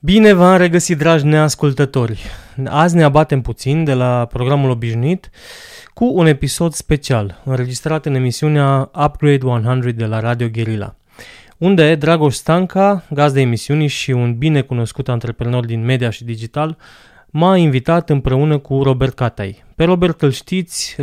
Bine 0.00 0.32
v-am 0.32 0.56
regăsit, 0.56 0.98
dragi 0.98 1.24
neascultători! 1.24 2.22
Azi 2.64 2.96
ne 2.96 3.02
abatem 3.02 3.40
puțin 3.40 3.84
de 3.84 3.92
la 3.92 4.26
programul 4.32 4.70
obișnuit 4.70 5.30
cu 5.94 6.04
un 6.14 6.26
episod 6.26 6.72
special, 6.72 7.42
înregistrat 7.44 8.06
în 8.06 8.14
emisiunea 8.14 8.90
Upgrade 9.04 9.46
100 9.46 9.90
de 9.90 10.04
la 10.04 10.20
Radio 10.20 10.48
Guerilla, 10.48 10.96
unde 11.56 11.94
Dragoș 11.94 12.34
Stanca, 12.34 13.04
gaz 13.10 13.32
de 13.32 13.40
emisiunii 13.40 13.86
și 13.86 14.10
un 14.10 14.36
bine 14.36 14.60
cunoscut 14.60 15.08
antreprenor 15.08 15.64
din 15.64 15.84
media 15.84 16.10
și 16.10 16.24
digital, 16.24 16.76
m-a 17.30 17.56
invitat 17.56 18.10
împreună 18.10 18.58
cu 18.58 18.82
Robert 18.82 19.14
Catai. 19.14 19.64
Pe 19.74 19.84
Robert 19.84 20.22
îl 20.22 20.30
știți, 20.30 20.96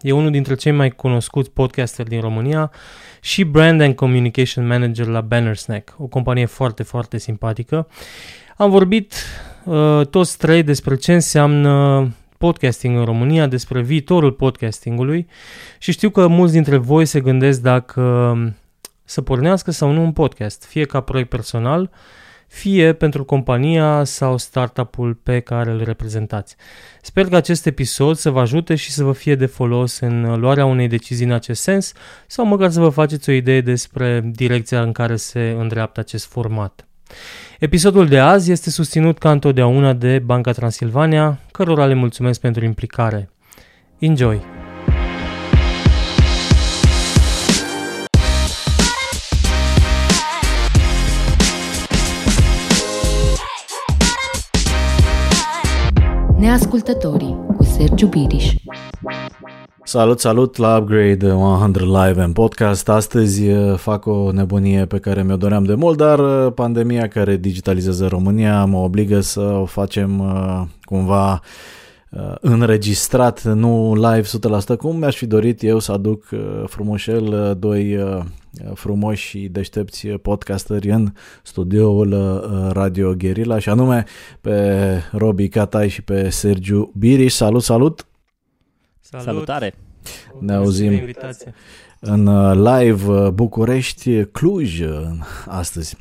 e 0.00 0.12
unul 0.12 0.30
dintre 0.30 0.54
cei 0.54 0.72
mai 0.72 0.90
cunoscuți 0.90 1.50
podcasteri 1.50 2.08
din 2.08 2.20
România 2.20 2.70
și 3.20 3.44
Brand 3.44 3.80
and 3.80 3.94
Communication 3.94 4.66
Manager 4.66 5.06
la 5.06 5.20
Banner 5.20 5.56
Snack, 5.56 5.94
o 5.98 6.06
companie 6.06 6.46
foarte, 6.46 6.82
foarte 6.82 7.18
simpatică. 7.18 7.88
Am 8.56 8.70
vorbit 8.70 9.14
uh, 9.64 10.06
toți 10.10 10.38
trei 10.38 10.62
despre 10.62 10.96
ce 10.96 11.12
înseamnă 11.12 12.08
podcasting 12.38 12.96
în 12.96 13.04
România, 13.04 13.46
despre 13.46 13.82
viitorul 13.82 14.32
podcastingului 14.32 15.26
și 15.78 15.92
știu 15.92 16.10
că 16.10 16.26
mulți 16.26 16.52
dintre 16.52 16.76
voi 16.76 17.04
se 17.04 17.20
gândesc 17.20 17.60
dacă 17.60 18.36
să 19.04 19.22
pornească 19.22 19.70
sau 19.70 19.92
nu 19.92 20.02
un 20.02 20.12
podcast, 20.12 20.64
fie 20.64 20.84
ca 20.84 21.00
proiect 21.00 21.28
personal, 21.28 21.90
fie 22.46 22.92
pentru 22.92 23.24
compania 23.24 24.04
sau 24.04 24.38
startup-ul 24.38 25.14
pe 25.14 25.40
care 25.40 25.70
îl 25.70 25.82
reprezentați. 25.84 26.56
Sper 27.02 27.26
că 27.28 27.36
acest 27.36 27.66
episod 27.66 28.16
să 28.16 28.30
vă 28.30 28.40
ajute 28.40 28.74
și 28.74 28.92
să 28.92 29.04
vă 29.04 29.12
fie 29.12 29.34
de 29.34 29.46
folos 29.46 29.98
în 29.98 30.40
luarea 30.40 30.64
unei 30.64 30.88
decizii 30.88 31.26
în 31.26 31.32
acest 31.32 31.62
sens 31.62 31.92
sau 32.26 32.46
măcar 32.46 32.70
să 32.70 32.80
vă 32.80 32.88
faceți 32.88 33.28
o 33.28 33.32
idee 33.32 33.60
despre 33.60 34.22
direcția 34.24 34.82
în 34.82 34.92
care 34.92 35.16
se 35.16 35.54
îndreaptă 35.58 36.00
acest 36.00 36.26
format. 36.26 36.86
Episodul 37.58 38.06
de 38.06 38.18
azi 38.18 38.52
este 38.52 38.70
susținut 38.70 39.18
ca 39.18 39.30
întotdeauna 39.30 39.92
de 39.92 40.18
Banca 40.18 40.52
Transilvania, 40.52 41.38
cărora 41.52 41.86
le 41.86 41.94
mulțumesc 41.94 42.40
pentru 42.40 42.64
implicare. 42.64 43.30
Enjoy! 43.98 44.55
Neascultătorii 56.38 57.36
cu 57.56 57.62
Sergiu 57.62 58.06
Biriș 58.06 58.54
Salut, 59.82 60.20
salut 60.20 60.56
la 60.56 60.76
Upgrade 60.76 61.26
100 61.26 61.84
Live 61.84 62.22
and 62.22 62.34
Podcast. 62.34 62.88
Astăzi 62.88 63.48
uh, 63.48 63.76
fac 63.76 64.06
o 64.06 64.32
nebunie 64.32 64.86
pe 64.86 64.98
care 64.98 65.22
mi-o 65.22 65.36
doream 65.36 65.64
de 65.64 65.74
mult, 65.74 65.96
dar 65.96 66.18
uh, 66.18 66.52
pandemia 66.52 67.08
care 67.08 67.36
digitalizează 67.36 68.06
România 68.06 68.64
mă 68.64 68.78
obligă 68.78 69.20
să 69.20 69.40
o 69.40 69.64
facem 69.64 70.18
uh, 70.18 70.62
cumva 70.84 71.40
înregistrat, 72.40 73.42
nu 73.42 73.94
live 73.94 74.28
100%, 74.74 74.76
cum 74.78 74.96
mi-aș 74.96 75.16
fi 75.16 75.26
dorit 75.26 75.62
eu 75.62 75.78
să 75.78 75.92
aduc 75.92 76.24
frumușel 76.66 77.56
doi 77.58 77.98
frumoși 78.74 79.26
și 79.26 79.38
deștepți 79.38 80.08
podcasteri 80.08 80.90
în 80.90 81.12
studioul 81.42 82.40
Radio 82.72 83.14
Guerilla 83.14 83.58
și 83.58 83.68
anume 83.68 84.04
pe 84.40 84.82
Robi 85.12 85.48
Catai 85.48 85.88
și 85.88 86.02
pe 86.02 86.30
Sergiu 86.30 86.92
Biriș. 86.98 87.32
Salut, 87.32 87.62
salut! 87.62 88.06
Salut. 89.00 89.26
Salutare! 89.26 89.74
Ne 90.40 90.54
auzim 90.54 91.00
în 92.00 92.26
uh, 92.26 92.54
live 92.54 93.10
uh, 93.10 93.28
București, 93.28 94.24
Cluj 94.24 94.80
astăzi. 95.46 95.96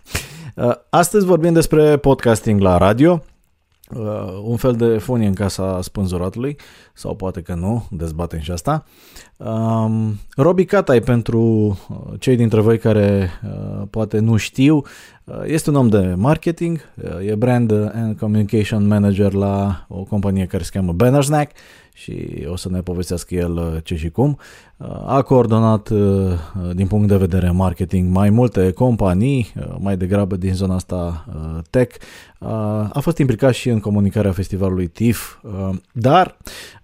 Uh, 0.56 0.72
astăzi 0.90 1.26
vorbim 1.26 1.54
despre 1.54 1.98
podcasting 1.98 2.62
la 2.62 2.78
radio, 2.78 3.24
un 4.44 4.56
fel 4.56 4.74
de 4.74 4.98
fonie 4.98 5.28
în 5.28 5.34
casa 5.34 5.82
spânzuratului, 5.82 6.58
sau 6.94 7.16
poate 7.16 7.42
că 7.42 7.54
nu, 7.54 7.86
dezbatem 7.92 8.40
și 8.40 8.52
asta. 8.52 8.86
Um, 9.38 10.20
Robi 10.36 10.66
Catai, 10.66 11.00
pentru 11.00 11.78
cei 12.20 12.36
dintre 12.36 12.62
voi 12.62 12.78
care 12.78 13.30
poate 13.90 14.20
nu 14.20 14.36
știu, 14.36 14.82
este 15.44 15.70
un 15.70 15.76
om 15.76 15.90
de 15.90 16.14
marketing, 16.18 16.80
e 17.26 17.36
brand 17.36 17.72
and 17.72 18.18
communication 18.20 18.88
manager 18.88 19.34
la 19.34 19.86
o 19.88 20.04
companie 20.04 20.46
care 20.46 20.64
se 20.64 20.70
cheamă 20.74 20.92
Bannersnack 20.92 21.52
și 21.98 22.46
o 22.48 22.56
să 22.56 22.70
ne 22.70 22.82
povestească 22.82 23.36
el 23.36 23.52
uh, 23.52 23.76
ce 23.84 23.96
și 23.96 24.10
cum. 24.10 24.38
Uh, 24.78 24.88
a 25.06 25.22
coordonat 25.22 25.90
uh, 25.90 26.34
din 26.74 26.88
punct 26.88 27.08
de 27.08 27.18
vedere 27.18 27.50
marketing 27.50 28.12
mai 28.12 28.30
multe 28.30 28.72
companii, 28.72 29.54
mai 29.80 29.98
degrabă 29.98 30.36
din 30.36 30.54
zona 30.54 30.76
asta 30.76 31.26
tech. 31.70 31.96
A 32.94 33.00
fost 33.02 33.18
implicat 33.18 33.54
și 33.54 33.70
în 33.70 33.80
comunicarea 33.80 34.32
festivalului 34.32 34.88
TIFF, 34.88 35.38
dar 35.92 36.38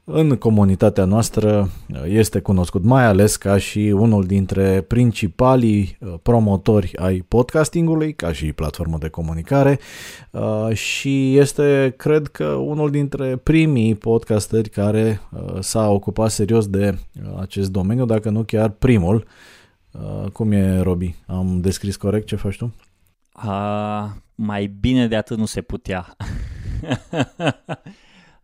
în 0.04 0.36
comunitatea 0.36 1.06
noastră 1.06 1.70
este 2.06 2.40
cunoscut 2.40 2.84
mai 2.84 3.06
ales 3.06 3.36
ca 3.36 3.58
și 3.58 3.80
unul 3.80 4.24
dintre 4.24 4.82
principalii 4.82 5.98
promotori 6.22 6.98
ai 6.98 7.26
podcastingului, 7.28 8.14
ca 8.14 8.34
și 8.34 8.54
platformă 8.54 8.98
de 8.98 9.08
comunicare 9.08 9.80
și 10.74 11.38
este, 11.38 11.94
cred 11.98 12.28
că, 12.28 12.46
unul 12.46 12.90
dintre 12.90 13.36
primii 13.36 13.96
podcasteri 13.96 14.70
care 14.70 15.22
s-a 15.60 15.90
ocupat 15.90 16.32
serios 16.32 16.68
de 16.68 16.98
acest 17.40 17.72
domeniu, 17.72 18.06
dacă 18.06 18.30
nu 18.30 18.44
chiar 18.44 18.70
primul. 18.70 19.26
Cum 20.34 20.52
e, 20.52 20.80
Robi? 20.80 21.16
Am 21.28 21.60
descris 21.62 21.96
corect 21.96 22.28
ce 22.28 22.36
faci 22.36 22.58
tu? 22.58 22.74
Uh, 23.46 24.10
mai 24.44 24.68
bine 24.68 25.08
de 25.08 25.16
atât 25.16 25.38
nu 25.38 25.46
se 25.46 25.62
putea. 25.62 26.16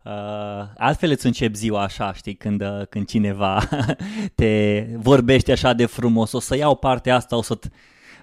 Uh, 0.04 0.64
altfel 0.76 1.10
îți 1.10 1.26
încep 1.26 1.54
ziua 1.54 1.82
așa, 1.82 2.12
știi, 2.12 2.34
când, 2.34 2.62
uh, 2.62 2.86
când 2.90 3.06
cineva 3.06 3.68
te 4.34 4.80
vorbește 4.96 5.52
așa 5.52 5.72
de 5.72 5.86
frumos, 5.86 6.32
o 6.32 6.40
să 6.40 6.56
iau 6.56 6.76
partea 6.76 7.14
asta, 7.14 7.36
o 7.36 7.42
să 7.42 7.58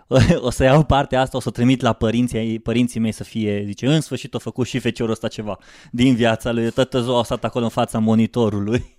o 0.48 0.50
să 0.50 0.64
iau 0.64 0.84
partea 0.84 1.22
asta, 1.22 1.38
o 1.38 1.40
să 1.40 1.50
trimit 1.50 1.82
la 1.82 1.94
părinții, 1.94 2.60
părinții 2.60 3.00
mei 3.00 3.12
să 3.12 3.24
fie, 3.24 3.64
zice, 3.66 3.88
în 3.88 4.02
sfârșit 4.02 4.34
a 4.34 4.38
făcut 4.38 4.68
și 4.68 4.80
feciorul 4.80 5.12
ăsta 5.12 5.28
ceva 5.28 5.58
din 5.92 6.16
viața 6.16 6.52
lui, 6.52 6.72
toată 6.72 7.02
ziua 7.02 7.20
a 7.20 7.24
stat 7.24 7.44
acolo 7.44 7.64
în 7.64 7.70
fața 7.70 8.00
monitorului. 8.00 8.98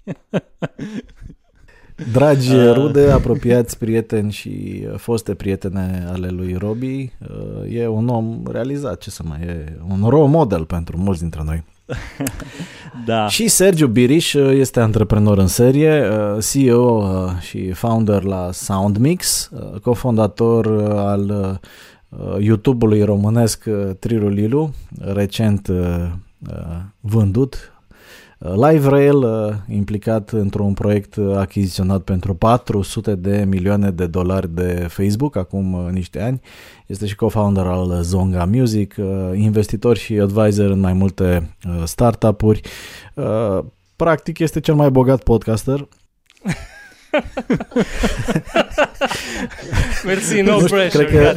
Dragi 2.13 2.55
uh. 2.55 2.73
rude, 2.73 3.11
apropiați 3.11 3.79
prieteni 3.79 4.33
și 4.33 4.87
foste 4.97 5.35
prietene 5.35 6.07
ale 6.13 6.29
lui 6.29 6.55
Robi, 6.59 7.13
e 7.69 7.87
un 7.87 8.09
om 8.09 8.43
realizat, 8.51 8.99
ce 8.99 9.11
să 9.11 9.23
mai 9.25 9.41
e, 9.41 9.79
un 9.89 10.09
role 10.09 10.29
model 10.29 10.65
pentru 10.65 10.97
mulți 10.99 11.21
dintre 11.21 11.43
noi. 11.45 11.65
da. 13.07 13.29
Și 13.29 13.49
Sergiu 13.49 13.87
Biriș 13.87 14.33
uh, 14.33 14.51
este 14.53 14.81
antreprenor 14.81 15.39
în 15.39 15.47
serie, 15.47 16.09
uh, 16.09 16.45
CEO 16.51 16.97
uh, 16.97 17.41
și 17.41 17.73
founder 17.73 18.23
la 18.23 18.53
SoundMix, 18.53 19.51
cofondator 19.83 20.91
al 20.91 21.61
YouTube-ului 22.39 23.03
românesc 23.03 23.65
Triru 23.99 24.29
Lilu, 24.29 24.75
recent 24.99 25.69
vândut 27.01 27.76
Live 28.39 28.89
Rail 28.89 29.25
implicat 29.69 30.31
într-un 30.31 30.75
proiect 30.75 31.17
achiziționat 31.37 32.03
pentru 32.03 32.35
400 32.35 33.15
de 33.15 33.45
milioane 33.49 33.91
de 33.91 34.07
dolari 34.07 34.55
de 34.55 34.87
Facebook 34.89 35.37
acum 35.37 35.89
niște 35.91 36.23
ani. 36.23 36.41
Este 36.87 37.07
și 37.07 37.15
co-founder 37.15 37.67
al 37.67 38.03
Zonga 38.03 38.45
Music, 38.45 38.95
investitor 39.35 39.97
și 39.97 40.19
advisor 40.19 40.71
în 40.71 40.81
mai 40.81 40.93
multe 40.93 41.57
startup-uri. 41.85 42.61
Practic 43.97 44.39
este 44.39 44.61
cel 44.61 44.75
mai 44.75 44.91
bogat 44.91 45.23
podcaster 45.23 45.89
Mersi, 50.05 50.41
no 50.41 50.57
pressure, 50.57 50.89
cred 50.89 51.11
că, 51.11 51.35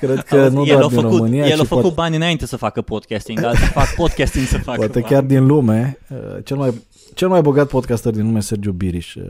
cred 0.00 0.20
că 0.20 0.48
nu 0.48 0.64
el 0.64 0.76
doar 0.76 0.86
din 0.90 1.00
făcut, 1.00 1.16
România, 1.16 1.46
El 1.46 1.60
a 1.60 1.64
făcut 1.64 1.82
pot... 1.82 1.94
bani 1.94 2.16
înainte 2.16 2.46
să 2.46 2.56
facă 2.56 2.82
podcasting, 2.82 3.44
alții 3.44 3.66
fac 3.66 3.94
podcasting 3.94 4.46
să 4.46 4.58
facă 4.58 4.76
Poate 4.76 5.00
bani. 5.00 5.12
chiar 5.12 5.22
din 5.22 5.46
lume, 5.46 5.98
uh, 6.08 6.44
cel 6.44 6.56
mai, 6.56 6.82
cel 7.14 7.28
mai 7.28 7.40
bogat 7.40 7.68
podcaster 7.68 8.12
din 8.12 8.22
lume 8.22 8.40
Sergiu 8.40 8.72
Biriș. 8.72 9.14
Uh, 9.14 9.22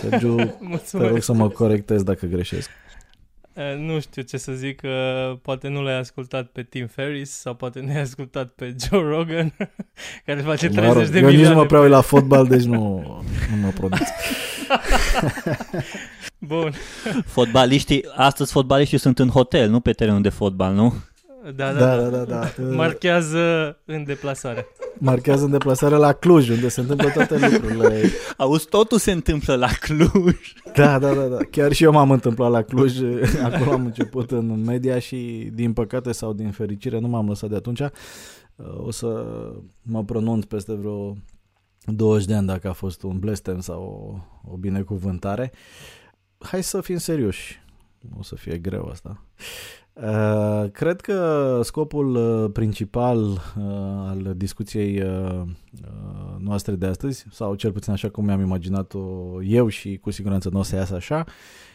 Sergiu, 0.00 0.36
te 0.90 1.06
rog 1.06 1.22
să 1.22 1.32
mă 1.32 1.48
corectez 1.48 2.02
dacă 2.02 2.26
greșesc. 2.26 2.70
Nu 3.78 4.00
știu 4.00 4.22
ce 4.22 4.36
să 4.36 4.52
zic, 4.52 4.80
poate 5.42 5.68
nu 5.68 5.82
l-ai 5.82 5.98
ascultat 5.98 6.46
pe 6.46 6.62
Tim 6.62 6.86
Ferris 6.86 7.30
sau 7.30 7.54
poate 7.54 7.80
nu 7.80 7.90
ai 7.90 8.00
ascultat 8.00 8.48
pe 8.48 8.74
Joe 8.82 9.08
Rogan, 9.08 9.52
care 10.26 10.40
face 10.40 10.68
30 10.68 10.94
mă 10.94 11.00
rog, 11.00 11.08
de 11.08 11.18
eu 11.18 11.26
milioane. 11.26 11.32
Eu 11.32 11.38
nici 11.38 11.48
nu 11.48 11.54
mă 11.54 11.66
prea 11.66 11.80
la 11.80 12.00
fotbal, 12.00 12.46
deci 12.46 12.64
nu, 12.64 13.02
nu 13.50 13.56
mă 13.62 13.68
produc. 13.68 13.98
Bun. 16.38 16.72
Fotbaliștii, 17.26 18.04
astăzi 18.16 18.52
fotbaliștii 18.52 18.98
sunt 18.98 19.18
în 19.18 19.28
hotel, 19.28 19.70
nu 19.70 19.80
pe 19.80 19.92
terenul 19.92 20.22
de 20.22 20.28
fotbal, 20.28 20.74
nu? 20.74 20.94
Da, 21.42 21.72
da, 21.72 21.78
Da, 21.78 21.96
da. 21.96 22.08
da, 22.08 22.24
da. 22.24 22.50
da. 22.58 22.64
Marchează 22.82 23.78
în 23.84 24.04
deplasare. 24.04 24.66
Marchează 24.98 25.44
în 25.44 25.50
deplasare 25.50 25.94
la 25.96 26.12
Cluj, 26.12 26.48
unde 26.48 26.68
se 26.68 26.80
întâmplă 26.80 27.10
toate 27.10 27.38
lucrurile. 27.38 28.02
Auzi, 28.36 28.66
totul 28.68 28.98
se 28.98 29.12
întâmplă 29.12 29.54
la 29.54 29.68
Cluj. 29.80 30.52
Da, 30.74 30.98
da, 30.98 31.14
da, 31.14 31.26
da. 31.26 31.36
Chiar 31.50 31.72
și 31.72 31.84
eu 31.84 31.92
m-am 31.92 32.10
întâmplat 32.10 32.50
la 32.50 32.62
Cluj. 32.62 32.98
Acolo 33.52 33.72
am 33.72 33.84
început 33.84 34.30
în 34.30 34.64
media 34.64 34.98
și, 34.98 35.50
din 35.52 35.72
păcate 35.72 36.12
sau 36.12 36.32
din 36.32 36.50
fericire, 36.50 36.98
nu 36.98 37.08
m-am 37.08 37.28
lăsat 37.28 37.50
de 37.50 37.56
atunci. 37.56 37.82
O 38.76 38.90
să 38.90 39.24
mă 39.82 40.04
pronunț 40.04 40.44
peste 40.44 40.72
vreo 40.74 41.16
20 41.84 42.26
de 42.26 42.34
ani 42.34 42.46
dacă 42.46 42.68
a 42.68 42.72
fost 42.72 43.02
un 43.02 43.18
blestem 43.18 43.60
sau 43.60 43.82
o, 44.44 44.52
o 44.52 44.56
binecuvântare. 44.56 45.52
Hai 46.38 46.62
să 46.62 46.80
fim 46.80 46.96
serioși. 46.96 47.60
O 48.18 48.22
să 48.22 48.34
fie 48.34 48.58
greu 48.58 48.88
asta. 48.92 49.24
Uh, 49.94 50.70
cred 50.70 51.00
că 51.00 51.60
scopul 51.62 52.14
uh, 52.14 52.50
principal 52.52 53.22
uh, 53.22 53.64
al 54.08 54.32
discuției 54.36 55.02
uh, 55.02 55.40
uh, 55.40 56.36
noastre 56.38 56.74
de 56.74 56.86
astăzi, 56.86 57.26
sau 57.30 57.54
cel 57.54 57.72
puțin 57.72 57.92
așa 57.92 58.08
cum 58.08 58.24
mi-am 58.24 58.40
imaginat-o 58.40 59.42
eu 59.42 59.68
și 59.68 59.96
cu 59.96 60.10
siguranță 60.10 60.48
nu 60.48 60.58
o 60.58 60.62
să 60.62 60.76
iasă 60.76 60.94
așa, 60.94 61.24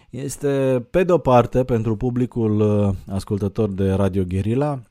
este 0.09 0.85
pe 0.89 1.03
de 1.03 1.11
o 1.11 1.17
parte 1.17 1.63
pentru 1.63 1.95
publicul 1.95 2.59
uh, 2.59 2.95
ascultător 3.07 3.71
de 3.71 3.91
Radio 3.91 4.23
Guerilla 4.23 4.81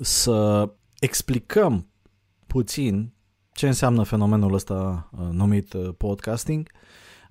să 0.00 0.68
explicăm 0.98 1.86
puțin 2.46 3.12
ce 3.52 3.66
înseamnă 3.66 4.02
fenomenul 4.02 4.54
ăsta 4.54 5.08
uh, 5.12 5.28
numit 5.30 5.72
uh, 5.72 5.88
podcasting, 5.96 6.70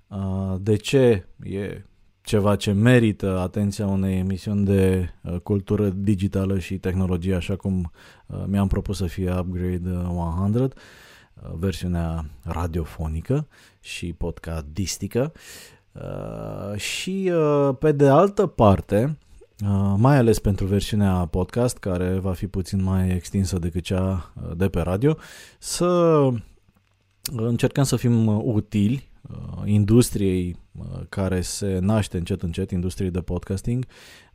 uh, 0.06 0.54
de 0.60 0.76
ce 0.76 1.28
e 1.42 1.84
ceva 2.22 2.56
ce 2.56 2.72
merită 2.72 3.38
atenția 3.38 3.86
unei 3.86 4.18
emisiuni 4.18 4.64
de 4.64 5.08
uh, 5.22 5.38
cultură 5.38 5.88
digitală 5.88 6.58
și 6.58 6.78
tehnologie, 6.78 7.34
așa 7.34 7.56
cum 7.56 7.92
uh, 8.26 8.42
mi-am 8.46 8.66
propus 8.66 8.96
să 8.96 9.06
fie 9.06 9.38
Upgrade 9.38 9.90
100, 9.90 10.62
uh, 10.62 11.50
versiunea 11.58 12.24
radiofonică 12.42 13.46
și 13.80 14.12
podcadistică. 14.12 15.32
Uh, 15.92 16.76
și 16.76 17.32
uh, 17.34 17.76
pe 17.78 17.92
de 17.92 18.08
altă 18.08 18.46
parte, 18.46 19.18
uh, 19.64 19.94
mai 19.96 20.16
ales 20.16 20.38
pentru 20.38 20.66
versiunea 20.66 21.26
podcast, 21.26 21.76
care 21.76 22.18
va 22.18 22.32
fi 22.32 22.46
puțin 22.46 22.82
mai 22.82 23.10
extinsă 23.10 23.58
decât 23.58 23.82
cea 23.82 24.32
uh, 24.34 24.56
de 24.56 24.68
pe 24.68 24.80
radio, 24.80 25.16
să 25.58 26.28
încercăm 27.32 27.84
să 27.84 27.96
fim 27.96 28.26
uh, 28.26 28.42
utili 28.44 29.10
uh, 29.30 29.62
industriei 29.64 30.56
uh, 30.78 31.00
care 31.08 31.40
se 31.40 31.78
naște 31.80 32.16
încet 32.16 32.42
încet, 32.42 32.70
industriei 32.70 33.10
de 33.10 33.20
podcasting 33.20 33.86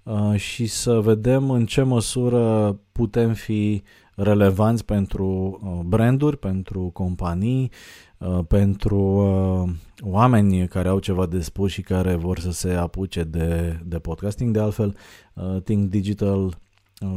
uh, 0.04 0.36
și 0.36 0.66
să 0.66 1.00
vedem 1.00 1.50
în 1.50 1.66
ce 1.66 1.82
măsură 1.82 2.80
putem 2.92 3.34
fi 3.34 3.84
relevanți 4.16 4.86
pentru 4.86 5.60
uh, 5.64 5.80
branduri, 5.86 6.38
pentru 6.38 6.90
companii, 6.94 7.72
uh, 8.18 8.40
pentru 8.48 9.00
uh, 9.00 9.70
oameni 10.02 10.68
care 10.68 10.88
au 10.88 11.00
ceva 11.00 11.26
de 11.26 11.42
spus 11.42 11.72
și 11.72 11.82
care 11.82 12.16
vor 12.16 12.40
să 12.40 12.52
se 12.52 12.72
apuce 12.72 13.24
de, 13.24 13.80
de 13.86 14.00
podcasting. 14.00 14.54
De 14.54 14.60
altfel, 14.60 14.96
uh, 15.34 15.62
Think 15.64 15.90
Digital 15.90 16.46
uh, 16.46 16.54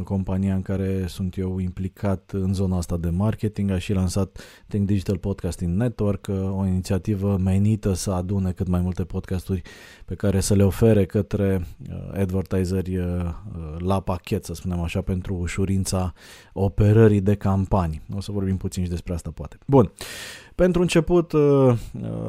compania 0.03 0.55
în 0.55 0.61
care 0.61 1.05
sunt 1.07 1.37
eu 1.37 1.59
implicat 1.59 2.31
în 2.33 2.53
zona 2.53 2.77
asta 2.77 2.97
de 2.97 3.09
marketing, 3.09 3.69
a 3.69 3.77
și 3.77 3.93
lansat 3.93 4.41
Think 4.67 4.87
Digital 4.87 5.17
Podcasting 5.17 5.77
Network, 5.77 6.27
uh, 6.29 6.35
o 6.57 6.65
inițiativă 6.65 7.37
menită 7.37 7.93
să 7.93 8.11
adune 8.11 8.51
cât 8.51 8.67
mai 8.67 8.81
multe 8.81 9.03
podcasturi 9.03 9.61
pe 10.05 10.15
care 10.15 10.39
să 10.39 10.53
le 10.53 10.63
ofere 10.63 11.05
către 11.05 11.65
uh, 11.89 12.19
advertiseri 12.19 12.97
uh, 12.97 13.05
la 13.77 13.99
pachet, 13.99 14.45
să 14.45 14.53
spunem 14.53 14.79
așa, 14.79 15.01
pentru 15.01 15.35
ușurința 15.35 16.13
operării 16.53 17.21
de 17.21 17.35
campanii. 17.35 18.01
O 18.15 18.21
să 18.21 18.31
vorbim 18.31 18.57
puțin 18.57 18.83
și 18.83 18.89
despre 18.89 19.13
asta, 19.13 19.31
poate. 19.31 19.57
Bun. 19.67 19.91
Pentru 20.55 20.81
început, 20.81 21.33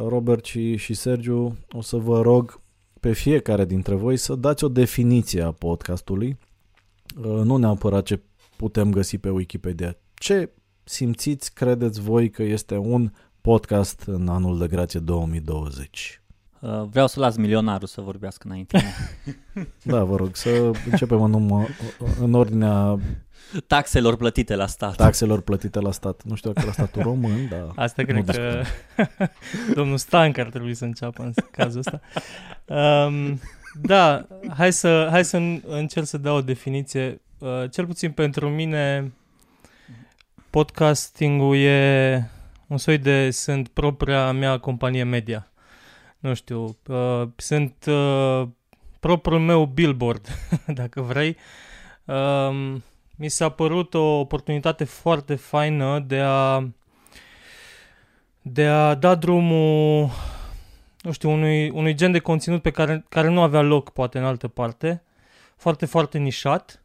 Robert 0.08 0.44
și, 0.44 0.76
și 0.76 0.94
Sergiu, 0.94 1.56
o 1.70 1.80
să 1.80 1.96
vă 1.96 2.20
rog 2.20 2.60
pe 3.00 3.12
fiecare 3.12 3.64
dintre 3.64 3.94
voi 3.94 4.16
să 4.16 4.34
dați 4.34 4.64
o 4.64 4.68
definiție 4.68 5.42
a 5.42 5.50
podcastului, 5.50 6.38
nu 7.20 7.56
neapărat 7.56 8.04
ce 8.04 8.20
putem 8.56 8.90
găsi 8.90 9.18
pe 9.18 9.30
Wikipedia. 9.30 9.96
Ce 10.14 10.50
simțiți, 10.84 11.54
credeți 11.54 12.00
voi 12.00 12.30
că 12.30 12.42
este 12.42 12.76
un 12.76 13.12
podcast 13.40 14.02
în 14.06 14.28
anul 14.28 14.58
de 14.58 14.66
grație 14.66 15.00
2020? 15.00 16.22
Uh, 16.60 16.82
vreau 16.90 17.06
să 17.06 17.20
las 17.20 17.36
milionarul 17.36 17.86
să 17.86 18.00
vorbească 18.00 18.46
înainte. 18.46 18.82
da, 19.82 20.04
vă 20.04 20.16
rog, 20.16 20.36
să 20.36 20.70
începem 20.90 21.22
în, 21.22 21.32
urmă, 21.32 21.66
în 22.20 22.34
ordinea 22.34 22.98
taxelor 23.66 24.16
plătite 24.16 24.54
la 24.54 24.66
stat. 24.66 24.96
Taxelor 24.96 25.40
plătite 25.40 25.80
la 25.80 25.92
stat. 25.92 26.22
Nu 26.22 26.34
știu 26.34 26.52
dacă 26.52 26.66
la 26.66 26.72
statul 26.72 27.02
român, 27.02 27.48
dar... 27.48 27.72
Asta 27.74 28.02
cred 28.02 28.24
că 28.24 28.62
domnul 29.78 29.96
Stanc 29.96 30.38
ar 30.38 30.48
trebui 30.48 30.74
să 30.74 30.84
înceapă 30.84 31.22
în 31.22 31.32
cazul 31.50 31.78
ăsta. 31.78 32.00
Um, 32.66 33.40
da, 33.80 34.26
hai 34.56 34.72
să, 34.72 35.08
hai 35.10 35.24
să 35.24 35.36
încerc 35.66 36.06
să 36.06 36.18
dau 36.18 36.36
o 36.36 36.42
definiție. 36.42 37.20
Uh, 37.38 37.70
cel 37.70 37.86
puțin 37.86 38.10
pentru 38.10 38.48
mine, 38.48 39.12
podcastingul 40.50 41.56
e 41.56 42.30
un 42.66 42.78
soi 42.78 42.98
de, 42.98 43.30
sunt 43.30 43.68
propria 43.68 44.32
mea 44.32 44.58
companie 44.58 45.02
media. 45.02 45.50
Nu 46.18 46.34
știu, 46.34 46.76
uh, 46.86 47.28
sunt 47.36 47.84
uh, 47.86 48.48
propriul 49.00 49.40
meu 49.40 49.64
billboard, 49.64 50.26
dacă 50.66 51.00
vrei. 51.00 51.36
Uh, 52.04 52.76
mi 53.16 53.28
s-a 53.28 53.48
părut 53.48 53.94
o 53.94 54.18
oportunitate 54.18 54.84
foarte 54.84 55.34
faină 55.34 55.98
de 56.06 56.18
a 56.18 56.68
de 58.42 58.66
a 58.66 58.94
da 58.94 59.14
drumul 59.14 60.10
nu 61.02 61.12
știu, 61.12 61.30
unui, 61.30 61.70
unui 61.70 61.94
gen 61.94 62.12
de 62.12 62.18
conținut 62.18 62.62
pe 62.62 62.70
care, 62.70 63.04
care 63.08 63.28
nu 63.28 63.40
avea 63.40 63.60
loc 63.60 63.90
poate 63.90 64.18
în 64.18 64.24
altă 64.24 64.48
parte, 64.48 65.02
foarte, 65.56 65.86
foarte 65.86 66.18
nișat 66.18 66.82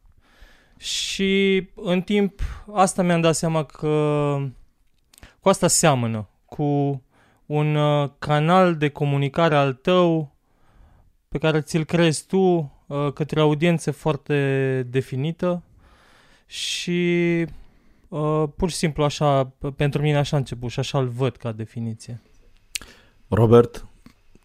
și 0.77 1.63
în 1.75 2.01
timp 2.01 2.41
asta 2.73 3.03
mi-am 3.03 3.21
dat 3.21 3.35
seama 3.35 3.63
că 3.63 4.37
cu 5.39 5.49
asta 5.49 5.67
seamănă, 5.67 6.29
cu 6.45 7.01
un 7.45 7.75
uh, 7.75 8.09
canal 8.19 8.75
de 8.75 8.89
comunicare 8.89 9.55
al 9.55 9.73
tău 9.73 10.35
pe 11.27 11.37
care 11.37 11.61
ți-l 11.61 11.83
crezi 11.83 12.25
tu 12.25 12.37
uh, 12.87 13.13
către 13.13 13.39
audiență 13.39 13.91
foarte 13.91 14.83
definită 14.89 15.63
și 16.45 17.45
uh, 18.07 18.43
pur 18.55 18.69
și 18.69 18.75
simplu 18.75 19.03
așa, 19.03 19.53
pentru 19.75 20.01
mine 20.01 20.17
așa 20.17 20.35
a 20.35 20.39
început 20.39 20.71
și 20.71 20.79
așa 20.79 20.99
îl 20.99 21.07
văd 21.07 21.35
ca 21.35 21.51
definiție. 21.51 22.21
Robert, 23.27 23.85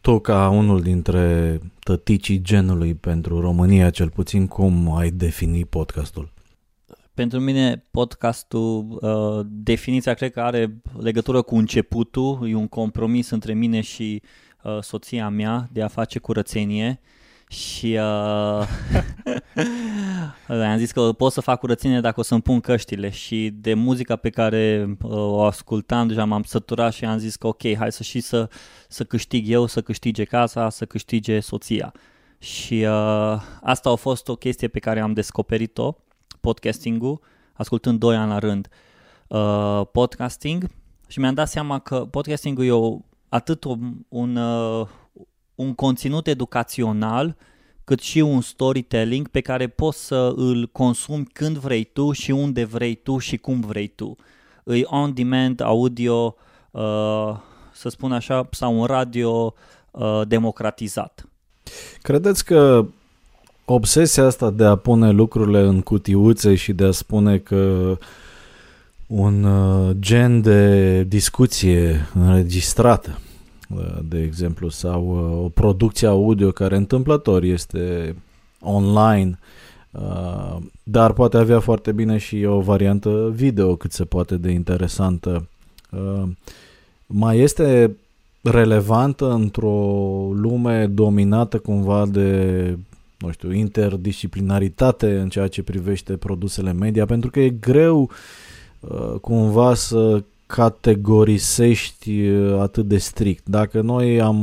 tu 0.02 0.19
ca 0.19 0.49
unul 0.49 0.82
dintre 0.82 1.58
tăticii 1.78 2.40
genului 2.40 2.94
pentru 2.94 3.40
România, 3.40 3.90
cel 3.90 4.10
puțin 4.10 4.46
cum 4.46 4.96
ai 4.96 5.10
defini 5.10 5.64
podcastul? 5.64 6.32
Pentru 7.14 7.40
mine 7.40 7.87
podcastul, 7.90 8.99
uh, 9.00 9.46
definiția 9.49 10.14
cred 10.14 10.32
că 10.32 10.40
are 10.40 10.80
legătură 10.99 11.42
cu 11.42 11.56
începutul, 11.56 12.49
e 12.49 12.54
un 12.54 12.68
compromis 12.68 13.30
între 13.30 13.52
mine 13.54 13.80
și 13.80 14.23
uh, 14.62 14.78
soția 14.80 15.28
mea 15.28 15.68
de 15.73 15.82
a 15.82 15.88
face 15.88 16.18
curățenie 16.18 17.00
și 17.52 17.99
uh, 18.00 18.66
am 20.71 20.76
zis 20.76 20.92
că 20.92 21.12
pot 21.12 21.32
să 21.32 21.40
fac 21.40 21.59
curățenie 21.59 22.00
dacă 22.00 22.21
o 22.21 22.23
să-mi 22.23 22.42
pun 22.42 22.61
căștile 22.61 23.11
și 23.11 23.50
de 23.54 23.75
muzica 23.75 24.16
pe 24.16 24.30
care 24.30 24.97
uh, 25.02 25.11
o 25.11 25.42
ascultam 25.42 26.06
deja 26.06 26.25
m-am 26.25 26.42
săturat 26.42 26.92
și 26.92 27.04
am 27.04 27.18
zis 27.18 27.37
că 27.37 27.47
ok, 27.47 27.76
hai 27.76 27.92
să 27.92 28.02
și 28.02 28.21
să, 28.21 28.49
să 28.88 29.04
câștig 29.04 29.50
eu, 29.50 29.66
să 29.66 29.80
câștige 29.80 30.25
casa, 30.25 30.71
să 30.71 30.85
câștige 30.85 31.40
soția. 31.40 31.92
Și 32.38 32.75
uh, 32.75 33.42
asta 33.62 33.90
a 33.90 33.94
fost 33.94 34.28
o 34.28 34.35
chestie 34.35 34.68
pe 34.68 34.78
care 34.78 35.00
am 35.00 35.12
descoperit-o, 35.12 35.94
podcasting-ul, 36.40 37.21
ascultând 37.52 37.99
doi 37.99 38.16
ani 38.16 38.30
la 38.30 38.38
rând 38.38 38.68
uh, 39.28 39.82
podcasting 39.92 40.71
și 41.06 41.18
mi-am 41.18 41.35
dat 41.35 41.49
seama 41.49 41.78
că 41.78 41.97
podcasting-ul 42.11 42.64
e 42.64 42.71
o, 42.71 42.99
atât 43.28 43.64
un, 43.64 43.94
un, 44.09 44.37
uh, 44.37 44.87
un 45.54 45.75
conținut 45.75 46.26
educațional 46.26 47.37
cât 47.85 48.00
și 48.00 48.18
un 48.18 48.40
storytelling 48.40 49.28
pe 49.28 49.40
care 49.40 49.66
poți 49.66 50.06
să 50.06 50.32
îl 50.37 50.68
consumi 50.73 51.26
când 51.32 51.56
vrei 51.56 51.85
tu 51.85 52.12
și 52.12 52.30
unde 52.30 52.64
vrei 52.64 52.94
tu 52.94 53.18
și 53.18 53.37
cum 53.37 53.61
vrei 53.61 53.87
tu. 53.87 54.16
E 54.64 54.82
on-demand 54.85 55.61
audio, 55.61 56.35
uh, 56.71 57.37
să 57.73 57.88
spun 57.88 58.12
așa, 58.12 58.49
sau 58.50 58.80
un 58.80 58.85
radio 58.85 59.54
uh, 59.90 60.21
democratizat. 60.28 61.26
Credeți 62.02 62.44
că 62.44 62.87
obsesia 63.64 64.25
asta 64.25 64.50
de 64.50 64.64
a 64.64 64.76
pune 64.76 65.11
lucrurile 65.11 65.61
în 65.61 65.80
cutiuțe 65.80 66.54
și 66.54 66.73
de 66.73 66.85
a 66.85 66.90
spune 66.90 67.38
că 67.38 67.97
un 69.06 69.44
uh, 69.44 69.97
gen 69.99 70.40
de 70.40 71.02
discuție 71.02 72.09
înregistrată 72.14 73.18
de 74.09 74.23
exemplu, 74.23 74.69
sau 74.69 75.07
uh, 75.07 75.45
o 75.45 75.49
producție 75.49 76.07
audio 76.07 76.50
care 76.50 76.76
întâmplător 76.76 77.43
este 77.43 78.17
online, 78.61 79.38
Uh, 79.93 80.57
dar 80.83 81.12
poate 81.12 81.37
avea 81.37 81.61
foarte 81.61 81.93
bine 81.93 82.19
și 82.19 82.45
o 82.45 82.61
variantă 82.61 83.33
video 83.35 83.76
cât 83.76 83.93
se 83.93 84.05
poate 84.05 84.37
de 84.37 84.50
interesantă. 84.50 85.49
Uh, 85.91 86.23
mai 87.07 87.38
este 87.38 87.97
relevantă 88.41 89.31
într-o 89.31 89.99
lume 90.33 90.87
dominată 90.87 91.59
cumva 91.59 92.07
de 92.07 92.79
nu 93.19 93.31
știu, 93.31 93.52
interdisciplinaritate 93.52 95.19
în 95.19 95.29
ceea 95.29 95.49
ce 95.49 95.62
privește 95.62 96.17
produsele 96.17 96.73
media, 96.73 97.07
pentru 97.07 97.31
că 97.31 97.41
e 97.41 97.50
greu 97.50 98.11
uh, 98.81 99.14
cumva 99.21 99.75
să 99.75 100.23
categorisești 100.54 102.28
uh, 102.28 102.61
atât 102.61 102.87
de 102.87 102.99
strict. 102.99 103.49
Dacă 103.49 103.80
noi 103.80 104.21
am 104.21 104.38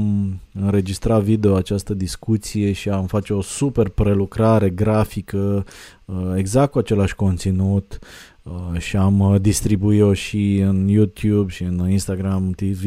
înregistrat 0.53 1.21
video 1.21 1.55
această 1.55 1.93
discuție 1.93 2.71
și 2.71 2.89
am 2.89 3.05
face 3.05 3.33
o 3.33 3.41
super 3.41 3.89
prelucrare 3.89 4.69
grafică 4.69 5.65
uh, 6.05 6.33
exact 6.35 6.71
cu 6.71 6.77
același 6.77 7.15
conținut 7.15 7.99
uh, 8.43 8.79
și 8.79 8.97
am 8.97 9.37
distribuit-o 9.41 10.13
și 10.13 10.57
în 10.57 10.87
YouTube 10.87 11.51
și 11.51 11.63
în 11.63 11.89
Instagram 11.89 12.51
TV 12.51 12.83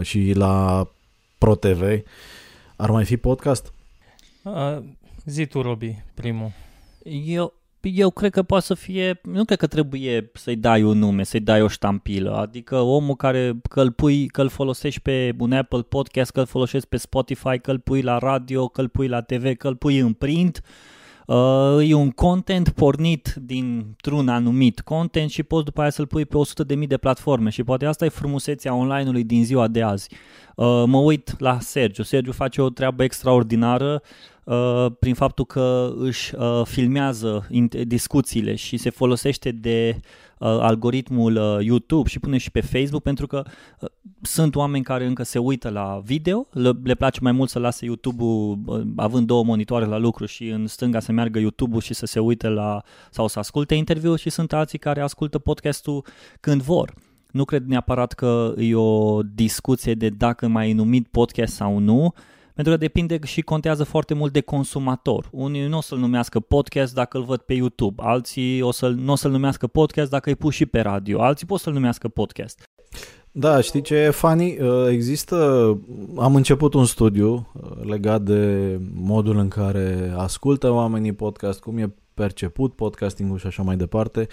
și 0.00 0.32
la 0.34 0.88
ProTV, 1.38 1.82
ar 2.76 2.90
mai 2.90 3.04
fi 3.04 3.16
podcast? 3.16 3.72
Uh, 4.42 4.78
zi 5.24 5.46
tu, 5.46 5.62
Robi, 5.62 6.02
primul. 6.14 6.52
Eu, 7.24 7.52
eu 7.88 8.10
cred 8.10 8.30
că 8.30 8.42
poate 8.42 8.64
să 8.64 8.74
fie, 8.74 9.20
nu 9.22 9.44
cred 9.44 9.58
că 9.58 9.66
trebuie 9.66 10.30
să-i 10.32 10.56
dai 10.56 10.82
un 10.82 10.98
nume, 10.98 11.22
să-i 11.22 11.40
dai 11.40 11.62
o 11.62 11.68
ștampilă, 11.68 12.36
adică 12.36 12.78
omul 12.78 13.14
care 13.14 13.60
că 13.68 13.80
îl, 13.80 13.90
pui, 13.90 14.26
că 14.26 14.42
îl 14.42 14.48
folosești 14.48 15.00
pe 15.00 15.34
un 15.38 15.52
Apple 15.52 15.82
Podcast, 15.82 16.30
că 16.30 16.40
îl 16.40 16.46
folosești 16.46 16.88
pe 16.88 16.96
Spotify, 16.96 17.58
că 17.58 17.70
îl 17.70 17.78
pui 17.78 18.02
la 18.02 18.18
radio, 18.18 18.68
că 18.68 18.80
îl 18.80 18.88
pui 18.88 19.08
la 19.08 19.20
TV, 19.20 19.54
că 19.56 19.68
îl 19.68 19.76
pui 19.76 19.98
în 19.98 20.12
print, 20.12 20.62
Uh, 21.26 21.88
e 21.88 21.94
un 21.94 22.10
content 22.10 22.68
pornit 22.68 23.34
dintr-un 23.40 24.28
anumit 24.28 24.80
content 24.80 25.30
și 25.30 25.42
poți 25.42 25.64
după 25.64 25.80
aia 25.80 25.90
să-l 25.90 26.06
pui 26.06 26.24
pe 26.24 26.36
100.000 26.76 26.86
de 26.86 26.96
platforme 26.96 27.50
și 27.50 27.64
poate 27.64 27.86
asta 27.86 28.04
e 28.04 28.08
frumusețea 28.08 28.74
online-ului 28.74 29.24
din 29.24 29.44
ziua 29.44 29.68
de 29.68 29.82
azi. 29.82 30.08
Uh, 30.56 30.82
mă 30.86 30.98
uit 30.98 31.40
la 31.40 31.58
Sergiu. 31.60 32.02
Sergiu 32.02 32.32
face 32.32 32.62
o 32.62 32.68
treabă 32.68 33.02
extraordinară 33.02 34.02
uh, 34.02 34.33
prin 34.98 35.14
faptul 35.14 35.44
că 35.44 35.92
își 35.96 36.34
uh, 36.34 36.62
filmează 36.64 37.48
discuțiile 37.86 38.54
și 38.54 38.76
se 38.76 38.90
folosește 38.90 39.50
de 39.50 39.96
uh, 40.38 40.48
algoritmul 40.48 41.36
uh, 41.36 41.64
YouTube 41.64 42.08
și 42.08 42.18
pune 42.18 42.38
și 42.38 42.50
pe 42.50 42.60
Facebook 42.60 43.02
pentru 43.02 43.26
că 43.26 43.42
uh, 43.80 43.88
sunt 44.22 44.54
oameni 44.56 44.84
care 44.84 45.06
încă 45.06 45.22
se 45.22 45.38
uită 45.38 45.68
la 45.68 46.00
video, 46.04 46.46
le, 46.52 46.72
le 46.82 46.94
place 46.94 47.18
mai 47.22 47.32
mult 47.32 47.50
să 47.50 47.58
lase 47.58 47.84
YouTube-ul 47.84 48.58
uh, 48.66 48.82
având 48.96 49.26
două 49.26 49.44
monitoare 49.44 49.84
la 49.84 49.98
lucru 49.98 50.24
și 50.26 50.48
în 50.48 50.66
stânga 50.66 51.00
să 51.00 51.12
meargă 51.12 51.38
YouTube-ul 51.38 51.80
și 51.80 51.94
să 51.94 52.06
se 52.06 52.18
uite 52.18 52.48
la 52.48 52.82
sau 53.10 53.26
să 53.28 53.38
asculte 53.38 53.74
interviul 53.74 54.16
și 54.16 54.30
sunt 54.30 54.52
alții 54.52 54.78
care 54.78 55.00
ascultă 55.00 55.38
podcastul 55.38 56.04
când 56.40 56.62
vor. 56.62 56.94
Nu 57.30 57.44
cred 57.44 57.64
neapărat 57.66 58.12
că 58.12 58.54
e 58.56 58.74
o 58.74 59.22
discuție 59.22 59.94
de 59.94 60.08
dacă 60.08 60.48
mai 60.48 60.70
e 60.70 60.74
numit 60.74 61.06
podcast 61.06 61.54
sau 61.54 61.78
nu, 61.78 62.14
pentru 62.54 62.72
că 62.72 62.78
depinde 62.78 63.18
și 63.24 63.40
contează 63.40 63.84
foarte 63.84 64.14
mult 64.14 64.32
de 64.32 64.40
consumator. 64.40 65.28
Unii 65.32 65.66
nu 65.66 65.76
o 65.76 65.80
să-l 65.80 65.98
numească 65.98 66.40
podcast 66.40 66.94
dacă 66.94 67.16
îl 67.16 67.24
văd 67.24 67.40
pe 67.40 67.54
YouTube, 67.54 68.02
alții 68.04 68.60
o 68.60 68.70
să, 68.70 68.88
nu 68.88 69.12
o 69.12 69.16
să-l 69.16 69.30
numească 69.30 69.66
podcast 69.66 70.10
dacă 70.10 70.28
îi 70.28 70.36
pus 70.36 70.54
și 70.54 70.66
pe 70.66 70.80
radio, 70.80 71.22
alții 71.22 71.46
pot 71.46 71.60
să-l 71.60 71.72
numească 71.72 72.08
podcast. 72.08 72.62
Da, 73.36 73.60
știi 73.60 73.80
ce 73.80 73.94
e 73.94 74.10
funny? 74.10 74.58
Uh, 74.60 74.86
există, 74.88 75.36
am 76.16 76.34
început 76.34 76.74
un 76.74 76.84
studiu 76.84 77.32
uh, 77.32 77.70
legat 77.82 78.22
de 78.22 78.78
modul 78.94 79.36
în 79.36 79.48
care 79.48 80.14
ascultă 80.16 80.70
oamenii 80.70 81.12
podcast, 81.12 81.60
cum 81.60 81.78
e 81.78 81.94
perceput 82.14 82.74
podcastingul 82.74 83.38
și 83.38 83.46
așa 83.46 83.62
mai 83.62 83.76
departe. 83.76 84.26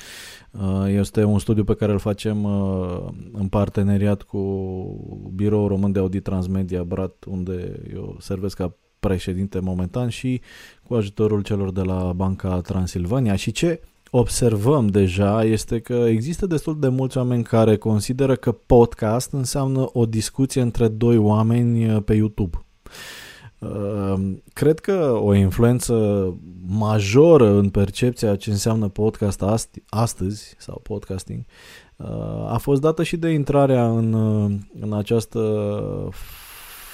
Uh, 0.52 0.86
este 0.88 1.24
un 1.24 1.40
studiu 1.40 1.64
pe 1.64 1.74
care 1.74 1.92
îl 1.92 2.00
facem 2.00 2.44
uh, 2.44 3.08
în 3.32 3.48
parteneriat 3.48 4.22
cu 4.22 4.42
Biroul 5.36 5.68
Român 5.68 5.92
de 5.92 6.00
Audit 6.00 6.24
Transmedia 6.24 6.84
Brat, 6.84 7.24
unde 7.28 7.82
eu 7.94 8.18
servesc 8.20 8.56
ca 8.56 8.76
președinte 9.00 9.60
momentan 9.60 10.10
și 10.10 10.42
cu 10.84 10.94
ajutorul 10.94 11.42
celor 11.42 11.72
de 11.72 11.82
la 11.82 12.14
Banca 12.16 12.62
Transilvania. 12.62 13.36
Și 13.36 13.52
ce 13.52 13.82
observăm 14.12 14.88
deja 14.88 15.44
este 15.44 15.80
că 15.80 15.94
există 15.94 16.46
destul 16.46 16.80
de 16.80 16.88
mulți 16.88 17.18
oameni 17.18 17.44
care 17.44 17.78
consideră 17.78 18.36
că 18.36 18.52
podcast 18.52 19.32
înseamnă 19.32 19.90
o 19.94 20.06
discuție 20.06 20.62
între 20.62 20.88
doi 20.88 21.18
oameni 21.18 21.94
uh, 21.94 22.04
pe 22.04 22.14
YouTube. 22.14 22.66
Ehm, 23.62 24.44
cred 24.54 24.80
că 24.80 25.20
o 25.22 25.34
influență 25.34 25.94
majoră 26.68 27.50
în 27.50 27.70
percepția 27.70 28.36
ce 28.36 28.50
înseamnă 28.50 28.88
podcast 28.88 29.44
astăzi 29.90 30.56
sau 30.58 30.80
podcasting 30.84 31.44
uh, 31.96 32.52
a 32.52 32.58
fost 32.58 32.82
dată 32.82 33.04
și 33.04 33.18
de 33.18 33.30
intrarea 33.30 33.90
în, 33.90 34.14
uh, 34.14 34.52
în 34.80 34.94
această 34.94 35.70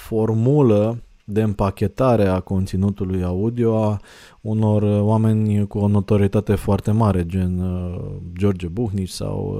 formulă 0.07 1.01
de 1.23 1.41
împachetare 1.41 2.27
a 2.27 2.39
conținutului 2.39 3.23
audio 3.23 3.83
a 3.83 3.99
unor 4.41 4.83
oameni 5.01 5.67
cu 5.67 5.77
o 5.77 5.87
notorietate 5.87 6.55
foarte 6.55 6.91
mare, 6.91 7.25
gen 7.25 7.59
uh, 7.59 7.99
George 8.37 8.67
Buhnici 8.67 9.09
sau 9.09 9.59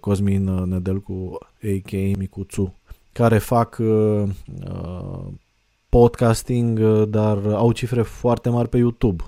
Cosmin 0.00 0.44
Nedelcu, 0.44 1.38
a.k.a. 1.62 2.18
Micuțu, 2.18 2.74
care 3.12 3.38
fac 3.38 3.80
podcasting, 5.94 6.78
uh, 6.78 7.08
dar 7.08 7.38
au 7.46 7.72
cifre 7.72 8.02
foarte 8.02 8.48
mari 8.48 8.68
pe 8.68 8.76
YouTube. 8.76 9.24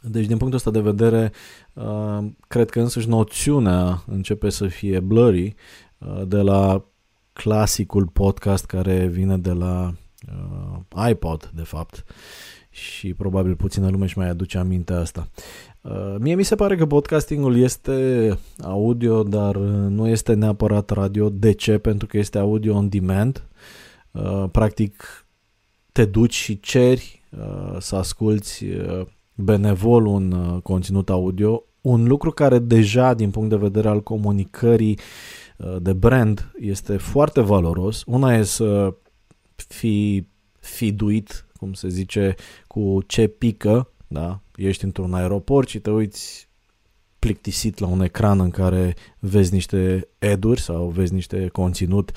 Deci, 0.00 0.26
din 0.26 0.36
punctul 0.36 0.58
ăsta 0.58 0.70
de 0.70 0.80
vedere, 0.80 1.32
uh, 1.72 2.26
cred 2.48 2.70
că 2.70 2.80
însăși 2.80 3.08
noțiunea 3.08 4.02
începe 4.06 4.50
să 4.50 4.66
fie 4.66 5.00
blurry 5.00 5.54
uh, 5.98 6.22
de 6.26 6.36
la 6.36 6.84
clasicul 7.32 8.06
podcast 8.06 8.64
care 8.64 9.06
vine 9.06 9.38
de 9.38 9.52
la 9.52 9.94
iPod, 11.08 11.50
de 11.54 11.62
fapt, 11.62 12.04
și 12.70 13.14
probabil 13.14 13.54
puțină 13.56 13.88
lume 13.88 14.04
își 14.04 14.18
mai 14.18 14.28
aduce 14.28 14.58
aminte 14.58 14.92
asta. 14.92 15.28
Mie 16.18 16.34
mi 16.34 16.42
se 16.42 16.54
pare 16.54 16.76
că 16.76 16.86
podcastingul 16.86 17.56
este 17.56 18.38
audio, 18.62 19.22
dar 19.22 19.56
nu 19.88 20.08
este 20.08 20.34
neapărat 20.34 20.90
radio. 20.90 21.28
De 21.28 21.52
ce? 21.52 21.78
Pentru 21.78 22.06
că 22.06 22.18
este 22.18 22.38
audio 22.38 22.74
on 22.74 22.88
demand. 22.88 23.48
Practic, 24.50 25.23
te 25.94 26.04
duci 26.04 26.34
și 26.34 26.60
ceri 26.60 27.22
uh, 27.38 27.76
să 27.78 27.96
asculti 27.96 28.64
uh, 28.64 29.06
benevol 29.34 30.06
un 30.06 30.32
uh, 30.32 30.62
conținut 30.62 31.10
audio, 31.10 31.64
un 31.80 32.04
lucru 32.06 32.30
care 32.30 32.58
deja 32.58 33.14
din 33.14 33.30
punct 33.30 33.48
de 33.48 33.56
vedere 33.56 33.88
al 33.88 34.02
comunicării 34.02 34.98
uh, 35.56 35.76
de 35.80 35.92
brand 35.92 36.52
este 36.58 36.96
foarte 36.96 37.40
valoros. 37.40 38.02
Una 38.06 38.34
e 38.34 38.42
să 38.42 38.94
fii 39.56 40.28
fiduit, 40.60 41.46
cum 41.56 41.72
se 41.72 41.88
zice, 41.88 42.34
cu 42.66 43.02
ce 43.06 43.26
pică, 43.26 43.90
da? 44.06 44.40
Ești 44.56 44.84
într-un 44.84 45.14
aeroport 45.14 45.68
și 45.68 45.78
te 45.78 45.90
uiți 45.90 46.48
plictisit 47.18 47.78
la 47.78 47.86
un 47.86 48.00
ecran 48.00 48.40
în 48.40 48.50
care 48.50 48.96
vezi 49.18 49.52
niște 49.52 50.08
eduri 50.18 50.60
sau 50.60 50.88
vezi 50.88 51.12
niște 51.12 51.48
conținut, 51.48 52.12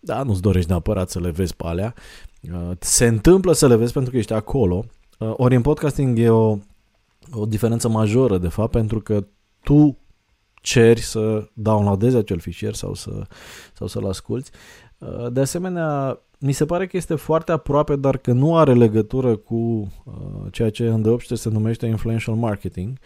da, 0.00 0.22
nu-ți 0.22 0.42
dorești 0.42 0.70
neapărat 0.70 1.10
să 1.10 1.20
le 1.20 1.30
vezi 1.30 1.56
pe 1.56 1.64
alea, 1.66 1.94
Uh, 1.96 2.25
se 2.78 3.06
întâmplă 3.06 3.52
să 3.52 3.66
le 3.66 3.76
vezi 3.76 3.92
pentru 3.92 4.10
că 4.10 4.16
ești 4.16 4.32
acolo. 4.32 4.84
Uh, 5.18 5.32
ori 5.36 5.54
în 5.54 5.62
podcasting 5.62 6.18
e 6.18 6.28
o, 6.28 6.58
o 7.32 7.46
diferență 7.46 7.88
majoră, 7.88 8.38
de 8.38 8.48
fapt, 8.48 8.70
pentru 8.70 9.00
că 9.00 9.26
tu 9.62 9.98
ceri 10.54 11.00
să 11.00 11.48
downloadezi 11.52 12.16
acel 12.16 12.38
fișier 12.38 12.74
sau, 12.74 12.94
să, 12.94 13.22
sau 13.74 13.86
să-l 13.86 14.06
asculti. 14.06 14.50
Uh, 14.98 15.32
de 15.32 15.40
asemenea, 15.40 16.20
mi 16.38 16.52
se 16.52 16.64
pare 16.64 16.86
că 16.86 16.96
este 16.96 17.14
foarte 17.14 17.52
aproape, 17.52 17.96
dar 17.96 18.16
că 18.16 18.32
nu 18.32 18.56
are 18.56 18.74
legătură 18.74 19.36
cu 19.36 19.92
ceea 20.50 20.70
ce 20.70 20.86
în 20.86 21.18
se 21.18 21.48
numește 21.48 21.86
influential 21.86 22.36
marketing. 22.36 22.98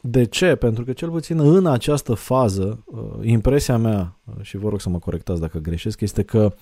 De 0.00 0.24
ce? 0.24 0.54
Pentru 0.54 0.84
că 0.84 0.92
cel 0.92 1.10
puțin 1.10 1.38
în 1.38 1.66
această 1.66 2.14
fază, 2.14 2.84
impresia 3.22 3.76
mea, 3.76 4.18
și 4.40 4.56
vă 4.56 4.68
rog 4.68 4.80
să 4.80 4.88
mă 4.88 4.98
corectați 4.98 5.40
dacă 5.40 5.58
greșesc, 5.58 6.00
este 6.00 6.22
că 6.22 6.52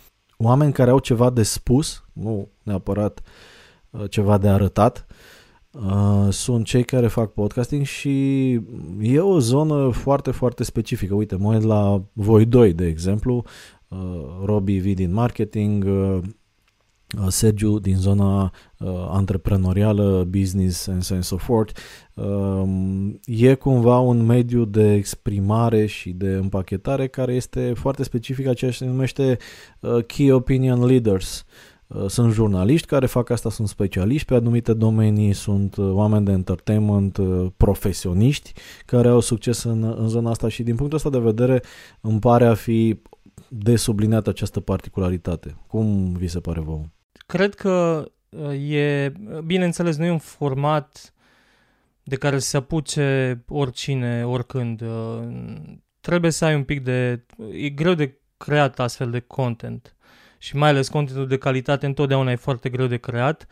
oameni 0.45 0.73
care 0.73 0.91
au 0.91 0.99
ceva 0.99 1.31
de 1.31 1.43
spus, 1.43 2.05
nu 2.13 2.49
neapărat 2.63 3.21
uh, 3.91 4.11
ceva 4.11 4.39
de 4.39 4.49
arătat, 4.49 5.07
uh, 5.71 6.29
sunt 6.31 6.65
cei 6.65 6.85
care 6.85 7.07
fac 7.07 7.33
podcasting 7.33 7.85
și 7.85 8.51
e 9.01 9.21
o 9.21 9.39
zonă 9.39 9.91
foarte, 9.91 10.31
foarte 10.31 10.65
specifică. 10.65 11.15
Uite, 11.15 11.37
mă 11.37 11.55
uit 11.55 11.63
la 11.63 12.03
voi 12.13 12.45
doi, 12.45 12.73
de 12.73 12.87
exemplu, 12.87 13.45
uh, 13.89 13.99
Robbie 14.45 14.81
V 14.81 14.95
din 14.95 15.13
marketing, 15.13 15.85
Uh, 15.85 16.19
Sergiu 17.29 17.79
din 17.79 17.97
zona 17.97 18.53
uh, 18.79 18.89
antreprenorială, 19.09 20.27
business 20.31 20.87
and 20.87 21.03
so 21.03 21.21
so 21.21 21.37
forth, 21.37 21.79
uh, 22.15 22.63
e 23.27 23.55
cumva 23.55 23.99
un 23.99 24.25
mediu 24.25 24.65
de 24.65 24.93
exprimare 24.93 25.87
și 25.87 26.11
de 26.11 26.29
împachetare 26.29 27.07
care 27.07 27.35
este 27.35 27.73
foarte 27.77 28.03
specific 28.03 28.47
a 28.47 28.55
ceea 28.55 28.71
ce 28.71 28.77
se 28.77 28.85
numește 28.85 29.39
uh, 29.81 30.05
Key 30.05 30.31
Opinion 30.31 30.85
Leaders. 30.85 31.45
Uh, 31.87 32.07
sunt 32.09 32.33
jurnaliști 32.33 32.87
care 32.87 33.07
fac 33.07 33.31
asta, 33.31 33.51
sunt 33.51 33.69
specialiști 33.69 34.27
pe 34.27 34.35
anumite 34.35 34.73
domenii, 34.73 35.33
sunt 35.33 35.77
uh, 35.77 35.91
oameni 35.93 36.25
de 36.25 36.33
entertainment, 36.33 37.17
uh, 37.17 37.47
profesioniști 37.57 38.53
care 38.87 39.09
au 39.09 39.21
succes 39.21 39.63
în, 39.63 39.95
în 39.99 40.09
zona 40.09 40.31
asta 40.31 40.49
și 40.49 40.63
din 40.63 40.75
punctul 40.75 40.99
ăsta 40.99 41.11
de 41.11 41.19
vedere 41.19 41.63
îmi 42.01 42.19
pare 42.19 42.47
a 42.47 42.55
fi 42.55 43.01
de 43.49 43.77
subliniat 43.77 44.27
această 44.27 44.61
particularitate. 44.61 45.57
Cum 45.67 46.13
vi 46.13 46.27
se 46.27 46.41
pare 46.41 46.61
vouă? 46.61 46.85
Cred 47.27 47.55
că 47.55 48.05
e, 48.69 49.13
bineînțeles, 49.45 49.97
nu 49.97 50.05
e 50.05 50.11
un 50.11 50.19
format 50.19 51.15
de 52.03 52.17
care 52.17 52.39
se 52.39 52.57
apuce 52.57 53.39
oricine, 53.49 54.27
oricând. 54.27 54.83
Trebuie 56.01 56.31
să 56.31 56.45
ai 56.45 56.55
un 56.55 56.65
pic 56.65 56.83
de... 56.83 57.25
E 57.53 57.69
greu 57.69 57.95
de 57.95 58.19
creat 58.37 58.81
astfel 58.81 59.11
de 59.11 59.21
content 59.21 59.97
și 60.39 60.57
mai 60.57 60.69
ales 60.69 60.89
contentul 60.89 61.27
de 61.27 61.39
calitate 61.39 61.87
întotdeauna 61.87 62.31
e 62.31 62.37
foarte 62.37 62.69
greu 62.69 62.87
de 62.87 62.97
creat. 62.97 63.47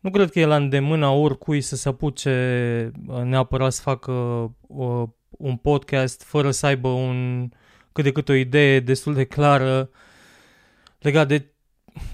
Nu 0.00 0.10
cred 0.10 0.30
că 0.30 0.40
e 0.40 0.46
la 0.46 0.56
îndemâna 0.56 1.10
oricui 1.10 1.60
să 1.60 1.76
se 1.76 1.88
apuce 1.88 2.92
uh, 3.06 3.22
neapărat 3.22 3.72
să 3.72 3.80
facă 3.80 4.12
uh, 4.60 5.08
un 5.30 5.56
podcast 5.56 6.22
fără 6.22 6.50
să 6.50 6.66
aibă 6.66 6.88
un, 6.88 7.48
cât 7.92 8.04
de 8.04 8.12
cât 8.12 8.28
o 8.28 8.32
idee 8.32 8.80
destul 8.80 9.14
de 9.14 9.24
clară 9.24 9.90
legat 10.98 11.28
de 11.28 11.53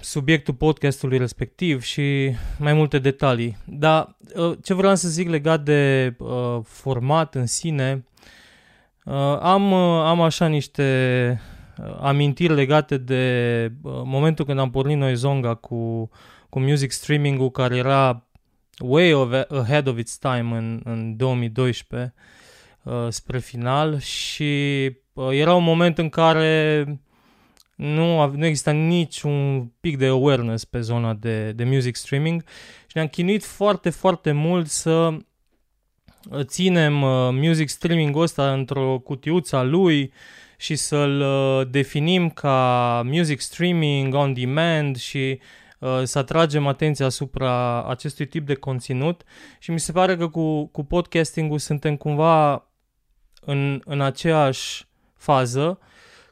subiectul 0.00 0.54
podcastului 0.54 1.18
respectiv 1.18 1.82
și 1.82 2.34
mai 2.58 2.72
multe 2.72 2.98
detalii. 2.98 3.56
Dar 3.64 4.16
uh, 4.34 4.52
ce 4.62 4.74
vreau 4.74 4.94
să 4.94 5.08
zic 5.08 5.28
legat 5.28 5.62
de 5.62 6.14
uh, 6.18 6.58
format 6.64 7.34
în 7.34 7.46
sine, 7.46 8.04
uh, 9.04 9.38
am, 9.40 9.72
uh, 9.72 10.02
am 10.04 10.20
așa 10.20 10.46
niște 10.46 11.40
Uh, 11.84 11.96
amintiri 12.00 12.54
legate 12.54 12.96
de 12.96 13.72
uh, 13.82 13.92
momentul 14.04 14.44
când 14.44 14.58
am 14.58 14.70
pornit 14.70 14.96
noi 14.96 15.14
Zonga 15.14 15.54
cu, 15.54 16.10
cu 16.48 16.60
music 16.60 16.90
streaming-ul 16.90 17.50
care 17.50 17.76
era 17.76 18.26
way 18.78 19.12
of, 19.12 19.32
ahead 19.48 19.86
of 19.86 19.98
its 19.98 20.18
time 20.18 20.56
în, 20.56 20.80
în 20.84 21.16
2012 21.16 22.14
uh, 22.82 23.06
spre 23.08 23.38
final 23.38 23.98
și 23.98 24.84
era 25.30 25.54
un 25.54 25.64
moment 25.64 25.98
în 25.98 26.08
care 26.08 26.84
nu, 27.80 28.26
nu 28.26 28.46
exista 28.46 28.70
niciun 28.70 29.66
pic 29.80 29.96
de 29.96 30.06
awareness 30.06 30.64
pe 30.64 30.80
zona 30.80 31.14
de, 31.14 31.52
de 31.52 31.64
music 31.64 31.96
streaming 31.96 32.42
și 32.80 32.92
ne-am 32.94 33.06
chinuit 33.06 33.44
foarte, 33.44 33.90
foarte 33.90 34.32
mult 34.32 34.68
să 34.68 35.16
ținem 36.40 36.92
music 37.34 37.68
streaming-ul 37.68 38.22
ăsta 38.22 38.52
într-o 38.52 38.98
cutiuță 38.98 39.56
a 39.56 39.62
lui 39.62 40.12
și 40.56 40.76
să-l 40.76 41.20
uh, 41.20 41.66
definim 41.70 42.30
ca 42.30 43.02
music 43.04 43.40
streaming 43.40 44.14
on 44.14 44.32
demand 44.32 44.96
și 44.96 45.40
uh, 45.78 46.00
să 46.02 46.18
atragem 46.18 46.66
atenția 46.66 47.06
asupra 47.06 47.84
acestui 47.84 48.26
tip 48.26 48.46
de 48.46 48.54
conținut. 48.54 49.22
Și 49.58 49.70
mi 49.70 49.80
se 49.80 49.92
pare 49.92 50.16
că 50.16 50.28
cu, 50.28 50.66
cu 50.66 50.84
podcasting-ul 50.84 51.58
suntem 51.58 51.96
cumva 51.96 52.68
în, 53.40 53.80
în 53.84 54.00
aceeași 54.00 54.88
fază, 55.16 55.78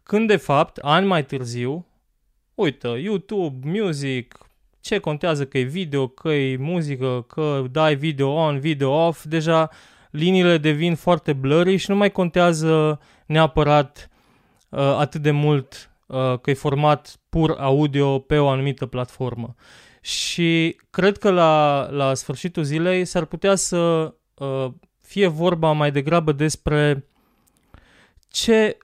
când 0.08 0.28
de 0.28 0.36
fapt, 0.36 0.76
ani 0.76 1.06
mai 1.06 1.24
târziu, 1.24 1.86
uite, 2.54 2.88
YouTube, 2.88 3.80
music, 3.80 4.38
ce 4.80 4.98
contează 4.98 5.46
că 5.46 5.58
e 5.58 5.62
video, 5.62 6.06
că 6.06 6.28
e 6.28 6.56
muzică, 6.56 7.24
că 7.28 7.64
dai 7.70 7.94
video 7.94 8.30
on, 8.30 8.58
video 8.58 9.06
off, 9.06 9.24
deja 9.24 9.70
liniile 10.10 10.58
devin 10.58 10.94
foarte 10.94 11.32
blurry 11.32 11.76
și 11.76 11.90
nu 11.90 11.96
mai 11.96 12.10
contează 12.10 13.00
neapărat 13.26 14.10
uh, 14.68 14.80
atât 14.80 15.22
de 15.22 15.30
mult 15.30 15.90
uh, 16.06 16.38
că 16.40 16.50
e 16.50 16.54
format 16.54 17.16
pur 17.28 17.56
audio 17.58 18.18
pe 18.18 18.38
o 18.38 18.48
anumită 18.48 18.86
platformă. 18.86 19.54
Și 20.00 20.80
cred 20.90 21.18
că 21.18 21.30
la, 21.30 21.86
la 21.90 22.14
sfârșitul 22.14 22.62
zilei 22.62 23.04
s-ar 23.04 23.24
putea 23.24 23.54
să 23.54 24.14
uh, 24.34 24.66
fie 25.00 25.26
vorba 25.26 25.72
mai 25.72 25.90
degrabă 25.90 26.32
despre 26.32 27.08
ce 28.28 28.78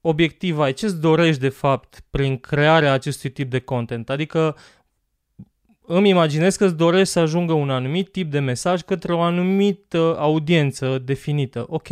obiectiv 0.00 0.58
ai, 0.58 0.72
ce-ți 0.72 1.00
dorești 1.00 1.40
de 1.40 1.48
fapt 1.48 2.04
prin 2.10 2.38
crearea 2.38 2.92
acestui 2.92 3.30
tip 3.30 3.50
de 3.50 3.58
content. 3.58 4.10
Adică 4.10 4.56
îmi 5.86 6.08
imaginez 6.08 6.56
că 6.56 6.64
îți 6.64 6.76
dorești 6.76 7.12
să 7.12 7.18
ajungă 7.18 7.52
un 7.52 7.70
anumit 7.70 8.12
tip 8.12 8.30
de 8.30 8.38
mesaj 8.38 8.80
către 8.80 9.12
o 9.12 9.20
anumită 9.20 10.16
audiență 10.18 10.98
definită. 10.98 11.64
Ok, 11.68 11.88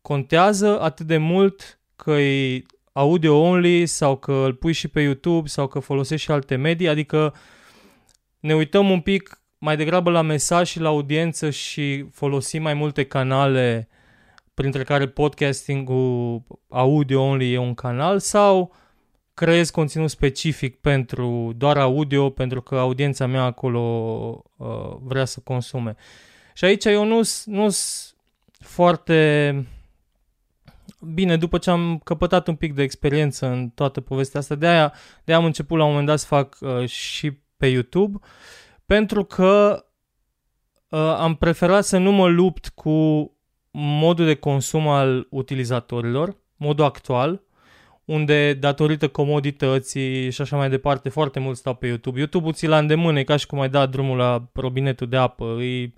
contează 0.00 0.80
atât 0.80 1.06
de 1.06 1.16
mult 1.16 1.78
că 1.96 2.10
e 2.10 2.62
audio 2.92 3.36
only 3.36 3.86
sau 3.86 4.16
că 4.16 4.32
îl 4.32 4.54
pui 4.54 4.72
și 4.72 4.88
pe 4.88 5.00
YouTube 5.00 5.48
sau 5.48 5.66
că 5.66 5.78
folosești 5.78 6.24
și 6.24 6.30
alte 6.30 6.56
medii, 6.56 6.88
adică 6.88 7.34
ne 8.40 8.54
uităm 8.54 8.90
un 8.90 9.00
pic 9.00 9.40
mai 9.58 9.76
degrabă 9.76 10.10
la 10.10 10.22
mesaj 10.22 10.68
și 10.68 10.80
la 10.80 10.88
audiență 10.88 11.50
și 11.50 12.06
folosim 12.12 12.62
mai 12.62 12.74
multe 12.74 13.04
canale 13.04 13.88
printre 14.56 14.82
care 14.82 15.08
podcasting-ul 15.08 16.42
audio 16.68 17.22
only 17.22 17.52
e 17.52 17.58
un 17.58 17.74
canal 17.74 18.18
sau 18.18 18.74
creezi 19.34 19.72
conținut 19.72 20.10
specific 20.10 20.80
pentru 20.80 21.52
doar 21.56 21.76
audio 21.76 22.30
pentru 22.30 22.62
că 22.62 22.78
audiența 22.78 23.26
mea 23.26 23.42
acolo 23.42 23.80
uh, 24.56 24.96
vrea 25.00 25.24
să 25.24 25.40
consume. 25.44 25.94
Și 26.54 26.64
aici 26.64 26.84
eu 26.84 27.04
nu 27.04 27.22
sunt 27.22 27.74
foarte 28.58 29.66
bine, 31.00 31.36
după 31.36 31.58
ce 31.58 31.70
am 31.70 32.00
căpătat 32.04 32.46
un 32.48 32.54
pic 32.54 32.74
de 32.74 32.82
experiență 32.82 33.46
în 33.46 33.68
toată 33.68 34.00
povestea 34.00 34.40
asta, 34.40 34.54
de 34.54 34.66
aia, 34.66 34.92
de 35.24 35.32
aia 35.32 35.40
am 35.40 35.46
început 35.46 35.78
la 35.78 35.84
un 35.84 35.90
moment 35.90 36.08
dat 36.08 36.18
să 36.18 36.26
fac 36.26 36.56
uh, 36.60 36.88
și 36.88 37.38
pe 37.56 37.66
YouTube, 37.66 38.18
pentru 38.86 39.24
că 39.24 39.84
uh, 40.88 40.98
am 40.98 41.34
preferat 41.34 41.84
să 41.84 41.98
nu 41.98 42.12
mă 42.12 42.26
lupt 42.26 42.68
cu 42.68 43.30
modul 43.78 44.24
de 44.24 44.34
consum 44.34 44.88
al 44.88 45.26
utilizatorilor, 45.30 46.36
modul 46.56 46.84
actual, 46.84 47.42
unde 48.04 48.54
datorită 48.54 49.08
comodității 49.08 50.30
și 50.30 50.40
așa 50.40 50.56
mai 50.56 50.70
departe, 50.70 51.08
foarte 51.08 51.40
mult 51.40 51.56
stau 51.56 51.74
pe 51.74 51.86
YouTube. 51.86 52.18
YouTube-ul 52.18 52.52
ți 52.52 52.66
la 52.66 52.78
îndemână, 52.78 53.18
e 53.18 53.24
ca 53.24 53.36
și 53.36 53.46
cum 53.46 53.60
ai 53.60 53.68
dat 53.68 53.90
drumul 53.90 54.16
la 54.16 54.48
robinetul 54.52 55.08
de 55.08 55.16
apă, 55.16 55.44
e, 55.44 55.92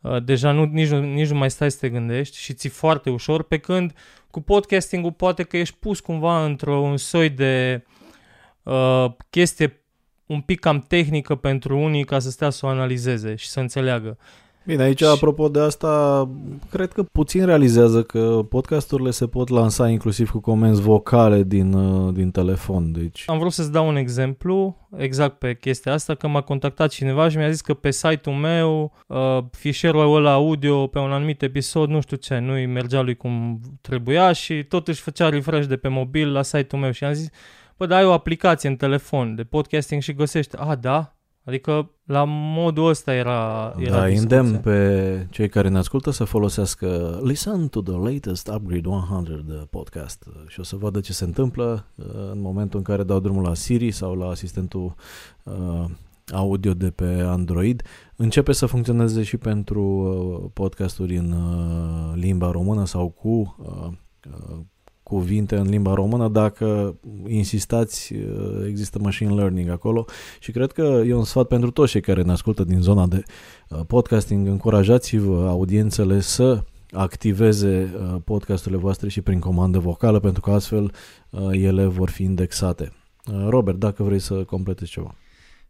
uh, 0.00 0.22
deja 0.24 0.52
nu, 0.52 0.64
nici, 0.64 0.88
nu, 0.88 1.00
nici 1.00 1.28
nu 1.28 1.38
mai 1.38 1.50
stai 1.50 1.70
să 1.70 1.78
te 1.80 1.88
gândești 1.88 2.36
și 2.38 2.54
ți 2.54 2.68
foarte 2.68 3.10
ușor, 3.10 3.42
pe 3.42 3.58
când 3.58 3.94
cu 4.30 4.40
podcasting-ul 4.40 5.12
poate 5.12 5.42
că 5.42 5.56
ești 5.56 5.76
pus 5.78 6.00
cumva 6.00 6.44
într-un 6.44 6.96
soi 6.96 7.28
de 7.28 7.84
uh, 8.62 9.06
chestie 9.30 9.84
un 10.26 10.40
pic 10.40 10.60
cam 10.60 10.80
tehnică 10.80 11.34
pentru 11.34 11.78
unii 11.78 12.04
ca 12.04 12.18
să 12.18 12.30
stea 12.30 12.50
să 12.50 12.66
o 12.66 12.68
analizeze 12.68 13.34
și 13.34 13.48
să 13.48 13.60
înțeleagă. 13.60 14.18
Bine, 14.70 14.82
aici, 14.82 14.98
și... 14.98 15.04
apropo 15.04 15.48
de 15.48 15.60
asta, 15.60 16.28
cred 16.70 16.92
că 16.92 17.02
puțin 17.02 17.44
realizează 17.44 18.02
că 18.02 18.40
podcasturile 18.48 19.10
se 19.10 19.26
pot 19.26 19.48
lansa 19.48 19.88
inclusiv 19.88 20.30
cu 20.30 20.40
comenzi 20.40 20.80
vocale 20.80 21.42
din, 21.42 21.72
uh, 21.72 22.14
din 22.14 22.30
telefon. 22.30 22.92
Deci... 22.92 23.24
Am 23.26 23.38
vrut 23.38 23.52
să-ți 23.52 23.72
dau 23.72 23.88
un 23.88 23.96
exemplu 23.96 24.76
exact 24.96 25.38
pe 25.38 25.54
chestia 25.54 25.92
asta, 25.92 26.14
că 26.14 26.28
m-a 26.28 26.40
contactat 26.40 26.90
cineva 26.90 27.28
și 27.28 27.36
mi-a 27.36 27.50
zis 27.50 27.60
că 27.60 27.74
pe 27.74 27.90
site-ul 27.90 28.36
meu 28.36 28.92
uh, 29.06 29.38
fișierul 29.50 30.14
ăla 30.14 30.32
audio 30.32 30.86
pe 30.86 30.98
un 30.98 31.12
anumit 31.12 31.42
episod, 31.42 31.88
nu 31.88 32.00
știu 32.00 32.16
ce, 32.16 32.38
nu-i 32.38 32.66
mergea 32.66 33.00
lui 33.00 33.14
cum 33.14 33.60
trebuia 33.80 34.32
și 34.32 34.64
tot 34.64 34.88
își 34.88 35.00
făcea 35.00 35.28
refresh 35.28 35.68
de 35.68 35.76
pe 35.76 35.88
mobil 35.88 36.32
la 36.32 36.42
site-ul 36.42 36.82
meu 36.82 36.90
și 36.90 37.04
am 37.04 37.12
zis, 37.12 37.28
bă, 37.76 37.86
da, 37.86 37.96
ai 37.96 38.04
o 38.04 38.12
aplicație 38.12 38.68
în 38.68 38.76
telefon 38.76 39.34
de 39.34 39.44
podcasting 39.44 40.02
și 40.02 40.12
găsești, 40.12 40.56
a, 40.58 40.74
da, 40.74 41.14
Adică 41.44 41.90
la 42.04 42.24
modul 42.28 42.88
ăsta 42.88 43.14
era, 43.14 43.74
era 43.78 43.96
Da, 43.96 44.04
îndemn 44.04 44.58
pe 44.58 45.26
cei 45.30 45.48
care 45.48 45.68
ne 45.68 45.78
ascultă 45.78 46.10
să 46.10 46.24
folosească 46.24 47.20
Listen 47.22 47.68
to 47.68 47.80
the 47.80 47.96
latest 47.96 48.48
Upgrade 48.48 48.88
100 48.88 49.66
podcast 49.70 50.26
și 50.46 50.60
o 50.60 50.62
să 50.62 50.76
vadă 50.76 51.00
ce 51.00 51.12
se 51.12 51.24
întâmplă 51.24 51.86
uh, 51.94 52.04
în 52.32 52.40
momentul 52.40 52.78
în 52.78 52.84
care 52.84 53.02
dau 53.02 53.20
drumul 53.20 53.42
la 53.42 53.54
Siri 53.54 53.90
sau 53.90 54.14
la 54.14 54.28
asistentul 54.28 54.94
uh, 55.42 55.84
audio 56.32 56.74
de 56.74 56.90
pe 56.90 57.22
Android. 57.26 57.82
Începe 58.16 58.52
să 58.52 58.66
funcționeze 58.66 59.22
și 59.22 59.36
pentru 59.36 59.82
uh, 59.82 60.50
podcasturi 60.52 61.16
în 61.16 61.32
uh, 61.32 62.12
limba 62.14 62.50
română 62.50 62.86
sau 62.86 63.08
cu 63.08 63.56
uh, 63.58 63.88
uh, 64.50 64.58
cuvinte 65.10 65.56
în 65.56 65.68
limba 65.68 65.94
română, 65.94 66.28
dacă 66.28 66.96
insistați, 67.26 68.14
uh, 68.14 68.64
există 68.68 68.98
machine 68.98 69.34
learning 69.34 69.68
acolo 69.68 70.04
și 70.40 70.52
cred 70.52 70.72
că 70.72 71.02
e 71.06 71.14
un 71.14 71.24
sfat 71.24 71.46
pentru 71.46 71.70
toți 71.70 71.90
cei 71.90 72.00
care 72.00 72.22
ne 72.22 72.32
ascultă 72.32 72.64
din 72.64 72.80
zona 72.80 73.06
de 73.06 73.22
uh, 73.68 73.80
podcasting, 73.86 74.46
încurajați-vă 74.46 75.46
audiențele 75.48 76.20
să 76.20 76.62
activeze 76.90 77.94
uh, 77.94 78.20
podcasturile 78.24 78.80
voastre 78.80 79.08
și 79.08 79.20
prin 79.20 79.40
comandă 79.40 79.78
vocală, 79.78 80.20
pentru 80.20 80.40
că 80.40 80.50
astfel 80.50 80.92
ele 81.50 81.84
vor 81.84 82.10
fi 82.10 82.22
indexate. 82.22 82.92
Robert, 83.48 83.78
dacă 83.78 84.02
vrei 84.02 84.18
să 84.18 84.34
completezi 84.34 84.90
ceva. 84.90 85.14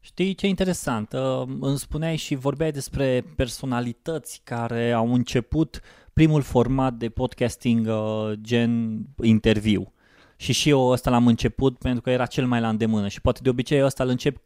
Știi 0.00 0.34
ce 0.34 0.46
interesant? 0.46 1.12
Îmi 1.60 1.78
spuneai 1.78 2.16
și 2.16 2.34
vorbeai 2.34 2.72
despre 2.72 3.24
personalități 3.36 4.40
care 4.44 4.92
au 4.92 5.12
început 5.12 5.80
primul 6.12 6.42
format 6.42 6.94
de 6.94 7.08
podcasting 7.08 7.86
uh, 7.86 8.32
gen 8.40 9.00
interviu. 9.22 9.92
și 10.36 10.52
și 10.52 10.68
eu 10.68 10.86
ăsta 10.86 11.10
l-am 11.10 11.26
început 11.26 11.78
pentru 11.78 12.02
că 12.02 12.10
era 12.10 12.26
cel 12.26 12.46
mai 12.46 12.60
la 12.60 12.68
îndemână 12.68 13.08
și 13.08 13.20
poate 13.20 13.40
de 13.42 13.48
obicei 13.48 13.84
ăsta 13.84 14.02
îl 14.02 14.08
încep 14.08 14.42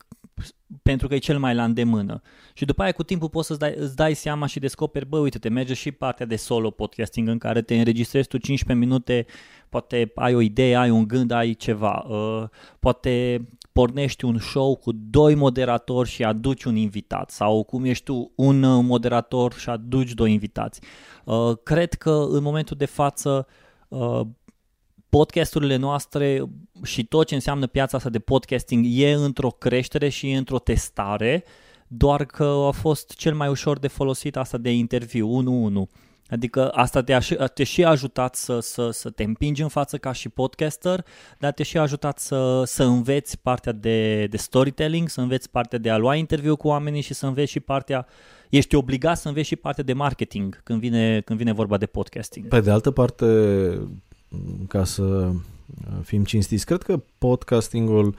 pentru 0.83 1.09
că 1.09 1.15
e 1.15 1.19
cel 1.19 1.39
mai 1.39 1.55
la 1.55 1.65
îndemână. 1.65 2.21
Și 2.55 2.65
după 2.65 2.83
aia 2.83 2.93
cu 2.93 3.03
timpul 3.03 3.29
poți 3.29 3.47
să-ți 3.47 3.59
dai, 3.59 3.75
îți 3.77 3.97
dai 3.97 4.15
seama 4.15 4.47
și 4.47 4.59
descoperi, 4.59 5.07
bă, 5.07 5.19
uite, 5.19 5.39
te 5.39 5.49
merge 5.49 5.75
și 5.75 5.93
partea 5.93 6.27
de 6.27 6.37
solo 6.37 6.71
podcasting 6.71 7.29
în 7.29 7.39
care 7.39 7.63
te 7.63 7.79
înregistrezi 7.79 8.29
tu 8.29 8.39
15 8.39 8.87
minute, 8.87 9.27
poate 9.69 10.13
ai 10.15 10.35
o 10.35 10.41
idee, 10.41 10.77
ai 10.77 10.91
un 10.91 11.07
gând, 11.09 11.31
ai 11.31 11.55
ceva. 11.55 12.05
Uh, 12.09 12.49
poate 12.81 13.45
pornești 13.75 14.25
un 14.25 14.39
show 14.39 14.77
cu 14.77 14.93
doi 14.93 15.35
moderatori 15.35 16.09
și 16.09 16.25
aduci 16.25 16.65
un 16.65 16.77
invitat 16.77 17.31
sau 17.31 17.63
cum 17.63 17.85
ești 17.85 18.05
tu 18.05 18.33
un 18.35 18.63
uh, 18.63 18.85
moderator 18.85 19.53
și 19.53 19.69
aduci 19.69 20.13
doi 20.13 20.33
invitați. 20.33 20.81
Uh, 21.25 21.59
cred 21.63 21.93
că 21.93 22.27
în 22.31 22.43
momentul 22.43 22.77
de 22.77 22.85
față 22.85 23.47
uh, 23.89 24.21
podcasturile 25.09 25.77
noastre 25.77 26.43
și 26.83 27.05
tot 27.05 27.27
ce 27.27 27.35
înseamnă 27.35 27.67
piața 27.67 27.97
asta 27.97 28.11
de 28.11 28.19
podcasting 28.19 28.85
e 28.89 29.13
într-o 29.13 29.49
creștere 29.49 30.09
și 30.09 30.31
într-o 30.31 30.59
testare, 30.59 31.45
doar 31.89 32.25
că 32.25 32.65
a 32.67 32.71
fost 32.71 33.15
cel 33.15 33.35
mai 33.35 33.49
ușor 33.49 33.79
de 33.79 33.89
folosit 33.89 34.37
asta 34.37 34.59
de 34.59 34.73
interviu 34.73 35.43
1-1. 35.87 35.91
Adică 36.29 36.69
asta 36.69 37.03
te-a, 37.03 37.21
te 37.55 37.65
și 37.65 37.85
ajutat 37.85 38.35
să, 38.35 38.59
să, 38.61 38.91
să 38.91 39.11
te 39.11 39.23
împingi 39.23 39.63
în 39.63 39.69
față 39.69 39.97
ca 39.97 40.13
și 40.13 40.29
podcaster, 40.29 41.05
dar 41.39 41.53
te 41.53 41.63
și 41.63 41.79
ajutat 41.79 42.19
să, 42.19 42.63
să 42.67 42.85
înveți 42.85 43.39
partea 43.39 43.73
de, 43.73 44.27
de 44.27 44.37
storytelling, 44.37 45.09
să 45.09 45.21
înveți 45.21 45.51
partea 45.51 45.79
de 45.79 45.91
a 45.91 45.97
lua 45.97 46.15
interviu 46.15 46.57
cu 46.57 46.69
oamenii 46.69 47.01
și 47.01 47.15
să 47.15 47.27
înveți 47.27 47.51
și 47.51 47.61
partea, 47.61 48.07
ești 48.51 48.75
obligat 48.75 49.19
să 49.19 49.29
înveți 49.29 49.47
și 49.47 49.57
partea 49.57 49.85
de 49.85 49.93
marketing 49.93 50.61
când 50.63 50.81
vine, 50.81 51.21
când 51.21 51.39
vine 51.39 51.53
vorba 51.53 51.77
de 51.77 51.87
podcasting. 51.87 52.49
Pe 52.49 52.61
de 52.61 52.71
altă 52.71 52.91
parte, 52.91 53.27
ca 54.69 54.85
să 54.85 55.31
fim 56.03 56.25
cinstiți, 56.25 56.67
cred 56.67 56.83
că 56.83 57.03
podcastingul 57.19 58.15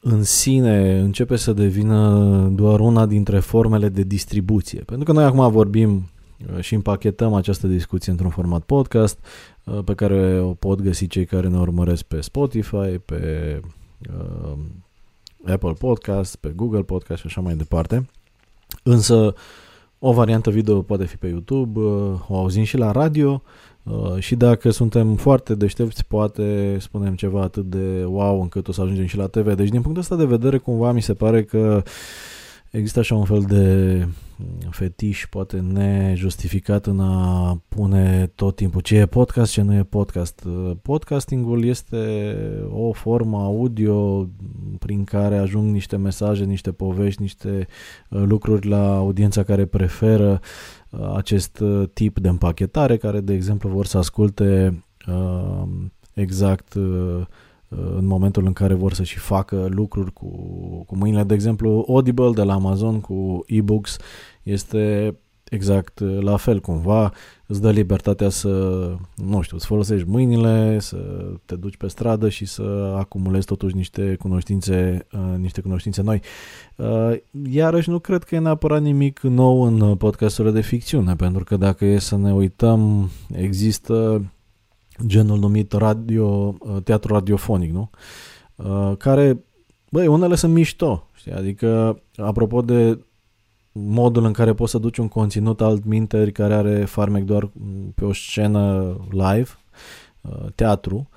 în 0.00 0.22
sine 0.22 0.98
începe 0.98 1.36
să 1.36 1.52
devină 1.52 2.48
doar 2.52 2.80
una 2.80 3.06
dintre 3.06 3.38
formele 3.38 3.88
de 3.88 4.02
distribuție. 4.02 4.80
Pentru 4.80 5.04
că 5.04 5.12
noi 5.12 5.24
acum 5.24 5.50
vorbim 5.50 5.90
Uh, 5.90 6.15
și 6.60 6.74
împachetăm 6.74 7.34
această 7.34 7.66
discuție 7.66 8.12
într-un 8.12 8.30
format 8.30 8.62
podcast 8.62 9.18
uh, 9.64 9.78
pe 9.84 9.94
care 9.94 10.40
o 10.40 10.54
pot 10.54 10.80
găsi 10.80 11.06
cei 11.06 11.24
care 11.24 11.48
ne 11.48 11.58
urmăresc 11.58 12.02
pe 12.02 12.20
Spotify, 12.20 12.98
pe 13.04 13.60
uh, 14.10 14.58
Apple 15.46 15.72
Podcast, 15.72 16.36
pe 16.36 16.48
Google 16.48 16.82
Podcast 16.82 17.20
și 17.20 17.26
așa 17.26 17.40
mai 17.40 17.54
departe. 17.54 18.06
Însă 18.82 19.34
o 19.98 20.12
variantă 20.12 20.50
video 20.50 20.82
poate 20.82 21.04
fi 21.04 21.16
pe 21.16 21.26
YouTube, 21.26 21.80
uh, 21.80 22.20
o 22.28 22.36
auzim 22.36 22.62
și 22.62 22.76
la 22.76 22.90
radio 22.90 23.42
uh, 23.82 24.18
și 24.18 24.34
dacă 24.36 24.70
suntem 24.70 25.14
foarte 25.14 25.54
deștepți 25.54 26.06
poate 26.06 26.76
spunem 26.80 27.14
ceva 27.14 27.42
atât 27.42 27.64
de 27.64 28.04
wow 28.04 28.40
încât 28.40 28.68
o 28.68 28.72
să 28.72 28.80
ajungem 28.80 29.06
și 29.06 29.16
la 29.16 29.26
TV. 29.26 29.54
Deci 29.54 29.68
din 29.68 29.80
punctul 29.80 30.02
ăsta 30.02 30.16
de 30.16 30.24
vedere 30.24 30.58
cumva 30.58 30.92
mi 30.92 31.02
se 31.02 31.14
pare 31.14 31.44
că 31.44 31.82
există 32.76 32.98
așa 32.98 33.14
un 33.14 33.24
fel 33.24 33.42
de 33.42 34.06
fetiș 34.70 35.26
poate 35.30 35.60
nejustificat 35.60 36.86
în 36.86 37.00
a 37.00 37.60
pune 37.68 38.32
tot 38.34 38.56
timpul 38.56 38.80
ce 38.80 38.96
e 38.96 39.06
podcast, 39.06 39.52
ce 39.52 39.62
nu 39.62 39.74
e 39.74 39.82
podcast. 39.82 40.46
Podcastingul 40.82 41.64
este 41.64 42.34
o 42.70 42.92
formă 42.92 43.38
audio 43.38 44.28
prin 44.78 45.04
care 45.04 45.38
ajung 45.38 45.72
niște 45.72 45.96
mesaje, 45.96 46.44
niște 46.44 46.72
povești, 46.72 47.22
niște 47.22 47.66
uh, 48.10 48.22
lucruri 48.24 48.66
la 48.66 48.96
audiența 48.96 49.42
care 49.42 49.66
preferă 49.66 50.40
uh, 50.90 51.14
acest 51.16 51.58
uh, 51.58 51.88
tip 51.92 52.18
de 52.18 52.28
împachetare, 52.28 52.96
care 52.96 53.20
de 53.20 53.32
exemplu 53.32 53.68
vor 53.68 53.86
să 53.86 53.98
asculte 53.98 54.80
exact 56.14 56.74
în 57.68 58.06
momentul 58.06 58.46
în 58.46 58.52
care 58.52 58.74
vor 58.74 58.92
să 58.92 59.02
și 59.02 59.18
facă 59.18 59.66
lucruri 59.68 60.12
cu, 60.12 60.26
cu 60.86 60.96
mâinile. 60.96 61.22
De 61.22 61.34
exemplu, 61.34 61.84
Audible 61.88 62.30
de 62.30 62.42
la 62.42 62.54
Amazon 62.54 63.00
cu 63.00 63.44
e-books 63.46 63.96
este 64.42 65.14
exact 65.50 66.00
la 66.20 66.36
fel 66.36 66.60
cumva, 66.60 67.12
îți 67.46 67.60
dă 67.60 67.70
libertatea 67.70 68.28
să, 68.28 68.48
nu 69.14 69.40
știu, 69.40 69.58
să 69.58 69.66
folosești 69.66 70.08
mâinile, 70.08 70.78
să 70.78 70.96
te 71.44 71.56
duci 71.56 71.76
pe 71.76 71.88
stradă 71.88 72.28
și 72.28 72.44
să 72.44 72.94
acumulezi 72.98 73.46
totuși 73.46 73.76
niște 73.76 74.16
cunoștințe, 74.18 75.06
uh, 75.12 75.38
niște 75.38 75.60
cunoștințe 75.60 76.02
noi. 76.02 76.20
Uh, 76.76 77.16
iarăși 77.50 77.90
nu 77.90 77.98
cred 77.98 78.24
că 78.24 78.34
e 78.34 78.38
neapărat 78.38 78.82
nimic 78.82 79.20
nou 79.20 79.62
în 79.62 79.96
podcasturile 79.96 80.52
de 80.52 80.60
ficțiune, 80.60 81.16
pentru 81.16 81.44
că 81.44 81.56
dacă 81.56 81.84
e 81.84 81.98
să 81.98 82.16
ne 82.16 82.32
uităm, 82.32 83.10
există 83.32 84.24
genul 85.06 85.38
numit 85.38 85.72
radio, 85.72 86.54
uh, 86.58 86.82
teatru 86.84 87.12
radiofonic, 87.12 87.72
nu? 87.72 87.90
Uh, 88.54 88.96
care, 88.96 89.44
băi, 89.90 90.06
unele 90.06 90.34
sunt 90.34 90.52
mișto, 90.52 91.08
știi? 91.14 91.32
Adică, 91.32 92.02
apropo 92.16 92.60
de 92.60 92.98
modul 93.72 94.24
în 94.24 94.32
care 94.32 94.54
poți 94.54 94.70
să 94.70 94.78
duci 94.78 94.98
un 94.98 95.08
conținut 95.08 95.60
alt 95.60 95.84
minteri 95.84 96.32
care 96.32 96.54
are 96.54 96.84
farmec 96.84 97.24
doar 97.24 97.50
pe 97.94 98.04
o 98.04 98.12
scenă 98.12 98.96
live, 99.10 99.48
uh, 100.20 100.46
teatru, 100.54 101.08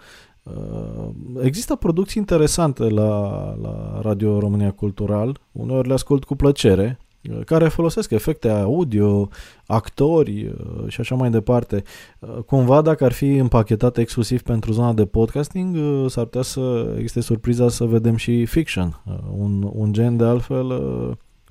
Există 1.42 1.76
producții 1.76 2.22
interesante 2.22 2.84
la, 2.90 3.56
la 3.62 4.00
Radio 4.02 4.40
România 4.40 4.72
Cultural, 4.72 5.40
uneori 5.52 5.88
le 5.88 5.94
ascult 5.94 6.24
cu 6.24 6.36
plăcere, 6.36 7.00
care 7.46 7.68
folosesc 7.68 8.12
efecte 8.12 8.50
audio, 8.50 9.30
actori 9.66 10.46
uh, 10.46 10.88
și 10.88 11.00
așa 11.00 11.16
mai 11.16 11.30
departe. 11.30 11.84
Uh, 12.20 12.38
cumva 12.46 12.82
dacă 12.82 13.06
ar 13.06 13.12
fi 13.12 13.36
împachetate 13.36 14.02
exclusiv 14.02 14.42
pentru 14.42 14.72
zona 14.72 14.94
de 14.94 15.06
podcasting, 15.06 15.76
uh, 15.76 16.12
s-ar 16.12 16.24
putea 16.24 16.42
să 16.42 16.94
existe 16.96 17.22
surpriza 17.22 17.70
să 17.70 17.86
vedem 17.86 18.16
și 18.16 18.46
fiction, 18.46 19.02
un, 19.32 19.70
un 19.74 19.94
gen 19.94 20.18
de 20.18 20.24
altfel 20.24 20.82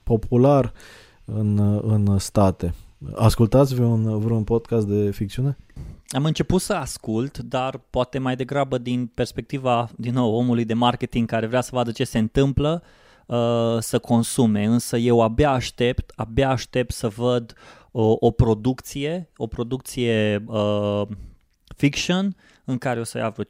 popular 0.03 0.73
în, 1.25 1.59
în 1.83 2.19
state. 2.19 2.75
Ascultați 3.15 3.75
vreun, 3.75 4.19
vreun 4.19 4.45
podcast 4.45 4.87
de 4.87 5.11
ficțiune? 5.11 5.57
Am 6.09 6.25
început 6.25 6.61
să 6.61 6.73
ascult, 6.73 7.39
dar 7.39 7.81
poate 7.91 8.19
mai 8.19 8.37
degrabă 8.37 8.79
din 8.79 9.11
perspectiva, 9.15 9.89
din 9.97 10.13
nou, 10.13 10.35
omului 10.35 10.65
de 10.65 10.75
marketing 10.75 11.29
care 11.29 11.47
vrea 11.47 11.61
să 11.61 11.71
vadă 11.73 11.91
ce 11.91 12.05
se 12.05 12.19
întâmplă, 12.19 12.83
uh, 12.83 12.89
Uh, 13.29 13.77
să 13.79 13.99
consume, 13.99 14.65
însă 14.65 14.97
eu 14.97 15.21
abia 15.21 15.51
aștept, 15.51 16.13
abia 16.17 16.51
aștept 16.51 16.93
să 16.93 17.09
văd 17.09 17.55
o, 17.91 18.17
o 18.19 18.31
producție, 18.31 19.31
o 19.37 19.47
producție 19.47 20.45
uh, 20.47 21.03
fiction 21.77 22.37
în 22.71 22.79
care 22.79 23.01
o 23.01 23.05
să 23.05 23.19
ia 23.19 23.29
vreo 23.29 23.45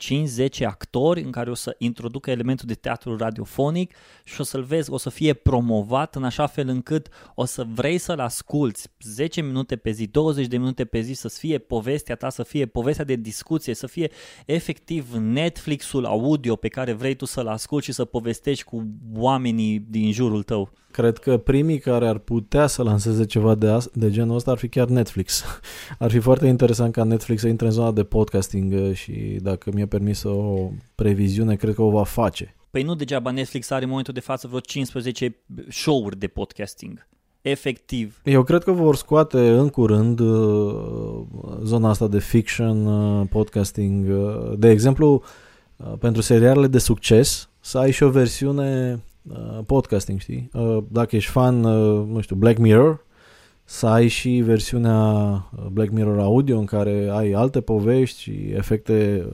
5-10 0.48 0.64
actori, 0.64 1.22
în 1.22 1.30
care 1.30 1.50
o 1.50 1.54
să 1.54 1.74
introducă 1.78 2.30
elementul 2.30 2.66
de 2.66 2.74
teatru 2.74 3.16
radiofonic 3.16 3.94
și 4.24 4.40
o 4.40 4.44
să-l 4.44 4.62
vezi, 4.62 4.90
o 4.90 4.96
să 4.96 5.10
fie 5.10 5.34
promovat 5.34 6.14
în 6.14 6.24
așa 6.24 6.46
fel 6.46 6.68
încât 6.68 7.08
o 7.34 7.44
să 7.44 7.66
vrei 7.74 7.98
să-l 7.98 8.20
asculți 8.20 8.88
10 9.00 9.40
minute 9.40 9.76
pe 9.76 9.90
zi, 9.90 10.06
20 10.06 10.46
de 10.46 10.56
minute 10.56 10.84
pe 10.84 11.00
zi, 11.00 11.12
să 11.12 11.28
fie 11.28 11.58
povestea 11.58 12.14
ta, 12.14 12.28
să 12.28 12.42
fie 12.42 12.66
povestea 12.66 13.04
de 13.04 13.14
discuție, 13.14 13.74
să 13.74 13.86
fie 13.86 14.10
efectiv 14.46 15.14
Netflixul 15.14 16.04
audio 16.04 16.56
pe 16.56 16.68
care 16.68 16.92
vrei 16.92 17.14
tu 17.14 17.24
să-l 17.24 17.46
asculti 17.46 17.84
și 17.84 17.92
să 17.92 18.04
povestești 18.04 18.64
cu 18.64 18.86
oamenii 19.14 19.78
din 19.88 20.12
jurul 20.12 20.42
tău. 20.42 20.72
Cred 20.98 21.18
că 21.18 21.36
primii 21.36 21.78
care 21.78 22.08
ar 22.08 22.18
putea 22.18 22.66
să 22.66 22.82
lanseze 22.82 23.24
ceva 23.24 23.54
de, 23.54 23.68
as- 23.68 23.90
de 23.92 24.10
genul 24.10 24.36
ăsta 24.36 24.50
ar 24.50 24.56
fi 24.56 24.68
chiar 24.68 24.88
Netflix. 24.88 25.44
Ar 25.98 26.10
fi 26.10 26.18
foarte 26.18 26.46
interesant 26.46 26.92
ca 26.92 27.02
Netflix 27.02 27.40
să 27.40 27.48
intre 27.48 27.66
în 27.66 27.72
zona 27.72 27.90
de 27.90 28.04
podcasting 28.04 28.72
uh, 28.72 28.94
și 28.94 29.12
dacă 29.40 29.70
mi-e 29.74 29.86
permis 29.86 30.22
o 30.22 30.68
previziune, 30.94 31.56
cred 31.56 31.74
că 31.74 31.82
o 31.82 31.90
va 31.90 32.04
face. 32.04 32.54
Păi 32.70 32.82
nu 32.82 32.94
degeaba 32.94 33.30
Netflix 33.30 33.70
are 33.70 33.82
în 33.82 33.88
momentul 33.88 34.14
de 34.14 34.20
față 34.20 34.46
vreo 34.46 34.60
15 34.60 35.36
show-uri 35.68 36.18
de 36.18 36.26
podcasting. 36.26 37.06
Efectiv. 37.40 38.20
Eu 38.24 38.42
cred 38.42 38.62
că 38.62 38.72
vor 38.72 38.96
scoate 38.96 39.48
în 39.48 39.68
curând 39.68 40.20
uh, 40.20 41.22
zona 41.62 41.88
asta 41.88 42.08
de 42.08 42.18
fiction, 42.18 42.86
uh, 42.86 43.26
podcasting. 43.30 44.06
De 44.56 44.70
exemplu, 44.70 45.22
pentru 45.98 46.22
serialele 46.22 46.66
de 46.66 46.78
succes, 46.78 47.48
să 47.60 47.78
ai 47.78 47.90
și 47.90 48.02
o 48.02 48.10
versiune 48.10 49.00
Uh, 49.30 49.58
podcasting, 49.66 50.20
știi? 50.20 50.50
Uh, 50.52 50.78
dacă 50.88 51.16
ești 51.16 51.30
fan, 51.30 51.64
uh, 51.64 52.06
nu 52.06 52.20
știu, 52.20 52.36
Black 52.36 52.58
Mirror, 52.58 53.06
să 53.64 53.86
ai 53.86 54.08
și 54.08 54.30
versiunea 54.30 55.00
Black 55.72 55.90
Mirror 55.90 56.18
audio 56.18 56.58
în 56.58 56.64
care 56.64 57.08
ai 57.12 57.32
alte 57.32 57.60
povești 57.60 58.20
și 58.20 58.52
efecte 58.54 59.26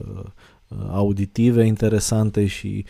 auditive 0.91 1.65
interesante 1.65 2.45
și 2.45 2.85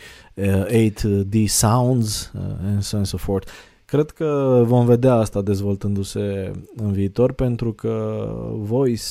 8D 0.68 1.44
sounds 1.46 2.32
and 2.64 2.82
so 2.82 2.96
on 2.96 2.98
and 2.98 3.06
so 3.06 3.16
forth. 3.16 3.50
Cred 3.84 4.10
că 4.10 4.62
vom 4.64 4.86
vedea 4.86 5.14
asta 5.14 5.42
dezvoltându-se 5.42 6.50
în 6.76 6.92
viitor 6.92 7.32
pentru 7.32 7.72
că 7.72 8.26
voice 8.52 9.02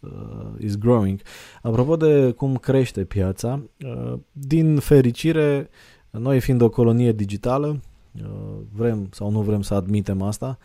uh, 0.00 0.10
is 0.58 0.78
growing. 0.78 1.20
Apropo 1.62 1.96
de 1.96 2.30
cum 2.30 2.56
crește 2.56 3.04
piața, 3.04 3.60
uh, 3.84 4.18
din 4.32 4.78
fericire 4.78 5.70
noi 6.10 6.40
fiind 6.40 6.60
o 6.60 6.68
colonie 6.68 7.12
digitală, 7.12 7.80
uh, 8.22 8.56
vrem 8.72 9.08
sau 9.10 9.30
nu 9.30 9.40
vrem 9.40 9.62
să 9.62 9.74
admitem 9.74 10.22
asta, 10.22 10.58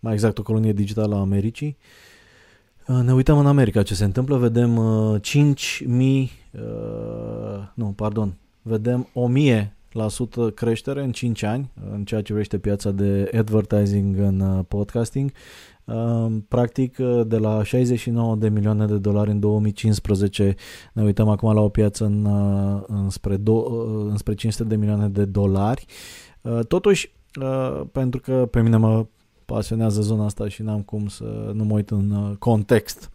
mai 0.00 0.12
exact 0.12 0.38
o 0.38 0.42
colonie 0.42 0.72
digitală 0.72 1.14
a 1.14 1.20
Americii, 1.20 1.76
Uh, 2.86 3.00
ne 3.02 3.12
uităm 3.12 3.38
în 3.38 3.46
America 3.46 3.82
ce 3.82 3.94
se 3.94 4.04
întâmplă, 4.04 4.36
vedem 4.36 4.76
uh, 4.76 5.20
5.000, 5.20 5.86
uh, 5.86 6.28
nu, 7.74 7.86
pardon, 7.96 8.34
vedem 8.62 9.08
1000 9.12 9.76
creștere 10.54 11.02
în 11.02 11.12
5 11.12 11.42
ani 11.42 11.70
în 11.92 12.04
ceea 12.04 12.20
ce 12.20 12.26
privește 12.26 12.58
piața 12.58 12.90
de 12.90 13.30
advertising 13.38 14.18
în 14.18 14.40
uh, 14.40 14.64
podcasting. 14.68 15.32
Uh, 15.86 16.36
practic, 16.48 16.96
uh, 16.98 17.26
de 17.26 17.36
la 17.36 17.62
69 17.62 18.36
de 18.36 18.48
milioane 18.48 18.86
de 18.86 18.98
dolari 18.98 19.30
în 19.30 19.40
2015, 19.40 20.54
ne 20.92 21.02
uităm 21.02 21.28
acum 21.28 21.54
la 21.54 21.60
o 21.60 21.68
piață 21.68 22.04
în, 22.04 22.28
înspre, 22.86 23.36
do, 23.36 23.64
înspre 24.08 24.34
500 24.34 24.68
de 24.68 24.76
milioane 24.76 25.08
de 25.08 25.24
dolari. 25.24 25.86
Totuși, 26.68 27.12
pentru 27.92 28.20
că 28.20 28.48
pe 28.50 28.62
mine 28.62 28.76
mă 28.76 29.06
pasionează 29.44 30.00
zona 30.00 30.24
asta 30.24 30.48
și 30.48 30.62
n-am 30.62 30.82
cum 30.82 31.06
să 31.06 31.50
nu 31.54 31.64
mă 31.64 31.74
uit 31.74 31.90
în 31.90 32.36
context 32.38 33.10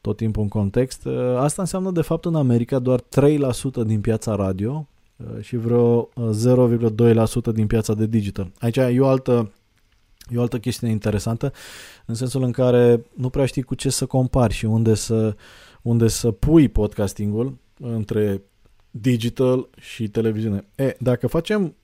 tot 0.00 0.16
timpul 0.16 0.42
în 0.42 0.48
context. 0.48 1.06
Asta 1.38 1.62
înseamnă 1.62 1.90
de 1.90 2.02
fapt 2.02 2.24
în 2.24 2.34
America 2.34 2.78
doar 2.78 3.00
3% 3.00 3.04
din 3.86 4.00
piața 4.00 4.34
radio 4.34 4.86
Uh, 5.16 5.42
și 5.42 5.56
vreo 5.56 6.08
0,2% 6.08 7.46
uh, 7.46 7.54
din 7.54 7.66
piața 7.66 7.94
de 7.94 8.06
digital. 8.06 8.50
Aici 8.58 8.76
e 8.76 9.00
o 9.00 9.06
altă 9.06 9.52
E 10.28 10.38
o 10.38 10.40
altă 10.40 10.58
chestie 10.58 10.88
interesantă, 10.88 11.52
în 12.06 12.14
sensul 12.14 12.42
în 12.42 12.52
care 12.52 13.04
nu 13.14 13.30
prea 13.30 13.46
știi 13.46 13.62
cu 13.62 13.74
ce 13.74 13.90
să 13.90 14.06
compari 14.06 14.54
și 14.54 14.64
unde 14.64 14.94
să, 14.94 15.36
unde 15.82 16.08
să 16.08 16.30
pui 16.30 16.68
podcastingul 16.68 17.58
între 17.80 18.42
digital 18.90 19.68
și 19.80 20.08
televiziune. 20.08 20.66
E, 20.74 20.96
dacă 20.98 21.26
facem 21.26 21.74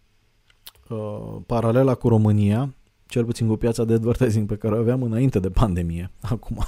uh, 0.89 1.37
paralela 1.47 1.95
cu 1.95 2.09
România, 2.09 2.75
cel 3.07 3.25
puțin 3.25 3.47
cu 3.47 3.57
piața 3.57 3.85
de 3.85 3.93
advertising 3.93 4.49
pe 4.49 4.57
care 4.57 4.75
o 4.75 4.79
aveam 4.79 5.03
înainte 5.03 5.39
de 5.39 5.51
pandemie, 5.51 6.11
acum 6.21 6.59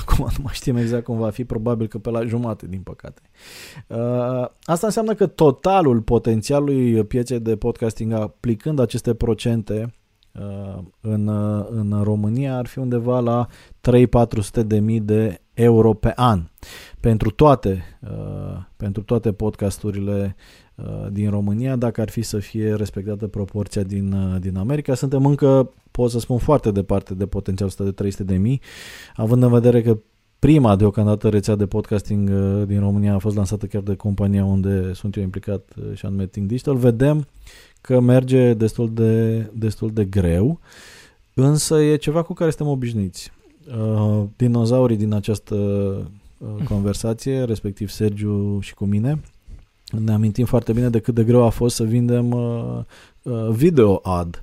Acum 0.00 0.26
nu 0.36 0.42
mai 0.42 0.52
știm 0.54 0.76
exact 0.76 1.04
cum 1.04 1.18
va 1.18 1.30
fi, 1.30 1.44
probabil 1.44 1.86
că 1.86 1.98
pe 1.98 2.10
la 2.10 2.24
jumate, 2.24 2.66
din 2.66 2.80
păcate. 2.80 3.22
Uh, 3.86 4.48
asta 4.62 4.86
înseamnă 4.86 5.14
că 5.14 5.26
totalul 5.26 6.00
potențialului 6.00 7.04
pieței 7.04 7.40
de 7.40 7.56
podcasting 7.56 8.12
aplicând 8.12 8.78
aceste 8.78 9.14
procente 9.14 9.82
uh, 9.82 10.01
în, 11.00 11.26
uh, 11.26 11.66
în 11.70 12.00
România 12.02 12.56
ar 12.56 12.66
fi 12.66 12.78
undeva 12.78 13.20
la 13.20 13.46
3-400 13.80 14.62
de 14.66 14.78
mii 14.78 15.00
de 15.00 15.40
euro 15.54 15.92
pe 15.92 16.12
an 16.16 16.42
pentru 17.00 17.30
toate, 17.30 17.98
pentru 18.76 19.02
toate 19.02 19.32
podcasturile 19.32 20.36
din 21.10 21.30
România, 21.30 21.76
dacă 21.76 22.00
ar 22.00 22.08
fi 22.08 22.22
să 22.22 22.38
fie 22.38 22.74
respectată 22.74 23.26
proporția 23.26 23.82
din, 23.82 24.38
din 24.40 24.56
America. 24.56 24.94
Suntem 24.94 25.26
încă 25.26 25.72
pot 25.90 26.10
să 26.10 26.18
spun 26.18 26.38
foarte 26.38 26.70
departe 26.70 27.14
de 27.14 27.26
potențialul 27.26 27.72
ăsta 27.72 27.84
de 27.84 27.90
300 27.90 28.24
de 28.24 28.36
mii, 28.36 28.60
având 29.16 29.42
în 29.42 29.50
vedere 29.50 29.82
că 29.82 29.98
prima 30.46 30.76
deocamdată 30.76 31.28
rețea 31.28 31.54
de 31.54 31.66
podcasting 31.66 32.30
uh, 32.32 32.66
din 32.66 32.80
România 32.80 33.14
a 33.14 33.18
fost 33.18 33.36
lansată 33.36 33.66
chiar 33.66 33.82
de 33.82 33.94
compania 33.94 34.44
unde 34.44 34.92
sunt 34.92 35.16
eu 35.16 35.22
implicat 35.22 35.72
uh, 35.78 35.94
și 35.94 36.06
anume 36.06 36.26
Think 36.26 36.46
Digital, 36.46 36.76
vedem 36.76 37.26
că 37.82 38.00
merge 38.00 38.54
destul 38.54 38.92
de, 38.92 39.38
destul 39.54 39.90
de 39.90 40.04
greu, 40.04 40.60
însă 41.34 41.82
e 41.82 41.96
ceva 41.96 42.22
cu 42.22 42.32
care 42.32 42.50
suntem 42.50 42.74
obișnuiți. 42.74 43.32
Uh, 43.78 44.24
dinozaurii 44.36 44.96
din 44.96 45.12
această 45.12 45.56
conversație, 46.68 47.42
respectiv 47.42 47.88
Sergiu 47.88 48.60
și 48.60 48.74
cu 48.74 48.84
mine, 48.84 49.20
ne 50.04 50.12
amintim 50.12 50.44
foarte 50.44 50.72
bine 50.72 50.88
de 50.88 50.98
cât 50.98 51.14
de 51.14 51.24
greu 51.24 51.42
a 51.42 51.48
fost 51.48 51.74
să 51.74 51.84
vindem 51.84 52.36
video 53.50 54.00
ad 54.02 54.42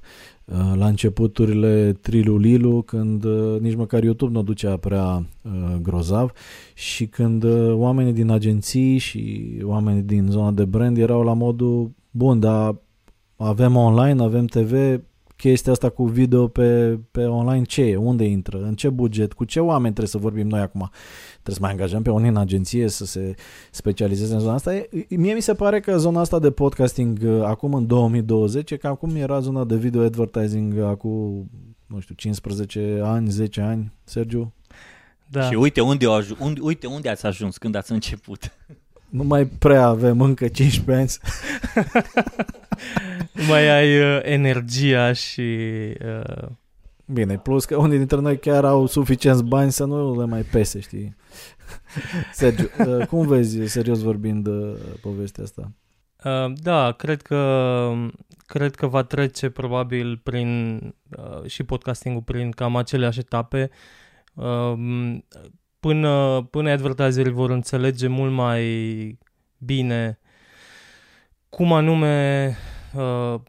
Uh, 0.51 0.73
la 0.75 0.87
începuturile 0.87 1.97
Trilulilu, 2.01 2.81
când 2.81 3.23
uh, 3.23 3.59
nici 3.59 3.75
măcar 3.75 4.03
YouTube 4.03 4.31
nu 4.31 4.43
ducea 4.43 4.77
prea 4.77 5.25
uh, 5.41 5.75
grozav 5.81 6.31
și 6.73 7.07
când 7.07 7.43
oamenii 7.71 8.13
din 8.13 8.29
agenții 8.29 8.97
și 8.97 9.51
oamenii 9.63 10.01
din 10.01 10.27
zona 10.29 10.51
de 10.51 10.65
brand 10.65 10.97
erau 10.97 11.23
la 11.23 11.33
modul 11.33 11.91
bun, 12.11 12.39
dar 12.39 12.75
avem 13.47 13.75
online, 13.75 14.23
avem 14.23 14.45
TV, 14.45 15.01
chestia 15.35 15.71
asta 15.71 15.89
cu 15.89 16.05
video 16.05 16.47
pe, 16.47 16.99
pe 17.11 17.25
online 17.25 17.63
ce 17.63 17.81
e? 17.81 17.95
Unde 17.95 18.23
intră? 18.23 18.61
În 18.63 18.75
ce 18.75 18.89
buget? 18.89 19.33
Cu 19.33 19.43
ce 19.43 19.59
oameni 19.59 19.93
trebuie 19.93 20.07
să 20.07 20.17
vorbim 20.17 20.47
noi 20.47 20.59
acum? 20.59 20.89
Trebuie 21.31 21.55
să 21.55 21.61
mai 21.61 21.71
angajăm 21.71 22.01
pe 22.01 22.09
unii 22.09 22.29
în 22.29 22.37
agenție 22.37 22.87
să 22.87 23.05
se 23.05 23.35
specializeze 23.71 24.33
în 24.33 24.39
zona 24.39 24.53
asta. 24.53 24.81
Mie 25.09 25.33
mi 25.33 25.41
se 25.41 25.53
pare 25.53 25.79
că 25.79 25.97
zona 25.97 26.19
asta 26.19 26.39
de 26.39 26.51
podcasting 26.51 27.19
uh, 27.23 27.41
acum 27.43 27.73
în 27.73 27.87
2020 27.87 28.71
e 28.71 28.77
ca 28.77 28.89
acum 28.89 29.15
era 29.15 29.39
zona 29.39 29.63
de 29.63 29.75
video 29.75 30.01
advertising 30.01 30.73
uh, 30.77 30.83
acum, 30.83 31.49
nu 31.87 31.99
știu, 31.99 32.15
15 32.15 32.99
ani, 33.03 33.29
10 33.29 33.61
ani, 33.61 33.93
Sergiu? 34.03 34.53
Da. 35.27 35.41
Și 35.41 35.53
uite 35.55 35.81
unde, 35.81 36.05
au 36.05 36.21
aj- 36.21 36.37
unde, 36.39 36.59
uite 36.63 36.87
unde 36.87 37.09
ați 37.09 37.25
ajuns 37.25 37.57
când 37.57 37.75
ați 37.75 37.91
început. 37.91 38.51
Nu 39.09 39.23
mai 39.23 39.45
prea 39.45 39.85
avem 39.85 40.21
încă 40.21 40.47
15 40.47 40.93
ani. 40.93 41.33
mai 43.49 43.69
ai 43.69 43.99
uh, 43.99 44.19
energia 44.23 45.13
și... 45.13 45.41
Uh... 46.05 46.47
Bine, 47.05 47.37
plus 47.37 47.65
că 47.65 47.77
unii 47.77 47.97
dintre 47.97 48.19
noi 48.19 48.39
chiar 48.39 48.65
au 48.65 48.85
suficienți 48.85 49.43
bani 49.43 49.71
să 49.71 49.85
nu 49.85 50.19
le 50.19 50.25
mai 50.25 50.41
pese, 50.41 50.79
știi? 50.79 51.15
Sergiu, 52.33 52.69
uh, 52.87 53.05
cum 53.07 53.27
vezi, 53.27 53.65
serios 53.65 54.01
vorbind, 54.01 54.47
uh, 54.47 54.75
povestea 55.01 55.43
asta? 55.43 55.71
Uh, 56.23 56.53
da, 56.55 56.91
cred 56.91 57.21
că 57.21 57.91
cred 58.45 58.75
că 58.75 58.87
va 58.87 59.03
trece 59.03 59.49
probabil 59.49 60.17
prin 60.17 60.79
uh, 61.17 61.49
și 61.49 61.63
podcastingul 61.63 62.21
prin 62.21 62.51
cam 62.51 62.75
aceleași 62.75 63.19
etape 63.19 63.69
uh, 64.33 64.73
până, 65.79 66.47
până 66.51 66.69
advertiserii 66.69 67.31
vor 67.31 67.49
înțelege 67.49 68.07
mult 68.07 68.31
mai 68.31 69.17
bine 69.57 70.19
cum 71.49 71.73
anume 71.73 72.55
uh, 72.95 73.39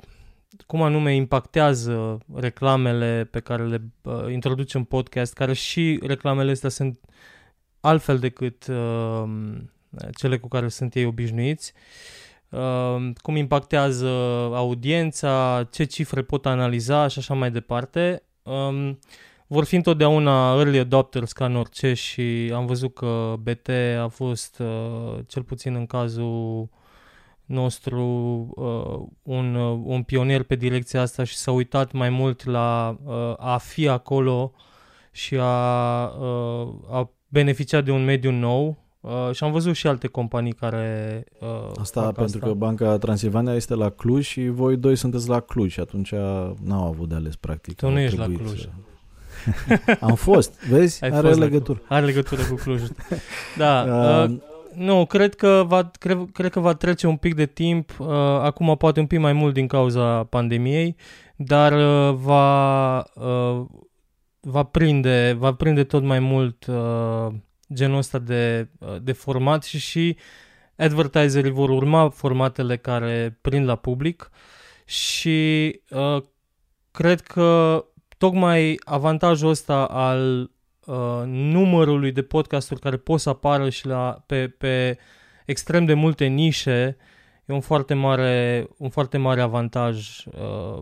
cum 0.67 0.83
anume 0.83 1.15
impactează 1.15 2.19
reclamele 2.35 3.29
pe 3.31 3.41
care 3.41 3.67
le 3.67 3.83
uh, 4.03 4.33
introducem 4.33 4.81
în 4.81 4.87
podcast, 4.87 5.33
care 5.33 5.53
și 5.53 6.01
reclamele 6.03 6.51
astea 6.51 6.69
sunt 6.69 7.01
altfel 7.81 8.19
decât 8.19 8.67
uh, 8.67 9.25
cele 10.15 10.39
cu 10.39 10.49
care 10.49 10.69
sunt 10.69 10.95
ei 10.95 11.05
obișnuiți, 11.05 11.73
uh, 12.49 13.11
cum 13.17 13.37
impactează 13.37 14.09
audiența, 14.55 15.69
ce 15.71 15.85
cifre 15.85 16.23
pot 16.23 16.47
analiza 16.47 17.07
și 17.07 17.19
așa 17.19 17.35
mai 17.35 17.51
departe. 17.51 18.23
Um, 18.43 18.99
vor 19.53 19.65
fi 19.65 19.77
întotdeauna 19.77 20.55
early 20.57 20.79
adopters 20.79 21.33
ca 21.33 21.45
în 21.45 21.57
orice 21.57 21.95
și 21.95 22.53
am 22.55 22.67
văzut 22.67 22.95
că 22.95 23.35
BT 23.43 23.69
a 24.03 24.09
fost, 24.09 24.59
uh, 24.59 25.19
cel 25.27 25.43
puțin 25.43 25.75
în 25.75 25.87
cazul 25.87 26.69
nostru, 27.45 28.05
uh, 28.57 29.09
un, 29.23 29.55
uh, 29.55 29.81
un 29.85 30.03
pionier 30.03 30.43
pe 30.43 30.55
direcția 30.55 31.01
asta 31.01 31.25
și 31.25 31.37
s-a 31.37 31.51
uitat 31.51 31.93
mai 31.93 32.11
mult 32.11 32.45
la 32.45 32.97
uh, 33.05 33.35
a 33.37 33.57
fi 33.57 33.89
acolo 33.89 34.53
și 35.11 35.37
a, 35.41 36.05
uh, 36.07 36.69
a 36.91 37.11
beneficia 37.29 37.81
de 37.81 37.91
un 37.91 38.05
mediu 38.05 38.31
nou 38.31 38.79
Uh, 39.01 39.31
și 39.33 39.45
am 39.45 39.53
văzut 39.53 39.75
și 39.75 39.87
alte 39.87 40.07
companii 40.07 40.53
care 40.53 41.25
uh, 41.41 41.71
Asta 41.81 42.01
pentru 42.01 42.23
asta. 42.23 42.39
că 42.39 42.53
Banca 42.53 42.99
Transilvania 42.99 43.55
este 43.55 43.75
la 43.75 43.91
Cluj 43.91 44.27
și 44.27 44.49
voi 44.49 44.77
doi 44.77 44.97
sunteți 44.97 45.29
la 45.29 45.41
Cluj 45.41 45.73
și 45.73 45.81
atunci 45.81 46.13
n-au 46.63 46.87
avut 46.87 47.09
de 47.09 47.15
ales 47.15 47.37
practic. 47.37 47.75
Tu 47.75 47.91
nu 47.91 47.99
ești 47.99 48.19
la 48.19 48.25
Cluj. 48.25 48.61
Să... 48.61 48.69
am 50.01 50.15
fost, 50.15 50.65
vezi? 50.69 51.05
Ai 51.05 51.11
Are 51.11 51.27
fost 51.27 51.39
legătură. 51.39 51.83
Are 51.89 52.05
legătură 52.05 52.43
cu 52.43 52.55
Cluj. 52.55 52.83
Da. 53.57 53.85
Uh, 53.89 54.31
uh, 54.31 54.37
nu, 54.75 55.07
cred 55.07 55.35
că, 55.35 55.65
va, 55.67 55.91
cred, 55.99 56.19
cred 56.33 56.51
că 56.51 56.61
va 56.61 56.75
trece 56.75 57.07
un 57.07 57.17
pic 57.17 57.35
de 57.35 57.47
timp, 57.47 57.97
uh, 57.99 58.09
acum 58.43 58.77
poate 58.77 59.01
un 59.01 59.07
pic 59.07 59.19
mai 59.19 59.33
mult 59.33 59.55
din 59.55 59.67
cauza 59.67 60.25
pandemiei, 60.25 60.97
dar 61.37 61.73
uh, 61.73 62.15
va, 62.15 62.99
uh, 62.99 63.65
va, 64.41 64.63
prinde, 64.63 65.37
va 65.39 65.55
prinde 65.55 65.85
tot 65.85 66.03
mai 66.03 66.19
mult 66.19 66.67
uh, 66.67 67.27
genul 67.75 67.99
ăsta 67.99 68.19
de, 68.19 68.69
uh, 68.79 68.97
de 69.03 69.13
format 69.13 69.63
și 69.65 69.79
și 69.79 70.17
advertiserii 70.77 71.51
vor 71.51 71.69
urma 71.69 72.09
formatele 72.09 72.77
care 72.77 73.39
prind 73.41 73.67
la 73.67 73.77
public 73.77 74.31
și 74.85 75.81
uh, 75.91 76.23
cred 76.91 77.21
că 77.21 77.85
tocmai 78.21 78.81
avantajul 78.85 79.49
ăsta 79.49 79.85
al 79.85 80.51
uh, 80.87 81.23
numărului 81.27 82.13
de 82.13 82.23
podcasturi 82.23 82.81
care 82.81 82.97
pot 82.97 83.21
să 83.21 83.29
apară 83.29 83.69
și 83.69 83.87
la, 83.87 84.23
pe, 84.27 84.49
pe 84.49 84.99
extrem 85.47 85.85
de 85.85 85.95
multe 85.95 86.27
nișe 86.27 86.97
e 87.45 87.53
un 87.53 87.61
foarte 87.61 87.95
mare, 87.95 88.67
un 88.79 88.89
foarte 88.89 89.19
mare 89.19 89.41
avantaj 89.41 90.25
uh, 90.27 90.79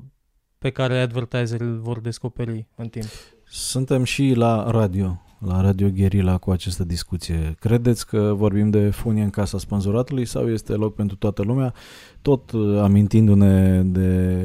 pe 0.59 0.71
care 0.71 1.01
advertiserii 1.01 1.67
îl 1.67 1.79
vor 1.79 2.01
descoperi 2.01 2.67
în 2.77 2.89
timp. 2.89 3.07
Suntem 3.45 4.05
și 4.05 4.33
la 4.37 4.71
radio, 4.71 5.23
la 5.39 5.61
Radio 5.61 5.89
Guerilla 5.89 6.39
cu 6.39 6.51
această 6.51 6.85
discuție. 6.85 7.55
Credeți 7.61 8.07
că 8.07 8.33
vorbim 8.37 8.71
de 8.71 8.91
funie 8.91 9.23
în 9.23 9.31
casa 9.31 9.59
sponsoratului 9.59 10.25
sau 10.25 10.51
este 10.51 10.73
loc 10.73 10.95
pentru 10.95 11.17
toată 11.17 11.43
lumea? 11.43 11.75
Tot 12.23 12.51
uh, 12.51 12.79
amintindu-ne 12.81 13.83
de 13.83 14.45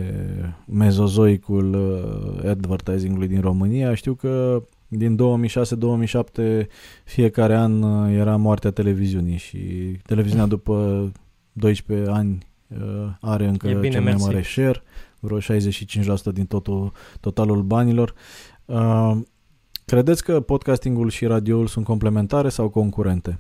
mezozoicul 0.66 1.74
uh, 1.74 2.50
advertisingului 2.50 3.28
din 3.28 3.42
România, 3.42 3.94
știu 3.94 4.14
că 4.14 4.64
din 4.88 5.20
2006-2007 6.64 6.66
fiecare 7.04 7.56
an 7.56 7.82
uh, 7.82 8.16
era 8.16 8.36
moartea 8.36 8.72
televiziunii 8.72 9.38
și 9.38 9.58
televiziunea 10.06 10.46
după 10.46 11.12
12 11.52 12.10
ani 12.10 12.48
uh, 12.68 13.10
are 13.22 13.48
încă 13.48 13.68
E 13.68 13.74
bine, 13.74 13.90
cel 13.90 14.02
mai 14.02 14.12
mersi. 14.12 14.26
mare 14.26 14.42
share, 14.42 14.84
vreo 15.20 15.40
65% 15.40 15.42
din 16.34 16.46
totul, 16.46 16.92
totalul 17.20 17.62
banilor. 17.62 18.14
Uh, 18.66 19.18
Credeți 19.86 20.24
că 20.24 20.42
podcastingul 20.42 21.10
și 21.10 21.26
radioul 21.26 21.68
sunt 21.68 21.86
complementare 21.86 22.50
sau 22.50 22.70
concurente? 22.70 23.40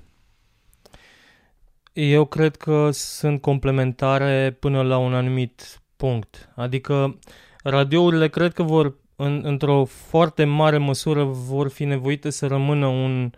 Eu 1.93 2.25
cred 2.25 2.55
că 2.55 2.89
sunt 2.91 3.41
complementare 3.41 4.57
până 4.59 4.81
la 4.81 4.97
un 4.97 5.13
anumit 5.13 5.81
punct. 5.95 6.49
Adică 6.55 7.19
radiourile 7.63 8.29
cred 8.29 8.53
că 8.53 8.63
vor, 8.63 8.95
în, 9.15 9.41
într-o 9.43 9.85
foarte 9.85 10.43
mare 10.43 10.77
măsură, 10.77 11.23
vor 11.23 11.69
fi 11.69 11.83
nevoite 11.83 12.29
să 12.29 12.47
rămână 12.47 12.87
un 12.87 13.31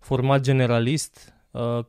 format 0.00 0.40
generalist, 0.40 1.34
uh, 1.50 1.84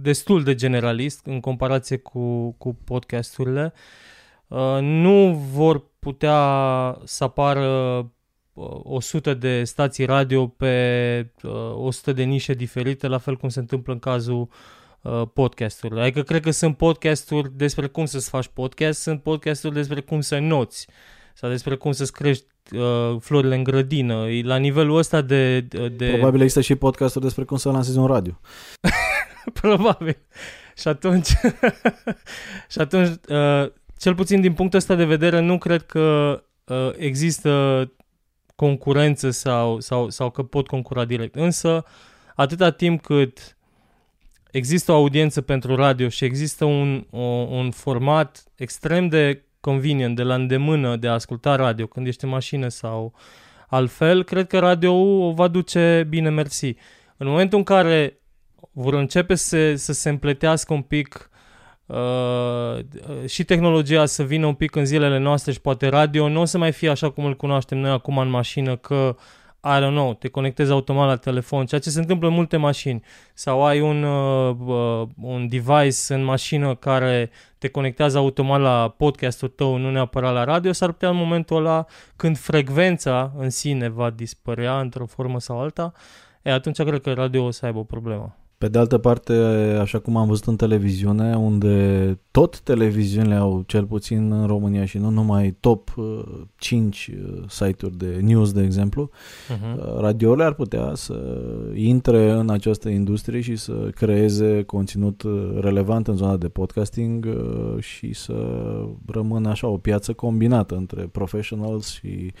destul 0.00 0.42
de 0.42 0.54
generalist 0.54 1.26
în 1.26 1.40
comparație 1.40 1.96
cu, 1.96 2.50
cu 2.50 2.74
podcasturile. 2.74 3.72
Uh, 4.48 4.78
nu 4.80 5.34
vor 5.34 5.84
putea 5.98 6.38
să 7.04 7.24
apară 7.24 7.66
uh, 7.98 8.04
100 8.54 9.34
de 9.34 9.64
stații 9.64 10.04
radio 10.04 10.46
pe 10.46 11.32
uh, 11.42 11.50
100 11.74 12.12
de 12.12 12.22
nișe 12.22 12.52
diferite, 12.52 13.06
la 13.06 13.18
fel 13.18 13.36
cum 13.36 13.48
se 13.48 13.58
întâmplă 13.58 13.92
în 13.92 13.98
cazul 13.98 14.48
uh, 15.02 15.22
podcasturilor. 15.32 16.02
Adică 16.02 16.22
cred 16.22 16.42
că 16.42 16.50
sunt 16.50 16.76
podcasturi 16.76 17.56
despre 17.56 17.86
cum 17.86 18.04
să-ți 18.04 18.28
faci 18.28 18.46
podcast, 18.46 19.00
sunt 19.00 19.22
podcasturi 19.22 19.74
despre 19.74 20.00
cum 20.00 20.20
să 20.20 20.38
noți 20.38 20.86
sau 21.34 21.50
despre 21.50 21.74
cum 21.74 21.92
să-ți 21.92 22.12
crești 22.12 22.46
uh, 22.76 23.16
florile 23.20 23.54
în 23.54 23.62
grădină. 23.62 24.28
E 24.28 24.42
La 24.42 24.56
nivelul 24.56 24.96
ăsta 24.96 25.20
de... 25.20 25.60
de 25.96 26.08
Probabil 26.12 26.40
există 26.40 26.60
și 26.60 26.74
podcasturi 26.74 27.24
despre 27.24 27.44
cum 27.44 27.56
să 27.56 27.70
lansezi 27.70 27.98
un 27.98 28.06
radio. 28.06 28.40
Probabil. 29.60 30.16
Și 30.76 30.88
atunci, 30.88 31.28
și 32.72 32.78
atunci 32.78 33.08
uh, 33.28 33.70
cel 33.98 34.14
puțin 34.14 34.40
din 34.40 34.52
punctul 34.52 34.78
ăsta 34.78 34.94
de 34.94 35.04
vedere, 35.04 35.40
nu 35.40 35.58
cred 35.58 35.82
că 35.82 36.42
uh, 36.64 36.90
există 36.96 37.90
concurență 38.56 39.30
sau, 39.30 39.80
sau, 39.80 40.10
sau 40.10 40.30
că 40.30 40.42
pot 40.42 40.66
concura 40.66 41.04
direct. 41.04 41.34
Însă, 41.34 41.84
atâta 42.34 42.70
timp 42.70 43.02
cât 43.02 43.56
există 44.50 44.92
o 44.92 44.94
audiență 44.94 45.40
pentru 45.40 45.74
radio 45.74 46.08
și 46.08 46.24
există 46.24 46.64
un, 46.64 47.06
o, 47.10 47.24
un 47.50 47.70
format 47.70 48.44
extrem 48.54 49.08
de 49.08 49.44
convenient, 49.60 50.16
de 50.16 50.22
la 50.22 50.34
îndemână 50.34 50.96
de 50.96 51.08
a 51.08 51.12
asculta 51.12 51.56
radio 51.56 51.86
când 51.86 52.06
ești 52.06 52.24
în 52.24 52.30
mașină 52.30 52.68
sau 52.68 53.14
altfel, 53.68 54.24
cred 54.24 54.46
că 54.46 54.58
radio 54.58 54.92
o 54.94 55.32
va 55.32 55.48
duce 55.48 56.06
bine 56.08 56.30
mersi. 56.30 56.74
În 57.16 57.26
momentul 57.26 57.58
în 57.58 57.64
care 57.64 58.18
vor 58.72 58.94
începe 58.94 59.34
să, 59.34 59.74
să 59.74 59.92
se 59.92 60.08
împletească 60.08 60.72
un 60.72 60.82
pic 60.82 61.30
uh, 61.86 62.78
și 63.26 63.44
tehnologia 63.44 64.06
să 64.06 64.22
vină 64.22 64.46
un 64.46 64.54
pic 64.54 64.74
în 64.74 64.84
zilele 64.84 65.18
noastre 65.18 65.52
și 65.52 65.60
poate 65.60 65.88
radio 65.88 66.28
nu 66.28 66.40
o 66.40 66.44
să 66.44 66.58
mai 66.58 66.72
fie 66.72 66.88
așa 66.88 67.10
cum 67.10 67.24
îl 67.24 67.36
cunoaștem 67.36 67.78
noi 67.78 67.90
acum 67.90 68.18
în 68.18 68.28
mașină 68.28 68.76
că 68.76 69.16
I 69.66 69.80
don't 69.80 69.94
know, 69.94 70.14
te 70.14 70.28
conectezi 70.28 70.70
automat 70.70 71.06
la 71.06 71.16
telefon, 71.16 71.66
ceea 71.66 71.80
ce 71.80 71.90
se 71.90 72.00
întâmplă 72.00 72.28
în 72.28 72.34
multe 72.34 72.56
mașini. 72.56 73.02
Sau 73.34 73.64
ai 73.64 73.80
un, 73.80 74.02
uh, 74.02 74.56
uh, 74.66 75.08
un 75.20 75.48
device 75.48 76.14
în 76.14 76.24
mașină 76.24 76.74
care 76.74 77.30
te 77.58 77.68
conectează 77.68 78.18
automat 78.18 78.60
la 78.60 78.94
podcastul 78.96 79.48
tău, 79.48 79.76
nu 79.76 79.90
neapărat 79.90 80.32
la 80.32 80.44
radio, 80.44 80.72
s-ar 80.72 80.92
putea 80.92 81.08
în 81.08 81.16
momentul 81.16 81.56
ăla, 81.56 81.86
când 82.16 82.38
frecvența 82.38 83.32
în 83.36 83.50
sine 83.50 83.88
va 83.88 84.10
dispărea 84.10 84.80
într-o 84.80 85.06
formă 85.06 85.40
sau 85.40 85.60
alta, 85.60 85.92
e, 86.42 86.52
atunci 86.52 86.82
cred 86.82 87.00
că 87.00 87.12
radio 87.12 87.44
o 87.44 87.50
să 87.50 87.66
aibă 87.66 87.78
o 87.78 87.84
problemă. 87.84 88.43
Pe 88.58 88.68
de 88.68 88.78
altă 88.78 88.98
parte, 88.98 89.32
așa 89.80 89.98
cum 89.98 90.16
am 90.16 90.26
văzut 90.26 90.44
în 90.44 90.56
televiziune, 90.56 91.36
unde 91.36 92.18
tot 92.30 92.60
televiziunile 92.60 93.34
au, 93.34 93.62
cel 93.66 93.84
puțin 93.84 94.32
în 94.32 94.46
România 94.46 94.84
și 94.84 94.98
nu 94.98 95.10
numai 95.10 95.56
top 95.60 95.94
uh, 95.96 96.22
5 96.56 97.10
uh, 97.14 97.42
site-uri 97.48 97.96
de 97.96 98.18
news, 98.22 98.52
de 98.52 98.62
exemplu, 98.62 99.10
Uh-huh. 99.44 99.76
uh, 99.76 99.98
radiourile 99.98 100.44
ar 100.44 100.52
putea 100.52 100.92
să 100.94 101.42
intre 101.74 102.30
în 102.30 102.50
această 102.50 102.88
industrie 102.88 103.40
și 103.40 103.56
să 103.56 103.72
creeze 103.94 104.62
conținut 104.62 105.22
uh, 105.22 105.58
relevant 105.60 106.08
în 106.08 106.16
zona 106.16 106.36
de 106.36 106.48
podcasting 106.48 107.26
uh, 107.26 107.82
și 107.82 108.12
să 108.12 108.34
rămână 109.06 109.48
așa 109.48 109.66
o 109.66 109.76
piață 109.76 110.12
combinată 110.12 110.74
între 110.74 111.08
professionals 111.12 111.92
și 111.92 112.06
uh, 112.24 112.32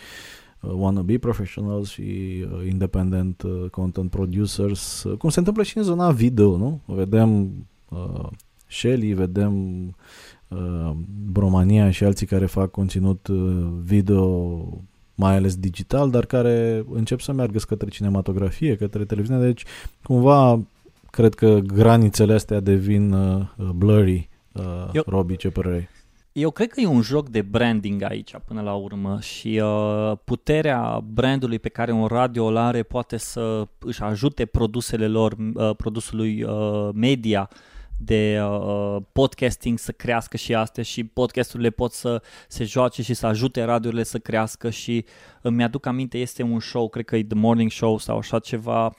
wannabe 0.72 1.18
professionals 1.18 1.90
și 1.90 2.02
uh, 2.02 2.66
independent 2.70 3.42
uh, 3.42 3.70
content 3.70 4.10
producers, 4.10 5.02
uh, 5.02 5.16
cum 5.16 5.30
se 5.30 5.38
întâmplă 5.38 5.62
și 5.62 5.76
în 5.78 5.82
zona 5.82 6.10
video, 6.10 6.56
nu? 6.56 6.80
Vedem 6.84 7.52
uh, 7.88 8.26
Shelly, 8.66 9.12
vedem 9.12 9.84
uh, 10.48 10.90
Bromania 11.32 11.90
și 11.90 12.04
alții 12.04 12.26
care 12.26 12.46
fac 12.46 12.70
conținut 12.70 13.26
uh, 13.26 13.66
video 13.82 14.56
mai 15.14 15.36
ales 15.36 15.56
digital, 15.56 16.10
dar 16.10 16.26
care 16.26 16.84
încep 16.92 17.20
să 17.20 17.32
meargă 17.32 17.58
către 17.58 17.88
cinematografie, 17.90 18.76
către 18.76 19.04
televiziune, 19.04 19.44
deci 19.44 19.64
cumva 20.02 20.60
cred 21.10 21.34
că 21.34 21.58
granițele 21.58 22.34
astea 22.34 22.60
devin 22.60 23.12
uh, 23.12 23.40
uh, 23.56 23.68
blurry. 23.74 24.28
Uh, 24.52 24.62
Eu- 24.92 25.02
Robi, 25.06 25.36
ce 25.36 25.48
părere 25.50 25.74
ai? 25.74 25.88
Eu 26.34 26.50
cred 26.50 26.70
că 26.70 26.80
e 26.80 26.86
un 26.86 27.02
joc 27.02 27.28
de 27.28 27.42
branding 27.42 28.02
aici 28.02 28.34
până 28.46 28.60
la 28.60 28.74
urmă 28.74 29.20
și 29.20 29.60
uh, 29.62 30.12
puterea 30.24 31.00
brandului 31.04 31.58
pe 31.58 31.68
care 31.68 31.92
un 31.92 32.06
radio 32.06 32.46
îl 32.46 32.56
are 32.56 32.82
poate 32.82 33.16
să 33.16 33.68
își 33.78 34.02
ajute 34.02 34.46
produsele 34.46 35.06
lor, 35.08 35.36
uh, 35.54 35.76
produsului 35.76 36.42
uh, 36.42 36.88
media 36.94 37.48
de 37.96 38.40
uh, 38.42 38.96
podcasting 39.12 39.78
să 39.78 39.92
crească 39.92 40.36
și 40.36 40.54
astea 40.54 40.82
și 40.82 41.04
podcasturile 41.04 41.70
pot 41.70 41.92
să 41.92 42.22
se 42.48 42.64
joace 42.64 43.02
și 43.02 43.14
să 43.14 43.26
ajute 43.26 43.62
radiourile 43.62 44.02
să 44.02 44.18
crească 44.18 44.70
și 44.70 45.04
îmi 45.42 45.62
aduc 45.62 45.86
aminte, 45.86 46.18
este 46.18 46.42
un 46.42 46.60
show, 46.60 46.88
cred 46.88 47.04
că 47.04 47.16
e 47.16 47.24
The 47.24 47.38
Morning 47.38 47.70
Show 47.70 47.98
sau 47.98 48.18
așa 48.18 48.38
ceva, 48.38 48.84
în 48.84 48.92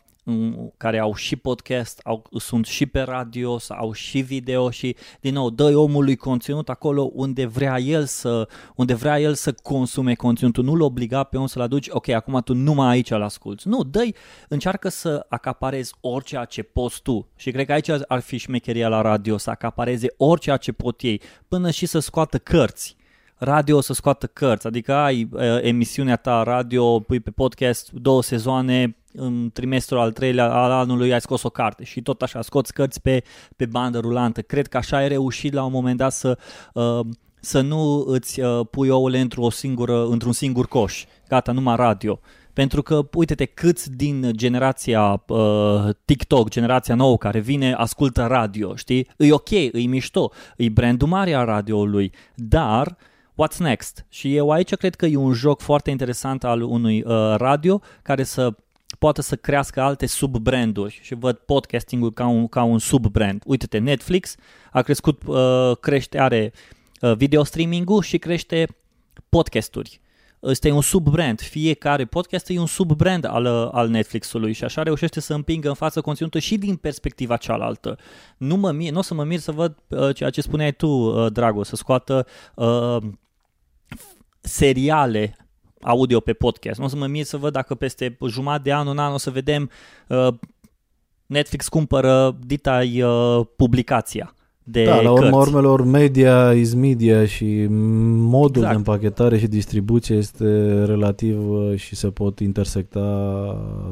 care 0.77 0.99
au 0.99 1.15
și 1.15 1.35
podcast, 1.35 1.99
au, 2.03 2.23
sunt 2.37 2.65
și 2.65 2.85
pe 2.85 2.99
radio, 2.99 3.57
sau 3.57 3.77
au 3.77 3.91
și 3.91 4.19
video 4.19 4.69
și 4.69 4.95
din 5.21 5.33
nou 5.33 5.49
dă 5.49 5.75
omului 5.75 6.15
conținut 6.15 6.69
acolo 6.69 7.09
unde 7.13 7.45
vrea 7.45 7.79
el 7.79 8.05
să 8.05 8.47
unde 8.75 8.93
vrea 8.93 9.19
el 9.19 9.33
să 9.33 9.53
consume 9.53 10.13
conținutul, 10.13 10.63
nu-l 10.63 10.81
obliga 10.81 11.23
pe 11.23 11.37
om 11.37 11.45
să-l 11.45 11.61
aduci, 11.61 11.87
ok, 11.89 12.07
acum 12.07 12.41
tu 12.41 12.53
numai 12.53 12.87
aici 12.87 13.11
îl 13.11 13.21
asculti. 13.21 13.67
Nu, 13.67 13.83
dă 13.83 14.09
încearcă 14.47 14.89
să 14.89 15.25
acaparezi 15.29 15.93
orice 16.01 16.45
ce 16.49 16.63
poți 16.63 17.01
tu. 17.01 17.27
Și 17.35 17.51
cred 17.51 17.65
că 17.65 17.71
aici 17.71 17.89
ar 18.07 18.19
fi 18.19 18.37
șmecheria 18.37 18.87
la 18.87 19.01
radio, 19.01 19.37
să 19.37 19.49
acapareze 19.49 20.07
orice 20.17 20.57
ce 20.59 20.71
pot 20.71 21.01
ei, 21.01 21.21
până 21.47 21.71
și 21.71 21.85
să 21.85 21.99
scoată 21.99 22.37
cărți. 22.37 22.95
Radio 23.37 23.81
să 23.81 23.93
scoată 23.93 24.27
cărți, 24.27 24.67
adică 24.67 24.93
ai 24.93 25.29
uh, 25.31 25.41
emisiunea 25.61 26.15
ta 26.15 26.43
radio, 26.43 26.99
pui 26.99 27.19
pe 27.19 27.31
podcast 27.31 27.91
două 27.91 28.23
sezoane, 28.23 28.95
în 29.15 29.49
trimestrul 29.53 29.99
al 29.99 30.11
treilea 30.11 30.51
al 30.51 30.71
anului 30.71 31.13
ai 31.13 31.21
scos 31.21 31.43
o 31.43 31.49
carte 31.49 31.83
și 31.83 32.01
tot 32.01 32.21
așa 32.21 32.41
scoți 32.41 32.73
cărți 32.73 33.01
pe, 33.01 33.23
pe 33.55 33.65
bandă 33.65 33.99
rulantă. 33.99 34.41
Cred 34.41 34.67
că 34.67 34.77
așa 34.77 34.97
ai 34.97 35.07
reușit 35.07 35.53
la 35.53 35.63
un 35.63 35.71
moment 35.71 35.97
dat 35.97 36.11
să, 36.11 36.37
uh, 36.73 36.99
să 37.39 37.61
nu 37.61 38.03
îți 38.07 38.41
uh, 38.41 38.67
pui 38.71 38.89
ouăle 38.89 39.19
într-o 39.19 39.49
singură, 39.49 40.05
într-un 40.05 40.31
singur 40.31 40.67
coș. 40.67 41.05
Gata, 41.27 41.51
numai 41.51 41.75
radio. 41.75 42.19
Pentru 42.53 42.81
că, 42.81 43.07
uite-te, 43.13 43.45
câți 43.45 43.91
din 43.91 44.31
generația 44.31 45.23
uh, 45.27 45.89
TikTok, 46.05 46.49
generația 46.49 46.95
nouă 46.95 47.17
care 47.17 47.39
vine, 47.39 47.73
ascultă 47.73 48.25
radio, 48.25 48.75
știi? 48.75 49.07
E 49.17 49.33
ok, 49.33 49.49
e 49.49 49.69
mișto, 49.73 50.31
e 50.57 50.69
brandul 50.69 51.07
mare 51.07 51.33
a 51.33 51.43
radioului, 51.43 52.11
dar 52.35 52.97
what's 53.35 53.57
next? 53.57 54.05
Și 54.09 54.35
eu 54.35 54.51
aici 54.51 54.73
cred 54.75 54.95
că 54.95 55.05
e 55.05 55.15
un 55.15 55.33
joc 55.33 55.61
foarte 55.61 55.89
interesant 55.89 56.43
al 56.43 56.61
unui 56.61 57.03
uh, 57.05 57.35
radio 57.37 57.81
care 58.01 58.23
să 58.23 58.55
poate 59.05 59.21
să 59.21 59.35
crească 59.35 59.81
alte 59.81 60.05
sub-branduri 60.05 60.99
și 61.01 61.15
văd 61.15 61.37
podcastingul 61.37 62.13
ca 62.13 62.27
un, 62.27 62.47
ca 62.47 62.63
un 62.63 62.79
sub-brand. 62.79 63.43
Uite-te, 63.45 63.77
Netflix 63.77 64.35
a 64.71 64.81
crescut, 64.81 65.21
uh, 65.25 65.77
crește, 65.79 66.19
are 66.19 66.53
uh, 67.01 67.15
video 67.15 67.43
streaming-ul 67.43 68.01
și 68.01 68.17
crește 68.17 68.67
podcasturi. 69.29 70.01
Ăsta 70.43 70.67
e 70.67 70.71
un 70.71 70.81
sub-brand. 70.81 71.41
Fiecare 71.41 72.05
podcast 72.05 72.49
e 72.49 72.59
un 72.59 72.65
sub-brand 72.65 73.25
al, 73.25 73.45
al 73.71 73.89
Netflix-ului 73.89 74.53
și 74.53 74.63
așa 74.63 74.83
reușește 74.83 75.19
să 75.19 75.33
împingă 75.33 75.67
în 75.67 75.73
față 75.73 76.01
conținutul 76.01 76.39
și 76.39 76.57
din 76.57 76.75
perspectiva 76.75 77.37
cealaltă. 77.37 77.97
Nu, 78.37 78.55
mă 78.55 78.71
mir, 78.71 78.91
nu 78.91 78.99
o 78.99 79.01
să 79.01 79.13
mă 79.13 79.23
mir 79.23 79.39
să 79.39 79.51
văd 79.51 79.77
uh, 79.87 80.15
ceea 80.15 80.29
ce 80.29 80.41
spuneai 80.41 80.71
tu, 80.71 80.87
uh, 80.87 81.31
Drago, 81.31 81.63
să 81.63 81.75
scoată 81.75 82.27
uh, 82.55 82.97
seriale 84.39 85.44
audio 85.85 86.19
pe 86.19 86.33
podcast. 86.33 86.79
Nu 86.79 86.85
o 86.85 86.87
să 86.87 86.95
mă 86.95 87.05
mir 87.07 87.23
să 87.23 87.37
văd 87.37 87.51
dacă 87.53 87.75
peste 87.75 88.17
jumătate 88.27 88.61
de 88.63 88.73
an, 88.73 88.87
un 88.87 88.97
an 88.97 89.13
o 89.13 89.17
să 89.17 89.29
vedem 89.29 89.69
uh, 90.07 90.27
Netflix 91.25 91.67
cumpără 91.67 92.37
dita 92.45 92.81
uh, 93.03 93.45
publicația 93.55 94.33
de 94.67 94.83
Da, 94.83 95.01
la 95.01 95.11
urma 95.11 95.29
cărți. 95.29 95.47
urmelor, 95.49 95.83
media 95.83 96.53
is 96.53 96.73
media 96.73 97.25
și 97.25 97.65
modul 97.69 98.61
Exact. 98.61 98.69
de 98.69 98.75
împachetare 98.75 99.37
și 99.37 99.47
distribuție 99.47 100.15
este 100.15 100.83
relativ 100.85 101.49
uh, 101.51 101.75
și 101.75 101.95
se 101.95 102.07
pot 102.07 102.39
intersecta, 102.39 103.01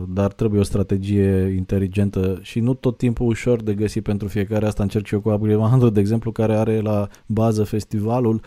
dar 0.10 0.32
trebuie 0.34 0.60
o 0.60 0.64
strategie 0.64 1.54
inteligentă 1.58 2.40
și 2.42 2.60
nu 2.60 2.74
tot 2.74 2.98
timpul 2.98 3.28
ușor 3.28 3.62
de 3.64 3.74
găsit 3.74 4.04
pentru 4.04 4.28
fiecare. 4.28 4.66
Asta 4.66 4.84
încerc 4.84 5.06
și 5.06 5.14
eu 5.14 5.20
cu 5.20 5.30
Upgrade 5.30 5.56
100, 5.56 5.90
de 5.90 6.00
exemplu, 6.00 6.32
care 6.32 6.56
are 6.56 6.80
la 6.82 7.08
bază 7.26 7.64
festivalul. 7.64 8.42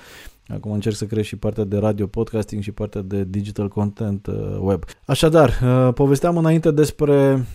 Acum 0.49 0.72
încerc 0.72 0.97
să 0.97 1.07
creez 1.07 1.24
și 1.24 1.36
partea 1.36 1.64
de 1.64 1.76
radio 1.76 2.07
podcasting 2.07 2.62
și 2.62 2.72
partea 2.72 3.01
de 3.01 3.24
digital 3.24 3.68
content 3.68 4.26
uh, 4.26 4.59
web. 4.61 4.84
Așadar, 5.07 5.61
uh, 5.64 5.94
povesteam 5.94 6.36
înainte 6.36 6.70
despre 6.70 7.47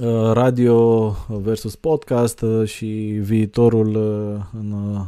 uh, 0.00 0.32
radio 0.32 1.08
versus 1.28 1.76
podcast 1.76 2.40
uh, 2.40 2.68
și 2.68 2.86
viitorul 3.20 3.94
uh, 3.94 4.40
în, 4.52 4.72
uh, 4.72 5.00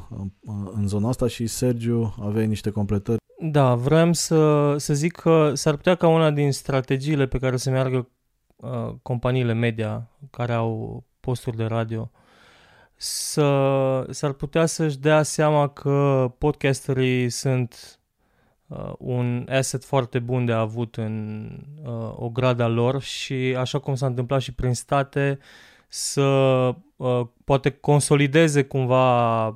în 0.74 0.88
zona 0.88 1.08
asta 1.08 1.26
și 1.26 1.46
Sergiu 1.46 2.14
aveai 2.22 2.46
niște 2.46 2.70
completări. 2.70 3.18
Da, 3.38 3.74
vreau 3.74 4.12
să, 4.12 4.74
să 4.78 4.94
zic 4.94 5.12
că 5.12 5.50
s-ar 5.54 5.76
putea 5.76 5.94
ca 5.94 6.08
una 6.08 6.30
din 6.30 6.52
strategiile 6.52 7.26
pe 7.26 7.38
care 7.38 7.56
să 7.56 7.70
meargă 7.70 8.08
uh, 8.56 8.94
companiile 9.02 9.52
media 9.52 10.10
care 10.30 10.52
au 10.52 11.04
posturi 11.20 11.56
de 11.56 11.64
radio 11.64 12.10
să, 13.04 14.06
s-ar 14.10 14.32
putea 14.32 14.66
să-și 14.66 14.98
dea 14.98 15.22
seama 15.22 15.68
că 15.68 16.28
podcasterii 16.38 17.30
sunt 17.30 18.00
uh, 18.66 18.92
un 18.98 19.46
asset 19.50 19.84
foarte 19.84 20.18
bun 20.18 20.44
de 20.44 20.52
avut 20.52 20.96
în 20.96 21.48
uh, 21.82 22.12
o 22.16 22.28
grada 22.28 22.66
lor 22.66 23.02
și 23.02 23.34
așa 23.58 23.78
cum 23.78 23.94
s-a 23.94 24.06
întâmplat 24.06 24.40
și 24.40 24.54
prin 24.54 24.74
state 24.74 25.38
să 25.88 26.22
uh, 26.96 27.26
poate 27.44 27.70
consolideze 27.70 28.64
cumva 28.64 29.54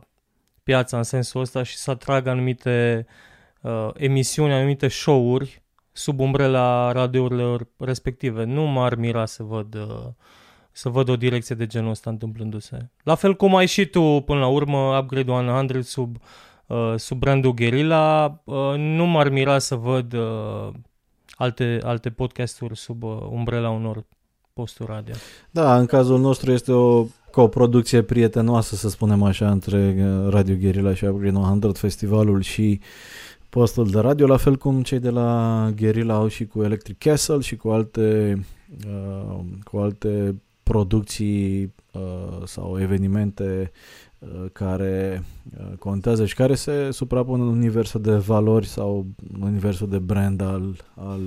piața 0.63 0.97
în 0.97 1.03
sensul 1.03 1.41
ăsta 1.41 1.63
și 1.63 1.77
să 1.77 1.91
atragă 1.91 2.31
anumite 2.31 3.07
uh, 3.61 3.91
emisiuni, 3.95 4.53
anumite 4.53 4.89
show-uri 4.89 5.63
sub 5.93 6.21
umbrela 6.21 6.93
radiourilor 6.93 7.67
respective. 7.79 8.45
Nu 8.45 8.63
m-ar 8.63 8.95
mira 8.95 9.27
să 9.27 9.43
văd 9.43 9.75
uh, 9.75 10.07
să 10.79 10.89
văd 10.89 11.09
o 11.09 11.17
direcție 11.17 11.55
de 11.55 11.67
genul 11.67 11.91
ăsta 11.91 12.11
întâmplându-se. 12.11 12.91
La 13.03 13.15
fel 13.15 13.35
cum 13.35 13.57
ai 13.57 13.67
și 13.67 13.87
tu 13.87 14.23
până 14.27 14.39
la 14.41 14.47
urmă 14.47 14.99
Upgrade 14.99 15.31
100 15.31 15.81
sub, 15.83 16.17
uh, 16.67 16.95
sub 16.97 17.19
brandul 17.19 17.55
Guerilla, 17.55 18.41
uh, 18.45 18.75
nu 18.77 19.07
m-ar 19.07 19.29
mira 19.29 19.59
să 19.59 19.75
văd 19.75 20.13
uh, 20.13 20.69
alte, 21.37 21.79
alte 21.83 22.11
podcasturi 22.11 22.77
sub 22.77 23.03
uh, 23.03 23.11
umbrela 23.31 23.71
unor 23.71 24.05
posturi 24.53 24.91
radio. 24.93 25.15
Da, 25.51 25.79
în 25.79 25.87
cazul 25.87 26.21
nostru 26.21 26.53
este 26.53 26.73
o 26.73 27.07
coproducție 27.31 28.03
prietenoasă, 28.03 28.75
să 28.75 28.89
spunem 28.89 29.23
așa, 29.23 29.51
între 29.51 29.97
uh, 29.99 30.29
Radio 30.31 30.55
Guerilla 30.55 30.95
și 30.95 31.05
Upgrade 31.05 31.37
100, 31.37 31.69
festivalul 31.73 32.43
și 32.43 32.81
postul 33.49 33.91
de 33.91 33.99
radio, 33.99 34.27
la 34.27 34.37
fel 34.37 34.57
cum 34.57 34.83
cei 34.83 34.99
de 34.99 35.11
la 35.11 35.71
Guerilla 35.77 36.15
au 36.15 36.29
și 36.29 36.47
cu 36.47 36.63
Electric 36.63 36.99
Castle 36.99 37.41
și 37.41 37.57
cu 37.57 37.69
alte, 37.69 38.39
uh, 38.87 39.41
cu 39.65 39.77
alte 39.77 40.35
producții 40.69 41.75
uh, 41.93 42.45
sau 42.45 42.81
evenimente 42.81 43.73
uh, 44.19 44.29
care 44.53 45.25
uh, 45.59 45.77
contează 45.79 46.27
și 46.27 46.35
care 46.35 46.55
se 46.55 46.91
suprapun 46.91 47.41
în 47.41 47.47
universul 47.47 48.01
de 48.01 48.13
valori 48.13 48.67
sau 48.67 49.07
în 49.35 49.43
universul 49.43 49.89
de 49.89 49.99
brand 49.99 50.41
al, 50.41 50.77
al 50.95 51.21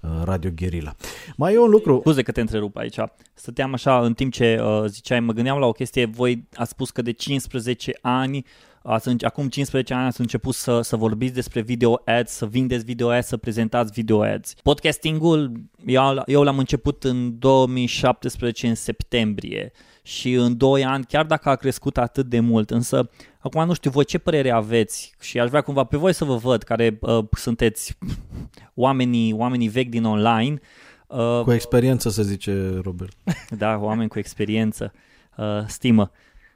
uh, 0.00 0.10
Radio 0.24 0.50
Guerilla. 0.54 0.94
Mai 1.36 1.54
e 1.54 1.58
un 1.58 1.70
lucru, 1.70 1.98
Scuze 2.00 2.22
că 2.22 2.32
te 2.32 2.40
întrerup 2.40 2.76
aici. 2.76 2.96
Stăteam 3.34 3.72
așa 3.72 4.00
în 4.00 4.14
timp 4.14 4.32
ce 4.32 4.60
uh, 4.62 4.84
ziceai, 4.86 5.20
mă 5.20 5.32
gândeam 5.32 5.58
la 5.58 5.66
o 5.66 5.72
chestie, 5.72 6.04
voi 6.04 6.48
ați 6.54 6.70
spus 6.70 6.90
că 6.90 7.02
de 7.02 7.12
15 7.12 7.92
ani, 8.00 8.44
ați, 8.82 9.08
înce- 9.08 9.26
acum 9.26 9.48
15 9.48 9.94
ani 9.94 10.06
ați 10.06 10.20
început 10.20 10.54
să, 10.54 10.80
să 10.80 10.96
vorbiți 10.96 11.34
despre 11.34 11.60
video 11.60 12.02
ads, 12.04 12.32
să 12.32 12.46
vindeți 12.46 12.84
video 12.84 13.10
ads, 13.10 13.26
să 13.26 13.36
prezentați 13.36 13.92
video 13.92 14.22
ads. 14.22 14.54
Podcastingul, 14.62 15.52
eu, 15.86 16.22
eu 16.26 16.42
l-am 16.42 16.58
început 16.58 17.04
în 17.04 17.38
2017 17.38 18.68
în 18.68 18.74
septembrie 18.74 19.72
și 20.02 20.32
în 20.32 20.56
2 20.56 20.84
ani, 20.84 21.04
chiar 21.04 21.26
dacă 21.26 21.48
a 21.48 21.54
crescut 21.54 21.98
atât 21.98 22.26
de 22.26 22.40
mult, 22.40 22.70
însă 22.70 23.10
acum 23.38 23.66
nu 23.66 23.72
știu 23.72 23.90
voi 23.90 24.04
ce 24.04 24.18
părere 24.18 24.50
aveți 24.50 25.14
și 25.20 25.40
aș 25.40 25.48
vrea 25.48 25.60
cumva 25.60 25.84
pe 25.84 25.96
voi 25.96 26.12
să 26.12 26.24
vă 26.24 26.36
văd 26.36 26.62
care 26.62 26.98
uh, 27.00 27.24
sunteți 27.32 27.98
oamenii, 28.74 29.32
oamenii 29.32 29.68
vechi 29.68 29.88
din 29.88 30.04
online, 30.04 30.60
uh, 31.06 31.40
cu 31.42 31.52
experiență 31.52 32.10
să 32.10 32.22
zice 32.22 32.80
Robert. 32.82 33.16
da, 33.58 33.78
oameni 33.80 34.08
cu 34.08 34.18
experiență, 34.18 34.92
uh, 35.36 35.62
stimă 35.66 36.10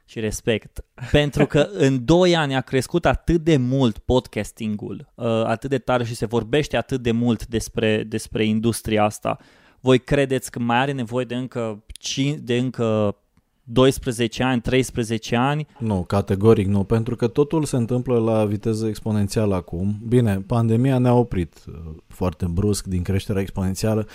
și 0.05 0.19
respect. 0.19 0.85
Pentru 1.11 1.45
că 1.45 1.69
în 1.73 2.05
2 2.05 2.35
ani 2.35 2.55
a 2.55 2.61
crescut 2.61 3.05
atât 3.05 3.41
de 3.43 3.57
mult 3.57 3.97
podcastingul, 3.97 5.11
uh, 5.15 5.25
atât 5.25 5.69
de 5.69 5.77
tare 5.77 6.03
și 6.03 6.15
se 6.15 6.25
vorbește 6.25 6.77
atât 6.77 7.01
de 7.01 7.11
mult 7.11 7.45
despre, 7.45 8.03
despre 8.03 8.45
industria 8.45 9.03
asta. 9.03 9.37
Voi 9.79 9.99
credeți 9.99 10.51
că 10.51 10.59
mai 10.59 10.77
are 10.77 10.91
nevoie 10.91 11.25
de 11.25 11.35
încă, 11.35 11.83
5, 11.87 12.39
de 12.39 12.57
încă 12.57 13.17
12 13.63 14.43
ani, 14.43 14.61
13 14.61 15.35
ani? 15.35 15.67
Nu, 15.79 16.03
categoric 16.03 16.67
nu, 16.67 16.83
pentru 16.83 17.15
că 17.15 17.27
totul 17.27 17.63
se 17.63 17.75
întâmplă 17.75 18.19
la 18.19 18.45
viteză 18.45 18.87
exponențială 18.87 19.55
acum. 19.55 19.99
Bine, 20.07 20.43
pandemia 20.47 20.97
ne-a 20.97 21.13
oprit 21.13 21.63
uh, 21.67 21.73
foarte 22.07 22.45
brusc 22.45 22.85
din 22.85 23.01
creșterea 23.01 23.41
exponențială, 23.41 24.07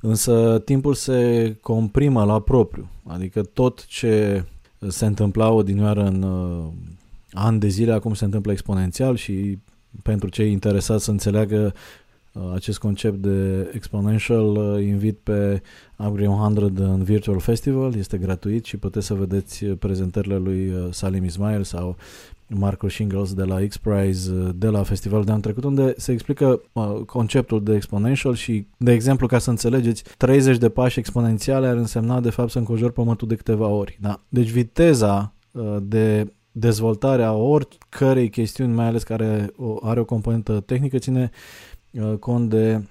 însă 0.00 0.62
timpul 0.64 0.94
se 0.94 1.56
comprimă 1.60 2.24
la 2.24 2.40
propriu. 2.40 2.88
Adică 3.06 3.42
tot 3.42 3.86
ce 3.86 4.44
se 4.88 5.06
întâmpla 5.06 5.50
odinioară 5.50 6.04
în 6.04 6.22
uh, 6.22 6.64
ani 7.32 7.60
de 7.60 7.68
zile, 7.68 7.92
acum 7.92 8.14
se 8.14 8.24
întâmplă 8.24 8.52
exponențial 8.52 9.16
și 9.16 9.58
pentru 10.02 10.28
cei 10.28 10.52
interesați 10.52 11.04
să 11.04 11.10
înțeleagă 11.10 11.74
uh, 12.32 12.42
acest 12.54 12.78
concept 12.78 13.16
de 13.16 13.70
exponential, 13.72 14.56
uh, 14.56 14.82
invit 14.82 15.18
pe 15.22 15.62
Upgrade 15.96 16.28
100 16.28 16.84
în 16.84 17.02
Virtual 17.02 17.38
Festival, 17.38 17.94
este 17.94 18.18
gratuit 18.18 18.64
și 18.64 18.76
puteți 18.76 19.06
să 19.06 19.14
vedeți 19.14 19.64
prezentările 19.64 20.36
lui 20.36 20.68
uh, 20.68 20.88
Salim 20.90 21.24
Ismail 21.24 21.62
sau 21.62 21.96
Marco 22.48 22.88
Shingles 22.88 23.34
de 23.34 23.42
la 23.42 23.66
X-Prize 23.66 24.32
uh, 24.32 24.48
de 24.54 24.68
la 24.68 24.82
festivalul 24.82 25.24
de 25.24 25.30
anul 25.30 25.42
trecut, 25.42 25.64
unde 25.64 25.94
se 25.96 26.12
explică 26.12 26.62
uh, 26.72 27.00
conceptul 27.06 27.62
de 27.62 27.74
exponential 27.74 28.34
și, 28.34 28.66
de 28.76 28.92
exemplu, 28.92 29.26
ca 29.26 29.38
să 29.38 29.50
înțelegeți, 29.50 30.02
30 30.16 30.58
de 30.58 30.68
pași 30.68 30.98
exponențiale 30.98 31.66
ar 31.66 31.76
însemna, 31.76 32.20
de 32.20 32.30
fapt, 32.30 32.50
să 32.50 32.58
înconjori 32.58 32.92
pământul 32.92 33.28
de 33.28 33.34
câteva 33.34 33.66
ori. 33.66 33.98
Da? 34.00 34.20
Deci 34.28 34.50
viteza 34.50 35.32
uh, 35.50 35.76
de 35.82 36.32
dezvoltare 36.52 37.22
a 37.22 37.32
oricărei 37.32 38.30
chestiuni, 38.30 38.74
mai 38.74 38.86
ales 38.86 39.02
care 39.02 39.50
o, 39.56 39.76
are 39.82 40.00
o 40.00 40.04
componentă 40.04 40.60
tehnică, 40.60 40.98
ține 40.98 41.30
uh, 41.90 42.14
cont 42.18 42.50
de 42.50 42.82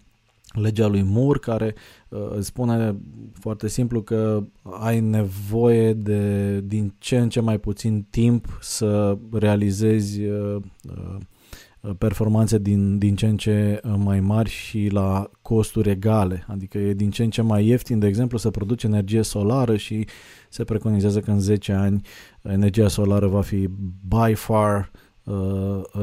legea 0.62 0.88
lui 0.88 1.02
Moore, 1.02 1.40
care 1.40 1.76
uh, 2.10 2.20
îți 2.36 2.48
spune 2.48 2.96
foarte 3.34 3.68
simplu 3.68 4.02
că 4.02 4.44
ai 4.62 5.00
nevoie 5.00 5.94
de 5.94 6.62
din 6.62 6.94
ce 6.98 7.18
în 7.18 7.30
ce 7.30 7.40
mai 7.40 7.58
puțin 7.58 8.06
timp 8.10 8.58
să 8.62 9.18
realizezi 9.32 10.22
uh, 10.22 10.56
uh, 10.90 11.18
performanțe 11.98 12.58
din, 12.58 12.98
din 12.98 13.16
ce 13.16 13.28
în 13.28 13.38
ce 13.38 13.82
mai 13.98 14.20
mari 14.20 14.50
și 14.50 14.88
la 14.92 15.30
costuri 15.42 15.90
egale. 15.90 16.46
Adică 16.48 16.78
e 16.78 16.94
din 16.94 17.12
ce 17.12 17.24
în 17.24 17.30
ce 17.30 17.42
mai 17.42 17.66
ieftin, 17.66 18.00
de 18.00 18.08
exemplu, 18.08 18.38
să 18.38 18.50
produci 18.50 18.84
energie 18.84 19.22
solară 19.22 19.76
și 19.76 20.06
se 20.50 20.64
preconizează 20.64 21.20
că 21.20 21.32
în 21.32 21.40
10 21.40 21.72
ani 21.72 22.02
energia 22.42 22.88
solară 22.88 23.28
va 23.28 23.42
fi 23.42 23.70
by 24.08 24.34
far 24.34 24.92
uh, 24.94 25.00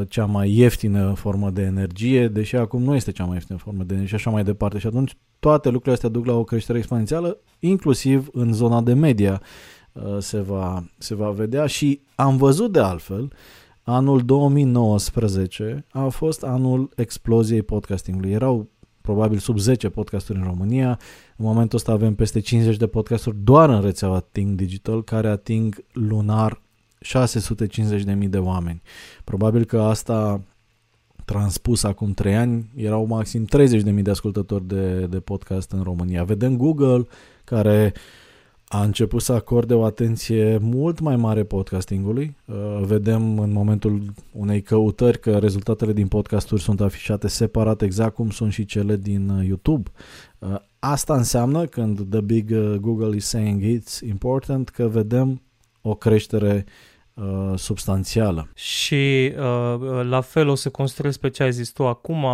cea 0.09 0.25
mai 0.25 0.51
ieftină 0.51 1.13
formă 1.17 1.51
de 1.51 1.63
energie, 1.63 2.29
deși 2.29 2.57
acum 2.57 2.83
nu 2.83 2.95
este 2.95 3.13
cea 3.13 3.25
mai 3.25 3.35
ieftină 3.35 3.59
formă 3.59 3.83
de 3.83 3.95
energie 3.95 4.19
și 4.19 4.25
așa 4.25 4.31
mai 4.31 4.45
departe. 4.45 4.79
Și 4.79 4.87
atunci 4.87 5.17
toate 5.39 5.69
lucrurile 5.69 5.95
astea 5.95 6.09
duc 6.09 6.27
la 6.27 6.33
o 6.33 6.45
creștere 6.45 6.79
exponențială, 6.79 7.39
inclusiv 7.59 8.29
în 8.33 8.53
zona 8.53 8.81
de 8.81 8.93
media 8.93 9.43
uh, 9.93 10.19
se 10.19 10.41
va, 10.41 10.85
se 10.99 11.15
va 11.15 11.31
vedea 11.31 11.67
și 11.67 12.01
am 12.15 12.37
văzut 12.37 12.73
de 12.73 12.81
altfel 12.81 13.33
anul 13.83 14.21
2019 14.25 15.85
a 15.91 16.09
fost 16.09 16.43
anul 16.43 16.91
exploziei 16.97 17.63
podcastingului. 17.63 18.31
Erau 18.31 18.69
probabil 19.01 19.39
sub 19.39 19.59
10 19.59 19.89
podcasturi 19.89 20.39
în 20.39 20.45
România. 20.45 20.99
În 21.37 21.45
momentul 21.45 21.79
ăsta 21.79 21.93
avem 21.93 22.15
peste 22.15 22.41
50 22.41 22.77
de 22.77 22.87
podcasturi 22.87 23.37
doar 23.43 23.69
în 23.69 23.81
rețeaua 23.81 24.21
Ting 24.21 24.57
Digital 24.57 25.05
care 25.05 25.29
ating 25.29 25.85
lunar 25.93 26.63
650.000 27.03 28.29
de 28.29 28.39
oameni. 28.39 28.83
Probabil 29.25 29.65
că 29.65 29.81
asta 29.81 30.41
transpus 31.25 31.83
acum 31.83 32.13
3 32.13 32.37
ani 32.37 32.71
erau 32.77 33.07
maxim 33.07 33.47
30.000 33.57 34.03
de 34.03 34.11
ascultători 34.11 34.67
de, 34.67 35.07
de 35.07 35.21
podcast 35.21 35.71
în 35.71 35.83
România. 35.83 36.25
Vedem 36.25 36.57
Google 36.57 37.07
care 37.45 37.93
a 38.69 38.83
început 38.83 39.23
să 39.23 39.33
acorde 39.33 39.75
o 39.75 39.85
atenție 39.85 40.59
mult 40.59 41.01
mai 41.01 41.17
mare 41.17 41.45
podcastingului. 41.45 42.37
Vedem 42.81 43.39
în 43.39 43.53
momentul 43.53 44.03
unei 44.33 44.63
căutări 44.63 45.21
că 45.21 45.39
rezultatele 45.39 45.93
din 45.93 46.09
podcasturi 46.09 46.63
sunt 46.63 46.81
afișate 46.81 47.29
separat 47.29 47.83
exact 47.83 48.15
cum 48.15 48.31
sunt 48.31 48.53
și 48.53 48.65
cele 48.65 48.97
din 48.97 49.29
YouTube. 49.47 49.91
Asta 50.79 51.17
înseamnă 51.17 51.65
când 51.65 52.11
The 52.11 52.21
Big 52.21 52.55
Google 52.81 53.17
is 53.17 53.27
saying 53.27 53.63
it's 53.63 54.09
important 54.09 54.69
că 54.69 54.89
vedem 54.89 55.43
o 55.83 55.95
creștere 55.95 56.65
uh, 56.67 56.92
substanțială. 57.55 58.51
Și 58.55 59.33
uh, 59.37 60.01
la 60.03 60.21
fel 60.21 60.49
o 60.49 60.55
să 60.55 60.71
construiesc 60.71 61.21
pe 61.21 61.31
ce 61.31 61.43
ai 61.43 61.53
zis 61.53 61.71
tu 61.71 61.87
acum, 61.87 62.27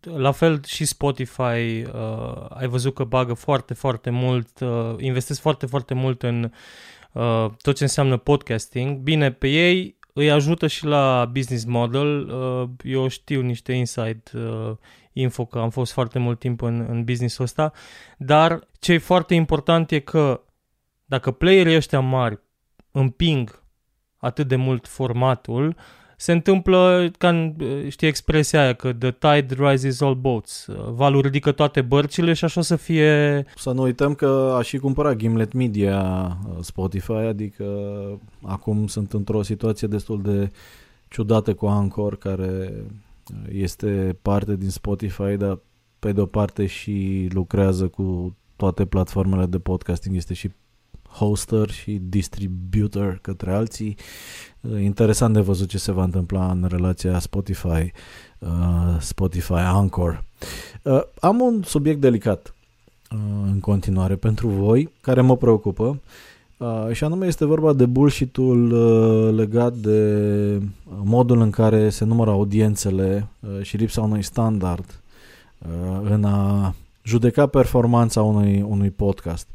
la 0.00 0.32
fel 0.32 0.60
și 0.66 0.84
Spotify, 0.84 1.40
uh, 1.40 2.46
ai 2.48 2.66
văzut 2.66 2.94
că 2.94 3.04
bagă 3.04 3.34
foarte, 3.34 3.74
foarte 3.74 4.10
mult, 4.10 4.60
uh, 4.60 4.94
investesc 4.98 5.40
foarte, 5.40 5.66
foarte 5.66 5.94
mult 5.94 6.22
în 6.22 6.50
uh, 7.12 7.46
tot 7.62 7.76
ce 7.76 7.82
înseamnă 7.82 8.16
podcasting. 8.16 8.98
Bine, 8.98 9.32
pe 9.32 9.48
ei 9.48 9.96
îi 10.12 10.30
ajută 10.30 10.66
și 10.66 10.84
la 10.84 11.30
business 11.32 11.64
model. 11.64 12.28
Uh, 12.28 12.68
eu 12.82 13.08
știu 13.08 13.40
niște 13.40 13.72
inside 13.72 14.22
uh, 14.34 14.72
info 15.12 15.44
că 15.44 15.58
am 15.58 15.70
fost 15.70 15.92
foarte 15.92 16.18
mult 16.18 16.38
timp 16.38 16.62
în, 16.62 16.86
în 16.88 17.04
business-ul 17.04 17.44
ăsta, 17.44 17.72
dar 18.18 18.68
ce 18.78 18.92
e 18.92 18.98
foarte 18.98 19.34
important 19.34 19.90
e 19.90 19.98
că 19.98 20.40
dacă 21.04 21.30
playerii 21.30 21.76
ăștia 21.76 22.00
mari 22.00 22.40
împing 22.90 23.62
atât 24.18 24.48
de 24.48 24.56
mult 24.56 24.88
formatul, 24.88 25.76
se 26.16 26.32
întâmplă 26.32 27.10
ca 27.18 27.28
în, 27.28 27.54
știi 27.88 28.06
expresia 28.06 28.62
aia 28.62 28.72
că 28.72 28.92
the 28.92 29.10
tide 29.10 29.54
rises 29.58 30.00
all 30.00 30.14
boats, 30.14 30.66
valul 30.90 31.20
ridică 31.20 31.52
toate 31.52 31.80
bărcile 31.80 32.32
și 32.32 32.44
așa 32.44 32.60
să 32.60 32.76
fie... 32.76 33.44
Să 33.56 33.70
nu 33.70 33.82
uităm 33.82 34.14
că 34.14 34.54
a 34.58 34.62
și 34.62 34.78
cumpărat 34.78 35.16
Gimlet 35.16 35.52
Media 35.52 36.00
uh, 36.48 36.56
Spotify, 36.60 37.12
adică 37.12 37.64
acum 38.42 38.86
sunt 38.86 39.12
într-o 39.12 39.42
situație 39.42 39.88
destul 39.88 40.22
de 40.22 40.50
ciudată 41.08 41.54
cu 41.54 41.66
Anchor, 41.66 42.16
care 42.18 42.72
este 43.52 44.18
parte 44.22 44.56
din 44.56 44.70
Spotify, 44.70 45.36
dar 45.36 45.58
pe 45.98 46.12
de 46.12 46.20
o 46.20 46.26
parte 46.26 46.66
și 46.66 47.28
lucrează 47.32 47.88
cu 47.88 48.36
toate 48.56 48.84
platformele 48.84 49.46
de 49.46 49.58
podcasting, 49.58 50.16
este 50.16 50.34
și 50.34 50.50
hoster 51.18 51.70
și 51.70 52.00
distributor 52.02 53.18
către 53.22 53.52
alții. 53.52 53.96
Uh, 54.60 54.82
interesant 54.82 55.34
de 55.34 55.40
văzut 55.40 55.68
ce 55.68 55.78
se 55.78 55.92
va 55.92 56.02
întâmpla 56.02 56.50
în 56.50 56.66
relația 56.68 57.18
Spotify, 57.18 57.92
uh, 58.38 58.96
Spotify 58.98 59.52
Anchor. 59.52 60.24
Uh, 60.82 61.00
am 61.20 61.40
un 61.40 61.62
subiect 61.62 62.00
delicat 62.00 62.54
în 63.52 63.60
continuare 63.60 64.16
pentru 64.16 64.48
voi, 64.48 64.92
care 65.00 65.20
mă 65.20 65.36
preocupă, 65.36 66.00
și 66.92 67.04
anume 67.04 67.26
este 67.26 67.44
vorba 67.44 67.72
de 67.72 67.86
bullshit-ul 67.86 68.74
legat 69.34 69.74
de 69.74 70.60
modul 70.86 71.40
în 71.40 71.50
care 71.50 71.90
se 71.90 72.04
numără 72.04 72.30
audiențele 72.30 73.28
și 73.62 73.76
lipsa 73.76 74.00
unui 74.00 74.22
standard 74.22 75.00
în 76.02 76.24
a 76.24 76.74
judeca 77.02 77.46
performanța 77.46 78.22
unui, 78.22 78.64
unui 78.68 78.90
podcast. 78.90 79.48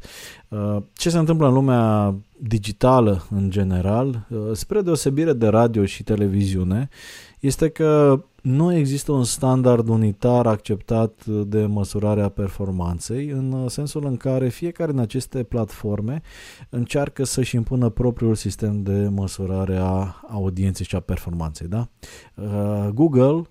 Uh, 0.52 0.82
ce 0.92 1.10
se 1.10 1.18
întâmplă 1.18 1.46
în 1.46 1.52
lumea 1.52 2.14
digitală 2.38 3.26
în 3.30 3.50
general, 3.50 4.26
uh, 4.30 4.38
spre 4.52 4.80
deosebire 4.80 5.32
de 5.32 5.46
radio 5.46 5.84
și 5.84 6.02
televiziune, 6.02 6.88
este 7.40 7.68
că 7.68 8.22
nu 8.42 8.74
există 8.74 9.12
un 9.12 9.24
standard 9.24 9.88
unitar 9.88 10.46
acceptat 10.46 11.24
de 11.26 11.66
măsurarea 11.66 12.28
performanței, 12.28 13.28
în 13.28 13.68
sensul 13.68 14.06
în 14.06 14.16
care 14.16 14.48
fiecare 14.48 14.92
din 14.92 15.00
aceste 15.00 15.42
platforme 15.42 16.22
încearcă 16.70 17.24
să-și 17.24 17.56
impună 17.56 17.88
propriul 17.88 18.34
sistem 18.34 18.82
de 18.82 19.08
măsurare 19.08 19.76
a 19.76 20.14
audienței 20.30 20.86
și 20.86 20.96
a 20.96 21.00
performanței. 21.00 21.68
Da? 21.68 21.88
Uh, 22.34 22.88
Google, 22.94 23.42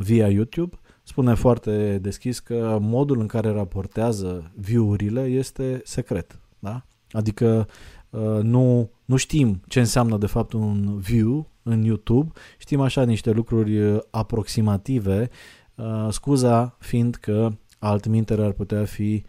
via 0.00 0.28
YouTube, 0.28 0.78
spune 1.06 1.34
foarte 1.34 1.98
deschis 1.98 2.38
că 2.38 2.78
modul 2.80 3.20
în 3.20 3.26
care 3.26 3.50
raportează 3.50 4.50
view-urile 4.54 5.20
este 5.20 5.80
secret. 5.84 6.38
Da? 6.58 6.84
Adică 7.10 7.68
uh, 8.10 8.42
nu, 8.42 8.90
nu 9.04 9.16
știm 9.16 9.60
ce 9.68 9.78
înseamnă 9.78 10.16
de 10.16 10.26
fapt 10.26 10.52
un 10.52 10.98
view 10.98 11.50
în 11.62 11.82
YouTube, 11.82 12.32
știm 12.58 12.80
așa 12.80 13.04
niște 13.04 13.30
lucruri 13.30 13.78
uh, 13.78 13.98
aproximative, 14.10 15.28
uh, 15.74 16.08
scuza 16.10 16.76
fiind 16.78 17.14
că 17.14 17.50
altminteri 17.78 18.42
ar 18.42 18.52
putea 18.52 18.84
fi 18.84 19.24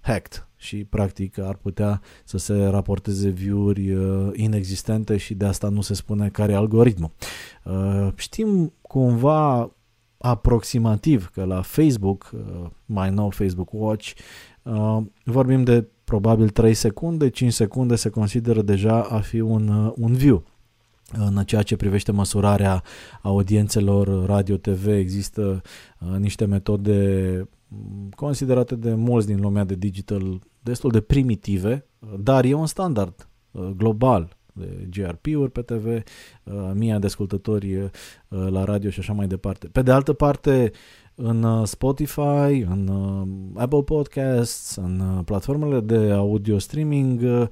hacked 0.00 0.46
și 0.56 0.84
practic 0.84 1.38
ar 1.38 1.54
putea 1.54 2.00
să 2.24 2.38
se 2.38 2.64
raporteze 2.64 3.28
view-uri 3.28 3.96
inexistente 4.32 5.16
și 5.16 5.34
de 5.34 5.44
asta 5.44 5.68
nu 5.68 5.80
se 5.80 5.94
spune 5.94 6.28
care 6.28 6.52
e 6.52 6.56
algoritmul. 6.56 7.10
știm 8.14 8.72
cumva 8.80 9.70
aproximativ 10.18 11.30
că 11.32 11.44
la 11.44 11.62
Facebook, 11.62 12.30
uh, 12.34 12.70
mai 12.86 13.10
nou 13.10 13.30
Facebook 13.30 13.68
Watch, 13.72 14.12
uh, 14.62 14.98
vorbim 15.24 15.64
de 15.64 15.86
probabil 16.04 16.48
3 16.48 16.74
secunde, 16.74 17.28
5 17.28 17.52
secunde 17.52 17.96
se 17.96 18.08
consideră 18.08 18.62
deja 18.62 19.02
a 19.02 19.20
fi 19.20 19.40
un, 19.40 19.68
uh, 19.68 19.92
un 19.96 20.12
view. 20.12 20.44
În 21.12 21.44
ceea 21.44 21.62
ce 21.62 21.76
privește 21.76 22.12
măsurarea 22.12 22.82
audiențelor 23.22 24.26
radio-TV 24.26 24.86
există 24.86 25.62
niște 26.18 26.44
metode 26.44 27.48
considerate 28.10 28.74
de 28.74 28.94
mulți 28.94 29.26
din 29.26 29.40
lumea 29.40 29.64
de 29.64 29.74
digital 29.74 30.40
destul 30.60 30.90
de 30.90 31.00
primitive, 31.00 31.86
dar 32.18 32.44
e 32.44 32.54
un 32.54 32.66
standard 32.66 33.28
global 33.76 34.37
de 34.58 34.88
GRP-uri 34.90 35.50
pe 35.50 35.62
TV, 35.62 35.86
uh, 35.86 36.02
mii 36.74 36.98
de 36.98 37.06
ascultători 37.06 37.76
uh, 37.76 37.90
la 38.28 38.64
radio 38.64 38.90
și 38.90 39.00
așa 39.00 39.12
mai 39.12 39.26
departe. 39.26 39.68
Pe 39.68 39.82
de 39.82 39.90
altă 39.90 40.12
parte, 40.12 40.72
în 41.14 41.42
uh, 41.42 41.66
Spotify, 41.66 42.66
în 42.68 42.90
Apple 43.54 43.82
Podcasts, 43.82 44.76
în 44.76 45.22
platformele 45.24 45.80
de 45.80 46.10
audio 46.10 46.58
streaming, 46.58 47.48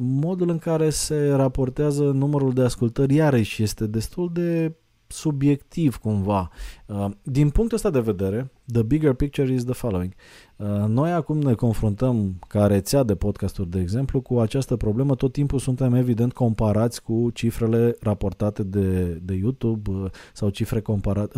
modul 0.00 0.48
în 0.50 0.58
care 0.58 0.90
se 0.90 1.28
raportează 1.28 2.02
numărul 2.02 2.52
de 2.52 2.62
ascultări 2.62 3.14
iarăși 3.14 3.62
este 3.62 3.86
destul 3.86 4.30
de 4.32 4.72
subiectiv 5.12 5.96
cumva. 5.96 6.50
Uh, 6.86 7.06
din 7.22 7.50
punctul 7.50 7.76
ăsta 7.76 7.90
de 7.90 8.00
vedere, 8.00 8.50
the 8.72 8.82
bigger 8.82 9.12
picture 9.12 9.52
is 9.52 9.64
the 9.64 9.72
following. 9.72 10.12
Uh, 10.56 10.66
noi 10.86 11.10
acum 11.10 11.38
ne 11.38 11.54
confruntăm 11.54 12.38
ca 12.48 12.66
rețea 12.66 13.02
de 13.02 13.14
podcasturi, 13.14 13.70
de 13.70 13.80
exemplu, 13.80 14.20
cu 14.20 14.38
această 14.38 14.76
problemă. 14.76 15.14
Tot 15.14 15.32
timpul 15.32 15.58
suntem 15.58 15.94
evident 15.94 16.32
comparați 16.32 17.02
cu 17.02 17.30
cifrele 17.34 17.96
raportate 18.00 18.62
de, 18.62 19.02
de 19.22 19.34
YouTube 19.34 19.90
uh, 19.90 20.10
sau 20.32 20.48
cifre 20.48 20.80
compara- 20.80 21.28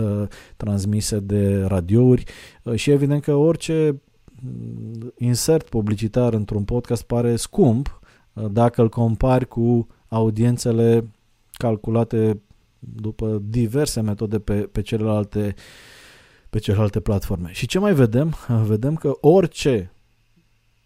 transmise 0.57 1.19
de 1.21 1.65
radiouri 1.65 2.25
și 2.75 2.91
evident 2.91 3.23
că 3.23 3.35
orice 3.35 4.01
mm, 4.43 5.13
insert 5.19 5.69
publicitar 5.69 6.35
într-un 6.35 6.65
podcast 6.65 7.03
pare 7.03 7.37
scump 7.37 7.99
dacă 8.51 8.83
îl 8.83 8.89
compari 8.89 9.49
cu 9.49 9.87
audiențele 10.09 11.11
calculate 11.53 12.41
după 12.95 13.43
diverse 13.45 14.01
metode 14.01 14.39
pe, 14.39 14.55
pe 14.55 14.81
celelalte 14.81 15.55
pe 16.55 16.61
celelalte 16.61 17.01
platforme. 17.01 17.53
Și 17.53 17.67
ce 17.67 17.79
mai 17.79 17.95
vedem? 17.95 18.35
Vedem 18.73 18.95
că 18.95 19.17
orice 19.21 19.93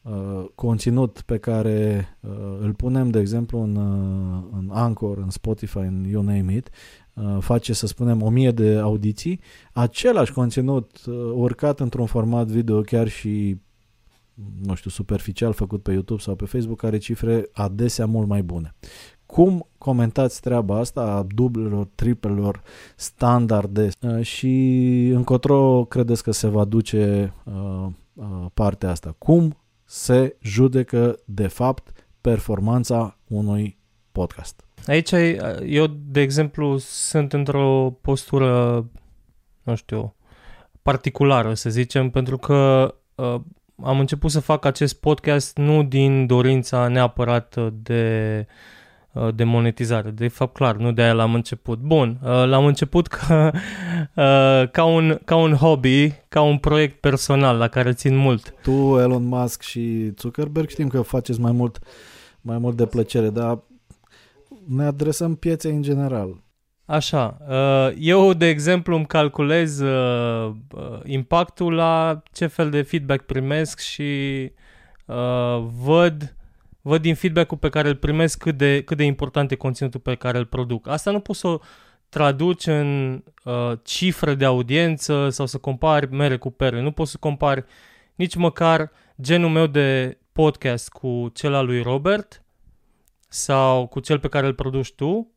uh, 0.02 0.44
conținut 0.54 1.20
pe 1.20 1.38
care 1.38 2.08
uh, 2.20 2.30
îl 2.60 2.74
punem, 2.74 3.10
de 3.10 3.18
exemplu, 3.18 3.58
în, 3.58 3.76
uh, 3.76 4.42
în 4.52 4.70
Anchor, 4.72 5.18
în 5.18 5.30
Spotify, 5.30 5.78
în 5.78 6.04
You 6.04 6.22
Name 6.22 6.54
It, 6.54 6.70
uh, 7.14 7.36
face, 7.40 7.72
să 7.72 7.86
spunem, 7.86 8.22
o 8.22 8.28
mie 8.28 8.50
de 8.50 8.76
audiții, 8.76 9.40
același 9.72 10.32
conținut 10.32 11.04
uh, 11.06 11.14
urcat 11.34 11.80
într-un 11.80 12.06
format 12.06 12.46
video 12.46 12.80
chiar 12.80 13.08
și 13.08 13.60
nu 14.62 14.74
știu, 14.74 14.90
superficial 14.90 15.52
făcut 15.52 15.82
pe 15.82 15.92
YouTube 15.92 16.20
sau 16.20 16.34
pe 16.34 16.44
Facebook 16.44 16.82
are 16.82 16.98
cifre 16.98 17.48
adesea 17.52 18.06
mult 18.06 18.28
mai 18.28 18.42
bune. 18.42 18.74
Cum 19.32 19.66
comentați 19.78 20.40
treaba 20.40 20.78
asta 20.78 21.00
a 21.00 21.26
dublelor, 21.34 21.88
triplelor 21.94 22.62
standarde 22.96 23.88
uh, 24.00 24.22
și 24.24 24.56
încotro 25.14 25.84
credeți 25.84 26.22
că 26.22 26.30
se 26.30 26.46
va 26.46 26.64
duce 26.64 27.34
uh, 27.44 27.86
uh, 28.14 28.46
partea 28.54 28.90
asta? 28.90 29.14
Cum 29.18 29.56
se 29.84 30.36
judecă 30.40 31.18
de 31.24 31.46
fapt 31.46 32.06
performanța 32.20 33.18
unui 33.26 33.78
podcast? 34.12 34.64
Aici 34.86 35.12
eu, 35.64 35.86
de 35.86 36.20
exemplu, 36.20 36.76
sunt 36.78 37.32
într-o 37.32 37.98
postură, 38.00 38.84
nu 39.62 39.74
știu, 39.74 40.14
particulară, 40.82 41.54
să 41.54 41.70
zicem, 41.70 42.10
pentru 42.10 42.36
că 42.36 42.94
uh, 43.14 43.40
am 43.82 43.98
început 43.98 44.30
să 44.30 44.40
fac 44.40 44.64
acest 44.64 45.00
podcast 45.00 45.56
nu 45.56 45.82
din 45.82 46.26
dorința 46.26 46.88
neapărat 46.88 47.72
de 47.72 48.46
uh, 48.48 48.54
Uh, 48.54 48.77
de 49.34 49.44
monetizare. 49.44 50.10
De 50.10 50.28
fapt, 50.28 50.54
clar, 50.54 50.76
nu 50.76 50.92
de 50.92 51.02
aia 51.02 51.12
l-am 51.12 51.34
început. 51.34 51.78
Bun, 51.78 52.18
uh, 52.22 52.28
l-am 52.28 52.64
început 52.66 53.06
ca, 53.16 53.50
uh, 54.14 54.70
ca, 54.70 54.84
un, 54.84 55.18
ca 55.24 55.36
un 55.36 55.52
hobby, 55.52 56.12
ca 56.28 56.40
un 56.40 56.58
proiect 56.58 57.00
personal 57.00 57.56
la 57.56 57.68
care 57.68 57.92
țin 57.92 58.16
mult. 58.16 58.54
Tu, 58.62 58.98
Elon 58.98 59.24
Musk 59.24 59.62
și 59.62 60.12
Zuckerberg 60.18 60.68
știm 60.68 60.88
că 60.88 61.02
faceți 61.02 61.40
mai 61.40 61.52
mult, 61.52 61.78
mai 62.40 62.58
mult 62.58 62.76
de 62.76 62.86
plăcere, 62.86 63.30
dar 63.30 63.58
ne 64.66 64.84
adresăm 64.84 65.34
pieței 65.34 65.72
în 65.72 65.82
general. 65.82 66.42
Așa, 66.84 67.38
eu, 67.98 68.32
de 68.32 68.46
exemplu, 68.46 68.96
îmi 68.96 69.06
calculez 69.06 69.82
impactul 71.04 71.72
la 71.72 72.22
ce 72.32 72.46
fel 72.46 72.70
de 72.70 72.82
feedback 72.82 73.24
primesc 73.24 73.78
și 73.78 74.52
văd 75.82 76.36
văd 76.88 77.00
din 77.00 77.14
feedback-ul 77.14 77.56
pe 77.56 77.68
care 77.68 77.88
îl 77.88 77.94
primesc 77.94 78.38
cât 78.38 78.56
de, 78.56 78.82
cât 78.82 78.96
de 78.96 79.04
important 79.04 79.50
e 79.50 79.54
conținutul 79.54 80.00
pe 80.00 80.14
care 80.14 80.38
îl 80.38 80.44
produc. 80.44 80.88
Asta 80.88 81.10
nu 81.10 81.20
poți 81.20 81.38
să 81.38 81.46
o 81.46 81.58
traduci 82.08 82.66
în 82.66 83.22
uh, 83.44 83.72
cifre 83.82 84.34
de 84.34 84.44
audiență 84.44 85.28
sau 85.30 85.46
să 85.46 85.58
compari 85.58 86.12
mere 86.12 86.36
cu 86.36 86.50
pere. 86.50 86.80
Nu 86.80 86.90
poți 86.90 87.10
să 87.10 87.16
compari 87.20 87.64
nici 88.14 88.34
măcar 88.34 88.90
genul 89.22 89.50
meu 89.50 89.66
de 89.66 90.18
podcast 90.32 90.88
cu 90.88 91.30
cel 91.34 91.54
al 91.54 91.66
lui 91.66 91.82
Robert 91.82 92.42
sau 93.28 93.86
cu 93.86 94.00
cel 94.00 94.18
pe 94.18 94.28
care 94.28 94.46
îl 94.46 94.54
produci 94.54 94.92
tu, 94.92 95.32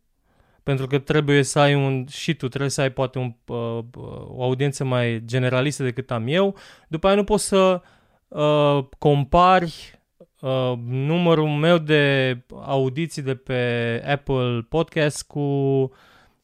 pentru 0.63 0.87
că 0.87 0.99
trebuie 0.99 1.43
să 1.43 1.59
ai 1.59 1.75
un, 1.75 2.05
și 2.07 2.33
tu 2.33 2.47
trebuie 2.47 2.69
să 2.69 2.81
ai 2.81 2.91
poate 2.91 3.19
un, 3.19 3.33
uh, 3.45 3.83
o 4.27 4.43
audiență 4.43 4.83
mai 4.83 5.21
generalistă 5.25 5.83
decât 5.83 6.11
am 6.11 6.27
eu. 6.27 6.55
După 6.87 7.07
aia 7.07 7.15
nu 7.15 7.23
poți 7.23 7.47
să 7.47 7.81
uh, 8.27 8.85
compari 8.97 10.00
uh, 10.41 10.73
numărul 10.87 11.47
meu 11.47 11.77
de 11.77 12.37
audiții 12.65 13.21
de 13.21 13.35
pe 13.35 13.61
Apple 14.07 14.65
Podcast 14.69 15.23
cu 15.23 15.39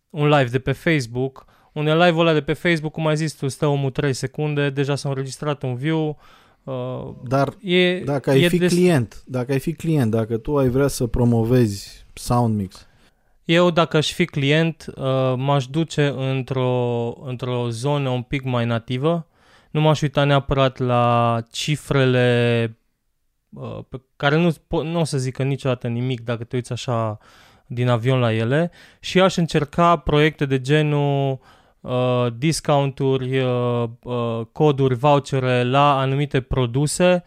un 0.09 0.27
live 0.29 0.49
de 0.49 0.59
pe 0.59 0.71
Facebook, 0.71 1.45
unde 1.73 1.93
live-ul 1.93 2.19
ăla 2.19 2.33
de 2.33 2.41
pe 2.41 2.53
Facebook, 2.53 2.91
cum 2.91 3.07
ai 3.07 3.15
zis 3.15 3.33
tu, 3.33 3.47
stă 3.47 3.65
omul 3.65 3.91
3 3.91 4.13
secunde, 4.13 4.69
deja 4.69 4.95
s-a 4.95 5.09
înregistrat 5.09 5.63
un 5.63 5.75
view, 5.75 6.17
Uh, 6.67 7.13
Dar 7.27 7.53
e, 7.61 7.99
dacă 7.99 8.29
ai 8.29 8.41
e 8.41 8.47
fi 8.47 8.57
des... 8.57 8.73
client, 8.73 9.23
dacă 9.25 9.51
ai 9.51 9.59
fi 9.59 9.73
client, 9.73 10.11
dacă 10.11 10.37
tu 10.37 10.57
ai 10.57 10.67
vrea 10.69 10.87
să 10.87 11.05
promovezi 11.05 12.05
SoundMix, 12.13 12.87
eu, 13.47 13.71
dacă 13.71 13.97
aș 13.97 14.13
fi 14.13 14.25
client, 14.25 14.85
uh, 14.95 15.33
m-aș 15.37 15.67
duce 15.67 16.13
într-o, 16.17 17.13
într-o 17.25 17.69
zonă 17.69 18.09
un 18.09 18.21
pic 18.21 18.43
mai 18.43 18.65
nativă. 18.65 19.27
Nu 19.71 19.81
m-aș 19.81 20.01
uita 20.01 20.23
neapărat 20.23 20.77
la 20.77 21.43
cifrele 21.51 22.65
uh, 22.69 22.75
pe 23.89 24.01
care 24.15 24.37
nu, 24.37 24.53
nu 24.83 24.99
o 24.99 25.03
să 25.03 25.17
zică 25.17 25.43
niciodată 25.43 25.87
nimic 25.87 26.21
dacă 26.23 26.43
te 26.43 26.55
uiți 26.55 26.71
așa 26.71 27.17
din 27.67 27.89
avion 27.89 28.19
la 28.19 28.33
ele 28.33 28.71
și 28.99 29.21
aș 29.21 29.35
încerca 29.35 29.95
proiecte 29.95 30.45
de 30.45 30.61
genul 30.61 31.39
uh, 31.81 32.27
discounturi, 32.37 33.39
uh, 33.39 33.83
uh, 34.03 34.41
coduri, 34.51 34.95
vouchere 34.95 35.63
la 35.63 35.97
anumite 35.99 36.41
produse, 36.41 37.23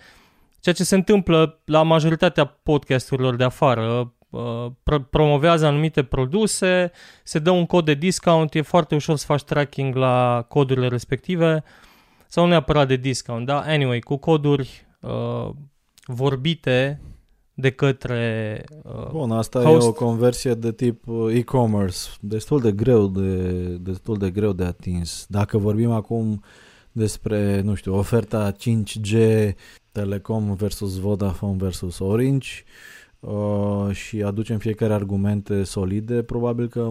ceea 0.60 0.74
ce 0.74 0.84
se 0.84 0.94
întâmplă 0.94 1.60
la 1.64 1.82
majoritatea 1.82 2.44
podcasturilor 2.44 3.36
de 3.36 3.44
afară. 3.44 4.12
Uh, 4.30 4.66
promovează 5.10 5.66
anumite 5.66 6.02
produse, 6.02 6.90
se 7.22 7.38
dă 7.38 7.50
un 7.50 7.66
cod 7.66 7.84
de 7.84 7.94
discount, 7.94 8.54
e 8.54 8.60
foarte 8.60 8.94
ușor 8.94 9.16
să 9.16 9.24
faci 9.26 9.42
tracking 9.42 9.94
la 9.94 10.44
codurile 10.48 10.88
respective 10.88 11.64
sau 12.28 12.44
nu 12.44 12.50
neapărat 12.50 12.88
de 12.88 12.96
discount, 12.96 13.46
da? 13.46 13.60
Anyway, 13.60 14.00
cu 14.00 14.16
coduri 14.16 14.86
uh, 15.00 15.50
vorbite 16.10 17.00
de 17.54 17.70
către 17.70 18.64
uh, 18.82 19.10
Bun, 19.10 19.30
asta 19.30 19.62
host. 19.62 19.86
e 19.86 19.88
o 19.88 19.92
conversie 19.92 20.54
de 20.54 20.72
tip 20.72 21.08
uh, 21.08 21.34
e-commerce, 21.34 21.98
destul 22.20 22.60
de 22.60 22.72
greu 22.72 23.08
de, 23.08 23.52
destul 23.80 24.16
de 24.16 24.30
greu 24.30 24.52
de 24.52 24.64
atins. 24.64 25.26
Dacă 25.28 25.58
vorbim 25.58 25.90
acum 25.90 26.42
despre, 26.92 27.60
nu 27.60 27.74
știu, 27.74 27.94
oferta 27.94 28.52
5G 28.52 29.18
Telecom 29.92 30.54
versus 30.54 30.98
Vodafone 30.98 31.56
versus 31.56 31.98
Orange, 31.98 32.48
Uh, 33.20 33.90
și 33.92 34.22
aducem 34.22 34.58
fiecare 34.58 34.92
argumente 34.92 35.62
solide, 35.62 36.22
probabil 36.22 36.68
că 36.68 36.90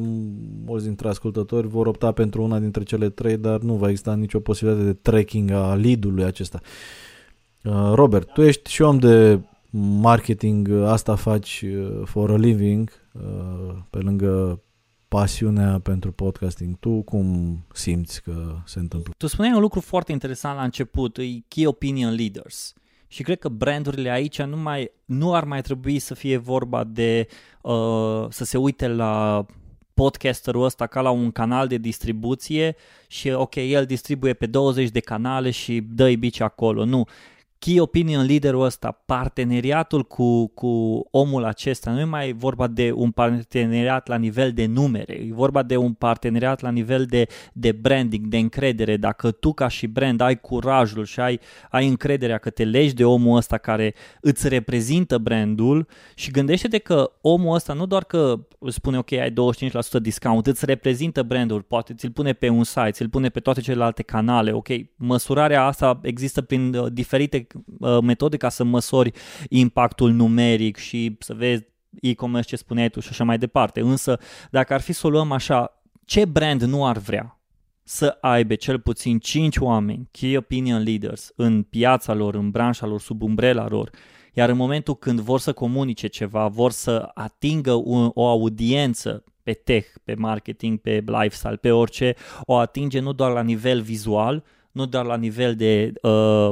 mulți 0.65 0.85
dintre 0.85 1.07
ascultători 1.07 1.67
vor 1.67 1.87
opta 1.87 2.11
pentru 2.11 2.43
una 2.43 2.59
dintre 2.59 2.83
cele 2.83 3.09
trei, 3.09 3.37
dar 3.37 3.59
nu 3.59 3.73
va 3.73 3.87
exista 3.87 4.15
nicio 4.15 4.39
posibilitate 4.39 4.85
de 4.85 4.93
tracking 4.93 5.51
a 5.51 5.75
lead-ului 5.75 6.23
acesta. 6.23 6.59
Uh, 6.63 6.69
Robert, 7.93 8.33
tu 8.33 8.41
ești 8.41 8.71
și 8.71 8.81
om 8.81 8.99
de 8.99 9.39
marketing, 10.01 10.69
asta 10.71 11.15
faci 11.15 11.61
uh, 11.61 12.01
for 12.05 12.31
a 12.31 12.37
living, 12.37 12.91
uh, 13.11 13.75
pe 13.89 13.97
lângă 13.97 14.61
pasiunea 15.07 15.79
pentru 15.79 16.11
podcasting. 16.11 16.77
Tu 16.79 17.01
cum 17.01 17.57
simți 17.73 18.21
că 18.21 18.55
se 18.65 18.79
întâmplă? 18.79 19.13
Tu 19.17 19.27
spuneai 19.27 19.55
un 19.55 19.61
lucru 19.61 19.79
foarte 19.79 20.11
interesant 20.11 20.57
la 20.57 20.63
început, 20.63 21.17
e 21.17 21.23
key 21.47 21.65
opinion 21.65 22.13
leaders. 22.13 22.73
Și 23.07 23.23
cred 23.23 23.39
că 23.39 23.49
brandurile 23.49 24.09
aici 24.09 24.41
nu, 24.41 24.57
mai, 24.57 24.91
nu 25.05 25.33
ar 25.33 25.43
mai 25.43 25.61
trebui 25.61 25.99
să 25.99 26.13
fie 26.13 26.37
vorba 26.37 26.83
de 26.83 27.27
uh, 27.61 28.25
să 28.29 28.43
se 28.43 28.57
uite 28.57 28.87
la 28.87 29.45
podcasterul 29.93 30.63
ăsta 30.63 30.87
ca 30.87 31.01
la 31.01 31.09
un 31.09 31.31
canal 31.31 31.67
de 31.67 31.77
distribuție 31.77 32.75
și 33.07 33.29
ok, 33.29 33.55
el 33.55 33.85
distribuie 33.85 34.33
pe 34.33 34.45
20 34.45 34.89
de 34.89 34.99
canale 34.99 35.51
și 35.51 35.81
dă-i 35.89 36.15
bici 36.15 36.39
acolo. 36.39 36.85
Nu, 36.85 37.07
key 37.59 37.79
opinion 37.79 38.25
leaderul 38.25 38.63
ăsta, 38.63 39.01
parteneriatul 39.05 40.03
cu, 40.03 40.47
cu 40.47 40.67
omul 41.11 41.45
acesta, 41.45 41.91
nu 41.91 41.99
e 41.99 42.03
mai 42.03 42.33
vorba 42.33 42.67
de 42.67 42.91
un 42.91 43.11
parteneriat 43.11 44.07
la 44.07 44.15
nivel 44.15 44.51
de 44.51 44.65
numere, 44.65 45.13
e 45.13 45.33
vorba 45.33 45.63
de 45.63 45.77
un 45.77 45.93
parteneriat 45.93 46.61
la 46.61 46.69
nivel 46.69 47.05
de, 47.05 47.27
de 47.53 47.71
branding, 47.71 48.25
de 48.25 48.37
încredere. 48.37 48.97
Dacă 48.97 49.31
tu 49.31 49.53
ca 49.53 49.67
și 49.67 49.87
brand 49.87 50.21
ai 50.21 50.39
curajul 50.39 51.05
și 51.05 51.19
ai, 51.19 51.39
ai 51.69 51.87
încrederea 51.87 52.37
că 52.37 52.49
te 52.49 52.63
legi 52.63 52.93
de 52.93 53.05
omul 53.05 53.37
ăsta 53.37 53.57
care 53.57 53.93
îți 54.21 54.47
reprezintă 54.47 55.17
brandul 55.17 55.87
și 56.15 56.31
gândește-te 56.31 56.77
că 56.77 57.11
omul 57.21 57.55
ăsta 57.55 57.73
nu 57.73 57.85
doar 57.85 58.03
că 58.03 58.47
îți 58.59 58.75
spune 58.75 58.97
ok, 58.97 59.11
ai 59.11 59.33
25% 59.33 59.33
discount, 60.01 60.47
îți 60.47 60.65
reprezintă 60.65 61.23
brandul, 61.23 61.61
poate 61.61 61.93
ți-l 61.93 62.11
pune 62.11 62.33
pe 62.33 62.49
un 62.49 62.63
site, 62.63 62.91
ți-l 62.91 63.09
pune 63.09 63.29
pe 63.29 63.39
toate 63.39 63.61
celelalte 63.61 64.03
canale, 64.03 64.51
ok, 64.51 64.67
măsurarea 64.95 65.65
asta 65.65 65.99
există 66.03 66.41
prin 66.41 66.73
uh, 66.73 66.91
diferite 66.91 67.47
Uh, 67.48 67.48
metode 68.01 68.37
ca 68.37 68.49
să 68.49 68.63
măsori 68.63 69.11
impactul 69.49 70.11
numeric 70.11 70.77
și 70.77 71.15
să 71.19 71.33
vezi 71.33 71.63
e-commerce 72.01 72.49
ce 72.49 72.55
spuneai 72.55 72.89
tu 72.89 72.99
și 72.99 73.07
așa 73.11 73.23
mai 73.23 73.37
departe. 73.37 73.79
Însă, 73.79 74.19
dacă 74.51 74.73
ar 74.73 74.81
fi 74.81 74.93
să 74.93 75.07
o 75.07 75.09
luăm 75.09 75.31
așa, 75.31 75.81
ce 76.05 76.25
brand 76.25 76.61
nu 76.61 76.85
ar 76.85 76.97
vrea 76.97 77.39
să 77.83 78.17
aibă 78.21 78.55
cel 78.55 78.79
puțin 78.79 79.19
5 79.19 79.57
oameni, 79.57 80.07
key 80.11 80.37
opinion 80.37 80.83
leaders, 80.83 81.31
în 81.35 81.63
piața 81.63 82.13
lor, 82.13 82.35
în 82.35 82.49
branșa 82.49 82.85
lor, 82.85 82.99
sub 82.99 83.21
umbrela 83.21 83.67
lor, 83.67 83.89
iar 84.33 84.49
în 84.49 84.55
momentul 84.55 84.95
când 84.95 85.19
vor 85.19 85.39
să 85.39 85.53
comunice 85.53 86.07
ceva, 86.07 86.47
vor 86.47 86.71
să 86.71 87.11
atingă 87.13 87.73
o, 87.73 88.09
o 88.13 88.27
audiență 88.27 89.23
pe 89.43 89.53
tech, 89.53 89.87
pe 90.03 90.13
marketing, 90.13 90.79
pe 90.79 91.03
lifestyle, 91.05 91.55
pe 91.55 91.71
orice, 91.71 92.15
o 92.41 92.55
atinge 92.55 92.99
nu 92.99 93.13
doar 93.13 93.31
la 93.31 93.41
nivel 93.41 93.81
vizual, 93.81 94.43
nu 94.71 94.85
doar 94.85 95.05
la 95.05 95.15
nivel 95.15 95.55
de 95.55 95.93
uh, 96.01 96.51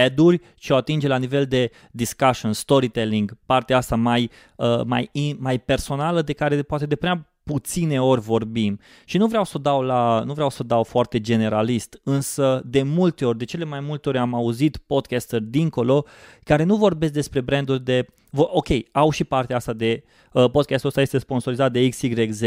ad-uri, 0.00 0.40
ci 0.54 0.70
o 0.70 0.76
atinge 0.76 1.08
la 1.08 1.18
nivel 1.18 1.46
de 1.46 1.70
discussion, 1.90 2.52
storytelling, 2.52 3.36
partea 3.46 3.76
asta 3.76 3.96
mai, 3.96 4.30
uh, 4.56 4.84
mai, 4.84 5.10
mai 5.38 5.58
personală 5.58 6.22
de 6.22 6.32
care 6.32 6.62
poate 6.62 6.86
de 6.86 6.96
prea 6.96 7.30
puține 7.52 8.02
ori 8.02 8.20
vorbim. 8.20 8.80
Și 9.04 9.16
nu 9.18 9.26
vreau 9.26 9.44
să 9.44 9.58
dau 9.58 9.82
la, 9.82 10.22
nu 10.26 10.32
vreau 10.32 10.50
să 10.50 10.62
dau 10.62 10.82
foarte 10.82 11.20
generalist, 11.20 12.00
însă 12.04 12.62
de 12.64 12.82
multe 12.82 13.24
ori, 13.24 13.38
de 13.38 13.44
cele 13.44 13.64
mai 13.64 13.80
multe 13.80 14.08
ori 14.08 14.18
am 14.18 14.34
auzit 14.34 14.76
podcaster 14.76 15.40
dincolo 15.40 16.04
care 16.42 16.62
nu 16.62 16.76
vorbesc 16.76 17.12
despre 17.12 17.40
branduri 17.40 17.84
de 17.84 18.06
ok, 18.32 18.66
au 18.92 19.10
și 19.10 19.24
partea 19.24 19.56
asta 19.56 19.72
de 19.72 20.02
uh, 20.32 20.50
podcastul 20.50 20.88
ăsta 20.88 21.00
este 21.00 21.18
sponsorizat 21.18 21.72
de 21.72 21.88
XYZ, 21.88 22.40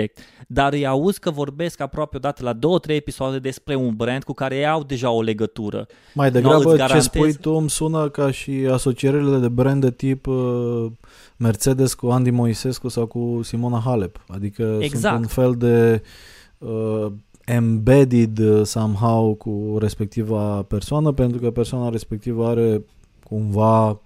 dar 0.47 0.73
îi 0.73 0.87
auzi 0.87 1.19
că 1.19 1.31
vorbesc 1.31 1.79
aproape 1.79 2.17
odată 2.17 2.43
la 2.43 2.53
două, 2.53 2.79
trei 2.79 2.95
episoade 2.95 3.39
despre 3.39 3.75
un 3.75 3.95
brand 3.95 4.23
cu 4.23 4.33
care 4.33 4.55
ei 4.55 4.67
au 4.67 4.83
deja 4.83 5.11
o 5.11 5.21
legătură. 5.21 5.87
Mai 6.13 6.31
degrabă 6.31 6.73
garantez... 6.75 6.95
ce 6.95 6.99
spui 6.99 7.33
tu 7.33 7.51
îmi 7.51 7.69
sună 7.69 8.09
ca 8.09 8.31
și 8.31 8.51
asocierile 8.71 9.37
de 9.37 9.47
brand 9.47 9.81
de 9.81 9.91
tip 9.91 10.27
uh, 10.27 10.85
Mercedes 11.37 11.93
cu 11.93 12.07
Andy 12.07 12.29
Moisescu 12.29 12.87
sau 12.87 13.05
cu 13.05 13.39
Simona 13.43 13.81
Halep. 13.85 14.23
Adică 14.27 14.77
exact. 14.79 15.15
sunt 15.15 15.19
un 15.19 15.27
fel 15.27 15.55
de 15.57 16.01
uh, 16.57 17.11
embedded 17.45 18.37
uh, 18.37 18.65
somehow 18.65 19.33
cu 19.33 19.77
respectiva 19.79 20.61
persoană 20.61 21.11
pentru 21.11 21.39
că 21.39 21.51
persoana 21.51 21.89
respectivă 21.89 22.47
are 22.47 22.83
cumva 23.23 23.99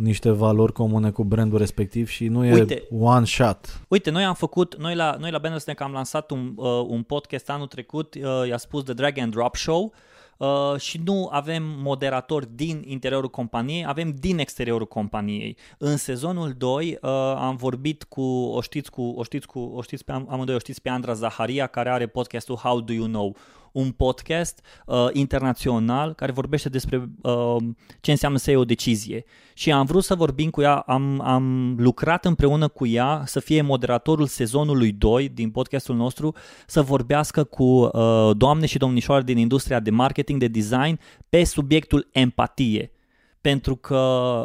niște 0.00 0.30
valori 0.30 0.72
comune 0.72 1.10
cu 1.10 1.24
brandul 1.24 1.58
respectiv 1.58 2.08
și 2.08 2.28
nu 2.28 2.44
e 2.44 2.52
uite, 2.52 2.82
one 2.90 3.24
shot. 3.24 3.80
Uite, 3.88 4.10
noi 4.10 4.24
am 4.24 4.34
făcut, 4.34 4.76
noi 4.76 4.94
la, 4.94 5.16
noi 5.18 5.30
la 5.30 5.38
Bandersnake 5.38 5.82
am 5.82 5.92
lansat 5.92 6.30
un, 6.30 6.52
uh, 6.56 6.84
un 6.86 7.02
podcast 7.02 7.50
anul 7.50 7.66
trecut, 7.66 8.14
uh, 8.14 8.48
i-a 8.48 8.56
spus 8.56 8.84
The 8.84 8.92
Drag 8.92 9.18
and 9.18 9.32
Drop 9.32 9.56
Show 9.56 9.92
uh, 10.38 10.80
și 10.80 11.00
nu 11.04 11.28
avem 11.32 11.62
moderatori 11.62 12.46
din 12.54 12.82
interiorul 12.86 13.30
companiei, 13.30 13.86
avem 13.86 14.14
din 14.18 14.38
exteriorul 14.38 14.86
companiei. 14.86 15.56
În 15.78 15.96
sezonul 15.96 16.54
2 16.58 16.98
uh, 17.02 17.10
am 17.36 17.56
vorbit 17.56 18.04
cu, 18.04 18.22
o 18.22 18.60
știți, 18.60 18.90
cu, 18.90 19.02
o 19.16 19.22
știți, 19.22 19.46
cu, 19.46 19.58
o 19.58 19.82
știți 19.82 20.04
pe, 20.04 20.12
amândoi 20.12 20.54
o 20.54 20.58
știți 20.58 20.82
pe 20.82 20.88
Andra 20.88 21.12
Zaharia, 21.12 21.66
care 21.66 21.90
are 21.90 22.06
podcastul 22.06 22.56
How 22.56 22.80
Do 22.80 22.92
You 22.92 23.06
Know, 23.06 23.36
un 23.72 23.90
podcast 23.90 24.64
uh, 24.86 25.06
internațional 25.12 26.14
care 26.14 26.32
vorbește 26.32 26.68
despre 26.68 27.08
uh, 27.22 27.56
ce 28.00 28.10
înseamnă 28.10 28.38
să 28.38 28.50
iei 28.50 28.58
o 28.58 28.64
decizie. 28.64 29.24
Și 29.54 29.72
am 29.72 29.84
vrut 29.84 30.04
să 30.04 30.14
vorbim 30.14 30.50
cu 30.50 30.60
ea, 30.60 30.74
am, 30.74 31.20
am 31.20 31.74
lucrat 31.78 32.24
împreună 32.24 32.68
cu 32.68 32.86
ea 32.86 33.22
să 33.26 33.40
fie 33.40 33.62
moderatorul 33.62 34.26
sezonului 34.26 34.92
2 34.92 35.28
din 35.28 35.50
podcastul 35.50 35.96
nostru, 35.96 36.34
să 36.66 36.82
vorbească 36.82 37.44
cu 37.44 37.64
uh, 37.64 38.30
doamne 38.36 38.66
și 38.66 38.78
domnișoare 38.78 39.22
din 39.22 39.38
industria 39.38 39.80
de 39.80 39.90
marketing, 39.90 40.40
de 40.40 40.48
design, 40.48 40.98
pe 41.28 41.44
subiectul 41.44 42.08
empatie 42.12 42.92
pentru 43.40 43.76
că 43.76 43.96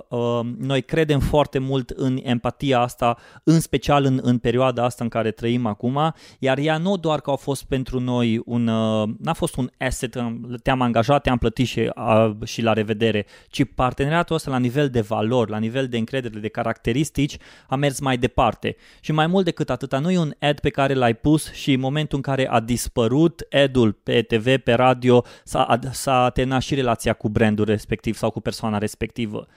uh, 0.09 0.39
noi 0.57 0.81
credem 0.81 1.19
foarte 1.19 1.59
mult 1.59 1.89
în 1.89 2.19
empatia 2.23 2.79
asta, 2.79 3.17
în 3.43 3.59
special 3.59 4.05
în, 4.05 4.19
în 4.23 4.37
perioada 4.37 4.83
asta 4.83 5.03
în 5.03 5.09
care 5.09 5.31
trăim 5.31 5.65
acum, 5.65 6.13
iar 6.39 6.57
ea 6.57 6.77
nu 6.77 6.97
doar 6.97 7.21
că 7.21 7.31
a 7.31 7.35
fost 7.35 7.63
pentru 7.63 7.99
noi 7.99 8.41
un, 8.45 8.67
uh, 8.67 9.09
n-a 9.19 9.33
fost 9.33 9.55
un 9.55 9.69
asset, 9.79 10.17
te-am 10.63 10.81
angajat, 10.81 11.21
te-am 11.21 11.37
plătit 11.37 11.67
și, 11.67 11.91
uh, 11.95 12.31
și 12.43 12.61
la 12.61 12.73
revedere, 12.73 13.25
ci 13.47 13.63
parteneriatul 13.75 14.35
ăsta 14.35 14.51
la 14.51 14.57
nivel 14.57 14.89
de 14.89 15.01
valori, 15.01 15.51
la 15.51 15.57
nivel 15.57 15.87
de 15.87 15.97
încredere, 15.97 16.39
de 16.39 16.47
caracteristici, 16.47 17.37
a 17.67 17.75
mers 17.75 17.99
mai 17.99 18.17
departe. 18.17 18.75
Și 18.99 19.11
mai 19.11 19.27
mult 19.27 19.45
decât 19.45 19.69
atâta, 19.69 19.99
nu 19.99 20.11
e 20.11 20.17
un 20.17 20.33
ad 20.39 20.59
pe 20.59 20.69
care 20.69 20.93
l-ai 20.93 21.13
pus 21.13 21.51
și 21.51 21.73
în 21.73 21.79
momentul 21.79 22.17
în 22.17 22.23
care 22.23 22.49
a 22.49 22.59
dispărut 22.59 23.47
ad-ul 23.63 23.91
pe 23.91 24.21
TV, 24.21 24.57
pe 24.57 24.73
radio, 24.73 25.23
s-a, 25.43 25.79
s-a 25.91 26.29
terminat 26.29 26.61
și 26.61 26.75
relația 26.75 27.13
cu 27.13 27.29
brandul 27.29 27.65
respectiv 27.65 28.15
sau 28.15 28.29
cu 28.29 28.39
persoana 28.39 28.77
respectivă. 28.83 29.47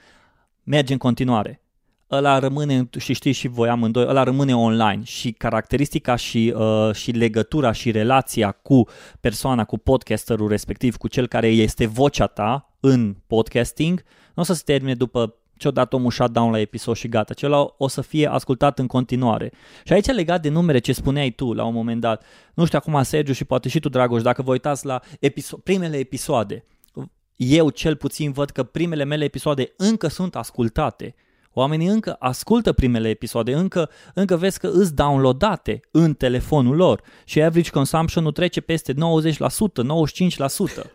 Merge 0.63 0.93
în 0.93 0.99
continuare. 0.99 1.61
Ăla 2.11 2.39
rămâne, 2.39 2.89
și 2.97 3.13
știți 3.13 3.39
și 3.39 3.47
voi 3.47 3.69
amândoi, 3.69 4.05
ăla 4.07 4.23
rămâne 4.23 4.55
online 4.55 5.03
și 5.03 5.31
caracteristica 5.31 6.15
și, 6.15 6.53
uh, 6.57 6.93
și 6.93 7.11
legătura 7.11 7.71
și 7.71 7.91
relația 7.91 8.51
cu 8.51 8.87
persoana, 9.19 9.63
cu 9.65 9.77
podcasterul 9.77 10.47
respectiv, 10.47 10.95
cu 10.95 11.07
cel 11.07 11.27
care 11.27 11.47
este 11.47 11.85
vocea 11.85 12.27
ta 12.27 12.73
în 12.79 13.15
podcasting, 13.27 14.03
nu 14.33 14.41
o 14.41 14.45
să 14.45 14.53
se 14.53 14.61
termine 14.65 14.93
după 14.93 15.35
ce-o 15.57 15.71
dat 15.71 15.93
omul 15.93 16.11
shutdown 16.11 16.51
la 16.51 16.59
episod 16.59 16.95
și 16.95 17.07
gata. 17.07 17.33
Cel 17.33 17.73
o 17.77 17.87
să 17.87 18.01
fie 18.01 18.31
ascultat 18.31 18.79
în 18.79 18.87
continuare. 18.87 19.51
Și 19.83 19.93
aici 19.93 20.05
legat 20.05 20.41
de 20.41 20.49
numere 20.49 20.79
ce 20.79 20.93
spuneai 20.93 21.29
tu 21.29 21.53
la 21.53 21.63
un 21.65 21.73
moment 21.73 22.01
dat, 22.01 22.23
nu 22.53 22.65
știu 22.65 22.77
acum 22.77 23.03
Sergiu 23.03 23.33
și 23.33 23.45
poate 23.45 23.69
și 23.69 23.79
tu 23.79 23.89
Dragoș, 23.89 24.21
dacă 24.21 24.41
vă 24.41 24.51
uitați 24.51 24.85
la 24.85 24.99
episo- 25.19 25.63
primele 25.63 25.97
episoade, 25.97 26.65
eu 27.37 27.69
cel 27.69 27.95
puțin 27.95 28.31
văd 28.31 28.49
că 28.49 28.63
primele 28.63 29.03
mele 29.03 29.23
episoade 29.23 29.73
încă 29.77 30.07
sunt 30.07 30.35
ascultate. 30.35 31.15
Oamenii 31.53 31.87
încă 31.87 32.15
ascultă 32.19 32.73
primele 32.73 33.09
episoade, 33.09 33.53
încă, 33.53 33.89
încă 34.13 34.35
vezi 34.35 34.59
că 34.59 34.67
îți 34.67 34.95
downloadate 34.95 35.79
în 35.91 36.13
telefonul 36.13 36.75
lor 36.75 37.01
și 37.25 37.41
average 37.41 37.69
consumption 37.69 38.23
nu 38.23 38.31
trece 38.31 38.61
peste 38.61 38.93
90%, 38.93 38.95
95%. 38.95 38.97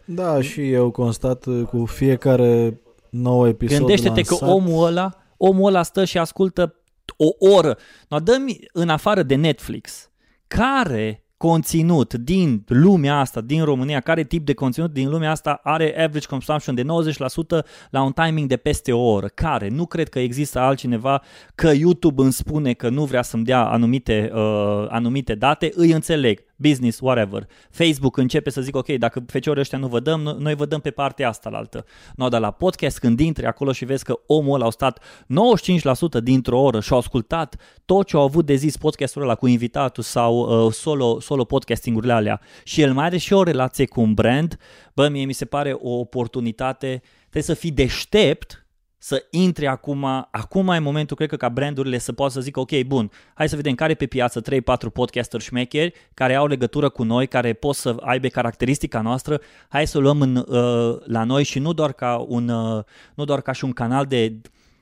Da, 0.04 0.40
și 0.40 0.70
eu 0.70 0.90
constat 0.90 1.44
cu 1.68 1.84
fiecare 1.84 2.80
nou 3.10 3.46
episod 3.46 3.78
Gândește-te 3.78 4.14
lansat. 4.14 4.38
că 4.38 4.44
omul 4.44 4.86
ăla, 4.86 5.10
omul 5.36 5.66
ăla 5.66 5.82
stă 5.82 6.04
și 6.04 6.18
ascultă 6.18 6.74
o 7.16 7.54
oră. 7.56 7.78
No, 8.08 8.18
dă-mi 8.18 8.58
în 8.72 8.88
afară 8.88 9.22
de 9.22 9.34
Netflix, 9.34 10.10
care 10.46 11.24
conținut 11.42 12.14
din 12.14 12.64
lumea 12.66 13.18
asta, 13.18 13.40
din 13.40 13.64
România, 13.64 14.00
care 14.00 14.24
tip 14.24 14.46
de 14.46 14.54
conținut 14.54 14.92
din 14.92 15.08
lumea 15.08 15.30
asta 15.30 15.60
are 15.62 16.04
average 16.04 16.26
consumption 16.26 16.74
de 16.74 16.82
90% 16.82 17.64
la 17.90 18.02
un 18.02 18.12
timing 18.12 18.48
de 18.48 18.56
peste 18.56 18.92
o 18.92 19.00
oră? 19.00 19.26
Care? 19.26 19.68
Nu 19.68 19.86
cred 19.86 20.08
că 20.08 20.18
există 20.18 20.58
altcineva 20.58 21.22
că 21.54 21.70
YouTube 21.74 22.22
îmi 22.22 22.32
spune 22.32 22.72
că 22.72 22.88
nu 22.88 23.04
vrea 23.04 23.22
să-mi 23.22 23.44
dea 23.44 23.64
anumite, 23.64 24.30
uh, 24.34 24.86
anumite 24.88 25.34
date, 25.34 25.72
îi 25.74 25.90
înțeleg 25.90 26.44
business, 26.68 27.00
whatever. 27.00 27.46
Facebook 27.70 28.16
începe 28.16 28.50
să 28.50 28.60
zic, 28.60 28.76
ok, 28.76 28.86
dacă 28.86 29.24
feciorii 29.26 29.60
ăștia 29.60 29.78
nu 29.78 29.86
vă 29.86 30.00
dăm, 30.00 30.20
noi 30.20 30.54
vă 30.54 30.66
dăm 30.66 30.80
pe 30.80 30.90
partea 30.90 31.28
asta 31.28 31.50
la 31.50 31.58
altă. 31.58 31.84
No, 32.16 32.28
dar 32.28 32.40
la 32.40 32.50
podcast, 32.50 32.98
când 32.98 33.20
intri 33.20 33.46
acolo 33.46 33.72
și 33.72 33.84
vezi 33.84 34.04
că 34.04 34.20
omul 34.26 34.54
ăla 34.54 34.66
a 34.66 34.70
stat 34.70 35.04
95% 36.20 36.22
dintr-o 36.22 36.60
oră 36.60 36.80
și 36.80 36.92
a 36.92 36.96
ascultat 36.96 37.56
tot 37.84 38.06
ce 38.06 38.16
au 38.16 38.22
avut 38.22 38.46
de 38.46 38.54
zis 38.54 38.76
podcastul 38.76 39.22
ăla 39.22 39.34
cu 39.34 39.46
invitatul 39.46 40.02
sau 40.02 40.64
uh, 40.66 40.72
solo, 40.72 41.20
solo 41.20 41.44
podcastingurile 41.44 42.12
alea 42.12 42.40
și 42.64 42.80
el 42.80 42.92
mai 42.92 43.04
are 43.04 43.16
și 43.16 43.32
o 43.32 43.42
relație 43.42 43.86
cu 43.86 44.00
un 44.00 44.14
brand, 44.14 44.58
bă, 44.94 45.08
mie 45.08 45.24
mi 45.24 45.32
se 45.32 45.44
pare 45.44 45.72
o 45.72 45.90
oportunitate, 45.90 47.02
trebuie 47.20 47.42
să 47.42 47.54
fii 47.54 47.70
deștept 47.70 48.61
să 49.04 49.26
intri 49.30 49.66
acum, 49.66 50.04
acum 50.30 50.68
e 50.68 50.78
momentul, 50.78 51.16
cred 51.16 51.28
că 51.28 51.36
ca 51.36 51.48
brandurile 51.48 51.98
să 51.98 52.12
poată 52.12 52.32
să 52.32 52.40
zică, 52.40 52.60
ok, 52.60 52.80
bun, 52.86 53.10
hai 53.34 53.48
să 53.48 53.56
vedem 53.56 53.74
care 53.74 53.94
pe 53.94 54.06
piață 54.06 54.40
3-4 54.40 54.92
podcasteri 54.92 55.42
șmecheri 55.42 55.92
care 56.14 56.34
au 56.34 56.46
legătură 56.46 56.88
cu 56.88 57.02
noi, 57.02 57.26
care 57.26 57.52
pot 57.52 57.74
să 57.74 57.96
aibă 58.00 58.28
caracteristica 58.28 59.00
noastră, 59.00 59.40
hai 59.68 59.86
să 59.86 59.98
o 59.98 60.00
luăm 60.00 60.20
în, 60.20 60.36
uh, 60.36 60.98
la 61.04 61.24
noi 61.24 61.44
și 61.44 61.58
nu 61.58 61.72
doar 61.72 61.92
ca 61.92 62.24
un, 62.28 62.48
uh, 62.48 62.84
nu 63.14 63.24
doar 63.24 63.40
ca 63.40 63.52
și 63.52 63.64
un 63.64 63.72
canal 63.72 64.06
de 64.06 64.40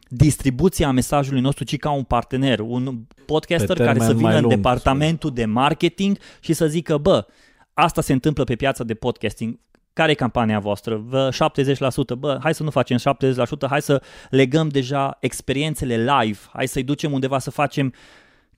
distribuție 0.09 0.85
a 0.85 0.91
mesajului 0.91 1.41
nostru, 1.41 1.64
ci 1.64 1.77
ca 1.77 1.91
un 1.91 2.05
partener, 2.05 2.59
un 2.59 2.99
podcaster 3.27 3.77
care 3.77 4.01
să 4.01 4.14
vină 4.14 4.37
în 4.37 4.49
departamentul 4.49 5.31
de 5.31 5.45
marketing 5.45 6.18
și 6.41 6.53
să 6.53 6.66
zică, 6.66 6.99
bă, 6.99 7.27
asta 7.73 8.01
se 8.01 8.12
întâmplă 8.12 8.45
pe 8.45 8.57
piața 8.57 8.85
de 8.85 8.95
podcasting, 8.95 9.59
care 9.93 10.11
e 10.11 10.14
campania 10.14 10.59
voastră? 10.59 10.97
Vă 10.97 11.28
70%, 12.14 12.18
bă, 12.18 12.38
hai 12.43 12.55
să 12.55 12.62
nu 12.62 12.70
facem 12.70 12.97
70%, 12.99 13.68
hai 13.68 13.82
să 13.82 14.03
legăm 14.30 14.68
deja 14.68 15.16
experiențele 15.20 15.97
live, 15.97 16.38
hai 16.53 16.66
să-i 16.68 16.82
ducem 16.82 17.12
undeva 17.12 17.38
să 17.38 17.51
facem 17.51 17.95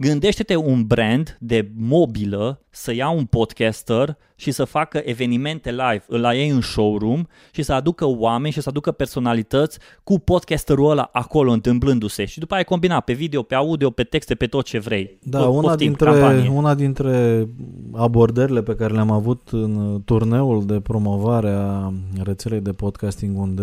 Gândește-te 0.03 0.57
un 0.57 0.83
brand 0.87 1.37
de 1.41 1.71
mobilă 1.77 2.61
să 2.71 2.95
ia 2.95 3.11
un 3.11 3.25
podcaster 3.25 4.17
și 4.37 4.51
să 4.51 4.65
facă 4.65 5.01
evenimente 5.05 5.71
live 5.71 6.05
la 6.07 6.35
ei 6.35 6.49
în 6.49 6.61
showroom 6.61 7.23
și 7.53 7.63
să 7.63 7.73
aducă 7.73 8.07
oameni 8.07 8.53
și 8.53 8.61
să 8.61 8.69
aducă 8.69 8.93
personalități 8.93 9.79
cu 10.05 10.19
podcasterul 10.19 10.91
ăla 10.91 11.09
acolo 11.13 11.53
întâmplându-se 11.53 12.25
și 12.25 12.39
după 12.39 12.55
aia 12.55 12.63
combina 12.63 13.01
pe 13.01 13.13
video, 13.13 13.43
pe 13.43 13.55
audio, 13.55 13.91
pe 13.91 14.03
texte, 14.03 14.35
pe 14.35 14.47
tot 14.47 14.65
ce 14.65 14.79
vrei. 14.79 15.19
Da, 15.23 15.39
tot, 15.39 15.49
una, 15.49 15.61
poftim, 15.61 15.87
dintre, 15.87 16.11
campanie. 16.11 16.49
una 16.49 16.75
dintre 16.75 17.49
abordările 17.93 18.63
pe 18.63 18.75
care 18.75 18.93
le-am 18.93 19.11
avut 19.11 19.49
în 19.51 20.03
turneul 20.05 20.67
de 20.67 20.81
promovare 20.81 21.51
a 21.51 21.93
rețelei 22.23 22.61
de 22.61 22.73
podcasting 22.73 23.39
unde 23.39 23.63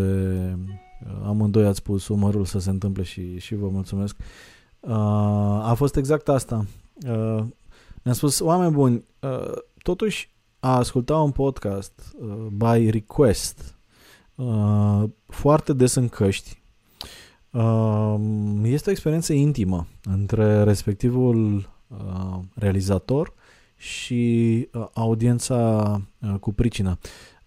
amândoi 1.25 1.65
ați 1.65 1.83
pus 1.83 2.07
umărul 2.07 2.45
să 2.45 2.59
se 2.59 2.69
întâmple 2.69 3.03
și, 3.03 3.39
și 3.39 3.55
vă 3.55 3.67
mulțumesc. 3.71 4.15
Uh, 4.19 4.25
Uh, 4.79 4.91
a 5.63 5.73
fost 5.75 5.95
exact 5.95 6.29
asta. 6.29 6.65
Uh, 7.07 7.43
ne-a 8.01 8.13
spus, 8.13 8.39
oameni 8.39 8.71
buni, 8.71 9.03
uh, 9.19 9.51
totuși 9.83 10.29
a 10.59 10.75
asculta 10.75 11.17
un 11.17 11.31
podcast 11.31 12.15
uh, 12.19 12.47
by 12.51 12.89
request 12.89 13.77
uh, 14.35 15.03
foarte 15.25 15.73
des 15.73 15.95
în 15.95 16.07
căști 16.07 16.61
uh, 17.51 18.15
este 18.63 18.89
o 18.89 18.91
experiență 18.91 19.33
intimă 19.33 19.87
între 20.03 20.63
respectivul 20.63 21.69
uh, 21.87 22.39
realizator 22.55 23.33
și 23.75 24.67
uh, 24.73 24.85
audiența 24.93 26.01
uh, 26.21 26.39
cu 26.39 26.53
pricină. 26.53 26.97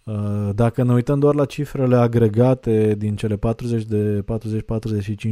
Uh, 0.04 0.50
dacă 0.54 0.82
ne 0.82 0.92
uităm 0.92 1.18
doar 1.18 1.34
la 1.34 1.44
cifrele 1.44 1.96
agregate 1.96 2.94
din 2.94 3.16
cele 3.16 3.36
40 3.36 3.84
de 3.84 4.24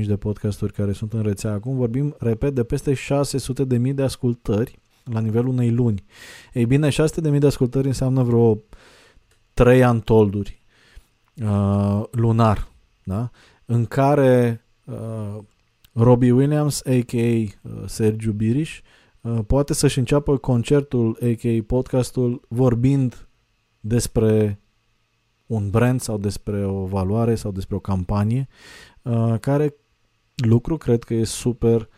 40-45 0.02 0.06
de 0.06 0.16
podcasturi 0.16 0.72
care 0.72 0.92
sunt 0.92 1.12
în 1.12 1.22
rețea 1.22 1.52
acum, 1.52 1.76
vorbim, 1.76 2.14
repet, 2.18 2.54
de 2.54 2.64
peste 2.64 2.94
600 2.94 3.64
de 3.64 3.76
mii 3.76 3.92
de 3.92 4.02
ascultări 4.02 4.78
la 5.04 5.20
nivelul 5.20 5.48
unei 5.48 5.70
luni. 5.70 6.04
Ei 6.52 6.66
bine, 6.66 6.88
600 6.88 7.20
de 7.20 7.30
mii 7.30 7.40
de 7.40 7.46
ascultări 7.46 7.86
înseamnă 7.86 8.22
vreo 8.22 8.58
3 9.54 9.84
antolduri 9.84 10.62
uh, 11.42 12.02
lunar, 12.10 12.68
da? 13.04 13.30
în 13.64 13.84
care 13.84 14.64
uh, 14.84 15.38
Robbie 15.92 16.32
Williams, 16.32 16.80
a.k.a. 16.84 17.16
Uh, 17.16 17.82
Sergiu 17.86 18.32
Biriș, 18.32 18.80
uh, 19.20 19.38
poate 19.46 19.74
să-și 19.74 19.98
înceapă 19.98 20.36
concertul, 20.36 21.18
a.k.a. 21.22 21.62
podcastul, 21.66 22.40
vorbind 22.48 23.28
despre 23.80 24.59
un 25.50 25.70
brand 25.70 26.00
sau 26.00 26.18
despre 26.18 26.64
o 26.64 26.84
valoare 26.84 27.34
sau 27.34 27.50
despre 27.50 27.76
o 27.76 27.78
campanie, 27.78 28.48
uh, 29.02 29.34
care 29.40 29.74
lucru 30.34 30.76
cred 30.76 31.04
că 31.04 31.14
e 31.14 31.24
super 31.24 31.88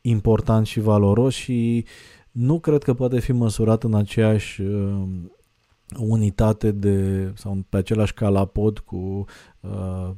important 0.00 0.66
și 0.66 0.80
valoros 0.80 1.34
și 1.34 1.84
nu 2.30 2.58
cred 2.58 2.82
că 2.82 2.94
poate 2.94 3.20
fi 3.20 3.32
măsurat 3.32 3.82
în 3.82 3.94
aceeași 3.94 4.60
uh, 4.60 5.02
unitate 5.98 6.70
de 6.70 7.30
sau 7.34 7.64
pe 7.68 7.76
același 7.76 8.14
calapod 8.14 8.78
cu 8.78 9.24
uh, 9.60 10.10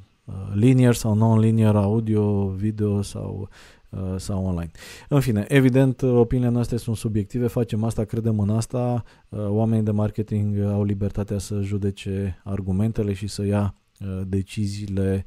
linear 0.55 0.95
sau 0.95 1.15
non-linear 1.15 1.77
audio, 1.77 2.47
video 2.49 3.03
sau 3.03 3.49
Uh, 3.51 3.78
sau 4.17 4.45
online. 4.45 4.71
În 5.09 5.21
fine, 5.21 5.45
evident, 5.49 6.03
opiniile 6.03 6.51
noastre 6.51 6.77
sunt 6.77 6.97
subiective, 6.97 7.47
facem 7.47 7.85
asta, 7.85 8.05
credem 8.05 8.39
în 8.39 8.51
asta, 8.51 9.05
uh, 9.29 9.47
oamenii 9.49 9.85
de 9.85 9.91
marketing 9.91 10.61
au 10.61 10.85
libertatea 10.85 11.39
să 11.39 11.61
judece 11.61 12.41
argumentele 12.45 13.13
și 13.13 13.27
să 13.27 13.45
ia 13.45 13.75
uh, 14.01 14.21
deciziile 14.27 15.25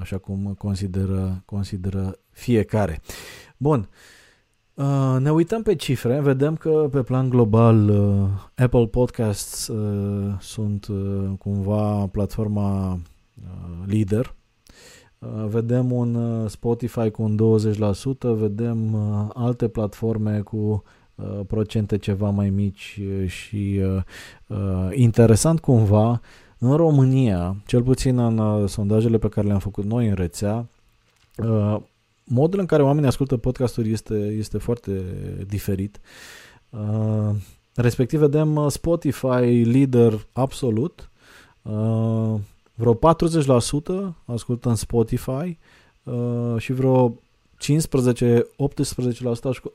așa 0.00 0.18
cum 0.18 0.54
consideră, 0.58 1.42
consideră 1.44 2.18
fiecare. 2.30 3.00
Bun, 3.56 3.88
ne 5.18 5.30
uităm 5.32 5.62
pe 5.62 5.74
cifre, 5.74 6.20
vedem 6.20 6.56
că 6.56 6.88
pe 6.90 7.02
plan 7.02 7.28
global 7.28 7.90
Apple 8.54 8.86
Podcasts 8.86 9.70
sunt 10.38 10.86
cumva 11.38 12.06
platforma 12.06 13.00
lider 13.86 14.24
Uh, 14.26 14.45
vedem 15.48 15.92
un 15.92 16.14
uh, 16.14 16.50
Spotify 16.50 17.10
cu 17.10 17.22
un 17.22 17.38
20%, 18.34 18.38
vedem 18.38 18.94
uh, 18.94 19.28
alte 19.34 19.68
platforme 19.68 20.40
cu 20.40 20.82
procente 21.46 21.98
ceva 21.98 22.30
mai 22.30 22.50
mici 22.50 23.00
și 23.26 23.80
interesant 24.92 25.60
cumva 25.60 26.20
În 26.58 26.76
România, 26.76 27.56
cel 27.66 27.82
puțin 27.82 28.18
în 28.18 28.38
uh, 28.38 28.68
sondajele 28.68 29.18
pe 29.18 29.28
care 29.28 29.46
le-am 29.46 29.58
făcut 29.58 29.84
noi 29.84 30.08
în 30.08 30.14
rețea, 30.14 30.66
uh, 31.36 31.76
modul 32.24 32.60
în 32.60 32.66
care 32.66 32.82
oamenii 32.82 33.08
ascultă 33.08 33.36
podcasturi 33.36 33.90
este, 33.90 34.14
este 34.14 34.58
foarte 34.58 35.02
diferit. 35.46 36.00
Uh, 36.70 37.34
respectiv 37.74 38.20
vedem 38.20 38.68
Spotify 38.68 39.62
lider 39.64 40.26
absolut, 40.32 41.10
vreo 42.76 42.94
40% 42.94 42.98
ascultă 44.24 44.68
în 44.68 44.74
Spotify 44.74 45.58
și 46.56 46.72
vreo 46.72 47.10
15-18% 47.10 47.14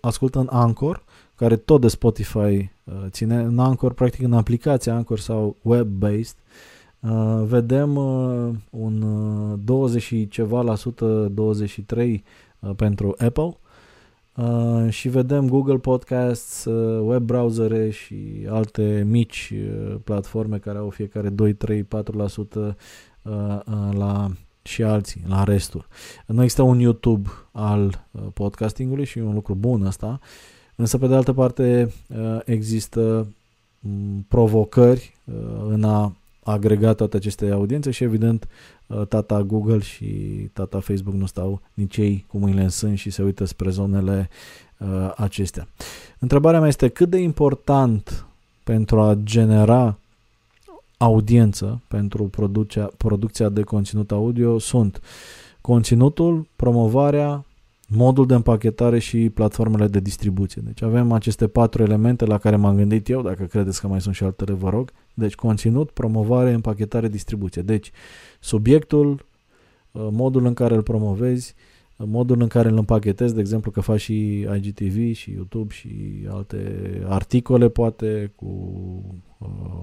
ascultă 0.01 0.39
în 0.39 0.47
Anchor, 0.51 1.03
care 1.35 1.55
tot 1.55 1.81
de 1.81 1.87
Spotify 1.87 2.71
ține. 3.09 3.35
În 3.35 3.59
Anchor, 3.59 3.93
practic 3.93 4.21
în 4.21 4.33
aplicația 4.33 4.95
Anchor 4.95 5.19
sau 5.19 5.55
web-based, 5.61 6.35
Uh, 7.01 7.41
vedem 7.45 7.95
uh, 7.95 8.49
un 8.69 9.01
uh, 9.01 9.59
20 9.65 10.01
și 10.01 10.27
ceva 10.27 10.61
la 10.61 10.75
sută, 10.75 11.31
23 11.33 12.23
uh, 12.59 12.71
pentru 12.75 13.15
Apple 13.17 13.57
uh, 14.41 14.89
și 14.89 15.09
vedem 15.09 15.49
Google 15.49 15.77
Podcasts, 15.77 16.65
uh, 16.65 17.01
web 17.03 17.23
browsere 17.23 17.89
și 17.89 18.47
alte 18.49 19.05
mici 19.07 19.53
uh, 19.53 19.95
platforme 20.03 20.57
care 20.57 20.77
au 20.77 20.89
fiecare 20.89 21.29
2, 21.29 21.53
3, 21.53 21.83
4% 21.83 21.85
uh, 21.85 22.73
uh, 23.23 23.89
la 23.97 24.31
și 24.61 24.83
alții, 24.83 25.21
la 25.27 25.43
restul. 25.43 25.87
Nu 26.25 26.41
există 26.41 26.61
un 26.61 26.79
YouTube 26.79 27.29
al 27.51 28.05
uh, 28.11 28.21
podcastingului 28.33 29.05
și 29.05 29.19
e 29.19 29.23
un 29.23 29.33
lucru 29.33 29.55
bun 29.55 29.85
asta, 29.85 30.19
însă 30.75 30.97
pe 30.97 31.07
de 31.07 31.15
altă 31.15 31.33
parte 31.33 31.91
uh, 32.07 32.39
există 32.45 33.27
um, 33.81 34.25
provocări 34.27 35.15
uh, 35.25 35.33
în 35.67 35.83
a 35.83 36.15
agregat 36.43 36.95
toate 36.95 37.17
aceste 37.17 37.49
audiențe 37.49 37.91
și 37.91 38.03
evident 38.03 38.43
uh, 38.43 38.49
tata 39.07 39.41
Google 39.41 39.79
și 39.79 40.05
tata 40.53 40.79
Facebook 40.79 41.15
nu 41.15 41.25
stau 41.25 41.61
nici 41.73 41.97
ei 41.97 42.25
cu 42.27 42.37
mâinile 42.37 42.63
în 42.63 42.69
sân 42.69 42.95
și 42.95 43.09
se 43.09 43.23
uită 43.23 43.45
spre 43.45 43.69
zonele 43.69 44.29
uh, 44.77 45.11
acestea. 45.15 45.67
Întrebarea 46.19 46.59
mea 46.59 46.67
este 46.67 46.87
cât 46.87 47.09
de 47.09 47.17
important 47.17 48.25
pentru 48.63 48.99
a 48.99 49.15
genera 49.23 49.97
audiență 50.97 51.81
pentru 51.87 52.23
producția, 52.23 52.91
producția 52.97 53.49
de 53.49 53.61
conținut 53.61 54.11
audio 54.11 54.59
sunt 54.59 55.01
conținutul, 55.61 56.47
promovarea, 56.55 57.45
modul 57.87 58.25
de 58.27 58.33
împachetare 58.33 58.99
și 58.99 59.29
platformele 59.29 59.87
de 59.87 59.99
distribuție. 59.99 60.61
Deci 60.65 60.81
avem 60.81 61.11
aceste 61.11 61.47
patru 61.47 61.83
elemente 61.83 62.25
la 62.25 62.37
care 62.37 62.55
m-am 62.55 62.75
gândit 62.75 63.09
eu, 63.09 63.21
dacă 63.21 63.43
credeți 63.43 63.81
că 63.81 63.87
mai 63.87 64.01
sunt 64.01 64.15
și 64.15 64.23
altele, 64.23 64.53
vă 64.53 64.69
rog. 64.69 64.91
Deci 65.13 65.35
conținut, 65.35 65.91
promovare, 65.91 66.51
împachetare, 66.53 67.07
distribuție. 67.07 67.61
Deci 67.61 67.91
subiectul, 68.39 69.25
uh, 69.91 70.07
modul 70.11 70.45
în 70.45 70.53
care 70.53 70.75
îl 70.75 70.83
promovezi, 70.83 71.55
uh, 71.97 72.07
modul 72.09 72.41
în 72.41 72.47
care 72.47 72.69
îl 72.69 72.77
împachetezi, 72.77 73.33
de 73.33 73.39
exemplu 73.39 73.71
că 73.71 73.81
faci 73.81 74.01
și 74.01 74.39
IGTV 74.39 75.13
și 75.13 75.31
YouTube 75.31 75.73
și 75.73 75.89
alte 76.29 77.01
articole 77.05 77.69
poate 77.69 78.31
cu 78.35 78.45
uh, 79.37 79.81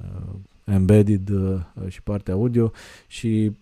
uh, 0.00 0.34
embedded 0.64 1.28
uh, 1.28 1.60
și 1.88 2.02
partea 2.02 2.34
audio 2.34 2.72
și 3.06 3.52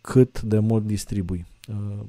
cât 0.00 0.42
de 0.42 0.58
mult 0.58 0.84
distribui. 0.84 1.46
Uh, 1.68 2.04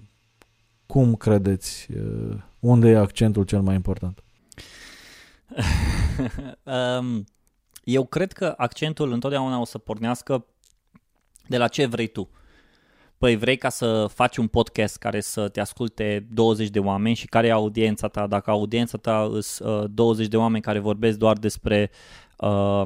cum 0.85 1.15
credeți? 1.15 1.87
Uh, 1.91 2.37
unde 2.59 2.89
e 2.89 2.97
accentul 2.97 3.43
cel 3.43 3.61
mai 3.61 3.75
important? 3.75 4.23
um, 6.99 7.25
eu 7.87 8.05
cred 8.05 8.33
că 8.33 8.53
accentul 8.57 9.11
întotdeauna 9.11 9.59
o 9.59 9.65
să 9.65 9.77
pornească 9.77 10.45
de 11.47 11.57
la 11.57 11.67
ce 11.67 11.85
vrei 11.85 12.07
tu. 12.07 12.29
Păi 13.17 13.35
vrei 13.35 13.57
ca 13.57 13.69
să 13.69 14.07
faci 14.13 14.37
un 14.37 14.47
podcast 14.47 14.97
care 14.97 15.19
să 15.19 15.49
te 15.49 15.59
asculte 15.59 16.27
20 16.31 16.69
de 16.69 16.79
oameni 16.79 17.15
și 17.15 17.25
care 17.25 17.47
e 17.47 17.51
audiența 17.51 18.07
ta? 18.07 18.27
Dacă 18.27 18.49
audiența 18.49 18.97
ta 18.97 19.29
sunt 19.39 19.69
uh, 19.69 19.85
20 19.89 20.27
de 20.27 20.37
oameni 20.37 20.63
care 20.63 20.79
vorbesc 20.79 21.17
doar 21.17 21.37
despre 21.37 21.91
uh, 22.37 22.81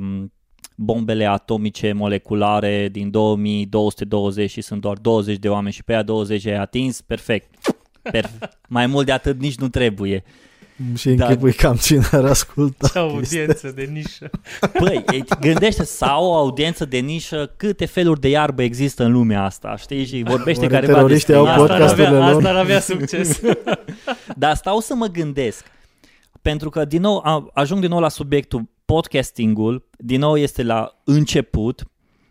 bombele 0.76 1.26
atomice 1.26 1.94
moleculare 1.94 2.90
din 2.90 3.12
2220 3.12 4.50
și 4.50 4.62
sunt 4.62 4.82
doar 4.82 4.98
20 4.98 5.38
de 5.38 5.50
oameni 5.50 5.74
și 5.74 5.84
pe 5.84 5.94
aia 5.94 6.04
20 6.04 6.46
ai 6.46 6.58
atins, 6.58 7.02
perfect. 7.02 7.76
perfect. 8.02 8.58
Mai 8.68 8.86
mult 8.86 9.06
de 9.06 9.12
atât 9.12 9.40
nici 9.40 9.58
nu 9.58 9.70
trebuie. 9.70 10.24
Și 10.96 11.10
închipui 11.10 11.52
da. 11.52 11.68
cam 11.68 11.76
cine 11.76 12.04
ar 12.12 12.26
asculta. 12.26 12.88
Ce 12.88 12.98
audiență 12.98 13.72
de 13.76 13.84
nișă. 13.84 14.30
Păi, 14.74 15.06
gândește 15.42 15.84
sau 15.84 16.26
o 16.26 16.36
audiență 16.36 16.86
de 16.86 16.98
nișă, 16.98 17.54
câte 17.58 17.86
feluri 17.86 18.20
de 18.20 18.30
iarbă 18.30 18.62
există 18.62 19.04
în 19.04 19.12
lumea 19.12 19.44
asta, 19.44 19.76
știi? 19.76 20.06
Și 20.06 20.24
vorbește 20.28 20.66
Oare 20.66 20.80
careva 20.80 21.08
despre 21.08 21.36
au 21.36 21.46
asta 21.46 21.74
ar 21.74 21.82
avea, 21.82 22.12
lor. 22.12 22.22
asta 22.22 22.50
ar 22.50 22.56
avea 22.56 22.80
succes. 22.80 23.42
Dar 24.38 24.56
stau 24.56 24.80
să 24.80 24.96
mă 24.96 25.06
gândesc, 25.06 25.66
pentru 26.42 26.70
că 26.70 26.86
din 26.86 27.02
nou 27.02 27.50
ajung 27.54 27.80
din 27.80 27.90
nou 27.90 28.00
la 28.00 28.10
subiectul 28.10 28.70
podcastingul, 28.86 29.90
din 29.98 30.20
nou 30.20 30.38
este 30.38 30.64
la 30.64 31.02
început, 31.04 31.84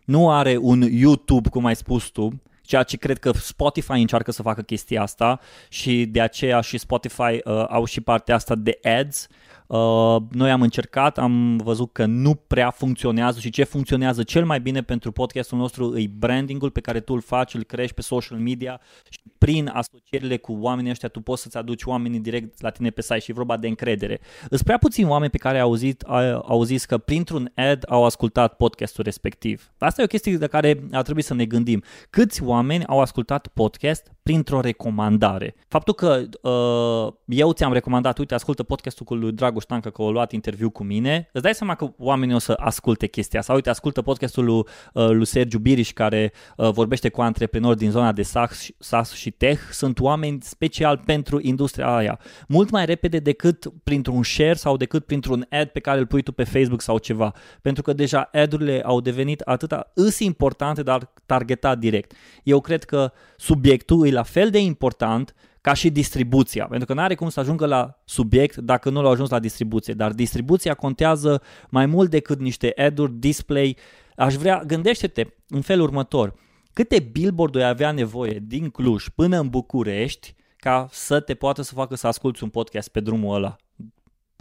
nu 0.04 0.30
are 0.30 0.56
un 0.60 0.80
YouTube, 0.90 1.48
cum 1.48 1.64
ai 1.64 1.76
spus 1.76 2.04
tu, 2.04 2.42
ceea 2.70 2.82
ce 2.82 2.96
cred 2.96 3.18
că 3.18 3.30
Spotify 3.32 3.92
încearcă 3.92 4.30
să 4.30 4.42
facă 4.42 4.62
chestia 4.62 5.02
asta 5.02 5.40
și 5.68 6.06
de 6.06 6.20
aceea 6.20 6.60
și 6.60 6.78
Spotify 6.78 7.22
uh, 7.22 7.64
au 7.68 7.84
și 7.84 8.00
partea 8.00 8.34
asta 8.34 8.54
de 8.54 8.78
ads. 8.82 9.26
Uh, 9.70 10.16
noi 10.30 10.50
am 10.50 10.62
încercat, 10.62 11.18
am 11.18 11.56
văzut 11.56 11.92
că 11.92 12.06
nu 12.06 12.34
prea 12.34 12.70
funcționează 12.70 13.40
și 13.40 13.50
ce 13.50 13.64
funcționează 13.64 14.22
cel 14.22 14.44
mai 14.44 14.60
bine 14.60 14.82
pentru 14.82 15.12
podcastul 15.12 15.58
nostru 15.58 15.98
e 15.98 16.10
brandingul 16.18 16.70
pe 16.70 16.80
care 16.80 17.00
tu 17.00 17.14
îl 17.14 17.20
faci, 17.20 17.54
îl 17.54 17.62
crești 17.62 17.94
pe 17.94 18.02
social 18.02 18.38
media 18.38 18.80
și 19.10 19.20
prin 19.38 19.70
asocierile 19.72 20.36
cu 20.36 20.56
oamenii 20.60 20.90
ăștia 20.90 21.08
tu 21.08 21.20
poți 21.20 21.42
să-ți 21.42 21.56
aduci 21.56 21.84
oamenii 21.84 22.20
direct 22.20 22.60
la 22.62 22.70
tine 22.70 22.90
pe 22.90 23.02
site 23.02 23.18
și 23.18 23.32
vorba 23.32 23.56
de 23.56 23.68
încredere. 23.68 24.20
Îți 24.48 24.64
prea 24.64 24.78
puțini 24.78 25.08
oameni 25.08 25.30
pe 25.30 25.38
care 25.38 25.58
au 25.58 25.68
auzit, 25.68 26.02
au 26.42 26.62
zis 26.62 26.84
că 26.84 26.98
printr-un 26.98 27.52
ad 27.54 27.84
au 27.88 28.04
ascultat 28.04 28.56
podcastul 28.56 29.04
respectiv. 29.04 29.72
Asta 29.78 30.00
e 30.00 30.04
o 30.04 30.08
chestie 30.08 30.36
de 30.36 30.46
care 30.46 30.82
ar 30.92 31.02
trebui 31.02 31.22
să 31.22 31.34
ne 31.34 31.44
gândim. 31.44 31.82
Câți 32.10 32.42
oameni 32.42 32.84
au 32.86 33.00
ascultat 33.00 33.46
podcast 33.46 34.12
printr-o 34.30 34.60
recomandare? 34.60 35.54
Faptul 35.68 35.94
că 35.94 36.22
uh, 36.48 37.12
eu 37.24 37.52
ți-am 37.52 37.72
recomandat, 37.72 38.18
uite, 38.18 38.34
ascultă 38.34 38.62
podcastul 38.62 39.06
cu 39.06 39.14
lui 39.14 39.32
Dragoș 39.32 39.64
Tancă 39.64 39.90
că 39.90 40.02
a 40.02 40.10
luat 40.10 40.32
interviu 40.32 40.70
cu 40.70 40.82
mine, 40.82 41.28
îți 41.32 41.42
dai 41.42 41.54
seama 41.54 41.74
că 41.74 41.92
oamenii 41.98 42.34
o 42.34 42.38
să 42.38 42.52
asculte 42.58 43.06
chestia 43.06 43.40
asta. 43.40 43.52
Uite, 43.52 43.70
ascultă 43.70 44.02
podcastul 44.02 44.44
lui, 44.44 44.56
uh, 44.56 45.10
lui 45.10 45.24
Sergiu 45.24 45.58
Biriș 45.58 45.92
care 45.92 46.32
uh, 46.56 46.70
vorbește 46.70 47.08
cu 47.08 47.20
antreprenori 47.20 47.78
din 47.78 47.90
zona 47.90 48.12
de 48.12 48.22
SaaS, 48.22 48.68
SaaS 48.78 49.12
și 49.12 49.30
tech 49.30 49.60
sunt 49.70 50.00
oameni 50.00 50.38
special 50.42 51.02
pentru 51.04 51.38
industria 51.42 51.96
aia. 51.96 52.18
Mult 52.48 52.70
mai 52.70 52.84
repede 52.84 53.18
decât 53.18 53.72
printr-un 53.82 54.22
share 54.22 54.54
sau 54.54 54.76
decât 54.76 55.04
printr-un 55.04 55.46
ad 55.50 55.68
pe 55.68 55.80
care 55.80 55.98
îl 55.98 56.06
pui 56.06 56.22
tu 56.22 56.32
pe 56.32 56.44
Facebook 56.44 56.80
sau 56.80 56.98
ceva. 56.98 57.32
Pentru 57.62 57.82
că 57.82 57.92
deja 57.92 58.28
ad-urile 58.32 58.82
au 58.84 59.00
devenit 59.00 59.40
atâta 59.40 59.90
îs 59.94 60.18
importante, 60.18 60.82
dar 60.82 61.12
targetat 61.26 61.78
direct. 61.78 62.12
Eu 62.42 62.60
cred 62.60 62.84
că 62.84 63.12
subiectul 63.36 64.06
e 64.06 64.10
la 64.10 64.19
fel 64.22 64.50
de 64.50 64.58
important 64.58 65.34
ca 65.60 65.72
și 65.72 65.90
distribuția, 65.90 66.66
pentru 66.66 66.86
că 66.86 66.94
nu 66.94 67.00
are 67.00 67.14
cum 67.14 67.28
să 67.28 67.40
ajungă 67.40 67.66
la 67.66 68.00
subiect 68.04 68.56
dacă 68.56 68.90
nu 68.90 69.02
l-au 69.02 69.10
ajuns 69.10 69.30
la 69.30 69.38
distribuție, 69.38 69.94
dar 69.94 70.12
distribuția 70.12 70.74
contează 70.74 71.42
mai 71.70 71.86
mult 71.86 72.10
decât 72.10 72.40
niște 72.40 72.72
ad-uri, 72.76 73.12
display. 73.12 73.76
Aș 74.16 74.34
vrea, 74.34 74.62
gândește-te 74.66 75.26
în 75.48 75.60
felul 75.60 75.84
următor, 75.84 76.34
câte 76.72 76.98
billboard-uri 76.98 77.64
avea 77.64 77.92
nevoie 77.92 78.42
din 78.46 78.68
Cluj 78.68 79.08
până 79.08 79.38
în 79.38 79.48
București 79.48 80.34
ca 80.56 80.88
să 80.90 81.20
te 81.20 81.34
poată 81.34 81.62
să 81.62 81.74
facă 81.74 81.94
să 81.94 82.06
asculti 82.06 82.42
un 82.42 82.48
podcast 82.48 82.88
pe 82.88 83.00
drumul 83.00 83.34
ăla 83.34 83.56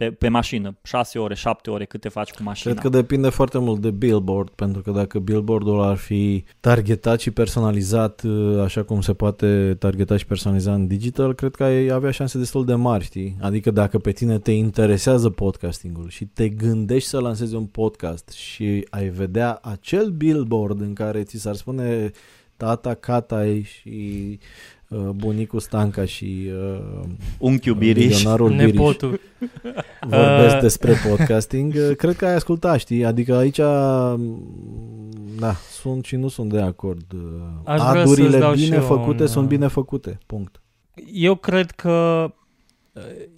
pe, 0.00 0.10
pe 0.10 0.28
mașină, 0.28 0.76
6 0.82 1.18
ore, 1.18 1.34
7 1.34 1.70
ore, 1.70 1.84
câte 1.84 2.08
faci 2.08 2.30
cu 2.30 2.42
mașina. 2.42 2.72
Cred 2.72 2.84
că 2.84 2.96
depinde 2.96 3.28
foarte 3.28 3.58
mult 3.58 3.80
de 3.80 3.90
billboard, 3.90 4.48
pentru 4.48 4.82
că 4.82 4.90
dacă 4.90 5.18
billboardul 5.18 5.82
ar 5.82 5.96
fi 5.96 6.44
targetat 6.60 7.20
și 7.20 7.30
personalizat 7.30 8.22
uh, 8.22 8.60
așa 8.62 8.82
cum 8.82 9.00
se 9.00 9.12
poate 9.12 9.76
targeta 9.78 10.16
și 10.16 10.26
personaliza 10.26 10.74
în 10.74 10.86
digital, 10.86 11.34
cred 11.34 11.54
că 11.54 11.64
ai 11.64 11.88
avea 11.88 12.10
șanse 12.10 12.38
destul 12.38 12.64
de 12.64 12.74
mari, 12.74 13.04
știi? 13.04 13.36
Adică 13.40 13.70
dacă 13.70 13.98
pe 13.98 14.12
tine 14.12 14.38
te 14.38 14.52
interesează 14.52 15.30
podcastingul 15.30 16.08
și 16.08 16.24
te 16.24 16.48
gândești 16.48 17.08
să 17.08 17.20
lansezi 17.20 17.54
un 17.54 17.64
podcast 17.64 18.28
și 18.28 18.86
ai 18.90 19.08
vedea 19.08 19.58
acel 19.62 20.10
billboard 20.10 20.80
în 20.80 20.92
care 20.92 21.22
ți 21.22 21.38
s-ar 21.38 21.54
spune 21.54 22.10
tata 22.56 22.94
Catai 22.94 23.62
și 23.62 24.38
uh, 24.40 24.79
bunicul 24.96 25.60
Stanca 25.60 26.04
și 26.04 26.50
uh, 26.52 27.02
unchiul 27.38 27.74
Biriș, 27.74 28.24
nepotul 28.48 29.20
vorbesc 30.00 30.54
uh. 30.54 30.60
despre 30.60 30.94
podcasting, 31.08 31.74
uh, 31.74 31.96
cred 31.96 32.16
că 32.16 32.26
ai 32.26 32.34
ascultat, 32.34 32.78
știi? 32.78 33.04
Adică 33.04 33.36
aici 33.36 33.56
da, 35.38 35.52
sunt 35.70 36.04
și 36.04 36.16
nu 36.16 36.28
sunt 36.28 36.50
de 36.50 36.60
acord. 36.60 37.12
Uh, 37.12 37.20
Aș 37.64 37.80
Adurile 37.80 38.52
bine 38.54 38.78
făcute 38.78 39.22
un, 39.22 39.28
sunt 39.28 39.48
bine 39.48 39.66
făcute, 39.66 40.18
punct. 40.26 40.60
Eu 41.12 41.34
cred 41.34 41.70
că 41.70 42.30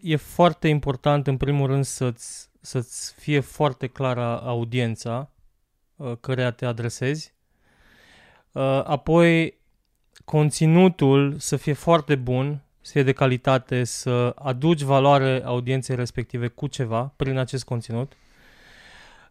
e 0.01 0.17
foarte 0.17 0.69
important 0.69 1.27
în 1.27 1.37
primul 1.37 1.67
rând 1.67 1.85
să-ți, 1.85 2.51
să-ți 2.61 3.15
fie 3.17 3.41
foarte 3.41 3.87
clară 3.87 4.41
audiența 4.45 5.31
uh, 5.97 6.13
căreia 6.21 6.51
te 6.51 6.65
adresezi. 6.65 7.35
Uh, 8.53 8.63
apoi, 8.85 9.61
conținutul 10.25 11.35
să 11.39 11.57
fie 11.57 11.73
foarte 11.73 12.15
bun, 12.15 12.63
să 12.81 12.93
fie 12.93 13.03
de 13.03 13.13
calitate, 13.13 13.85
să 13.85 14.35
aduci 14.39 14.81
valoare 14.81 15.43
audienței 15.45 15.97
respective 15.97 16.49
cu 16.49 16.67
ceva 16.67 17.13
prin 17.17 17.39
acest 17.39 17.65
conținut. 17.65 18.13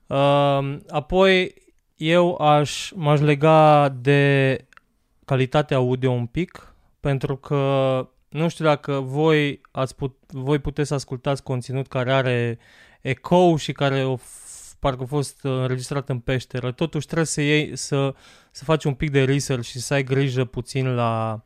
Uh, 0.07 0.77
apoi, 0.89 1.53
eu 1.95 2.35
aș, 2.35 2.91
m-aș 2.95 3.19
lega 3.19 3.89
de 3.89 4.57
calitatea 5.25 5.77
audio 5.77 6.11
un 6.11 6.25
pic, 6.25 6.73
pentru 6.99 7.35
că 7.35 8.07
nu 8.29 8.47
știu 8.47 8.65
dacă 8.65 8.99
voi, 8.99 9.61
ați 9.71 9.95
put, 9.95 10.17
voi 10.27 10.59
puteți 10.59 10.87
să 10.87 10.93
ascultați 10.93 11.43
conținut 11.43 11.87
care 11.87 12.13
are 12.13 12.59
eco 13.01 13.57
și 13.57 13.71
care 13.71 14.03
o, 14.03 14.17
parcă 14.81 15.03
a 15.03 15.05
fost 15.05 15.39
înregistrat 15.41 16.09
în 16.09 16.19
peșteră. 16.19 16.71
Totuși 16.71 17.05
trebuie 17.05 17.25
să, 17.25 17.41
iei, 17.41 17.75
să, 17.75 18.13
să 18.51 18.63
faci 18.63 18.83
un 18.83 18.93
pic 18.93 19.09
de 19.09 19.23
research 19.23 19.67
și 19.67 19.79
să 19.79 19.93
ai 19.93 20.03
grijă 20.03 20.45
puțin 20.45 20.95
la, 20.95 21.43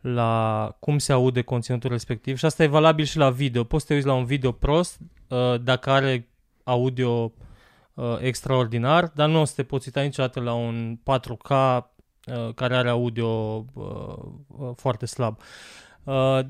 la 0.00 0.76
cum 0.78 0.98
se 0.98 1.12
aude 1.12 1.42
conținutul 1.42 1.90
respectiv 1.90 2.36
și 2.36 2.44
asta 2.44 2.62
e 2.62 2.66
valabil 2.66 3.04
și 3.04 3.16
la 3.16 3.30
video. 3.30 3.64
Poți 3.64 3.82
să 3.82 3.88
te 3.88 3.94
uiți 3.94 4.06
la 4.06 4.14
un 4.14 4.24
video 4.24 4.52
prost 4.52 5.00
uh, 5.28 5.60
dacă 5.60 5.90
are 5.90 6.28
audio 6.64 7.32
uh, 7.94 8.16
extraordinar, 8.20 9.10
dar 9.14 9.28
nu 9.28 9.40
o 9.40 9.44
să 9.44 9.52
te 9.56 9.62
poți 9.62 9.86
uita 9.86 10.00
niciodată 10.00 10.40
la 10.40 10.52
un 10.52 10.98
4K 10.98 11.48
uh, 11.48 12.54
care 12.54 12.76
are 12.76 12.88
audio 12.88 13.28
uh, 13.72 13.84
uh, 14.46 14.70
foarte 14.76 15.06
slab. 15.06 15.40
Uh, 16.04 16.40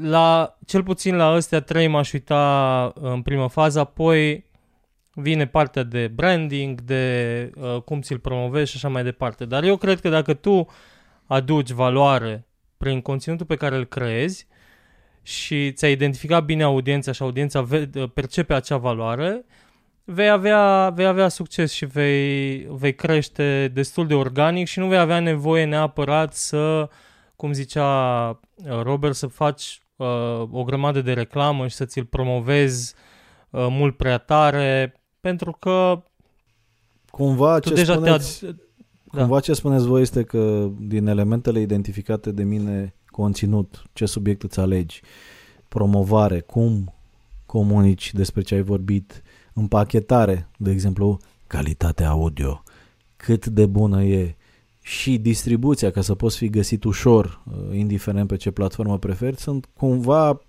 la, 0.00 0.56
cel 0.66 0.82
puțin 0.82 1.16
la 1.16 1.26
astea 1.26 1.60
trei 1.60 1.86
m-aș 1.86 2.12
uita 2.12 2.92
în 2.94 3.22
prima 3.22 3.48
fază, 3.48 3.78
apoi 3.78 4.47
vine 5.20 5.46
partea 5.46 5.82
de 5.82 6.08
branding, 6.08 6.80
de 6.80 7.50
uh, 7.56 7.82
cum 7.82 8.00
ți-l 8.00 8.18
promovezi 8.18 8.70
și 8.70 8.76
așa 8.76 8.88
mai 8.88 9.02
departe. 9.02 9.44
Dar 9.44 9.64
eu 9.64 9.76
cred 9.76 10.00
că 10.00 10.08
dacă 10.08 10.34
tu 10.34 10.66
aduci 11.26 11.70
valoare 11.70 12.46
prin 12.76 13.00
conținutul 13.00 13.46
pe 13.46 13.56
care 13.56 13.76
îl 13.76 13.84
creezi 13.84 14.46
și 15.22 15.72
ți-ai 15.72 15.92
identificat 15.92 16.44
bine 16.44 16.62
audiența 16.62 17.12
și 17.12 17.22
audiența 17.22 17.66
percepe 18.14 18.54
acea 18.54 18.76
valoare, 18.76 19.44
vei 20.04 20.28
avea, 20.28 20.90
vei 20.94 21.06
avea 21.06 21.28
succes 21.28 21.72
și 21.72 21.84
vei, 21.84 22.66
vei 22.70 22.94
crește 22.94 23.70
destul 23.74 24.06
de 24.06 24.14
organic 24.14 24.66
și 24.66 24.78
nu 24.78 24.86
vei 24.86 24.98
avea 24.98 25.20
nevoie 25.20 25.64
neapărat 25.64 26.34
să, 26.34 26.88
cum 27.36 27.52
zicea 27.52 28.28
uh, 28.28 28.80
Robert, 28.82 29.14
să 29.14 29.26
faci 29.26 29.80
uh, 29.96 30.06
o 30.50 30.64
grămadă 30.64 31.00
de 31.00 31.12
reclamă 31.12 31.66
și 31.66 31.74
să 31.74 31.84
ți-l 31.84 32.04
promovezi 32.04 32.94
uh, 33.50 33.66
mult 33.70 33.96
prea 33.96 34.18
tare, 34.18 34.97
pentru 35.20 35.56
că 35.58 36.02
cumva 37.10 37.60
ce 37.60 37.74
deja 37.74 37.92
spuneți, 37.92 38.40
te 38.40 38.54
da. 39.12 39.20
Cumva 39.20 39.40
ce 39.40 39.52
spuneți 39.52 39.86
voi 39.86 40.00
este 40.00 40.22
că 40.22 40.70
din 40.80 41.06
elementele 41.06 41.60
identificate 41.60 42.30
de 42.30 42.42
mine, 42.42 42.94
conținut, 43.06 43.82
ce 43.92 44.06
subiect 44.06 44.42
îți 44.42 44.60
alegi, 44.60 45.02
promovare, 45.68 46.40
cum 46.40 46.92
comunici 47.46 48.12
despre 48.14 48.42
ce 48.42 48.54
ai 48.54 48.62
vorbit, 48.62 49.22
împachetare, 49.52 50.48
de 50.56 50.70
exemplu, 50.70 51.18
calitatea 51.46 52.08
audio, 52.08 52.62
cât 53.16 53.46
de 53.46 53.66
bună 53.66 54.02
e? 54.02 54.36
Și 54.80 55.18
distribuția 55.18 55.90
ca 55.90 56.00
să 56.00 56.14
poți 56.14 56.36
fi 56.36 56.48
găsit 56.48 56.84
ușor, 56.84 57.42
uh, 57.46 57.76
indiferent 57.76 58.28
pe 58.28 58.36
ce 58.36 58.50
platformă 58.50 58.98
preferi, 58.98 59.36
sunt 59.36 59.68
cumva 59.76 60.40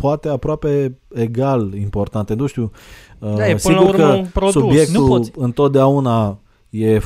poate 0.00 0.28
aproape 0.28 0.98
egal 1.14 1.74
importante. 1.74 2.34
Nu 2.34 2.46
știu, 2.46 2.70
uh, 3.18 3.34
da, 3.34 3.48
e, 3.48 3.56
sigur 3.56 3.94
că 3.94 4.04
un 4.04 4.26
produs. 4.32 4.52
subiectul 4.52 5.02
nu 5.02 5.08
poți. 5.08 5.30
întotdeauna 5.36 6.40
e 6.70 7.00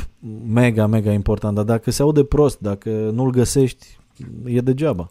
mega, 0.47 0.86
mega 0.86 1.12
important, 1.12 1.55
dar 1.55 1.64
dacă 1.64 1.91
se 1.91 2.03
aude 2.03 2.24
prost, 2.24 2.59
dacă 2.59 2.91
nu-l 2.91 3.30
găsești, 3.30 3.86
e 4.45 4.61
degeaba. 4.61 5.09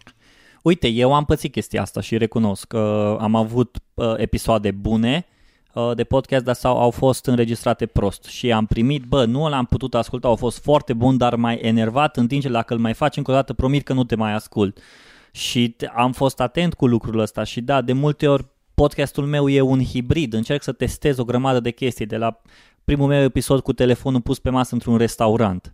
Uite, 0.64 0.88
eu 0.88 1.14
am 1.14 1.26
pățit 1.26 1.52
chestia 1.52 1.82
asta 1.82 2.02
și 2.02 2.18
recunosc 2.18 2.68
că 2.68 3.18
am 3.20 3.36
avut 3.36 3.78
uh, 3.94 4.14
episoade 4.18 4.72
bune 4.72 5.26
uh, 5.74 5.92
de 5.96 6.04
podcast, 6.04 6.44
dar 6.44 6.56
sau 6.56 6.80
au 6.80 6.92
fost 6.92 7.26
înregistrate 7.26 7.86
prost 7.86 8.24
și 8.24 8.52
am 8.52 8.66
primit, 8.66 9.04
bă, 9.04 9.26
nu 9.26 9.50
l-am 9.50 9.66
putut 9.66 9.96
asculta, 9.96 10.28
au 10.28 10.36
fost 10.36 10.60
foarte 10.62 10.94
bun, 10.94 11.18
dar 11.18 11.36
mai 11.36 11.60
enervat, 11.62 12.18
în 12.18 12.28
timp 12.28 12.42
ce 12.42 12.50
dacă 12.50 12.74
îl 12.74 12.80
mai 12.80 12.94
faci 12.94 13.18
încă 13.18 13.32
o 13.32 13.34
dată, 13.34 13.54
promit 13.54 13.84
că 13.84 13.94
nu 13.94 14.04
te 14.04 14.16
mai 14.16 14.34
ascult. 14.34 14.80
Și 15.32 15.76
am 15.96 16.12
fost 16.12 16.40
atent 16.40 16.74
cu 16.74 16.88
lucrul 16.88 17.20
ăsta 17.20 17.44
și 17.44 17.62
da, 17.62 17.82
de 17.82 17.94
multe 17.94 18.28
ori 18.28 18.46
podcastul 18.74 19.26
meu 19.26 19.50
e 19.50 19.62
un 19.62 19.84
hibrid, 19.84 20.34
încerc 20.34 20.64
să 20.64 20.72
testez 20.72 21.18
o 21.18 21.24
grămadă 21.24 21.60
de 21.60 21.72
chestii, 21.72 22.06
de 22.06 22.18
la 22.18 22.42
primul 22.84 23.08
meu 23.08 23.24
episod 23.24 23.60
cu 23.60 23.74
telefonul 23.74 24.22
pus 24.22 24.40
pe 24.40 24.50
masă 24.50 24.74
într-un 24.74 24.98
restaurant. 24.98 25.74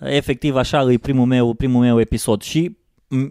Efectiv 0.00 0.56
așa 0.56 0.92
e 0.92 0.98
primul 0.98 1.26
meu, 1.26 1.54
primul 1.54 1.80
meu 1.80 2.00
episod. 2.00 2.42
Și 2.42 2.76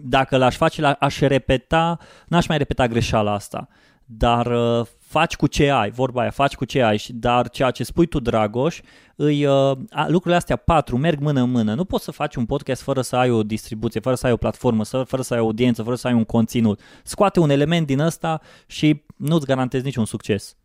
dacă 0.02 0.36
l-aș 0.36 0.56
face, 0.56 0.82
aș 0.84 1.18
repeta, 1.18 1.98
n-aș 2.28 2.46
mai 2.46 2.58
repeta 2.58 2.86
greșeala 2.86 3.32
asta, 3.32 3.68
dar 4.04 4.46
uh, 4.46 4.86
faci 5.14 5.36
cu 5.36 5.46
ce 5.46 5.70
ai, 5.70 5.90
vorba 5.90 6.20
aia, 6.20 6.30
faci 6.30 6.54
cu 6.54 6.64
ce 6.64 6.82
ai, 6.82 7.02
dar 7.08 7.48
ceea 7.48 7.70
ce 7.70 7.84
spui 7.84 8.06
tu, 8.06 8.20
Dragoș, 8.20 8.80
îi, 9.16 9.44
uh, 9.44 9.76
a, 9.90 10.06
lucrurile 10.08 10.34
astea 10.34 10.56
patru 10.56 10.96
merg 10.96 11.20
mână 11.20 11.40
în 11.40 11.50
mână. 11.50 11.74
Nu 11.74 11.84
poți 11.84 12.04
să 12.04 12.10
faci 12.10 12.34
un 12.34 12.44
podcast 12.44 12.82
fără 12.82 13.00
să 13.00 13.16
ai 13.16 13.30
o 13.30 13.42
distribuție, 13.42 14.00
fără 14.00 14.14
să 14.14 14.26
ai 14.26 14.32
o 14.32 14.36
platformă, 14.36 14.84
fără 14.84 15.22
să 15.22 15.34
ai 15.34 15.40
o 15.40 15.44
audiență, 15.44 15.82
fără 15.82 15.96
să 15.96 16.06
ai 16.06 16.12
un 16.12 16.24
conținut. 16.24 16.80
Scoate 17.02 17.40
un 17.40 17.50
element 17.50 17.86
din 17.86 17.98
ăsta 17.98 18.40
și 18.66 19.02
nu-ți 19.16 19.46
garantezi 19.46 19.84
niciun 19.84 20.04
succes. 20.04 20.56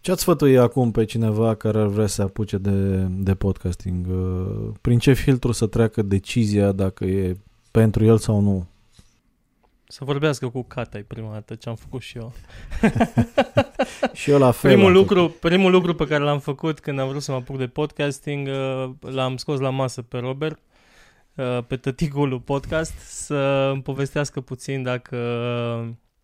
Ce 0.00 0.10
ați 0.10 0.20
sfătui 0.20 0.58
acum 0.58 0.90
pe 0.90 1.04
cineva 1.04 1.54
care 1.54 1.78
ar 1.78 1.86
vrea 1.86 2.06
să 2.06 2.22
apuce 2.22 2.58
de, 2.58 3.06
de 3.10 3.34
podcasting? 3.34 4.06
Uh, 4.06 4.74
prin 4.80 4.98
ce 4.98 5.12
filtru 5.12 5.52
să 5.52 5.66
treacă 5.66 6.02
decizia 6.02 6.72
dacă 6.72 7.04
e 7.04 7.36
pentru 7.70 8.04
el 8.04 8.18
sau 8.18 8.40
nu? 8.40 8.66
Să 9.94 10.04
vorbească 10.04 10.48
cu 10.48 10.62
Cata 10.62 10.98
prima 11.06 11.32
dată, 11.32 11.54
ce 11.54 11.68
am 11.68 11.74
făcut 11.74 12.00
și 12.00 12.18
eu. 12.18 12.32
și 14.12 14.30
eu 14.30 14.38
la 14.38 14.50
fel. 14.50 14.72
Primul 14.72 14.92
lucru, 14.92 15.28
primul 15.40 15.70
lucru 15.70 15.94
pe 15.94 16.06
care 16.06 16.22
l-am 16.22 16.38
făcut 16.38 16.80
când 16.80 16.98
am 16.98 17.08
vrut 17.08 17.22
să 17.22 17.30
mă 17.30 17.36
apuc 17.36 17.58
de 17.58 17.66
podcasting, 17.66 18.48
uh, 18.48 18.90
l-am 19.00 19.36
scos 19.36 19.60
la 19.60 19.70
masă 19.70 20.02
pe 20.02 20.18
Robert, 20.18 20.58
uh, 21.34 21.58
pe 21.66 21.76
tăticul 21.76 22.40
podcast, 22.40 22.98
să 22.98 23.70
îmi 23.72 23.82
povestească 23.82 24.40
puțin 24.40 24.82
dacă 24.82 25.16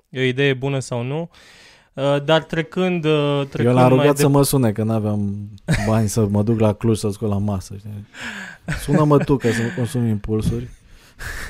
e 0.08 0.20
o 0.20 0.24
idee 0.24 0.54
bună 0.54 0.78
sau 0.78 1.02
nu. 1.02 1.30
Uh, 1.92 2.22
dar 2.24 2.42
trecând, 2.42 3.04
uh, 3.04 3.42
trecând 3.48 3.76
Eu 3.76 3.82
l-am 3.82 3.88
rugat 3.88 4.14
de... 4.14 4.20
să 4.20 4.28
mă 4.28 4.42
sune, 4.42 4.72
că 4.72 4.82
n-aveam 4.82 5.50
bani 5.86 6.08
să 6.08 6.26
mă 6.26 6.42
duc 6.42 6.60
la 6.60 6.72
Cluj 6.72 6.98
să 6.98 7.10
scot 7.10 7.28
la 7.28 7.38
masă. 7.38 7.74
Știi? 7.78 8.06
Sună-mă 8.80 9.18
tu 9.18 9.36
ca 9.36 9.50
să 9.50 9.62
nu 9.62 9.68
consumi 9.76 10.08
impulsuri. 10.08 10.68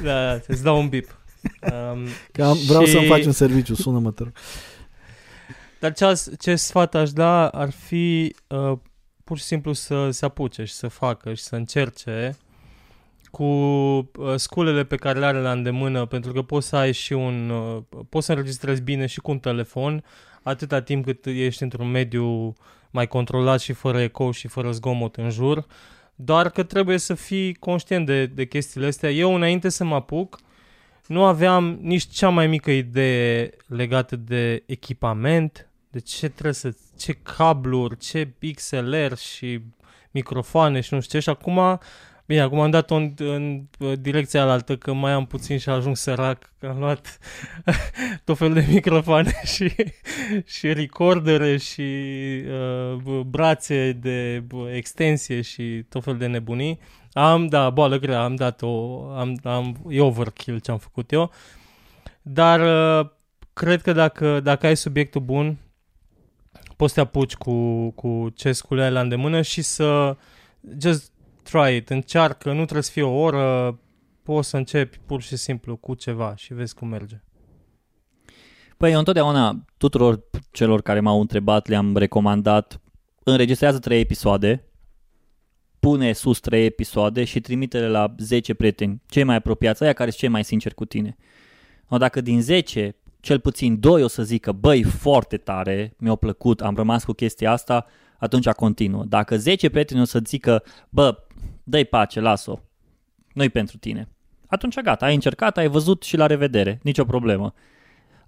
Da, 0.03 0.25
da, 0.25 0.41
îți 0.47 0.63
dau 0.63 0.79
un 0.79 0.89
bip. 0.89 1.20
Um, 1.73 2.07
că 2.33 2.45
am, 2.45 2.57
vreau 2.67 2.85
și... 2.85 2.91
să-mi 2.91 3.07
faci 3.07 3.25
un 3.25 3.33
serviciu, 3.33 3.75
sună-mă, 3.75 4.11
te 4.11 4.23
rog. 4.23 4.33
Dar 5.81 5.93
ce, 5.93 6.23
ce 6.39 6.57
sfat 6.57 6.95
aș 6.95 7.13
da 7.13 7.49
ar 7.49 7.71
fi 7.71 8.35
uh, 8.47 8.79
pur 9.25 9.39
și 9.39 9.45
simplu 9.45 9.73
să 9.73 10.11
se 10.11 10.25
apuce 10.25 10.65
și 10.65 10.73
să 10.73 10.89
facă 10.89 11.35
și 11.35 11.43
să 11.43 11.57
încerce 11.57 12.37
cu 13.31 13.45
uh, 13.45 14.35
sculele 14.37 14.85
pe 14.85 14.97
care 14.97 15.19
le 15.19 15.25
are 15.25 15.39
la 15.39 15.53
îndemână, 15.53 16.07
pentru 16.07 16.33
că 16.33 16.43
poți 16.43 16.69
să 16.69 16.77
ai 16.77 16.93
și 16.93 17.13
un, 17.13 17.51
uh, 17.51 17.83
poți 18.09 18.27
să 18.27 18.33
înregistrezi 18.33 18.83
bine 18.83 19.07
și 19.07 19.21
cu 19.21 19.31
un 19.31 19.39
telefon, 19.39 20.05
atâta 20.43 20.81
timp 20.81 21.05
cât 21.05 21.27
ești 21.27 21.63
într-un 21.63 21.91
mediu 21.91 22.55
mai 22.91 23.07
controlat 23.07 23.61
și 23.61 23.73
fără 23.73 24.01
eco 24.01 24.33
și 24.33 24.49
fără 24.49 24.71
zgomot 24.71 25.17
în 25.17 25.31
jur, 25.31 25.67
doar 26.15 26.51
că 26.51 26.63
trebuie 26.63 26.99
să 26.99 27.15
fii 27.15 27.55
conștient 27.55 28.07
de, 28.07 28.27
de 28.27 28.47
chestiile 28.47 28.87
astea. 28.87 29.11
Eu, 29.11 29.35
înainte 29.35 29.69
să 29.69 29.85
mă 29.85 29.95
apuc, 29.95 30.39
nu 31.11 31.25
aveam 31.25 31.79
nici 31.83 32.07
cea 32.07 32.29
mai 32.29 32.47
mică 32.47 32.71
idee 32.71 33.51
legată 33.67 34.17
de 34.17 34.63
echipament, 34.67 35.69
de 35.91 36.01
ce 36.01 36.29
trebuie 36.29 36.55
să, 36.55 36.75
ce 36.99 37.13
cabluri, 37.13 37.97
ce 37.97 38.33
XLR 38.55 39.17
și 39.17 39.61
microfoane 40.11 40.81
și 40.81 40.95
nu 40.95 41.01
știu 41.01 41.19
ce. 41.19 41.25
Și 41.25 41.29
acum 41.29 41.81
Bine, 42.31 42.43
acum 42.43 42.61
am 42.61 42.71
dat-o 42.71 42.95
în, 42.95 43.15
în 43.19 43.67
direcția 44.01 44.43
alaltă, 44.43 44.77
că 44.77 44.93
mai 44.93 45.13
am 45.13 45.27
puțin 45.27 45.59
și 45.59 45.69
ajung 45.69 45.97
sărac, 45.97 46.53
că 46.59 46.67
am 46.67 46.79
luat 46.79 47.19
tot 48.25 48.39
felul 48.39 48.55
de 48.55 48.67
microfoane 48.69 49.33
și, 49.55 49.73
și 50.45 50.73
recordere 50.73 51.57
și 51.57 51.83
uh, 53.01 53.21
brațe 53.27 53.93
de 53.93 54.45
extensie 54.73 55.41
și 55.41 55.85
tot 55.89 56.05
felul 56.05 56.19
de 56.19 56.27
nebunii. 56.27 56.79
Am, 57.13 57.47
da, 57.47 57.71
boală 57.71 57.99
grea, 57.99 58.23
am 58.23 58.35
dat-o, 58.35 59.03
am, 59.13 59.39
am, 59.43 59.77
e 59.89 60.01
overkill 60.01 60.59
ce 60.59 60.71
am 60.71 60.79
făcut 60.79 61.13
eu. 61.13 61.31
Dar 62.23 62.61
uh, 63.01 63.11
cred 63.53 63.83
că 63.83 63.93
dacă, 63.93 64.41
dacă 64.41 64.67
ai 64.67 64.77
subiectul 64.77 65.21
bun, 65.21 65.59
poți 66.77 66.95
să 66.95 67.01
te 67.01 67.07
apuci 67.07 67.35
cu, 67.35 67.91
cu 67.91 68.29
ce 68.35 68.53
scule 68.53 68.85
ai 68.85 68.91
la 68.91 69.01
îndemână 69.01 69.43
și 69.43 69.63
să 69.63 70.17
just 70.81 71.13
try 71.43 71.77
it, 71.77 71.91
încearcă, 71.91 72.49
nu 72.49 72.63
trebuie 72.63 72.83
să 72.83 72.91
fie 72.91 73.03
o 73.03 73.21
oră, 73.21 73.79
poți 74.23 74.49
să 74.49 74.57
începi 74.57 74.99
pur 75.07 75.23
și 75.23 75.37
simplu 75.37 75.77
cu 75.77 75.95
ceva 75.95 76.37
și 76.37 76.55
vezi 76.55 76.75
cum 76.75 76.89
merge. 76.89 77.23
Păi 78.77 78.93
eu 78.93 78.99
întotdeauna 78.99 79.65
tuturor 79.77 80.21
celor 80.51 80.83
care 80.83 81.01
m-au 81.01 81.21
întrebat 81.21 81.67
le-am 81.67 81.97
recomandat 81.97 82.81
înregistrează 83.25 83.79
trei 83.79 84.01
episoade 84.01 84.70
pune 85.81 86.13
sus 86.13 86.41
trei 86.41 86.65
episoade 86.65 87.25
și 87.25 87.41
trimite-le 87.41 87.89
la 87.89 88.15
10 88.19 88.55
prieteni, 88.55 89.03
cei 89.09 89.25
mai 89.25 89.37
apropiați, 89.37 89.83
aia 89.83 89.93
care 89.93 90.09
sunt 90.09 90.21
cei 90.21 90.31
mai 90.31 90.45
sinceri 90.45 90.75
cu 90.75 90.85
tine. 90.85 91.17
O, 91.89 91.97
dacă 91.97 92.21
din 92.21 92.43
10, 92.43 92.97
cel 93.21 93.41
puțin 93.41 93.81
2 93.81 94.03
o 94.03 94.07
să 94.07 94.23
zică, 94.23 94.53
băi, 94.53 94.83
foarte 94.83 95.37
tare, 95.37 95.95
mi-a 95.99 96.15
plăcut, 96.15 96.61
am 96.61 96.75
rămas 96.75 97.05
cu 97.05 97.13
chestia 97.13 97.53
asta, 97.53 97.87
atunci 98.19 98.49
continuă. 98.49 99.05
Dacă 99.05 99.37
10 99.37 99.69
prieteni 99.69 100.01
o 100.01 100.05
să 100.05 100.21
zică, 100.27 100.63
bă, 100.89 101.17
dă-i 101.65 101.85
pace, 101.85 102.21
las-o, 102.21 102.59
nu 103.33 103.49
pentru 103.49 103.79
tine. 103.79 104.09
Atunci 104.47 104.81
gata, 104.81 105.07
ai 105.07 105.15
încercat, 105.15 105.57
ai 105.57 105.69
văzut 105.69 106.03
și 106.03 106.17
la 106.17 106.27
revedere, 106.27 106.81
nicio 106.83 107.05
problemă. 107.05 107.55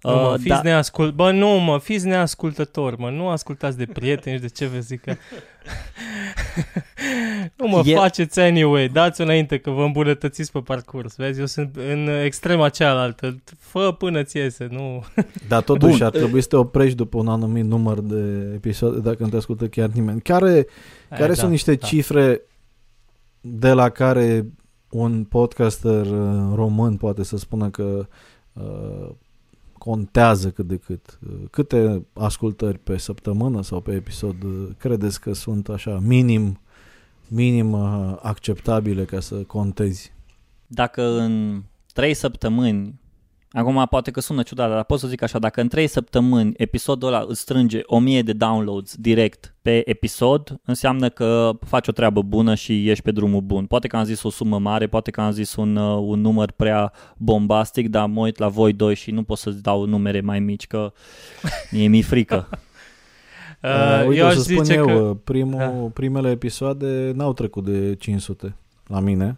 Nu, 0.03 0.11
mă, 0.11 0.27
uh, 0.27 0.33
fiți 0.33 0.47
da. 0.47 0.61
neascult... 0.63 1.13
Bă, 1.13 1.31
nu, 1.31 1.49
mă, 1.49 1.79
fiți 1.79 2.05
neascultători, 2.05 2.99
mă, 2.99 3.09
nu 3.09 3.27
ascultați 3.27 3.77
de 3.77 3.85
prieteni 3.85 4.35
și 4.35 4.41
de 4.41 4.47
ce 4.47 4.65
vă 4.65 4.79
zic 4.79 5.01
că... 5.01 5.15
nu 7.57 7.67
mă 7.67 7.81
e... 7.85 7.95
faceți 7.95 8.39
anyway, 8.39 8.87
dați 8.87 9.21
înainte 9.21 9.57
că 9.57 9.69
vă 9.69 9.83
îmbunătățiți 9.83 10.51
pe 10.51 10.59
parcurs, 10.59 11.15
vezi? 11.15 11.39
Eu 11.39 11.45
sunt 11.45 11.75
în 11.75 12.07
extrema 12.23 12.69
cealaltă, 12.69 13.41
fă 13.59 13.95
până 13.97 14.23
ți 14.23 14.37
iese, 14.37 14.67
nu... 14.71 15.03
Dar 15.47 15.61
totuși 15.61 15.97
Bun. 15.97 16.05
ar 16.05 16.11
trebui 16.11 16.41
să 16.41 16.47
te 16.47 16.55
oprești 16.55 16.95
după 16.95 17.17
un 17.17 17.27
anumit 17.27 17.65
număr 17.65 17.99
de 17.99 18.51
episoade 18.53 18.99
dacă 18.99 19.23
nu 19.23 19.29
te 19.29 19.35
ascultă 19.35 19.67
chiar 19.67 19.89
nimeni. 19.89 20.21
Care, 20.21 20.67
care 21.09 21.29
Ai, 21.29 21.35
sunt 21.35 21.45
da, 21.45 21.47
niște 21.47 21.75
da. 21.75 21.87
cifre 21.87 22.41
de 23.41 23.71
la 23.71 23.89
care 23.89 24.45
un 24.89 25.23
podcaster 25.23 26.05
uh, 26.05 26.53
român 26.55 26.97
poate 26.97 27.23
să 27.23 27.37
spună 27.37 27.69
că 27.69 28.07
uh, 28.53 29.09
contează 29.83 30.51
cât 30.51 30.67
de 30.67 30.77
cât. 30.77 31.19
Câte 31.51 32.05
ascultări 32.13 32.77
pe 32.77 32.97
săptămână 32.97 33.61
sau 33.61 33.81
pe 33.81 33.91
episod 33.91 34.35
credeți 34.77 35.21
că 35.21 35.33
sunt 35.33 35.69
așa 35.69 35.99
minim, 36.01 36.59
minim 37.27 37.71
uh, 37.71 38.15
acceptabile 38.21 39.05
ca 39.05 39.19
să 39.19 39.35
contezi? 39.35 40.13
Dacă 40.67 41.03
în 41.03 41.63
trei 41.93 42.13
săptămâni 42.13 42.99
Acum 43.53 43.85
poate 43.89 44.11
că 44.11 44.19
sună 44.19 44.43
ciudat, 44.43 44.69
dar 44.69 44.83
pot 44.83 44.99
să 44.99 45.07
zic 45.07 45.21
așa, 45.21 45.39
dacă 45.39 45.61
în 45.61 45.67
3 45.67 45.87
săptămâni 45.87 46.53
episodul 46.57 47.07
ăla 47.07 47.25
îți 47.27 47.39
strânge 47.39 47.79
1000 47.83 48.21
de 48.21 48.33
downloads 48.33 48.95
direct 48.95 49.55
pe 49.61 49.89
episod, 49.89 50.59
înseamnă 50.65 51.09
că 51.09 51.51
faci 51.65 51.87
o 51.87 51.91
treabă 51.91 52.21
bună 52.21 52.55
și 52.55 52.89
ești 52.89 53.03
pe 53.03 53.11
drumul 53.11 53.41
bun. 53.41 53.65
Poate 53.65 53.87
că 53.87 53.97
am 53.97 54.03
zis 54.03 54.23
o 54.23 54.29
sumă 54.29 54.59
mare, 54.59 54.87
poate 54.87 55.11
că 55.11 55.21
am 55.21 55.31
zis 55.31 55.55
un, 55.55 55.75
uh, 55.75 56.03
un 56.07 56.21
număr 56.21 56.51
prea 56.51 56.91
bombastic, 57.17 57.89
dar 57.89 58.07
mă 58.07 58.21
uit 58.21 58.37
la 58.37 58.47
voi 58.47 58.73
doi 58.73 58.95
și 58.95 59.11
nu 59.11 59.23
pot 59.23 59.37
să-ți 59.37 59.61
dau 59.61 59.85
numere 59.85 60.21
mai 60.21 60.39
mici, 60.39 60.67
că 60.67 60.93
mie 61.71 61.87
mi-e 61.87 62.01
frică. 62.01 62.49
Uh, 63.61 64.05
uite, 64.07 64.19
eu 64.19 64.29
să 64.29 64.39
spun 64.39 64.69
eu, 64.69 64.85
că... 64.85 65.17
primul, 65.23 65.57
da. 65.57 65.89
primele 65.93 66.29
episoade 66.29 67.11
n-au 67.15 67.33
trecut 67.33 67.63
de 67.63 67.95
500 67.95 68.55
la 68.87 68.99
mine. 68.99 69.37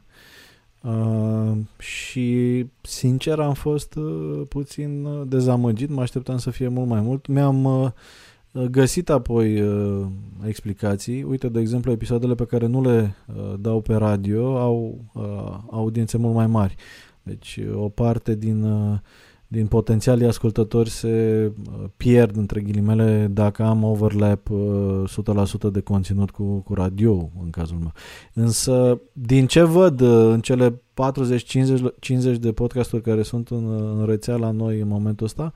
Uh, 0.86 1.58
și 1.78 2.66
sincer 2.82 3.40
am 3.40 3.54
fost 3.54 3.96
uh, 3.96 4.42
puțin 4.50 5.06
uh, 5.06 5.28
dezamăgit, 5.28 5.90
mă 5.90 6.02
așteptam 6.02 6.38
să 6.38 6.50
fie 6.50 6.68
mult 6.68 6.88
mai 6.88 7.02
mult. 7.02 7.28
Mi-am 7.28 7.64
uh, 7.64 7.92
găsit 8.72 9.10
apoi 9.10 9.62
uh, 9.62 10.06
explicații. 10.48 11.24
Uite, 11.24 11.50
de 11.50 11.60
exemplu, 11.60 11.92
episoadele 11.92 12.36
pe 12.36 12.46
care 12.46 12.66
nu 12.66 12.82
le 12.82 13.16
uh, 13.28 13.54
dau 13.60 13.82
pe 13.82 13.94
radio 13.94 14.58
au 14.58 15.00
uh, 15.14 15.58
audiențe 15.70 16.18
mult 16.18 16.34
mai 16.34 16.48
mari. 16.48 16.76
Deci 17.24 17.60
o 17.74 17.90
parte 17.90 18.36
din 18.36 18.64
uh, 18.64 18.98
din 19.56 19.68
potențialii 19.68 20.28
ascultători 20.28 20.90
se 20.90 21.46
uh, 21.46 21.84
pierd, 21.98 22.38
între 22.38 22.62
ghilimele, 22.62 23.28
dacă 23.32 23.64
am 23.64 23.84
overlap 23.84 24.50
100% 24.50 24.52
uh, 25.64 25.72
de 25.72 25.80
conținut 25.80 26.32
cu, 26.32 26.44
cu 26.60 26.74
radio, 26.74 27.30
în 27.44 27.50
cazul 27.50 27.78
meu. 27.78 27.92
Însă, 28.34 29.02
din 29.14 29.48
ce 29.48 29.64
văd 29.64 30.02
uh, 30.02 30.30
în 30.32 30.42
cele 30.42 30.82
40-50 32.36 32.40
de 32.40 32.52
podcasturi 32.52 33.02
care 33.02 33.22
sunt 33.22 33.50
în, 33.50 33.96
în 34.00 34.06
rețea 34.06 34.36
la 34.36 34.52
noi 34.52 34.80
în 34.80 34.88
momentul 34.88 35.26
ăsta, 35.26 35.54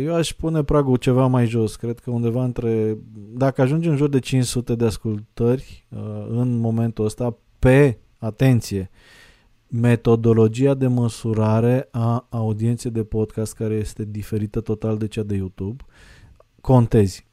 eu 0.00 0.14
aș 0.14 0.32
pune 0.32 0.62
pragul 0.62 0.96
ceva 0.96 1.26
mai 1.26 1.46
jos. 1.46 1.76
Cred 1.76 1.98
că 1.98 2.10
undeva 2.10 2.44
între... 2.44 2.98
Dacă 3.34 3.62
ajunge 3.62 3.88
în 3.88 3.96
jur 3.96 4.08
de 4.08 4.18
500 4.18 4.74
de 4.74 4.84
ascultări 4.84 5.86
în 6.28 6.58
momentul 6.58 7.04
ăsta, 7.04 7.36
pe, 7.58 7.98
atenție, 8.18 8.90
metodologia 9.74 10.74
de 10.74 10.86
măsurare 10.86 11.88
a 11.90 12.26
audienței 12.30 12.90
de 12.90 13.04
podcast 13.04 13.54
care 13.54 13.74
este 13.74 14.04
diferită 14.04 14.60
total 14.60 14.96
de 14.96 15.06
cea 15.06 15.22
de 15.22 15.34
YouTube, 15.34 15.84
contezi. 16.60 17.26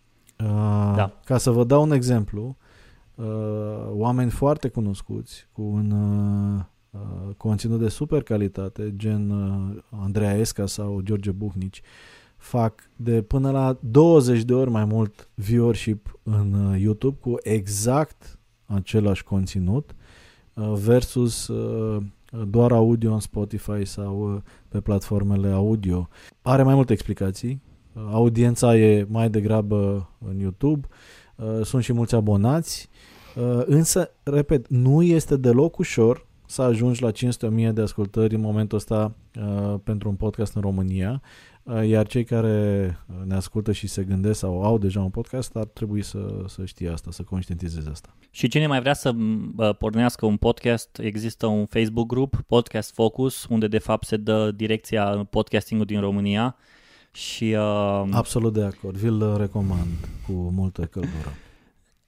Uh, 0.44 0.94
da. 0.96 1.20
Ca 1.26 1.38
să 1.38 1.52
vă 1.52 1.64
dau 1.64 1.84
un 1.84 1.92
exemplu, 1.92 2.58
uh, 3.16 3.26
oameni 3.88 4.30
foarte 4.30 4.68
cunoscuți 4.68 5.48
cu 5.52 5.62
un 5.62 5.92
uh, 5.92 6.64
uh, 6.90 7.36
conținut 7.38 7.80
de 7.80 7.90
super 7.90 8.24
calitate, 8.24 8.94
gen 8.96 9.30
uh, 9.30 9.78
Andreea 9.90 10.34
Esca 10.34 10.66
sau 10.66 11.02
George 11.02 11.32
Buhnici, 11.32 11.82
fac 12.38 12.90
de 12.96 13.22
până 13.22 13.52
la 13.52 13.78
20 13.82 14.44
de 14.44 14.54
ori 14.54 14.70
mai 14.70 14.86
mult 14.86 15.30
viewership 15.34 16.20
în 16.24 16.54
uh, 16.54 16.82
YouTube 16.82 17.18
cu 17.20 17.36
exact 17.44 18.40
același 18.66 19.24
conținut 19.24 19.96
uh, 20.54 20.74
versus 20.74 21.48
uh, 21.48 22.04
doar 22.48 22.72
audio 22.72 23.14
în 23.14 23.20
Spotify 23.20 23.86
sau 23.86 24.34
uh, 24.34 24.42
pe 24.68 24.80
platformele 24.80 25.50
audio. 25.50 26.10
Are 26.42 26.64
mai 26.64 26.76
multe 26.76 26.94
explicații. 26.94 27.62
Uh, 27.94 28.02
audiența 28.12 28.78
e 28.78 29.06
mai 29.10 29.30
degrabă 29.30 30.10
în 30.30 30.40
YouTube, 30.40 30.88
uh, 31.36 31.66
sunt 31.66 31.84
și 31.84 31.94
mulți 31.94 32.16
abonați, 32.16 32.90
însă, 33.66 34.12
repet, 34.24 34.68
nu 34.68 35.04
este 35.04 35.38
deloc 35.38 35.78
ușor 35.78 36.28
să 36.46 36.62
ajungi 36.62 37.04
la 37.04 37.12
500.000 37.12 37.74
de 37.74 37.82
ascultări 37.82 38.36
în 38.36 38.42
momentul 38.42 38.78
ăsta 38.78 39.16
pentru 39.84 40.10
un 40.10 40.16
podcast 40.16 40.56
în 40.56 40.62
România. 40.62 41.22
Uh, 41.70 41.88
iar 41.88 42.08
cei 42.08 42.24
care 42.24 42.98
uh, 43.08 43.26
ne 43.26 43.36
ascultă 43.36 43.72
și 43.72 43.88
se 43.88 44.04
gândesc 44.04 44.40
sau 44.40 44.64
au 44.64 44.78
deja 44.78 45.02
un 45.02 45.10
podcast 45.10 45.56
ar 45.56 45.66
trebui 45.66 46.02
să, 46.02 46.44
să 46.48 46.66
știe 46.66 46.90
asta, 46.90 47.12
să 47.12 47.24
conștientizeze 47.24 47.90
asta. 47.90 48.10
Și 48.32 48.48
cine 48.48 48.68
mai 48.68 48.80
vrea 48.80 48.94
să 48.94 49.14
pornească 49.78 50.26
un 50.26 50.38
podcast, 50.38 51.00
există 51.02 51.46
un 51.46 51.66
Facebook 51.66 52.08
grup, 52.08 52.36
Podcast 52.48 52.94
Focus, 52.94 53.46
unde 53.50 53.68
de 53.68 53.78
fapt 53.78 54.08
se 54.08 54.18
dă 54.18 54.52
direcția 54.52 55.28
podcastingul 55.30 55.86
din 55.86 56.00
România. 56.00 56.56
Și, 57.12 57.56
uh, 57.58 58.04
Absolut 58.12 58.54
de 58.54 58.64
acord, 58.64 58.96
vi-l 58.96 59.38
recomand 59.38 60.08
cu 60.26 60.32
multă 60.32 60.82
căldură. 60.82 61.34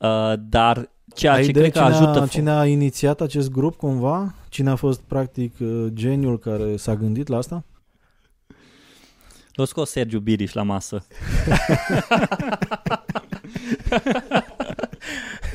Uh, 0.02 0.34
dar 0.50 0.90
ceea 1.16 1.34
Ai 1.34 1.46
ce 1.46 1.52
cred 1.52 1.72
că 1.72 1.80
ajută... 1.80 2.28
Cine 2.30 2.52
a 2.52 2.66
inițiat 2.66 3.22
acest 3.22 3.52
grup 3.52 3.76
cumva? 3.76 4.36
Cine 4.50 4.70
a 4.70 4.76
fost 4.76 5.02
practic 5.02 5.56
uh, 5.60 5.86
geniul 5.94 6.40
care 6.40 6.78
s-a 6.78 6.96
gândit 6.96 7.28
la 7.28 7.38
asta? 7.38 7.64
L-a 9.54 9.66
scos 9.66 9.90
Sergiu 9.90 10.20
Biriș 10.20 10.54
la 10.54 10.64
masă. 10.64 11.06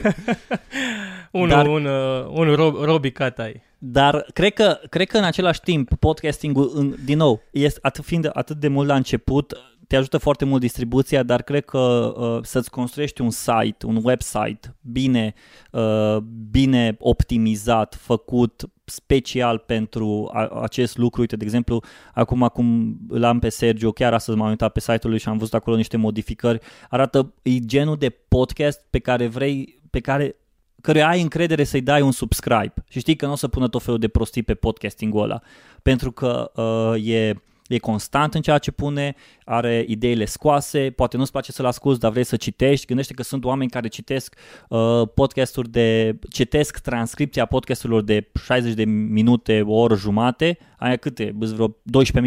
unul, 1.31 1.49
Dar, 1.49 1.67
un, 1.67 1.85
uh, 1.85 2.27
un 2.29 2.55
Rob, 2.55 2.75
Robi 2.75 3.11
Catai. 3.11 3.63
Dar 3.79 4.27
cred 4.33 4.53
că, 4.53 4.81
cred 4.89 5.09
că 5.09 5.19
în 5.19 5.25
același 5.25 5.61
timp 5.61 5.95
podcastingul, 5.95 6.97
din 7.05 7.17
nou, 7.17 7.43
este 7.51 7.79
atât, 7.83 8.05
fiind 8.05 8.31
atât 8.33 8.57
de 8.57 8.69
mult 8.69 8.89
la 8.89 8.95
început, 8.95 9.57
te 9.87 9.97
ajută 9.97 10.19
foarte 10.19 10.45
mult 10.45 10.61
distribuția, 10.61 11.23
dar 11.23 11.43
cred 11.43 11.65
că 11.65 11.79
uh, 11.79 12.39
să-ți 12.43 12.71
construiești 12.71 13.21
un 13.21 13.31
site, 13.31 13.87
un 13.87 14.01
website 14.03 14.77
bine, 14.81 15.35
uh, 15.71 16.17
bine 16.51 16.97
optimizat, 16.99 17.99
făcut 18.01 18.71
special 18.85 19.59
pentru 19.59 20.31
a, 20.33 20.47
acest 20.63 20.97
lucru. 20.97 21.21
Uite, 21.21 21.37
de 21.37 21.45
exemplu, 21.45 21.83
acum 22.15 22.43
acum 22.43 22.97
l-am 23.09 23.39
pe 23.39 23.49
Sergio, 23.49 23.93
chiar 23.93 24.13
astăzi 24.13 24.39
m-am 24.39 24.49
uitat 24.49 24.73
pe 24.73 24.81
site-ul 24.81 25.11
lui 25.11 25.19
și 25.19 25.29
am 25.29 25.39
văzut 25.39 25.55
acolo 25.55 25.77
niște 25.77 25.97
modificări. 25.97 26.61
Arată, 26.91 27.33
e 27.43 27.59
genul 27.59 27.97
de 27.97 28.09
podcast 28.29 28.85
pe 28.91 28.99
care 28.99 29.27
vrei, 29.27 29.76
pe 29.97 30.03
care 30.03 30.37
căruia 30.81 31.09
ai 31.09 31.21
încredere 31.21 31.65
să-i 31.65 31.81
dai 31.81 32.01
un 32.01 32.13
subscribe 32.13 32.75
și 32.89 32.99
știi 32.99 33.17
că 33.17 33.27
nu 33.27 33.33
o 33.33 33.37
să 33.37 33.49
pună 33.49 33.69
tot 33.69 33.83
felul 33.83 33.99
de 33.99 34.09
prostii 34.09 34.43
pe 34.43 34.55
podcastingul 34.55 35.23
ăla, 35.23 35.41
pentru 35.83 36.13
că 36.13 36.51
uh, 36.55 37.07
e 37.07 37.35
e 37.69 37.79
constant 37.79 38.35
în 38.35 38.41
ceea 38.41 38.59
ce 38.59 38.71
pune, 38.71 39.15
are 39.45 39.85
ideile 39.89 40.25
scoase, 40.25 40.91
poate 40.91 41.17
nu-ți 41.17 41.31
place 41.31 41.53
să-l 41.53 41.67
asculti, 41.67 42.01
dar 42.01 42.11
vrei 42.11 42.25
să 42.25 42.37
citești. 42.37 42.87
Gândește 42.87 43.15
că 43.15 43.23
sunt 43.23 43.45
oameni 43.45 43.71
care 43.71 43.89
citesc 43.89 44.35
uh, 44.69 45.03
podcasturi 45.15 45.69
de, 45.69 46.19
citesc 46.31 46.79
transcripția 46.79 47.45
podcasturilor 47.47 48.03
de 48.03 48.31
60 48.45 48.75
de 48.75 48.85
minute, 48.85 49.63
o 49.63 49.75
oră 49.75 49.95
jumate, 49.95 50.59
aia 50.79 50.97
câte? 50.97 51.35
Vreo 51.37 51.77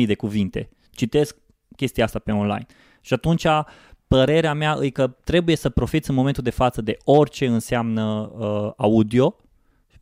12.000 0.01 0.05
de 0.05 0.15
cuvinte. 0.15 0.69
Citesc 0.91 1.37
chestia 1.75 2.03
asta 2.03 2.19
pe 2.19 2.31
online. 2.31 2.65
Și 3.01 3.13
atunci 3.13 3.45
părerea 4.09 4.53
mea 4.53 4.77
e 4.81 4.89
că 4.89 5.07
trebuie 5.23 5.55
să 5.55 5.69
profiți 5.69 6.09
în 6.09 6.15
momentul 6.15 6.43
de 6.43 6.49
față 6.49 6.81
de 6.81 6.97
orice 7.03 7.47
înseamnă 7.47 8.31
uh, 8.37 8.71
audio, 8.77 9.35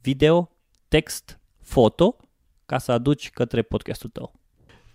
video, 0.01 0.49
text, 0.88 1.39
foto, 1.61 2.15
ca 2.65 2.77
să 2.77 2.91
aduci 2.91 3.29
către 3.29 3.61
podcastul 3.61 4.09
tău. 4.13 4.31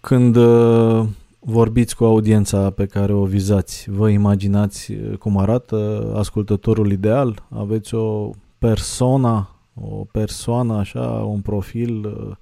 Când 0.01 0.37
uh, 0.37 1.07
vorbiți 1.39 1.97
cu 1.97 2.05
audiența 2.05 2.71
pe 2.71 2.87
care 2.87 3.13
o 3.13 3.25
vizați, 3.25 3.91
vă 3.91 4.09
imaginați 4.09 4.93
uh, 4.93 5.17
cum 5.17 5.39
arată 5.39 6.13
ascultătorul 6.17 6.91
ideal? 6.91 7.47
Aveți 7.51 7.95
o 7.95 8.31
persona, 8.59 9.51
o 9.75 10.05
persoană 10.13 10.75
așa, 10.75 11.07
un 11.09 11.41
profil 11.41 12.07
uh, 12.07 12.37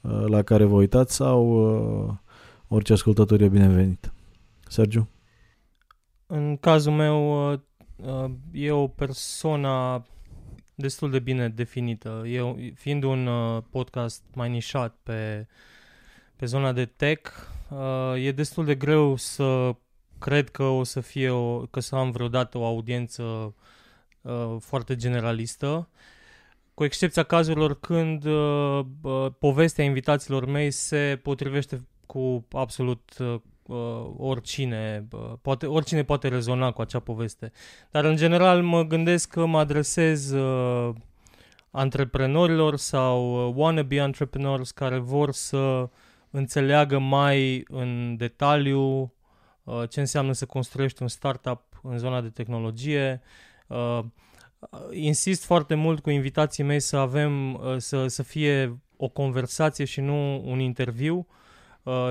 uh, 0.00 0.24
la 0.26 0.42
care 0.42 0.64
vă 0.64 0.74
uitați 0.74 1.14
sau 1.14 1.46
uh, 2.08 2.14
orice 2.68 2.92
ascultător 2.92 3.40
e 3.40 3.48
binevenit. 3.48 4.12
Sergiu? 4.68 5.08
În 6.32 6.56
cazul 6.56 6.92
meu 6.92 7.52
e 8.52 8.70
o 8.70 8.88
persoană 8.88 10.04
destul 10.74 11.10
de 11.10 11.18
bine 11.18 11.48
definită. 11.48 12.22
Eu, 12.26 12.58
fiind 12.74 13.02
un 13.02 13.28
podcast 13.70 14.22
mai 14.34 14.48
nișat 14.50 14.96
pe, 15.02 15.46
pe 16.36 16.46
zona 16.46 16.72
de 16.72 16.84
tech, 16.84 17.30
e 18.16 18.32
destul 18.32 18.64
de 18.64 18.74
greu 18.74 19.16
să 19.16 19.74
cred 20.18 20.48
că 20.50 20.62
o 20.62 20.84
să 20.84 21.00
fie 21.00 21.30
o, 21.30 21.58
că 21.58 21.80
să 21.80 21.96
am 21.96 22.10
vreodată 22.10 22.58
o 22.58 22.64
audiență 22.64 23.54
uh, 24.20 24.56
foarte 24.60 24.96
generalistă, 24.96 25.88
cu 26.74 26.84
excepția 26.84 27.22
cazurilor 27.22 27.80
când 27.80 28.24
uh, 28.24 28.80
uh, 29.02 29.26
povestea 29.38 29.84
invitaților 29.84 30.46
mei 30.46 30.70
se 30.70 31.20
potrivește 31.22 31.86
cu 32.06 32.46
absolut 32.52 33.16
uh, 33.18 33.40
oricine, 34.16 35.06
uh, 35.12 35.32
poate, 35.42 35.66
oricine 35.66 36.04
poate 36.04 36.28
rezona 36.28 36.70
cu 36.70 36.80
acea 36.80 36.98
poveste. 36.98 37.52
Dar 37.90 38.04
în 38.04 38.16
general 38.16 38.62
mă 38.62 38.82
gândesc 38.82 39.28
că 39.28 39.46
mă 39.46 39.58
adresez 39.58 40.30
uh, 40.30 40.94
antreprenorilor 41.70 42.76
sau 42.76 43.48
uh, 43.48 43.54
wannabe 43.56 43.96
entrepreneurs 43.96 44.70
care 44.70 44.98
vor 44.98 45.32
să 45.32 45.88
înțeleagă 46.30 46.98
mai 46.98 47.64
în 47.68 48.16
detaliu 48.16 49.12
Uh, 49.70 49.88
ce 49.88 50.00
înseamnă 50.00 50.32
să 50.32 50.46
construiești 50.46 51.02
un 51.02 51.08
startup 51.08 51.80
în 51.82 51.98
zona 51.98 52.20
de 52.20 52.28
tehnologie. 52.28 53.22
Uh, 53.66 54.00
insist 54.90 55.44
foarte 55.44 55.74
mult 55.74 56.00
cu 56.00 56.10
invitații 56.10 56.64
mei 56.64 56.80
să 56.80 56.96
avem, 56.96 57.54
uh, 57.54 57.76
să, 57.76 58.06
să 58.06 58.22
fie 58.22 58.78
o 58.96 59.08
conversație 59.08 59.84
și 59.84 60.00
nu 60.00 60.42
un 60.44 60.58
interviu 60.58 61.26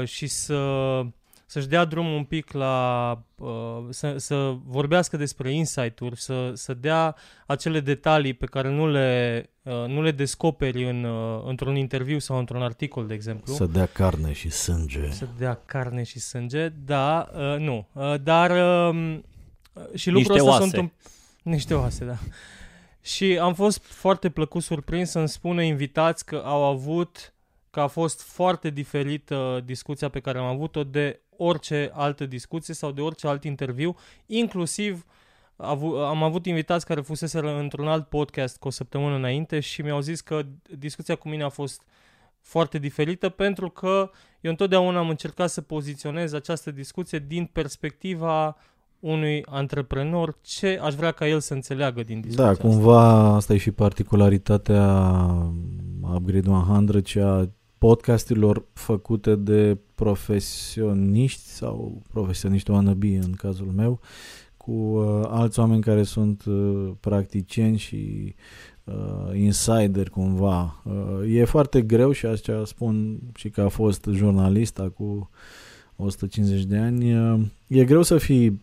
și 0.03 0.27
să 0.27 1.01
să-și 1.49 1.67
dea 1.67 1.85
drumul 1.85 2.15
un 2.15 2.23
pic 2.23 2.51
la, 2.51 3.11
uh, 3.35 3.85
să, 3.89 4.17
să 4.17 4.55
vorbească 4.65 5.17
despre 5.17 5.53
insight-uri, 5.53 6.21
să, 6.21 6.51
să 6.53 6.73
dea 6.73 7.15
acele 7.45 7.79
detalii 7.79 8.33
pe 8.33 8.45
care 8.45 8.69
nu 8.69 8.87
le, 8.87 9.49
uh, 9.61 9.85
nu 9.87 10.01
le 10.01 10.11
descoperi 10.11 10.89
în, 10.89 11.03
uh, 11.03 11.43
într-un 11.45 11.75
interviu 11.75 12.19
sau 12.19 12.37
într-un 12.37 12.61
articol, 12.61 13.07
de 13.07 13.13
exemplu. 13.13 13.53
Să 13.53 13.65
dea 13.65 13.85
carne 13.85 14.31
și 14.31 14.49
sânge. 14.49 15.11
Să 15.11 15.27
dea 15.37 15.61
carne 15.65 16.03
și 16.03 16.19
sânge, 16.19 16.67
da, 16.67 17.29
uh, 17.33 17.55
nu. 17.57 17.87
Uh, 17.93 18.13
dar 18.23 18.49
uh, 18.51 19.19
și 19.93 20.09
lucrul 20.09 20.35
Niște 20.35 20.49
ăsta 20.49 20.49
oase. 20.49 20.61
sunt 20.61 20.75
un... 20.75 20.91
Niște 21.51 21.73
oase, 21.73 22.05
da. 22.05 22.17
Și 23.01 23.37
am 23.41 23.53
fost 23.53 23.83
foarte 23.83 24.29
plăcut 24.29 24.63
surprins 24.63 25.09
să-mi 25.09 25.29
spună 25.29 25.61
invitați 25.61 26.25
că 26.25 26.41
au 26.45 26.63
avut 26.63 27.33
că 27.69 27.79
a 27.79 27.87
fost 27.87 28.21
foarte 28.21 28.69
diferită 28.69 29.61
discuția 29.65 30.09
pe 30.09 30.19
care 30.19 30.37
am 30.37 30.45
avut-o 30.45 30.83
de 30.83 31.19
orice 31.41 31.91
altă 31.93 32.25
discuție 32.25 32.73
sau 32.73 32.91
de 32.91 33.01
orice 33.01 33.27
alt 33.27 33.43
interviu, 33.43 33.95
inclusiv 34.25 35.05
am 36.07 36.23
avut 36.23 36.45
invitați 36.45 36.85
care 36.85 37.01
fusese 37.01 37.39
într-un 37.39 37.87
alt 37.87 38.07
podcast 38.07 38.57
cu 38.57 38.67
o 38.67 38.71
săptămână 38.71 39.15
înainte 39.15 39.59
și 39.59 39.81
mi-au 39.81 39.99
zis 39.99 40.21
că 40.21 40.41
discuția 40.77 41.15
cu 41.15 41.29
mine 41.29 41.43
a 41.43 41.49
fost 41.49 41.81
foarte 42.41 42.77
diferită 42.77 43.29
pentru 43.29 43.69
că 43.69 44.09
eu 44.41 44.51
întotdeauna 44.51 44.99
am 44.99 45.09
încercat 45.09 45.49
să 45.49 45.61
poziționez 45.61 46.33
această 46.33 46.71
discuție 46.71 47.23
din 47.27 47.45
perspectiva 47.45 48.57
unui 48.99 49.43
antreprenor, 49.45 50.37
ce 50.41 50.79
aș 50.83 50.93
vrea 50.93 51.11
ca 51.11 51.27
el 51.27 51.39
să 51.39 51.53
înțeleagă 51.53 52.03
din 52.03 52.21
discuția 52.21 52.43
Da, 52.43 52.49
asta. 52.49 52.67
cumva 52.67 53.33
asta 53.35 53.53
e 53.53 53.57
și 53.57 53.71
particularitatea 53.71 55.11
Upgrade 56.01 56.49
100 56.49 57.01
și 57.05 57.19
a 57.19 57.49
podcasturilor 57.79 58.65
făcute 58.73 59.35
de 59.35 59.77
profesioniști 59.95 61.41
sau 61.41 62.01
profesioniști 62.11 62.71
wannabe 62.71 63.19
în 63.23 63.31
cazul 63.31 63.71
meu, 63.75 63.99
cu 64.57 64.71
uh, 64.71 65.21
alți 65.27 65.59
oameni 65.59 65.81
care 65.81 66.03
sunt 66.03 66.45
uh, 66.45 66.91
practicieni 66.99 67.77
și 67.77 68.35
uh, 68.83 69.39
insider 69.39 70.09
cumva. 70.09 70.81
Uh, 70.83 71.35
e 71.35 71.45
foarte 71.45 71.81
greu 71.81 72.11
și 72.11 72.25
asta 72.25 72.65
spun 72.65 73.19
și 73.35 73.49
că 73.49 73.61
a 73.61 73.67
fost 73.67 74.07
jurnalist 74.11 74.81
cu 74.95 75.29
150 75.95 76.63
de 76.63 76.77
ani. 76.77 77.13
Uh, 77.13 77.39
e 77.67 77.85
greu 77.85 78.01
să 78.01 78.17
fii 78.17 78.61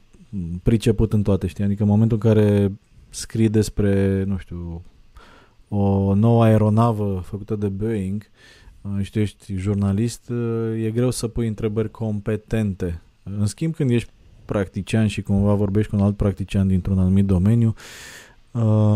priceput 0.62 1.12
în 1.12 1.22
toate, 1.22 1.47
știi? 1.47 1.64
Adică 1.64 1.82
în 1.82 1.88
momentul 1.88 2.18
în 2.22 2.32
care 2.32 2.72
scrii 3.09 3.48
despre, 3.48 4.24
nu 4.24 4.36
știu, 4.36 4.82
o 5.68 6.14
nouă 6.14 6.44
aeronavă 6.44 7.22
făcută 7.24 7.56
de 7.56 7.68
Boeing, 7.68 8.22
uh, 8.22 8.65
și 9.00 9.10
tu 9.10 9.18
ești 9.18 9.54
jurnalist, 9.54 10.30
e 10.82 10.90
greu 10.90 11.10
să 11.10 11.28
pui 11.28 11.46
întrebări 11.46 11.90
competente. 11.90 13.02
În 13.22 13.46
schimb, 13.46 13.74
când 13.74 13.90
ești 13.90 14.10
practician 14.44 15.06
și 15.06 15.22
cumva 15.22 15.54
vorbești 15.54 15.90
cu 15.90 15.96
un 15.96 16.02
alt 16.02 16.16
practician 16.16 16.68
dintr-un 16.68 16.98
anumit 16.98 17.24
domeniu, 17.24 17.74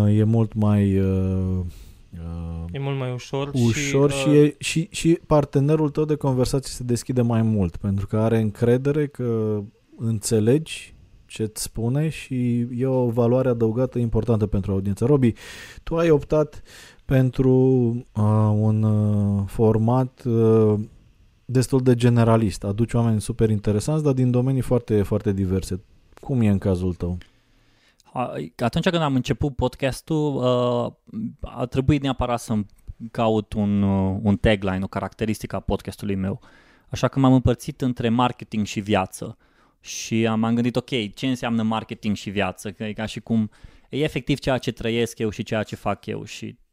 e 0.08 0.24
mult 0.24 0.54
mai... 0.54 0.90
E 2.72 2.78
mult 2.78 2.98
mai 2.98 3.12
ușor, 3.12 3.50
ușor 3.52 4.10
și, 4.10 4.22
și, 4.22 4.36
e, 4.36 4.54
și, 4.58 4.88
și 4.90 5.18
partenerul 5.26 5.90
tău 5.90 6.04
de 6.04 6.14
conversație 6.14 6.70
se 6.72 6.82
deschide 6.82 7.22
mai 7.22 7.42
mult, 7.42 7.76
pentru 7.76 8.06
că 8.06 8.16
are 8.16 8.40
încredere 8.40 9.06
că 9.06 9.62
înțelegi 9.96 10.94
ce 11.26 11.42
îți 11.42 11.62
spune 11.62 12.08
și 12.08 12.66
e 12.76 12.86
o 12.86 13.08
valoare 13.08 13.48
adăugată 13.48 13.98
importantă 13.98 14.46
pentru 14.46 14.72
audiență. 14.72 15.04
Robi, 15.04 15.32
tu 15.82 15.96
ai 15.96 16.10
optat 16.10 16.62
pentru 17.10 17.54
uh, 18.14 18.50
un 18.52 18.82
uh, 18.82 19.42
format 19.46 20.22
uh, 20.24 20.80
destul 21.44 21.82
de 21.82 21.94
generalist. 21.94 22.64
Aduci 22.64 22.92
oameni 22.92 23.20
super 23.20 23.50
interesanți, 23.50 24.02
dar 24.04 24.12
din 24.12 24.30
domenii 24.30 24.60
foarte, 24.60 25.02
foarte 25.02 25.32
diverse. 25.32 25.80
Cum 26.20 26.40
e 26.40 26.48
în 26.48 26.58
cazul 26.58 26.94
tău? 26.94 27.18
Atunci 28.56 28.88
când 28.88 29.02
am 29.02 29.14
început 29.14 29.56
podcastul, 29.56 30.34
uh, 30.34 30.92
a 31.40 31.66
trebuit 31.66 32.02
neapărat 32.02 32.40
să 32.40 32.54
caut 33.10 33.52
un, 33.52 33.82
uh, 33.82 34.18
un 34.22 34.36
tagline, 34.36 34.80
o 34.82 34.86
caracteristică 34.86 35.56
a 35.56 35.60
podcastului 35.60 36.14
meu. 36.14 36.40
Așa 36.88 37.08
că 37.08 37.18
m-am 37.18 37.32
împărțit 37.32 37.80
între 37.80 38.08
marketing 38.08 38.66
și 38.66 38.80
viață. 38.80 39.36
Și 39.80 40.26
am 40.26 40.54
gândit, 40.54 40.76
ok, 40.76 41.14
ce 41.14 41.26
înseamnă 41.26 41.62
marketing 41.62 42.16
și 42.16 42.30
viață? 42.30 42.72
Că 42.72 42.84
e 42.84 42.92
ca 42.92 43.06
și 43.06 43.20
cum 43.20 43.50
e 43.88 43.98
efectiv 43.98 44.38
ceea 44.38 44.58
ce 44.58 44.72
trăiesc 44.72 45.18
eu 45.18 45.30
și 45.30 45.42
ceea 45.42 45.62
ce 45.62 45.76
fac 45.76 46.06
eu 46.06 46.24
și 46.24 46.46
bă, 46.46 46.69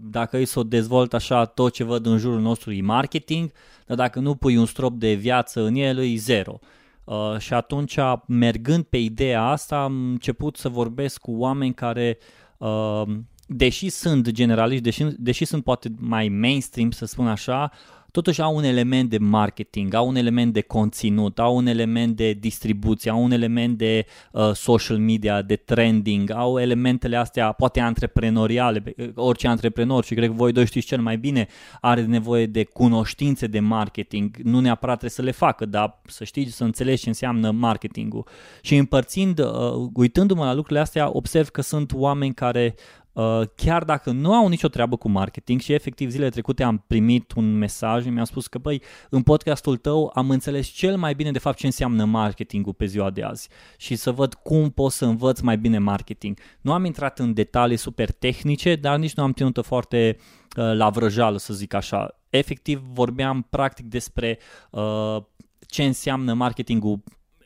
dacă 0.00 0.36
îi 0.36 0.44
să 0.44 0.58
o 0.58 0.62
dezvolt 0.62 1.14
așa, 1.14 1.44
tot 1.44 1.72
ce 1.72 1.84
văd 1.84 2.06
în 2.06 2.18
jurul 2.18 2.40
nostru 2.40 2.72
e 2.72 2.80
marketing, 2.80 3.52
dar 3.86 3.96
dacă 3.96 4.20
nu 4.20 4.34
pui 4.34 4.56
un 4.56 4.66
strop 4.66 4.94
de 4.94 5.14
viață 5.14 5.62
în 5.62 5.74
el, 5.74 5.98
e 5.98 6.16
zero. 6.16 6.58
Uh, 7.04 7.38
și 7.38 7.54
atunci, 7.54 7.98
mergând 8.26 8.84
pe 8.84 8.96
ideea 8.96 9.42
asta, 9.42 9.82
am 9.82 10.08
început 10.10 10.56
să 10.56 10.68
vorbesc 10.68 11.20
cu 11.20 11.32
oameni 11.32 11.74
care, 11.74 12.18
uh, 12.58 13.02
deși 13.46 13.88
sunt 13.88 14.30
generaliști, 14.30 14.82
deși, 14.82 15.04
deși 15.16 15.44
sunt 15.44 15.64
poate 15.64 15.94
mai 15.98 16.28
mainstream, 16.28 16.90
să 16.90 17.04
spun 17.04 17.26
așa, 17.26 17.70
totuși 18.16 18.40
au 18.40 18.56
un 18.56 18.64
element 18.64 19.10
de 19.10 19.18
marketing, 19.18 19.94
au 19.94 20.08
un 20.08 20.16
element 20.16 20.52
de 20.52 20.60
conținut, 20.60 21.38
au 21.38 21.56
un 21.56 21.66
element 21.66 22.16
de 22.16 22.32
distribuție, 22.32 23.10
au 23.10 23.22
un 23.22 23.30
element 23.30 23.78
de 23.78 24.06
uh, 24.32 24.50
social 24.52 24.98
media, 24.98 25.42
de 25.42 25.56
trending, 25.56 26.30
au 26.30 26.58
elementele 26.58 27.16
astea 27.16 27.52
poate 27.52 27.80
antreprenoriale, 27.80 28.94
uh, 28.98 29.08
orice 29.14 29.48
antreprenor 29.48 30.04
și 30.04 30.14
cred 30.14 30.28
că 30.28 30.34
voi 30.34 30.52
doi 30.52 30.66
știți 30.66 30.86
cel 30.86 31.00
mai 31.00 31.16
bine, 31.16 31.46
are 31.80 32.04
nevoie 32.04 32.46
de 32.46 32.64
cunoștințe 32.64 33.46
de 33.46 33.60
marketing, 33.60 34.36
nu 34.36 34.60
neapărat 34.60 34.98
trebuie 34.98 35.10
să 35.10 35.22
le 35.22 35.46
facă, 35.46 35.66
dar 35.66 36.00
să 36.06 36.24
știi, 36.24 36.50
să 36.50 36.64
înțelegi 36.64 37.02
ce 37.02 37.08
înseamnă 37.08 37.50
marketingul. 37.50 38.26
Și 38.60 38.76
împărțind, 38.76 39.38
uh, 39.38 39.46
uitându-mă 39.94 40.44
la 40.44 40.54
lucrurile 40.54 40.80
astea, 40.80 41.16
observ 41.16 41.48
că 41.48 41.60
sunt 41.60 41.92
oameni 41.94 42.34
care 42.34 42.74
Uh, 42.76 43.05
chiar 43.54 43.84
dacă 43.84 44.10
nu 44.10 44.32
au 44.32 44.48
nicio 44.48 44.68
treabă 44.68 44.96
cu 44.96 45.08
marketing 45.08 45.60
și 45.60 45.72
efectiv 45.72 46.10
zilele 46.10 46.30
trecute 46.30 46.62
am 46.62 46.84
primit 46.86 47.32
un 47.32 47.58
mesaj 47.58 48.02
și 48.02 48.08
mi-a 48.08 48.24
spus 48.24 48.46
că 48.46 48.58
băi, 48.58 48.82
în 49.10 49.22
podcastul 49.22 49.76
tău 49.76 50.10
am 50.14 50.30
înțeles 50.30 50.66
cel 50.66 50.96
mai 50.96 51.14
bine 51.14 51.30
de 51.30 51.38
fapt 51.38 51.56
ce 51.56 51.66
înseamnă 51.66 52.04
marketingul 52.04 52.72
pe 52.72 52.84
ziua 52.84 53.10
de 53.10 53.22
azi 53.22 53.48
și 53.76 53.96
să 53.96 54.10
văd 54.10 54.34
cum 54.34 54.70
pot 54.70 54.92
să 54.92 55.04
învăț 55.04 55.40
mai 55.40 55.58
bine 55.58 55.78
marketing. 55.78 56.38
Nu 56.60 56.72
am 56.72 56.84
intrat 56.84 57.18
în 57.18 57.32
detalii 57.32 57.76
super 57.76 58.10
tehnice, 58.10 58.74
dar 58.74 58.98
nici 58.98 59.14
nu 59.14 59.22
am 59.22 59.32
ținut 59.32 59.58
foarte 59.62 60.16
uh, 60.56 60.72
la 60.72 60.90
vrăjală 60.90 61.38
să 61.38 61.54
zic 61.54 61.74
așa. 61.74 62.20
Efectiv 62.30 62.82
vorbeam 62.92 63.46
practic 63.50 63.86
despre 63.86 64.38
uh, 64.70 65.16
ce 65.60 65.84
înseamnă 65.84 66.34
marketingul 66.34 67.02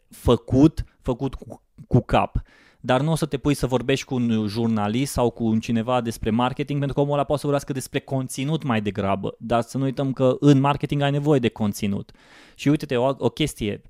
făcut, 0.09 0.85
făcut 1.03 1.35
cu, 1.35 1.63
cu 1.87 2.01
cap 2.01 2.43
dar 2.81 3.01
nu 3.01 3.11
o 3.11 3.15
să 3.15 3.27
te 3.27 3.37
pui 3.37 3.55
să 3.55 3.67
vorbești 3.67 4.05
cu 4.05 4.15
un 4.15 4.47
jurnalist 4.47 5.13
sau 5.13 5.31
cu 5.31 5.45
un 5.45 5.61
cineva 5.61 6.01
despre 6.01 6.31
marketing, 6.31 6.79
pentru 6.79 6.97
că 6.97 7.03
omul 7.03 7.15
ăla 7.15 7.25
poate 7.25 7.41
să 7.41 7.47
vorbească 7.47 7.73
despre 7.73 8.01
conținut 8.01 8.63
mai 8.63 8.81
degrabă, 8.81 9.35
dar 9.39 9.61
să 9.61 9.79
nu 9.79 9.85
uităm 9.85 10.13
că 10.13 10.37
în 10.41 10.61
marketing 10.61 11.03
ai 11.03 11.11
nevoie 11.11 11.39
de 11.39 11.49
conținut. 11.49 12.13
Și 12.55 12.69
uite-te, 12.69 12.97
o, 12.97 13.15
o 13.19 13.29
chestie, 13.29 13.83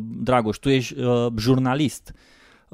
Dragoș, 0.00 0.56
tu 0.56 0.68
ești 0.68 1.00
uh, 1.00 1.26
jurnalist, 1.36 2.14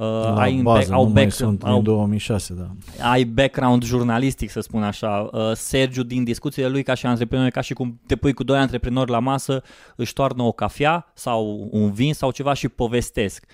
Uh, 0.00 0.34
ai 0.36 0.54
bază, 0.62 0.92
au 0.92 1.06
nu 1.06 1.12
back, 1.12 1.32
sunt 1.32 1.62
au, 1.62 1.74
din 1.74 1.82
2006, 1.82 2.54
da. 2.54 2.70
Ai 3.10 3.24
background 3.24 3.84
jurnalistic, 3.84 4.50
să 4.50 4.60
spun 4.60 4.82
așa. 4.82 5.28
Uh, 5.32 5.50
Sergiu, 5.54 6.02
din 6.02 6.24
discuțiile 6.24 6.68
lui 6.68 6.82
ca 6.82 6.94
și 6.94 7.06
antreprenor, 7.06 7.48
ca 7.48 7.60
și 7.60 7.72
cum 7.72 8.00
te 8.06 8.16
pui 8.16 8.32
cu 8.32 8.44
doi 8.44 8.58
antreprenori 8.58 9.10
la 9.10 9.18
masă, 9.18 9.62
își 9.96 10.12
toarnă 10.12 10.42
o 10.42 10.52
cafea 10.52 11.10
sau 11.14 11.68
un 11.70 11.92
vin 11.92 12.14
sau 12.14 12.30
ceva 12.30 12.52
și 12.52 12.68
povestesc. 12.68 13.44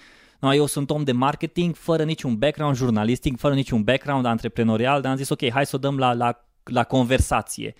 No, 0.40 0.54
eu 0.54 0.66
sunt 0.66 0.90
om 0.90 1.04
de 1.04 1.12
marketing, 1.12 1.74
fără 1.74 2.04
niciun 2.04 2.36
background 2.36 2.76
jurnalistic, 2.76 3.38
fără 3.38 3.54
niciun 3.54 3.82
background 3.82 4.24
antreprenorial, 4.24 5.00
dar 5.00 5.10
am 5.10 5.16
zis, 5.16 5.28
ok, 5.28 5.50
hai 5.50 5.66
să 5.66 5.76
o 5.76 5.78
dăm 5.78 5.98
la, 5.98 6.12
la, 6.12 6.44
la 6.64 6.84
conversație. 6.84 7.74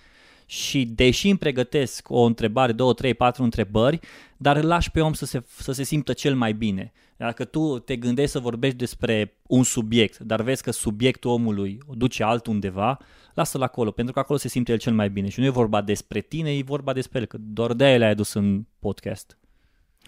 Și 0.45 0.85
deși 0.85 1.29
îmi 1.29 1.37
pregătesc 1.37 2.09
o 2.09 2.21
întrebare, 2.21 2.71
două, 2.71 2.93
trei, 2.93 3.13
patru 3.13 3.43
întrebări, 3.43 3.99
dar 4.37 4.55
îl 4.55 4.65
lași 4.65 4.91
pe 4.91 5.01
om 5.01 5.13
să 5.13 5.25
se, 5.25 5.43
să 5.45 5.71
se 5.71 5.83
simtă 5.83 6.13
cel 6.13 6.35
mai 6.35 6.53
bine. 6.53 6.91
Dacă 7.17 7.45
tu 7.45 7.79
te 7.79 7.95
gândești 7.95 8.31
să 8.31 8.39
vorbești 8.39 8.77
despre 8.77 9.37
un 9.47 9.63
subiect, 9.63 10.19
dar 10.19 10.41
vezi 10.41 10.63
că 10.63 10.71
subiectul 10.71 11.31
omului 11.31 11.77
o 11.87 11.93
duce 11.93 12.23
altundeva, 12.23 12.97
lasă-l 13.33 13.61
acolo, 13.61 13.91
pentru 13.91 14.13
că 14.13 14.19
acolo 14.19 14.39
se 14.39 14.47
simte 14.47 14.71
el 14.71 14.77
cel 14.77 14.93
mai 14.93 15.09
bine. 15.09 15.29
Și 15.29 15.39
nu 15.39 15.45
e 15.45 15.49
vorba 15.49 15.81
despre 15.81 16.21
tine, 16.21 16.53
e 16.57 16.63
vorba 16.63 16.93
despre 16.93 17.19
el, 17.19 17.25
că 17.25 17.37
doar 17.39 17.73
de-aia 17.73 17.97
le-ai 17.97 18.11
adus 18.11 18.33
în 18.33 18.65
podcast. 18.79 19.37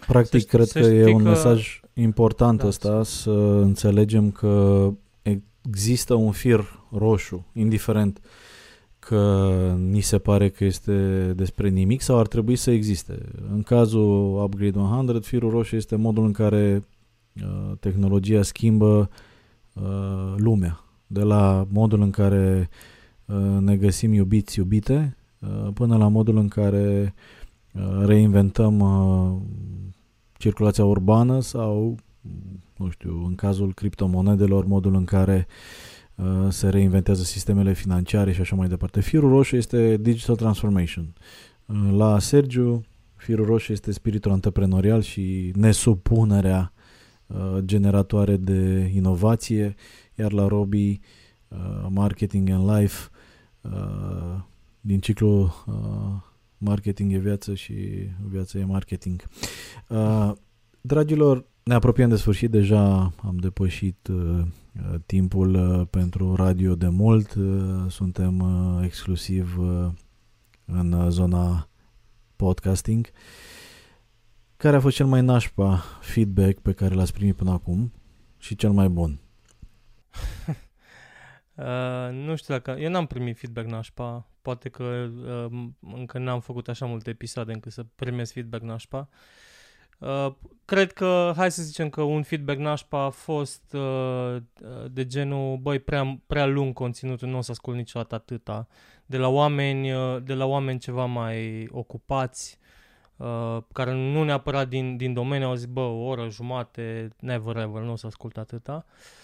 Practic, 0.06 0.40
să, 0.40 0.56
cred 0.56 0.66
să 0.66 0.80
că 0.80 0.86
e 0.86 1.12
un 1.12 1.22
că... 1.22 1.28
mesaj 1.28 1.80
important 1.92 2.60
da, 2.60 2.66
ăsta, 2.66 3.02
să 3.02 3.30
înțelegem 3.62 4.30
că 4.30 4.88
există 5.62 6.14
un 6.14 6.30
fir 6.30 6.78
roșu, 6.90 7.46
indiferent 7.52 8.20
că 8.98 9.74
ni 9.78 10.00
se 10.00 10.18
pare 10.18 10.48
că 10.48 10.64
este 10.64 11.32
despre 11.36 11.68
nimic 11.68 12.00
sau 12.00 12.18
ar 12.18 12.26
trebui 12.26 12.56
să 12.56 12.70
existe. 12.70 13.18
În 13.52 13.62
cazul 13.62 14.42
Upgrade 14.42 14.78
100, 14.78 15.18
firul 15.18 15.50
roșu 15.50 15.76
este 15.76 15.96
modul 15.96 16.24
în 16.24 16.32
care 16.32 16.84
uh, 17.42 17.72
tehnologia 17.80 18.42
schimbă 18.42 19.10
uh, 19.72 20.34
lumea. 20.36 20.84
De 21.06 21.22
la 21.22 21.66
modul 21.70 22.00
în 22.00 22.10
care 22.10 22.68
uh, 23.24 23.36
ne 23.60 23.76
găsim 23.76 24.12
iubiți, 24.12 24.58
iubite, 24.58 25.16
uh, 25.38 25.72
până 25.74 25.96
la 25.96 26.08
modul 26.08 26.36
în 26.36 26.48
care 26.48 27.14
uh, 27.16 27.39
reinventăm 28.04 28.80
uh, 28.80 29.40
circulația 30.38 30.84
urbană 30.84 31.40
sau, 31.40 31.96
nu 32.76 32.90
știu, 32.90 33.24
în 33.26 33.34
cazul 33.34 33.74
criptomonedelor, 33.74 34.64
modul 34.64 34.94
în 34.94 35.04
care 35.04 35.46
uh, 36.14 36.26
se 36.48 36.68
reinventează 36.68 37.22
sistemele 37.22 37.72
financiare 37.72 38.32
și 38.32 38.40
așa 38.40 38.56
mai 38.56 38.68
departe. 38.68 39.00
Firul 39.00 39.30
roșu 39.30 39.56
este 39.56 39.96
Digital 39.96 40.36
Transformation. 40.36 41.14
Uh, 41.66 41.76
la 41.96 42.18
Sergiu, 42.18 42.84
firul 43.16 43.46
roșu 43.46 43.72
este 43.72 43.92
spiritul 43.92 44.30
antreprenorial 44.30 45.02
și 45.02 45.52
nesupunerea 45.54 46.72
uh, 47.26 47.58
generatoare 47.64 48.36
de 48.36 48.90
inovație, 48.94 49.74
iar 50.14 50.32
la 50.32 50.46
Robi, 50.46 51.00
uh, 51.48 51.86
Marketing 51.88 52.50
and 52.50 52.70
Life, 52.70 53.08
uh, 53.60 54.40
din 54.80 55.00
ciclu 55.00 55.40
uh, 55.66 56.28
marketing 56.60 57.12
e 57.12 57.18
viață 57.18 57.54
și 57.54 57.74
viața 58.28 58.58
e 58.58 58.64
marketing. 58.64 59.28
Uh, 59.88 60.32
dragilor, 60.80 61.44
ne 61.62 61.74
apropiem 61.74 62.08
de 62.08 62.16
sfârșit, 62.16 62.50
deja 62.50 63.12
am 63.22 63.36
depășit 63.40 64.08
uh, 64.08 64.44
timpul 65.06 65.54
uh, 65.54 65.86
pentru 65.90 66.34
radio 66.34 66.74
de 66.74 66.88
mult, 66.88 67.34
uh, 67.34 67.84
suntem 67.88 68.40
uh, 68.40 68.84
exclusiv 68.84 69.58
uh, 69.58 69.88
în 70.64 70.92
uh, 70.92 71.08
zona 71.08 71.68
podcasting. 72.36 73.10
Care 74.56 74.76
a 74.76 74.80
fost 74.80 74.96
cel 74.96 75.06
mai 75.06 75.22
nașpa 75.22 75.84
feedback 76.00 76.58
pe 76.58 76.72
care 76.72 76.94
l-ați 76.94 77.12
primit 77.12 77.36
până 77.36 77.50
acum 77.50 77.92
și 78.38 78.56
cel 78.56 78.70
mai 78.70 78.88
bun? 78.88 79.18
Uh, 81.54 82.08
nu 82.12 82.36
știu 82.36 82.54
dacă... 82.54 82.70
Eu 82.80 82.90
n-am 82.90 83.06
primit 83.06 83.38
feedback 83.38 83.66
nașpa. 83.66 84.28
Poate 84.42 84.68
că 84.68 85.08
uh, 85.24 85.68
încă 85.80 86.18
n-am 86.18 86.40
făcut 86.40 86.68
așa 86.68 86.86
multe 86.86 87.10
episoade 87.10 87.52
încât 87.52 87.72
să 87.72 87.84
primesc 87.94 88.32
feedback 88.32 88.62
nașpa. 88.62 89.08
Uh, 89.98 90.32
cred 90.64 90.92
că, 90.92 91.32
hai 91.36 91.50
să 91.50 91.62
zicem 91.62 91.88
că 91.88 92.02
un 92.02 92.22
feedback 92.22 92.58
nașpa 92.58 93.04
a 93.04 93.10
fost 93.10 93.72
uh, 93.72 94.36
de 94.90 95.06
genul, 95.06 95.56
băi, 95.56 95.78
prea, 95.78 96.20
prea 96.26 96.46
lung 96.46 96.72
conținutul, 96.72 97.28
nu 97.28 97.36
o 97.36 97.40
să 97.40 97.50
ascult 97.50 97.76
niciodată 97.76 98.14
atâta. 98.14 98.66
De 99.06 99.16
la 99.16 99.28
oameni, 99.28 99.92
uh, 99.92 100.22
de 100.22 100.34
la 100.34 100.44
oameni 100.44 100.78
ceva 100.78 101.04
mai 101.04 101.68
ocupați, 101.70 102.58
uh, 103.16 103.58
care 103.72 103.92
nu 103.92 104.24
neapărat 104.24 104.68
din, 104.68 104.96
din 104.96 105.12
domeniu 105.12 105.46
au 105.46 105.54
zis, 105.54 105.66
bă, 105.66 105.80
o 105.80 106.04
oră, 106.04 106.28
jumate, 106.28 107.08
never 107.18 107.56
ever, 107.56 107.82
nu 107.82 107.92
o 107.92 107.96
să 107.96 108.06
ascult 108.06 108.36
atâta. 108.36 108.84
Uh, 108.86 109.19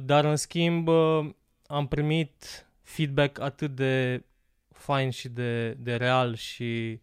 dar 0.00 0.24
în 0.24 0.36
schimb, 0.36 0.88
uh, 0.88 1.30
am 1.66 1.86
primit 1.86 2.66
feedback 2.82 3.40
atât 3.40 3.74
de 3.74 4.24
fain 4.72 5.10
și 5.10 5.28
de, 5.28 5.72
de 5.72 5.96
real 5.96 6.34
și 6.34 7.00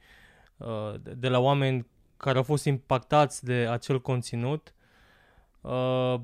uh, 0.57 0.93
de, 1.01 1.13
de 1.13 1.27
la 1.27 1.39
oameni 1.39 1.87
care 2.17 2.37
au 2.37 2.43
fost 2.43 2.65
impactați 2.65 3.43
de 3.43 3.53
acel 3.53 4.01
conținut, 4.01 4.73
uh, 5.61 6.15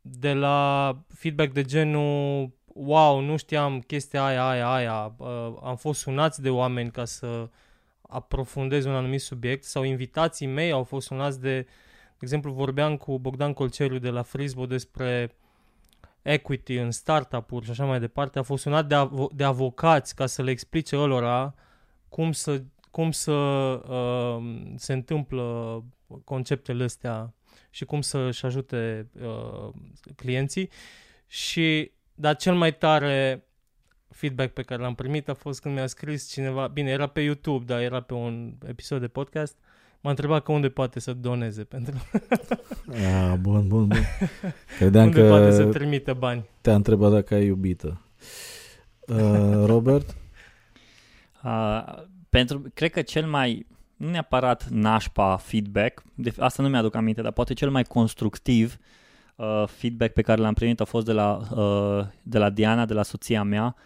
de 0.00 0.32
la 0.32 0.98
feedback 1.08 1.52
de 1.52 1.62
genul 1.62 2.50
wow, 2.66 3.20
nu 3.20 3.36
știam 3.36 3.80
chestia 3.80 4.24
aia, 4.24 4.48
aia, 4.48 4.72
aia, 4.72 5.14
uh, 5.16 5.54
am 5.62 5.76
fost 5.76 6.00
sunați 6.00 6.42
de 6.42 6.50
oameni 6.50 6.90
ca 6.90 7.04
să 7.04 7.48
aprofundez 8.00 8.84
un 8.84 8.94
anumit 8.94 9.20
subiect 9.20 9.64
sau 9.64 9.82
invitații 9.82 10.46
mei 10.46 10.70
au 10.70 10.82
fost 10.82 11.06
sunați 11.06 11.40
de, 11.40 11.60
de 11.60 11.68
exemplu, 12.18 12.52
vorbeam 12.52 12.96
cu 12.96 13.18
Bogdan 13.18 13.52
Colceriu 13.52 13.98
de 13.98 14.10
la 14.10 14.22
Frisbo 14.22 14.66
despre 14.66 15.34
equity 16.22 16.76
în 16.76 16.90
startup-uri 16.90 17.64
și 17.64 17.70
așa 17.70 17.84
mai 17.84 18.00
departe, 18.00 18.38
a 18.38 18.42
fost 18.42 18.62
sunat 18.62 18.86
de, 18.86 18.94
avo- 18.94 19.34
de 19.34 19.44
avocați 19.44 20.14
ca 20.14 20.26
să 20.26 20.42
le 20.42 20.50
explice 20.50 20.96
lor 20.96 21.54
cum 22.08 22.32
să, 22.32 22.62
cum 22.90 23.10
să 23.10 23.32
uh, 23.32 24.72
se 24.76 24.92
întâmplă 24.92 25.84
conceptele 26.24 26.84
astea 26.84 27.34
și 27.70 27.84
cum 27.84 28.00
să-și 28.00 28.44
ajute 28.44 29.10
uh, 29.20 29.68
clienții. 30.16 30.70
Și, 31.26 31.92
dar 32.14 32.36
cel 32.36 32.54
mai 32.54 32.76
tare 32.76 33.44
feedback 34.08 34.52
pe 34.52 34.62
care 34.62 34.82
l-am 34.82 34.94
primit 34.94 35.28
a 35.28 35.34
fost 35.34 35.60
când 35.60 35.74
mi-a 35.74 35.86
scris 35.86 36.30
cineva, 36.30 36.66
bine, 36.66 36.90
era 36.90 37.06
pe 37.06 37.20
YouTube, 37.20 37.64
dar 37.64 37.80
era 37.80 38.00
pe 38.00 38.14
un 38.14 38.54
episod 38.66 39.00
de 39.00 39.08
podcast, 39.08 39.56
uh, 39.60 39.69
M-a 40.00 40.10
întrebat 40.10 40.42
că 40.42 40.52
unde 40.52 40.68
poate 40.68 41.00
să 41.00 41.12
doneze 41.12 41.64
pentru... 41.64 41.94
Ah, 42.92 43.34
bun, 43.40 43.68
bun, 43.68 43.86
bun. 43.86 43.98
Credeam 44.78 45.06
unde 45.06 45.20
că 45.20 45.28
poate 45.28 45.52
să 45.52 45.64
trimită 45.64 46.14
bani. 46.14 46.44
Te-a 46.60 46.74
întrebat 46.74 47.10
dacă 47.10 47.34
ai 47.34 47.44
iubită. 47.46 48.00
Uh, 49.06 49.64
Robert? 49.64 50.14
Uh, 51.44 51.84
pentru, 52.30 52.62
cred 52.74 52.90
că 52.90 53.02
cel 53.02 53.26
mai, 53.26 53.66
nu 53.96 54.10
neapărat 54.10 54.68
nașpa 54.68 55.36
feedback, 55.36 56.02
de, 56.14 56.32
asta 56.38 56.62
nu 56.62 56.68
mi-aduc 56.68 56.94
aminte, 56.94 57.22
dar 57.22 57.32
poate 57.32 57.54
cel 57.54 57.70
mai 57.70 57.84
constructiv 57.84 58.76
uh, 59.36 59.64
feedback 59.66 60.12
pe 60.12 60.22
care 60.22 60.40
l-am 60.40 60.54
primit 60.54 60.80
a 60.80 60.84
fost 60.84 61.06
de 61.06 61.12
la, 61.12 61.40
uh, 61.54 62.06
de 62.22 62.38
la 62.38 62.50
Diana, 62.50 62.84
de 62.84 62.94
la 62.94 63.02
soția 63.02 63.42
mea, 63.42 63.76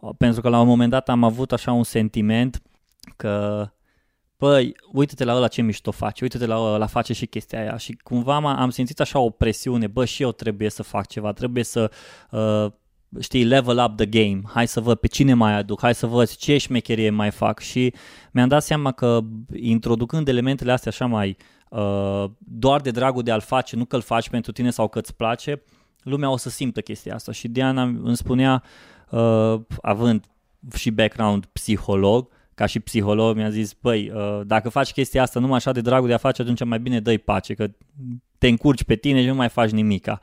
uh, 0.00 0.10
pentru 0.18 0.40
că 0.40 0.48
la 0.48 0.60
un 0.60 0.66
moment 0.66 0.90
dat 0.90 1.08
am 1.08 1.24
avut 1.24 1.52
așa 1.52 1.72
un 1.72 1.84
sentiment 1.84 2.62
că 3.16 3.66
băi, 4.38 4.76
uite-te 4.92 5.24
la 5.24 5.34
ăla 5.36 5.48
ce 5.48 5.62
mișto 5.62 5.90
face, 5.90 6.24
uite-te 6.24 6.46
la 6.46 6.58
ăla 6.58 6.86
face 6.86 7.12
și 7.12 7.26
chestia 7.26 7.60
aia. 7.60 7.76
Și 7.76 7.92
cumva 8.02 8.34
am 8.34 8.70
simțit 8.70 9.00
așa 9.00 9.18
o 9.18 9.30
presiune, 9.30 9.86
bă, 9.86 10.04
și 10.04 10.22
eu 10.22 10.32
trebuie 10.32 10.70
să 10.70 10.82
fac 10.82 11.06
ceva, 11.06 11.32
trebuie 11.32 11.64
să, 11.64 11.90
uh, 12.30 12.66
știi, 13.20 13.44
level 13.44 13.78
up 13.78 13.96
the 13.96 14.06
game, 14.06 14.40
hai 14.46 14.68
să 14.68 14.80
văd 14.80 14.98
pe 14.98 15.06
cine 15.06 15.34
mai 15.34 15.54
aduc, 15.54 15.80
hai 15.80 15.94
să 15.94 16.06
văd 16.06 16.30
ce 16.30 16.58
șmecherie 16.58 17.10
mai 17.10 17.30
fac. 17.30 17.58
Și 17.58 17.94
mi-am 18.32 18.48
dat 18.48 18.62
seama 18.62 18.92
că 18.92 19.20
introducând 19.54 20.28
elementele 20.28 20.72
astea 20.72 20.90
așa 20.90 21.06
mai 21.06 21.36
uh, 21.70 22.24
doar 22.38 22.80
de 22.80 22.90
dragul 22.90 23.22
de 23.22 23.30
a-l 23.30 23.40
face, 23.40 23.76
nu 23.76 23.84
că-l 23.84 24.00
faci 24.00 24.28
pentru 24.28 24.52
tine 24.52 24.70
sau 24.70 24.88
că 24.88 24.98
îți 24.98 25.14
place, 25.16 25.62
lumea 26.02 26.30
o 26.30 26.36
să 26.36 26.50
simtă 26.50 26.80
chestia 26.80 27.14
asta. 27.14 27.32
Și 27.32 27.48
Diana 27.48 27.82
îmi 27.82 28.16
spunea, 28.16 28.62
uh, 29.10 29.60
având 29.82 30.24
și 30.74 30.90
background 30.90 31.44
psiholog, 31.44 32.28
ca 32.58 32.66
și 32.66 32.80
psiholog, 32.80 33.36
mi-a 33.36 33.50
zis, 33.50 33.72
băi, 33.72 34.12
uh, 34.14 34.40
dacă 34.46 34.68
faci 34.68 34.92
chestia 34.92 35.22
asta 35.22 35.40
numai 35.40 35.56
așa 35.56 35.72
de 35.72 35.80
dragul 35.80 36.08
de 36.08 36.14
a 36.14 36.18
face, 36.18 36.42
atunci 36.42 36.64
mai 36.64 36.80
bine 36.80 37.00
dă 37.00 37.18
pace, 37.18 37.54
că 37.54 37.70
te 38.38 38.48
încurci 38.48 38.84
pe 38.84 38.94
tine 38.94 39.20
și 39.20 39.26
nu 39.26 39.34
mai 39.34 39.48
faci 39.48 39.70
nimica. 39.70 40.18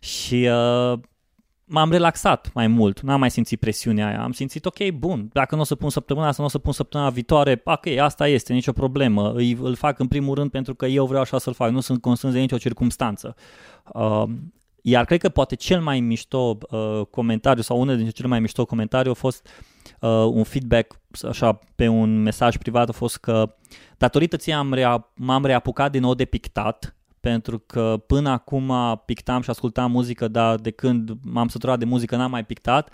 Și 0.00 0.48
uh, 0.50 0.98
m-am 1.64 1.90
relaxat 1.90 2.50
mai 2.54 2.66
mult, 2.66 3.00
n-am 3.00 3.20
mai 3.20 3.30
simțit 3.30 3.60
presiunea 3.60 4.06
aia. 4.06 4.22
Am 4.22 4.32
simțit, 4.32 4.66
ok, 4.66 4.90
bun, 4.90 5.30
dacă 5.32 5.54
nu 5.54 5.60
o 5.60 5.64
să 5.64 5.74
pun 5.74 5.90
săptămâna 5.90 6.26
asta, 6.26 6.42
nu 6.42 6.48
o 6.48 6.50
să 6.50 6.58
pun 6.58 6.72
săptămâna 6.72 7.10
viitoare, 7.10 7.60
ok, 7.64 7.86
asta 7.86 8.28
este, 8.28 8.52
nicio 8.52 8.72
problemă. 8.72 9.32
Îi, 9.32 9.58
îl 9.62 9.74
fac 9.74 9.98
în 9.98 10.06
primul 10.06 10.34
rând 10.34 10.50
pentru 10.50 10.74
că 10.74 10.86
eu 10.86 11.06
vreau 11.06 11.22
așa 11.22 11.38
să-l 11.38 11.54
fac, 11.54 11.70
nu 11.70 11.80
sunt 11.80 12.00
constrâns 12.00 12.34
de 12.34 12.40
nicio 12.40 12.58
circunstanță. 12.58 13.34
Uh, 13.92 14.24
iar 14.82 15.04
cred 15.04 15.20
că 15.20 15.28
poate 15.28 15.54
cel 15.54 15.80
mai 15.80 16.00
mișto 16.00 16.58
uh, 16.70 17.00
comentariu 17.10 17.62
sau 17.62 17.80
unul 17.80 17.94
dintre 17.94 18.12
cele 18.12 18.28
mai 18.28 18.40
mișto 18.40 18.64
comentarii 18.64 19.10
a 19.10 19.14
fost 19.14 19.46
uh, 19.46 19.69
un 20.32 20.42
feedback 20.42 21.00
așa 21.22 21.58
pe 21.74 21.88
un 21.88 22.22
mesaj 22.22 22.56
privat 22.56 22.88
a 22.88 22.92
fost 22.92 23.16
că 23.16 23.56
datorită 23.96 24.36
ție 24.36 24.52
am 24.52 24.72
rea, 24.72 25.10
m-am 25.14 25.44
reapucat 25.44 25.90
din 25.90 26.00
nou 26.00 26.14
de 26.14 26.24
pictat 26.24 26.94
pentru 27.20 27.58
că 27.58 28.02
până 28.06 28.30
acum 28.30 28.72
pictam 29.04 29.42
și 29.42 29.50
ascultam 29.50 29.90
muzică, 29.90 30.28
dar 30.28 30.56
de 30.56 30.70
când 30.70 31.10
m-am 31.22 31.48
săturat 31.48 31.78
de 31.78 31.84
muzică 31.84 32.16
n-am 32.16 32.30
mai 32.30 32.44
pictat, 32.44 32.92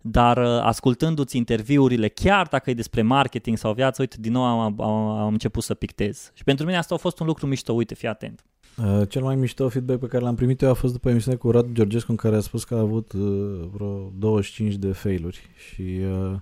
dar 0.00 0.36
uh, 0.36 0.60
ascultându-ți 0.62 1.36
interviurile, 1.36 2.08
chiar 2.08 2.46
dacă 2.46 2.70
e 2.70 2.74
despre 2.74 3.02
marketing 3.02 3.56
sau 3.56 3.72
viață, 3.72 4.00
uite, 4.02 4.16
din 4.20 4.32
nou 4.32 4.42
am, 4.42 4.80
am, 4.80 4.90
am 5.08 5.32
început 5.32 5.62
să 5.62 5.74
pictez. 5.74 6.30
Și 6.34 6.44
pentru 6.44 6.64
mine 6.64 6.78
asta 6.78 6.94
a 6.94 6.98
fost 6.98 7.20
un 7.20 7.26
lucru 7.26 7.46
mișto, 7.46 7.72
uite, 7.72 7.94
fii 7.94 8.08
atent. 8.08 8.44
Uh, 8.84 9.08
cel 9.08 9.22
mai 9.22 9.36
mișto 9.36 9.68
feedback 9.68 10.00
pe 10.00 10.06
care 10.06 10.24
l-am 10.24 10.34
primit 10.34 10.60
eu 10.62 10.70
a 10.70 10.72
fost 10.72 10.92
după 10.92 11.10
emisiunea 11.10 11.38
cu 11.38 11.50
Radu 11.50 11.72
Georgescu 11.72 12.10
în 12.10 12.16
care 12.16 12.36
a 12.36 12.40
spus 12.40 12.64
că 12.64 12.74
a 12.74 12.78
avut 12.78 13.12
uh, 13.12 13.68
vreo 13.72 14.12
25 14.18 14.74
de 14.74 14.92
failuri. 14.92 15.40
Și 15.56 15.82
uh, 15.82 16.34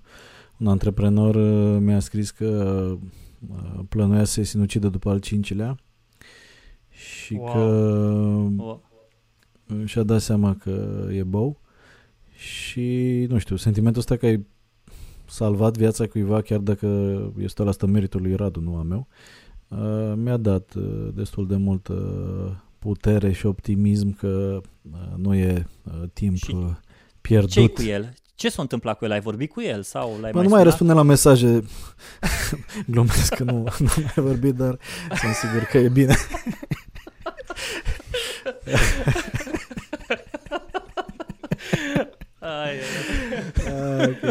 un 0.59 0.67
antreprenor 0.67 1.35
uh, 1.35 1.81
mi-a 1.81 2.01
scris 2.01 2.31
că 2.31 2.47
uh, 3.51 3.81
plănuia 3.89 4.25
să 4.25 4.33
se 4.33 4.43
sinucidă 4.43 4.89
după 4.89 5.11
al 5.11 5.19
cincilea 5.19 5.77
și 6.89 7.35
Wow. 7.35 7.53
că 7.53 7.61
O, 8.63 8.79
și-a 9.85 10.03
dat 10.03 10.21
seama 10.21 10.57
că 10.57 11.07
e 11.13 11.23
bou. 11.23 11.61
Și, 12.37 13.27
nu 13.29 13.39
știu, 13.39 13.57
sentimentul 13.57 14.01
ăsta 14.01 14.17
că 14.17 14.27
ai 14.27 14.47
salvat 15.27 15.77
viața 15.77 16.07
cuiva, 16.07 16.41
chiar 16.41 16.59
dacă 16.59 17.19
este 17.39 17.63
la 17.63 17.69
asta 17.69 17.87
meritul 17.87 18.23
lui 18.23 18.35
Radu, 18.35 18.61
nu 18.61 18.77
a 18.77 18.83
meu, 18.83 19.07
uh, 19.09 19.44
mi-a 20.17 20.37
dat 20.37 20.73
uh, 20.77 21.09
destul 21.15 21.47
de 21.47 21.57
multă 21.57 21.95
putere 22.79 23.33
și 23.33 23.47
optimism 23.47 24.17
că 24.17 24.61
uh, 24.93 24.99
nu 25.17 25.35
e 25.35 25.67
uh, 25.83 25.93
timp 26.13 26.37
Și 26.37 26.51
uh, 26.55 26.65
pierdut. 27.21 27.51
ce 27.51 27.67
cu 27.69 27.83
el? 27.83 28.13
Ce 28.35 28.49
s-a 28.49 28.63
întâmplat 28.63 28.99
cu 28.99 29.05
el? 29.05 29.11
Ai 29.11 29.21
vorbit 29.21 29.51
cu 29.51 29.61
el 29.61 29.83
sau 29.83 30.09
l-ai 30.21 30.31
Bă, 30.33 30.39
mai 30.39 30.43
nu 30.47 30.49
mai 30.49 30.49
sunat? 30.49 30.65
răspunde 30.65 30.93
la 30.93 31.03
mesaje. 31.03 31.63
Glumesc 32.93 33.35
că 33.35 33.45
nu, 33.45 33.53
nu 33.79 33.89
mai 33.97 34.13
vorbit, 34.25 34.55
dar 34.55 34.79
sunt 35.21 35.35
sigur 35.35 35.63
că 35.71 35.79
e 35.79 35.89
bine. 35.89 36.15
Ai, 42.45 42.73
Ah, 43.67 44.07
ok. 44.09 44.25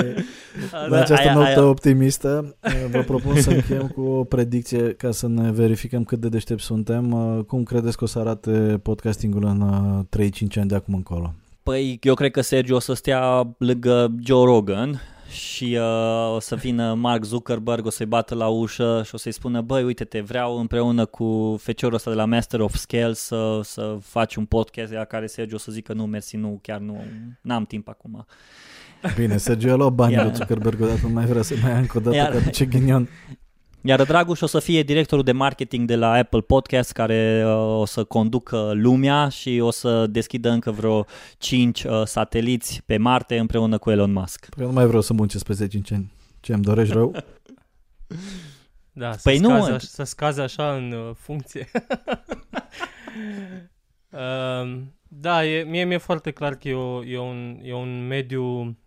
ai, 0.74 0.90
La 0.90 1.00
această 1.02 1.28
aia- 1.28 1.34
notă 1.34 1.48
aia- 1.60 1.70
optimistă, 1.70 2.56
uh, 2.64 2.72
vă 2.92 3.00
propun 3.02 3.36
să 3.42 3.50
încheiem 3.50 3.88
cu 3.88 4.02
o 4.02 4.24
predicție 4.24 4.94
ca 4.94 5.12
să 5.12 5.28
ne 5.28 5.52
verificăm 5.52 6.04
cât 6.04 6.20
de 6.20 6.30
deștepți 6.30 6.66
suntem. 6.66 7.12
Uh, 7.12 7.44
Cum 7.44 7.64
credeți 7.64 7.98
că 7.98 8.04
o 8.04 8.08
să 8.08 8.20
arate 8.20 8.80
podcastingul 8.84 9.46
în 9.46 9.62
uh, 9.62 10.00
3-5 10.10 10.58
ani 10.60 10.68
de 10.70 10.76
acum 10.76 10.94
încolo? 10.94 11.34
Păi 11.64 12.00
eu 12.02 12.14
cred 12.14 12.32
că 12.32 12.42
Sergio 12.42 12.76
o 12.76 12.80
să 12.80 12.94
stea 12.94 13.48
lângă 13.58 14.12
Joe 14.26 14.46
Rogan 14.46 15.02
și 15.34 15.78
uh, 15.80 16.36
o 16.36 16.40
să 16.40 16.56
vină 16.56 16.94
Mark 16.94 17.24
Zuckerberg, 17.24 17.86
o 17.86 17.90
să-i 17.90 18.06
bată 18.06 18.36
la 18.36 18.48
ușă 18.48 19.02
și 19.06 19.16
o 19.16 19.18
să-i 19.18 19.32
spună 19.32 19.62
băi, 19.62 19.84
uite 19.84 20.04
te 20.04 20.22
vreau 20.22 20.60
împreună 20.60 21.06
cu 21.06 21.60
feciorul 21.62 21.96
ăsta 21.96 22.10
de 22.10 22.16
la 22.16 22.26
Master 22.26 22.60
of 22.60 22.76
Scale 22.76 23.14
să, 23.14 23.60
să 23.64 23.98
faci 24.02 24.36
un 24.36 24.46
podcast 24.46 24.92
la 24.92 25.04
care 25.04 25.28
Sergio 25.28 25.56
o 25.56 25.58
să 25.58 25.72
zică 25.72 25.94
nu, 25.94 26.06
mersi, 26.06 26.36
nu, 26.36 26.60
chiar 26.62 26.80
nu, 26.80 27.04
n-am 27.42 27.66
timp 27.66 27.88
acum. 27.88 28.26
Bine, 29.18 29.38
Sergio 29.38 29.72
a 29.72 29.76
luat 29.76 29.94
banii 29.94 30.16
Iar- 30.16 30.24
lui 30.26 30.34
Zuckerberg 30.34 30.82
odată, 30.82 31.00
nu 31.04 31.14
mai 31.14 31.26
vrea 31.26 31.42
să 31.42 31.54
mai 31.62 31.72
ia 31.72 31.78
încă 31.78 31.98
o 31.98 32.02
dată, 32.02 32.16
Iar- 32.16 32.32
că 32.32 32.38
aduce 32.38 32.66
ghinion. 32.66 33.10
Iar 33.86 34.04
Dragoș 34.04 34.42
o 34.42 34.46
să 34.46 34.60
fie 34.60 34.84
directorul 34.84 35.24
de 35.24 35.32
marketing 35.32 35.88
de 35.88 35.96
la 35.96 36.12
Apple 36.12 36.42
Podcast 36.42 36.92
care 36.92 37.44
uh, 37.46 37.80
o 37.80 37.86
să 37.86 38.04
conducă 38.04 38.72
lumea 38.74 39.30
și 39.30 39.60
o 39.62 39.72
să 39.72 40.08
deschidă 40.08 40.50
încă 40.50 40.72
vreo 40.72 41.06
5 41.38 41.84
uh, 41.84 42.02
sateliți 42.06 42.82
pe 42.86 42.98
Marte 42.98 43.38
împreună 43.38 43.78
cu 43.78 43.92
Elon 43.92 44.12
Musk. 44.12 44.50
Păi 44.50 44.64
eu 44.64 44.68
nu 44.68 44.74
mai 44.74 44.86
vreau 44.86 45.02
să 45.02 45.14
muncesc 45.14 45.46
pe 45.46 45.54
10 45.54 45.82
ani. 45.92 46.12
Ce, 46.40 46.54
îmi 46.54 46.64
dorești 46.64 46.94
rău? 46.94 47.16
Da, 48.96 49.12
să, 49.12 49.20
Păi 49.24 49.38
nu, 49.38 49.48
scazi, 49.48 49.70
mă. 49.70 49.76
aș, 49.76 49.84
să 49.84 50.04
scazi 50.04 50.40
așa 50.40 50.76
în 50.76 50.92
uh, 50.92 51.16
funcție. 51.16 51.72
uh, 54.10 54.82
da, 55.08 55.46
e, 55.46 55.64
mie 55.64 55.84
mi-e 55.84 55.98
foarte 55.98 56.32
clar 56.32 56.56
că 56.56 56.68
e, 56.68 56.74
o, 56.74 57.04
e, 57.04 57.20
un, 57.20 57.60
e 57.64 57.74
un 57.74 58.08
mediu 58.08 58.78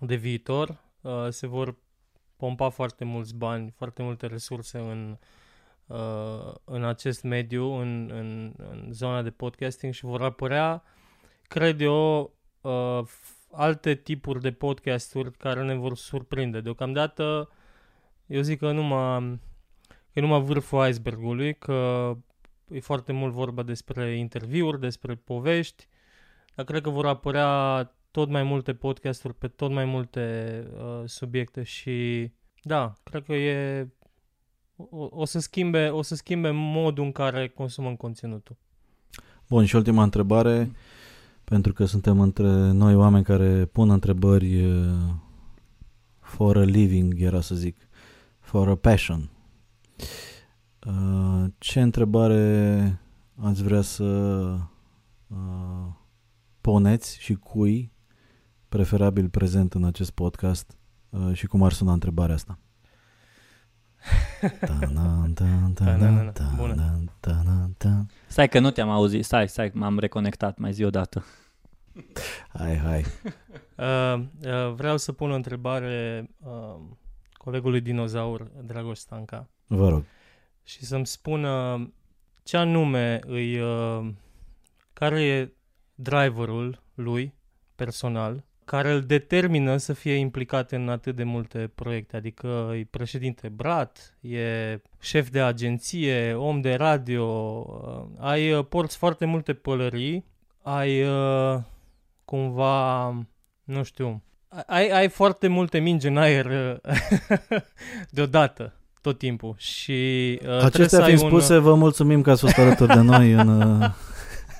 de 0.00 0.14
viitor. 0.14 0.80
Uh, 1.00 1.12
se 1.28 1.46
vor 1.46 1.76
pompa 2.38 2.68
foarte 2.68 3.04
mulți 3.04 3.34
bani, 3.34 3.70
foarte 3.76 4.02
multe 4.02 4.26
resurse 4.26 4.78
în, 4.78 5.18
uh, 5.86 6.54
în 6.64 6.84
acest 6.84 7.22
mediu, 7.22 7.72
în, 7.72 8.10
în, 8.12 8.54
în 8.56 8.88
zona 8.92 9.22
de 9.22 9.30
podcasting 9.30 9.92
și 9.92 10.04
vor 10.04 10.22
apărea, 10.22 10.82
cred 11.42 11.80
eu, 11.80 12.32
uh, 12.60 13.00
f- 13.04 13.38
alte 13.52 13.94
tipuri 13.94 14.40
de 14.40 14.52
podcasturi 14.52 15.32
care 15.32 15.62
ne 15.62 15.74
vor 15.74 15.96
surprinde. 15.96 16.60
Deocamdată, 16.60 17.50
eu 18.26 18.40
zic 18.40 18.58
că 18.58 18.72
numai, 18.72 19.40
că 19.88 20.18
e 20.18 20.20
numai 20.20 20.40
vârful 20.40 20.88
icebergului, 20.88 21.54
că 21.54 22.12
e 22.70 22.80
foarte 22.80 23.12
mult 23.12 23.32
vorba 23.32 23.62
despre 23.62 24.16
interviuri, 24.16 24.80
despre 24.80 25.14
povești, 25.14 25.88
dar 26.54 26.64
cred 26.64 26.82
că 26.82 26.90
vor 26.90 27.06
apărea 27.06 27.92
tot 28.18 28.30
mai 28.30 28.42
multe 28.42 28.74
podcasturi 28.74 29.34
pe 29.34 29.48
tot 29.48 29.70
mai 29.70 29.84
multe 29.84 30.64
uh, 30.76 31.02
subiecte 31.04 31.62
și 31.62 32.30
da, 32.62 32.92
cred 33.02 33.24
că 33.24 33.32
e 33.32 33.88
o, 34.76 35.08
o, 35.10 35.24
să 35.24 35.38
schimbe, 35.38 35.88
o 35.88 36.02
să 36.02 36.14
schimbe 36.14 36.50
modul 36.50 37.04
în 37.04 37.12
care 37.12 37.48
consumăm 37.48 37.96
conținutul. 37.96 38.56
Bun, 39.48 39.64
și 39.64 39.76
ultima 39.76 40.02
întrebare, 40.02 40.70
pentru 41.44 41.72
că 41.72 41.84
suntem 41.84 42.20
între 42.20 42.48
noi 42.72 42.94
oameni 42.94 43.24
care 43.24 43.64
pun 43.64 43.90
întrebări 43.90 44.64
uh, 44.64 44.96
for 46.20 46.56
a 46.56 46.64
living, 46.64 47.20
era 47.20 47.40
să 47.40 47.54
zic, 47.54 47.88
for 48.40 48.68
a 48.68 48.74
passion. 48.74 49.30
Uh, 50.86 51.44
Ce 51.58 51.80
întrebare 51.80 53.00
ați 53.34 53.62
vrea 53.62 53.80
să 53.80 54.04
uh, 55.26 55.86
puneți 56.60 57.20
și 57.20 57.34
cui, 57.34 57.96
preferabil 58.68 59.28
prezent 59.28 59.74
în 59.74 59.84
acest 59.84 60.10
podcast, 60.10 60.76
uh, 61.10 61.34
și 61.34 61.46
cum 61.46 61.62
ar 61.62 61.72
suna 61.72 61.92
întrebarea 61.92 62.34
asta? 62.34 62.58
Ta-na, 64.60 65.26
ta-na, 65.34 65.70
ta-na, 65.74 66.32
Bună. 66.56 66.74
ta-na, 66.74 66.98
ta-na, 67.20 67.70
ta. 67.78 68.06
Stai 68.26 68.48
că 68.48 68.58
nu 68.58 68.70
te-am 68.70 68.88
auzit, 68.90 69.24
stai, 69.24 69.48
stai, 69.48 69.70
m-am 69.74 69.98
reconectat, 69.98 70.58
mai 70.58 70.72
zi 70.72 70.84
o 70.84 70.90
dată. 70.90 71.24
Hai, 72.48 72.76
hai. 72.76 73.04
Uh, 73.78 74.14
uh, 74.44 74.72
vreau 74.74 74.96
să 74.96 75.12
pun 75.12 75.30
o 75.30 75.34
întrebare 75.34 76.28
uh, 76.38 76.76
colegului 77.32 77.80
dinozaur, 77.80 78.42
Dragoș 78.42 78.98
Stanca, 78.98 79.48
Vă 79.66 79.88
rog. 79.88 80.04
și 80.62 80.84
să-mi 80.84 81.06
spună 81.06 81.82
ce 82.42 82.56
anume 82.56 83.20
îi, 83.26 83.60
uh, 83.60 84.10
care 84.92 85.22
e 85.22 85.52
driverul 85.94 86.82
lui 86.94 87.34
personal 87.74 88.44
care 88.68 88.92
îl 88.92 89.00
determină 89.00 89.76
să 89.76 89.92
fie 89.92 90.14
implicat 90.14 90.72
în 90.72 90.88
atât 90.88 91.16
de 91.16 91.24
multe 91.24 91.70
proiecte. 91.74 92.16
Adică 92.16 92.72
e 92.78 92.86
președinte 92.90 93.48
Brat, 93.48 94.16
e 94.20 94.38
șef 95.00 95.28
de 95.28 95.40
agenție, 95.40 96.32
om 96.32 96.60
de 96.60 96.74
radio, 96.74 97.24
uh, 97.24 98.26
ai 98.26 98.52
uh, 98.52 98.64
porți 98.68 98.96
foarte 98.96 99.24
multe 99.24 99.52
pălării, 99.52 100.24
ai 100.62 101.02
uh, 101.02 101.58
cumva, 102.24 103.08
nu 103.64 103.82
știu, 103.82 104.22
ai, 104.66 104.88
ai 104.88 105.08
foarte 105.08 105.46
multe 105.46 105.78
mingi 105.78 106.06
în 106.06 106.16
aer 106.16 106.46
uh, 106.46 106.92
deodată, 108.10 108.76
tot 109.00 109.18
timpul. 109.18 109.54
Și 109.56 110.38
uh, 110.42 110.46
trebuie 110.46 110.58
să 110.60 110.66
Acestea 110.66 110.98
ai 111.04 111.04
fiind 111.04 111.22
un, 111.22 111.28
spuse, 111.28 111.58
vă 111.58 111.74
mulțumim 111.74 112.22
că 112.22 112.30
ați 112.30 112.40
fost 112.40 112.58
alături 112.58 112.94
de 112.94 113.00
noi 113.00 113.32
în... 113.32 113.48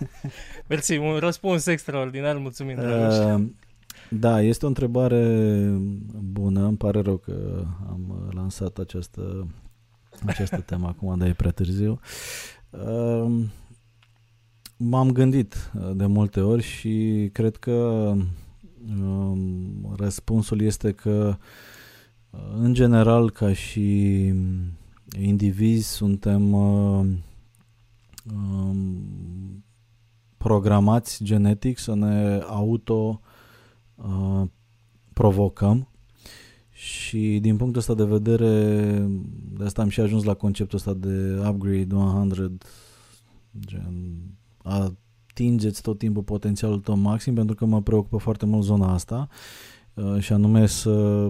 Uh, 0.00 0.30
Mersi, 0.66 0.96
un 0.96 1.16
răspuns 1.16 1.66
extraordinar, 1.66 2.36
mulțumim, 2.36 2.76
Dragoș. 2.76 3.16
uh, 3.16 3.42
da, 4.10 4.40
este 4.42 4.64
o 4.64 4.68
întrebare 4.68 5.68
bună. 6.22 6.66
Îmi 6.66 6.76
pare 6.76 7.00
rău 7.00 7.16
că 7.16 7.64
am 7.88 8.24
uh, 8.26 8.34
lansat 8.34 8.78
această, 8.78 9.46
această 10.26 10.60
temă 10.60 10.86
acum, 10.86 11.18
dar 11.18 11.28
e 11.28 11.32
prea 11.32 11.50
târziu. 11.50 12.00
Uh, 12.70 13.44
m-am 14.76 15.10
gândit 15.10 15.70
uh, 15.74 15.90
de 15.94 16.06
multe 16.06 16.40
ori 16.40 16.62
și 16.62 17.28
cred 17.32 17.56
că 17.56 18.12
um, 19.00 19.94
răspunsul 19.96 20.60
este 20.60 20.92
că 20.92 21.36
uh, 22.30 22.40
în 22.56 22.74
general 22.74 23.30
ca 23.30 23.52
și 23.52 24.16
indivizi 25.20 25.88
suntem 25.88 26.52
uh, 26.52 27.06
um, 28.34 29.64
programați 30.36 31.24
genetic 31.24 31.78
să 31.78 31.94
ne 31.94 32.40
auto 32.46 33.20
uh, 33.22 33.36
provocăm 35.12 35.88
și 36.70 37.38
din 37.40 37.56
punctul 37.56 37.80
ăsta 37.80 37.94
de 37.94 38.04
vedere 38.04 38.84
de 39.52 39.64
asta 39.64 39.82
am 39.82 39.88
și 39.88 40.00
ajuns 40.00 40.24
la 40.24 40.34
conceptul 40.34 40.78
ăsta 40.78 40.94
de 40.94 41.42
upgrade 41.48 41.94
100 41.94 42.58
gen 43.58 44.20
atingeți 44.62 45.82
tot 45.82 45.98
timpul 45.98 46.22
potențialul 46.22 46.80
tău 46.80 46.96
maxim 46.96 47.34
pentru 47.34 47.54
că 47.54 47.64
mă 47.64 47.82
preocupă 47.82 48.16
foarte 48.16 48.46
mult 48.46 48.64
zona 48.64 48.92
asta 48.92 49.28
uh, 49.94 50.18
și 50.18 50.32
anume 50.32 50.66
să 50.66 51.28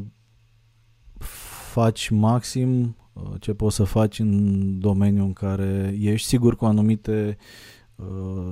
faci 1.73 2.09
maxim 2.09 2.97
ce 3.41 3.53
poți 3.53 3.77
să 3.77 3.85
faci 3.85 4.19
în 4.19 4.79
domeniul 4.79 5.27
în 5.27 5.33
care 5.33 5.97
ești 6.01 6.29
sigur 6.29 6.57
cu 6.57 6.65
anumite 6.65 7.37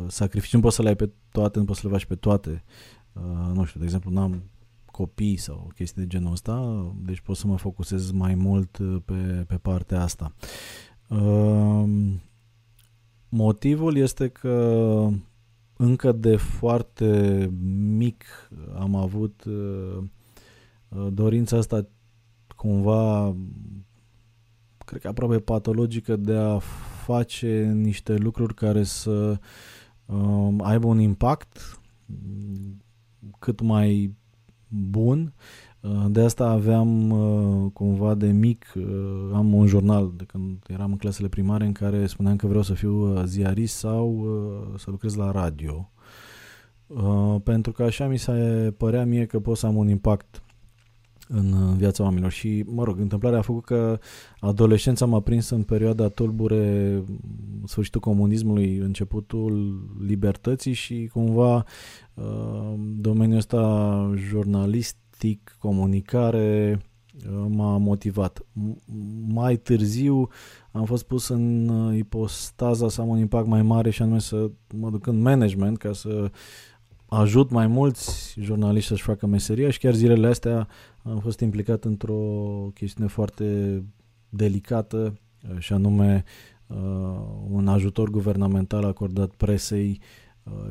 sacrificii, 0.08 0.56
nu 0.56 0.62
poți 0.62 0.76
să 0.76 0.82
le 0.82 0.88
ai 0.88 0.96
pe 0.96 1.10
toate, 1.30 1.58
nu 1.58 1.64
poți 1.64 1.80
să 1.80 1.86
le 1.86 1.92
faci 1.92 2.04
pe 2.04 2.14
toate. 2.14 2.64
Nu 3.54 3.64
știu, 3.64 3.80
de 3.80 3.84
exemplu, 3.84 4.10
n-am 4.10 4.42
copii 4.84 5.36
sau 5.36 5.70
chestii 5.74 6.02
de 6.02 6.08
genul 6.08 6.32
ăsta, 6.32 6.86
deci 7.02 7.20
pot 7.20 7.36
să 7.36 7.46
mă 7.46 7.56
focusez 7.56 8.10
mai 8.10 8.34
mult 8.34 8.78
pe, 9.04 9.44
pe 9.48 9.56
partea 9.56 10.02
asta. 10.02 10.34
Motivul 13.28 13.96
este 13.96 14.28
că 14.28 15.08
încă 15.76 16.12
de 16.12 16.36
foarte 16.36 17.50
mic 17.96 18.24
am 18.78 18.94
avut 18.94 19.44
uh, 19.44 20.02
uh, 20.88 21.06
dorința 21.12 21.56
asta 21.56 21.88
cumva 22.56 23.36
cred 24.78 25.00
că 25.00 25.08
aproape 25.08 25.38
patologică 25.38 26.16
de 26.16 26.34
a 26.34 26.58
face 27.04 27.72
niște 27.74 28.16
lucruri 28.16 28.54
care 28.54 28.82
să 28.82 29.38
uh, 30.06 30.54
aibă 30.58 30.86
un 30.86 30.98
impact 30.98 31.80
cât 33.38 33.60
mai 33.60 34.14
bun 34.68 35.34
Uh, 35.86 36.04
de 36.08 36.20
asta 36.20 36.44
aveam 36.48 37.10
uh, 37.10 37.70
cumva 37.72 38.14
de 38.14 38.26
mic, 38.26 38.72
uh, 38.76 38.84
am 39.32 39.54
un 39.54 39.66
jurnal 39.66 40.12
de 40.16 40.24
când 40.24 40.64
eram 40.68 40.90
în 40.90 40.96
clasele 40.96 41.28
primare 41.28 41.64
în 41.64 41.72
care 41.72 42.06
spuneam 42.06 42.36
că 42.36 42.46
vreau 42.46 42.62
să 42.62 42.74
fiu 42.74 43.24
ziarist 43.24 43.76
sau 43.76 44.26
să 44.78 44.90
lucrez 44.90 45.14
la 45.14 45.30
radio. 45.30 45.90
Pentru 47.42 47.72
că 47.72 47.82
așa 47.82 48.06
mi 48.06 48.16
se 48.16 48.32
părea 48.76 49.04
mie 49.04 49.24
că 49.24 49.40
pot 49.40 49.56
să 49.56 49.66
am 49.66 49.76
un 49.76 49.88
impact 49.88 50.42
în 51.28 51.76
viața 51.76 52.02
oamenilor 52.02 52.30
și, 52.30 52.64
mă 52.66 52.84
rog, 52.84 52.98
întâmplarea 53.00 53.38
a 53.38 53.42
făcut 53.42 53.64
că 53.64 53.98
adolescența 54.40 55.06
m-a 55.06 55.20
prins 55.20 55.50
în 55.50 55.62
perioada 55.62 56.08
tulbure, 56.08 57.02
sfârșitul 57.64 58.00
comunismului, 58.00 58.76
începutul 58.76 59.82
libertății 60.06 60.72
și 60.72 61.10
cumva 61.12 61.64
domeniul 63.00 63.38
ăsta 63.38 64.12
jurnalist 64.14 64.96
practic, 65.16 65.56
comunicare 65.58 66.78
uh, 67.26 67.46
m-a 67.48 67.76
motivat. 67.76 68.46
Mai 69.28 69.56
târziu 69.56 70.28
am 70.72 70.84
fost 70.84 71.04
pus 71.04 71.28
în 71.28 71.68
uh, 71.68 71.96
ipostaza 71.96 72.88
să 72.88 73.00
am 73.00 73.08
un 73.08 73.18
impact 73.18 73.46
mai 73.46 73.62
mare 73.62 73.90
și 73.90 74.02
anume 74.02 74.18
să 74.18 74.50
mă 74.74 74.90
duc 74.90 75.06
în 75.06 75.20
management 75.20 75.78
ca 75.78 75.92
să 75.92 76.30
ajut 77.06 77.50
mai 77.50 77.66
mulți 77.66 78.36
jurnaliști 78.40 78.88
să-și 78.88 79.02
facă 79.02 79.26
meseria 79.26 79.70
și 79.70 79.78
chiar 79.78 79.94
zilele 79.94 80.26
astea 80.26 80.68
am 81.02 81.18
fost 81.18 81.40
implicat 81.40 81.84
într-o 81.84 82.20
chestiune 82.74 83.08
foarte 83.08 83.82
delicată 84.28 85.18
uh, 85.50 85.58
și 85.58 85.72
anume 85.72 86.24
un 87.48 87.68
ajutor 87.68 88.10
guvernamental 88.10 88.84
acordat 88.84 89.30
presei 89.30 90.00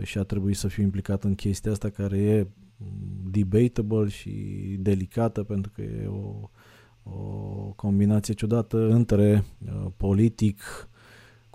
și 0.02 0.18
a 0.18 0.24
trebuit 0.24 0.56
să 0.56 0.68
fiu 0.68 0.84
implicat 0.84 1.24
în 1.24 1.36
chestia 1.36 1.72
asta 1.72 1.90
care 1.90 2.18
e 2.18 2.48
debatable 3.30 4.08
și 4.08 4.32
delicată 4.80 5.44
pentru 5.44 5.72
că 5.76 5.82
e 5.82 6.08
o, 6.08 6.50
o 7.04 7.20
combinație 7.76 8.34
ciudată 8.34 8.90
între 8.90 9.44
uh, 9.66 9.86
politic 9.98 10.90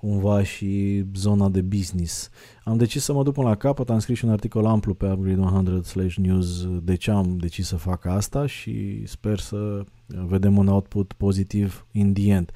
cumva 0.00 0.42
și 0.42 1.04
zona 1.14 1.48
de 1.48 1.60
business. 1.60 2.30
Am 2.64 2.76
decis 2.76 3.02
să 3.02 3.12
mă 3.12 3.22
duc 3.22 3.34
până 3.34 3.48
la 3.48 3.54
capăt, 3.54 3.90
am 3.90 3.98
scris 3.98 4.18
și 4.18 4.24
un 4.24 4.30
articol 4.30 4.66
amplu 4.66 4.94
pe 4.94 5.06
Upgrade 5.06 5.40
100 5.40 5.82
slash 5.82 6.14
news 6.14 6.66
de 6.82 6.94
ce 6.94 7.10
am 7.10 7.36
decis 7.36 7.66
să 7.66 7.76
fac 7.76 8.04
asta 8.04 8.46
și 8.46 9.06
sper 9.06 9.38
să 9.38 9.84
vedem 10.06 10.56
un 10.56 10.66
output 10.66 11.12
pozitiv 11.12 11.86
in 11.92 12.12
the 12.12 12.30
end. 12.30 12.50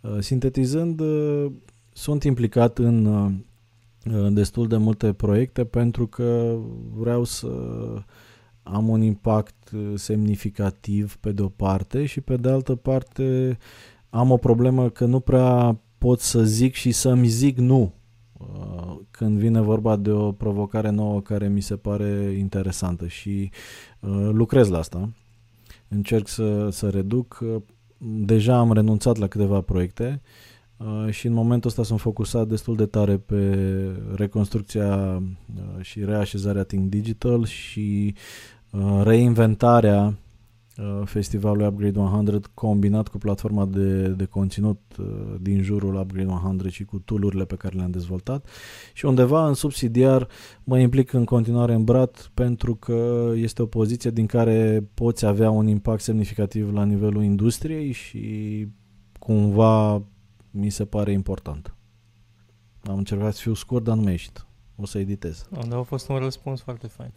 Uh, 0.00 0.16
sintetizând, 0.20 1.00
uh, 1.00 1.52
sunt 1.92 2.24
implicat 2.24 2.78
în 2.78 3.04
uh, 3.04 4.32
destul 4.32 4.68
de 4.68 4.76
multe 4.76 5.12
proiecte 5.12 5.64
pentru 5.64 6.06
că 6.06 6.56
vreau 6.94 7.24
să 7.24 7.48
am 8.62 8.88
un 8.88 9.02
impact 9.02 9.70
semnificativ 9.94 11.16
pe 11.16 11.32
de 11.32 11.42
o 11.42 11.48
parte 11.48 12.04
și 12.04 12.20
pe 12.20 12.36
de 12.36 12.48
altă 12.50 12.74
parte 12.74 13.58
am 14.10 14.30
o 14.30 14.36
problemă 14.36 14.88
că 14.88 15.04
nu 15.04 15.20
prea 15.20 15.80
pot 16.02 16.20
să 16.20 16.42
zic 16.42 16.74
și 16.74 16.92
să-mi 16.92 17.26
zic 17.26 17.58
nu 17.58 17.92
uh, 18.38 18.96
când 19.10 19.38
vine 19.38 19.60
vorba 19.60 19.96
de 19.96 20.10
o 20.10 20.32
provocare 20.32 20.90
nouă 20.90 21.20
care 21.20 21.48
mi 21.48 21.60
se 21.60 21.76
pare 21.76 22.36
interesantă 22.38 23.06
și 23.06 23.50
uh, 24.00 24.28
lucrez 24.32 24.68
la 24.68 24.78
asta. 24.78 25.08
Încerc 25.88 26.28
să, 26.28 26.68
să 26.70 26.88
reduc. 26.88 27.44
Deja 27.98 28.58
am 28.58 28.72
renunțat 28.72 29.16
la 29.16 29.26
câteva 29.26 29.60
proiecte 29.60 30.20
Uh, 30.86 31.10
și 31.10 31.26
în 31.26 31.32
momentul 31.32 31.70
ăsta 31.70 31.82
sunt 31.82 32.00
focusat 32.00 32.46
destul 32.46 32.76
de 32.76 32.86
tare 32.86 33.16
pe 33.16 33.56
reconstrucția 34.14 35.22
uh, 35.56 35.80
și 35.80 36.04
reașezarea 36.04 36.62
Think 36.62 36.88
Digital 36.88 37.44
și 37.44 38.14
uh, 38.70 39.00
reinventarea 39.02 40.18
festivalului 41.04 41.66
Upgrade 41.66 41.98
100 41.98 42.40
combinat 42.54 43.08
cu 43.08 43.18
platforma 43.18 43.66
de, 43.66 44.08
de 44.08 44.24
conținut 44.24 44.80
din 45.40 45.62
jurul 45.62 45.94
Upgrade 45.94 46.30
100 46.30 46.68
și 46.68 46.84
cu 46.84 46.98
tool 46.98 47.44
pe 47.46 47.56
care 47.56 47.76
le-am 47.76 47.90
dezvoltat 47.90 48.46
și 48.92 49.04
undeva 49.04 49.46
în 49.46 49.54
subsidiar 49.54 50.28
mă 50.64 50.78
implic 50.78 51.12
în 51.12 51.24
continuare 51.24 51.74
în 51.74 51.84
Brat 51.84 52.30
pentru 52.34 52.74
că 52.74 53.30
este 53.34 53.62
o 53.62 53.66
poziție 53.66 54.10
din 54.10 54.26
care 54.26 54.88
poți 54.94 55.26
avea 55.26 55.50
un 55.50 55.66
impact 55.66 56.02
semnificativ 56.02 56.72
la 56.72 56.84
nivelul 56.84 57.22
industriei 57.22 57.92
și 57.92 58.66
cumva 59.18 60.02
mi 60.50 60.70
se 60.70 60.84
pare 60.84 61.12
important. 61.12 61.74
Am 62.82 62.96
încercat 62.96 63.34
să 63.34 63.40
fiu 63.40 63.54
scurt, 63.54 63.84
dar 63.84 63.96
nu 63.96 64.02
mi-a 64.02 64.10
ieșit. 64.10 64.46
O 64.76 64.86
să 64.86 64.98
editez. 64.98 65.46
Dar 65.68 65.78
a 65.78 65.82
fost 65.82 66.08
un 66.08 66.16
răspuns 66.16 66.60
foarte 66.60 66.86
fain. 66.86 67.12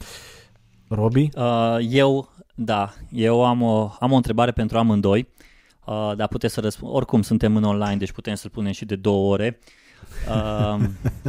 Robi? 0.88 1.30
Uh, 1.36 1.78
eu, 1.90 2.30
da, 2.56 2.94
eu 3.12 3.46
am 3.46 3.62
o, 3.62 3.92
am 4.00 4.12
o 4.12 4.16
întrebare 4.16 4.52
pentru 4.52 4.78
amândoi, 4.78 5.28
uh, 5.86 6.12
dar 6.16 6.28
puteți 6.28 6.54
să 6.54 6.60
răspund. 6.60 6.94
Oricum 6.94 7.22
suntem 7.22 7.56
în 7.56 7.64
online, 7.64 7.96
deci 7.96 8.12
putem 8.12 8.36
să-l 8.36 8.50
punem 8.50 8.72
și 8.72 8.86
de 8.86 8.96
două 8.96 9.32
ore. 9.34 9.60
Uh, 10.30 10.84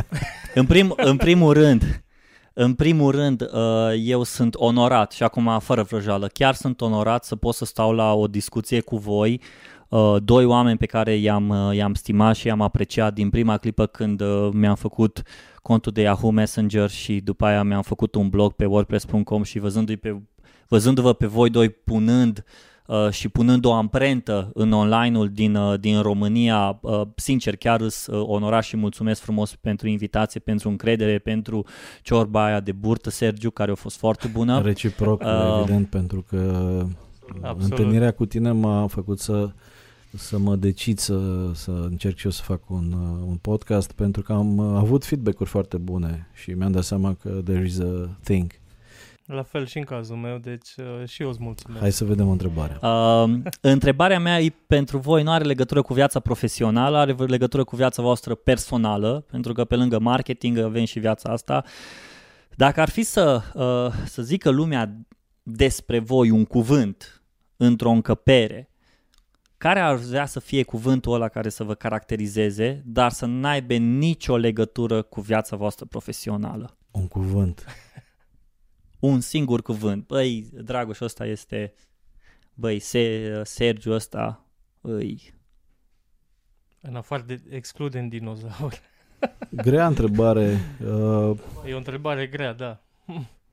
în, 0.55 0.67
prim, 0.67 0.95
în 0.97 1.17
primul 1.17 1.53
rând, 1.53 2.05
în 2.53 2.75
primul 2.75 3.11
rând, 3.11 3.41
uh, 3.43 3.93
eu 3.99 4.23
sunt 4.23 4.55
onorat 4.55 5.13
și 5.13 5.23
acum 5.23 5.59
fără 5.59 5.83
vrăjeală, 5.83 6.27
chiar 6.27 6.55
sunt 6.55 6.81
onorat 6.81 7.25
să 7.25 7.37
pot 7.37 7.55
să 7.55 7.65
stau 7.65 7.93
la 7.93 8.15
o 8.15 8.27
discuție 8.27 8.81
cu 8.81 8.97
voi 8.97 9.41
Uh, 9.89 10.17
doi 10.25 10.45
oameni 10.45 10.79
pe 10.79 10.87
care 10.87 11.15
i-am, 11.15 11.49
uh, 11.49 11.77
i-am 11.77 11.95
stimat 11.95 12.37
și 12.37 12.47
i-am 12.47 12.61
apreciat 12.61 13.15
din 13.15 13.31
prima 13.31 13.57
clipă 13.57 13.87
când 13.87 14.21
uh, 14.21 14.49
mi-am 14.53 14.75
făcut 14.75 15.23
contul 15.63 15.93
de 15.93 16.01
Yahoo 16.01 16.31
Messenger 16.31 16.91
și 16.91 17.21
după 17.21 17.45
aia 17.45 17.63
mi-am 17.63 17.83
făcut 17.83 18.15
un 18.15 18.29
blog 18.29 18.53
pe 18.53 18.65
wordpress.com 18.65 19.43
și 19.43 19.59
văzându-i 19.59 19.97
pe, 19.97 20.21
văzându-vă 20.69 21.13
pe 21.13 21.27
voi 21.27 21.51
doi 21.51 21.69
punând 21.69 22.45
uh, 22.87 23.11
și 23.11 23.29
punând 23.29 23.65
o 23.65 23.73
amprentă 23.73 24.51
în 24.55 24.73
online-ul 24.73 25.29
din, 25.29 25.55
uh, 25.55 25.81
din 25.81 26.01
România, 26.01 26.79
uh, 26.81 27.01
sincer 27.17 27.57
chiar 27.57 27.81
îs 27.81 28.07
uh, 28.07 28.25
onorat 28.27 28.63
și 28.63 28.77
mulțumesc 28.77 29.21
frumos 29.21 29.55
pentru 29.55 29.89
invitație, 29.89 30.41
pentru 30.41 30.69
încredere, 30.69 31.19
pentru 31.19 31.67
ciorba 32.03 32.45
aia 32.45 32.61
de 32.61 32.73
burtă, 32.73 33.11
Sergiu, 33.11 33.51
care 33.51 33.71
a 33.71 33.75
fost 33.75 33.97
foarte 33.97 34.29
bună. 34.29 34.61
Reciproc, 34.61 35.23
uh, 35.23 35.59
evident, 35.61 35.89
pentru 35.89 36.25
că 36.29 36.37
Absolut. 37.43 37.79
întâlnirea 37.79 38.11
cu 38.11 38.27
tine 38.27 38.51
m-a 38.51 38.87
făcut 38.87 39.19
să 39.19 39.51
să 40.15 40.39
mă 40.39 40.57
decid 40.57 40.99
să, 40.99 41.51
să 41.55 41.71
încerc 41.71 42.17
și 42.17 42.25
eu 42.25 42.31
să 42.31 42.43
fac 42.43 42.71
un, 42.71 42.93
uh, 42.93 43.27
un 43.27 43.37
podcast 43.37 43.93
pentru 43.93 44.23
că 44.23 44.33
am 44.33 44.57
uh, 44.57 44.77
avut 44.79 45.05
feedback-uri 45.05 45.49
foarte 45.49 45.77
bune 45.77 46.31
și 46.35 46.51
mi-am 46.51 46.73
dat 46.73 46.85
seama 46.85 47.15
că 47.15 47.41
there 47.45 47.65
is 47.65 47.81
a 47.81 48.19
thing. 48.23 48.53
La 49.27 49.43
fel 49.43 49.67
și 49.67 49.79
în 49.79 49.85
cazul 49.85 50.17
meu, 50.17 50.39
deci 50.39 50.69
uh, 50.77 51.09
și 51.09 51.23
eu 51.23 51.29
îți 51.29 51.39
mulțumesc. 51.43 51.81
Hai 51.81 51.93
să 51.93 52.05
vedem 52.05 52.29
o 52.29 52.31
întrebare. 52.31 52.79
Uh, 52.83 53.39
întrebarea 53.61 54.19
mea 54.19 54.41
e 54.41 54.53
pentru 54.67 54.99
voi, 54.99 55.23
nu 55.23 55.31
are 55.31 55.45
legătură 55.45 55.83
cu 55.83 55.95
viața 55.95 56.21
profesională, 56.21 56.97
are 56.97 57.13
legătură 57.13 57.65
cu 57.65 57.77
viața 57.77 58.03
voastră 58.03 58.35
personală, 58.35 59.25
pentru 59.31 59.53
că 59.53 59.65
pe 59.65 59.77
lângă 59.77 59.99
marketing 59.99 60.59
avem 60.59 60.85
și 60.85 60.99
viața 60.99 61.33
asta. 61.33 61.65
Dacă 62.55 62.81
ar 62.81 62.89
fi 62.89 63.03
să, 63.03 63.43
uh, 63.55 64.05
să 64.07 64.23
zică 64.23 64.51
lumea 64.51 64.97
despre 65.43 65.99
voi 65.99 66.31
un 66.31 66.45
cuvânt 66.45 67.23
într-o 67.57 67.91
încăpere, 67.91 68.71
care 69.57 69.81
ar 69.81 69.95
vrea 69.95 70.27
să 70.27 70.41
fie 70.41 70.63
cuvântul 70.63 71.13
ăla 71.13 71.29
care 71.29 71.49
să 71.49 71.65
vă 71.65 71.75
caracterizeze, 71.75 72.83
dar 72.85 73.11
să 73.11 73.27
n-aibă 73.27 73.75
nicio 73.75 74.37
legătură 74.37 75.03
cu 75.03 75.21
viața 75.21 75.57
voastră 75.57 75.85
profesională? 75.85 76.77
Un 76.91 77.09
cuvânt. 77.09 77.65
Un 79.01 79.21
singur 79.21 79.63
cuvânt. 79.63 80.07
Băi, 80.07 80.49
Dragoș 80.53 81.01
ăsta 81.01 81.27
este... 81.27 81.75
Băi, 82.55 82.79
Se, 82.79 83.41
Sergiu 83.45 83.93
ăsta 83.93 84.47
îi... 84.81 85.35
În 86.81 86.97
afară 86.97 87.23
de 87.27 87.43
excludem 87.51 88.09
dinozauri. 88.09 88.81
Grea 89.51 89.87
întrebare. 89.87 90.59
Uh, 90.81 91.39
e 91.67 91.75
o 91.75 91.77
întrebare 91.77 92.27
grea, 92.27 92.53
da. 92.53 92.81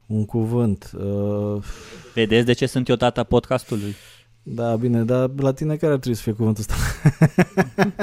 Un 0.05 0.25
cuvânt. 0.25 0.91
Uh... 0.95 1.63
Vedeți 2.13 2.45
de 2.45 2.53
ce 2.53 2.65
sunt 2.65 2.88
eu 2.88 2.95
tata 2.95 3.23
podcastului? 3.23 3.95
Da, 4.44 4.76
bine, 4.76 5.03
dar 5.03 5.32
la 5.36 5.53
tine 5.53 5.76
care 5.76 5.94
ar 5.94 5.99
trebui 5.99 6.18
să 6.18 6.24
fie 6.24 6.32
cuvântul 6.32 6.64
ăsta? 6.70 6.76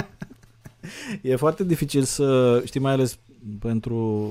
e 1.23 1.37
foarte 1.37 1.65
dificil 1.65 2.03
să, 2.03 2.63
știi, 2.65 2.81
mai 2.81 2.93
ales 2.93 3.19
pentru 3.59 4.31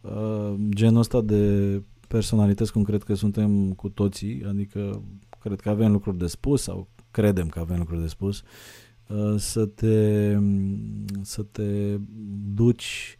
uh, 0.00 0.54
genul 0.68 1.00
ăsta 1.00 1.20
de 1.20 1.82
personalități 2.08 2.72
cum 2.72 2.82
cred 2.82 3.02
că 3.02 3.14
suntem 3.14 3.72
cu 3.72 3.88
toții, 3.88 4.44
adică 4.48 5.02
cred 5.38 5.60
că 5.60 5.68
avem 5.68 5.92
lucruri 5.92 6.18
de 6.18 6.26
spus 6.26 6.62
sau 6.62 6.88
credem 7.10 7.48
că 7.48 7.58
avem 7.58 7.78
lucruri 7.78 8.00
de 8.00 8.06
spus, 8.06 8.42
uh, 9.06 9.34
să 9.36 9.66
te, 9.66 10.36
să 11.22 11.42
te 11.42 11.96
duci 12.54 13.16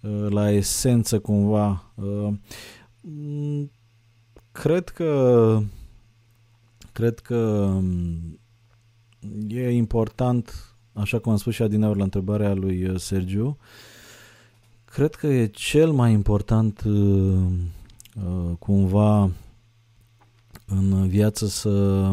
uh, 0.00 0.26
la 0.28 0.50
esență 0.50 1.18
cumva. 1.18 1.92
Uh, 1.94 2.34
cred 4.52 4.88
că 4.88 5.62
cred 6.92 7.18
că 7.18 7.36
um, 7.76 8.40
e 9.48 9.70
important, 9.70 10.74
așa 10.92 11.18
cum 11.18 11.32
am 11.32 11.38
spus 11.38 11.54
și 11.54 11.62
adineori 11.62 11.98
la 11.98 12.04
întrebarea 12.04 12.54
lui 12.54 13.00
Sergiu, 13.00 13.58
cred 14.84 15.14
că 15.14 15.26
e 15.26 15.46
cel 15.46 15.90
mai 15.90 16.12
important 16.12 16.82
cumva 18.58 19.30
în 20.66 21.08
viață 21.08 21.46
să, 21.46 22.06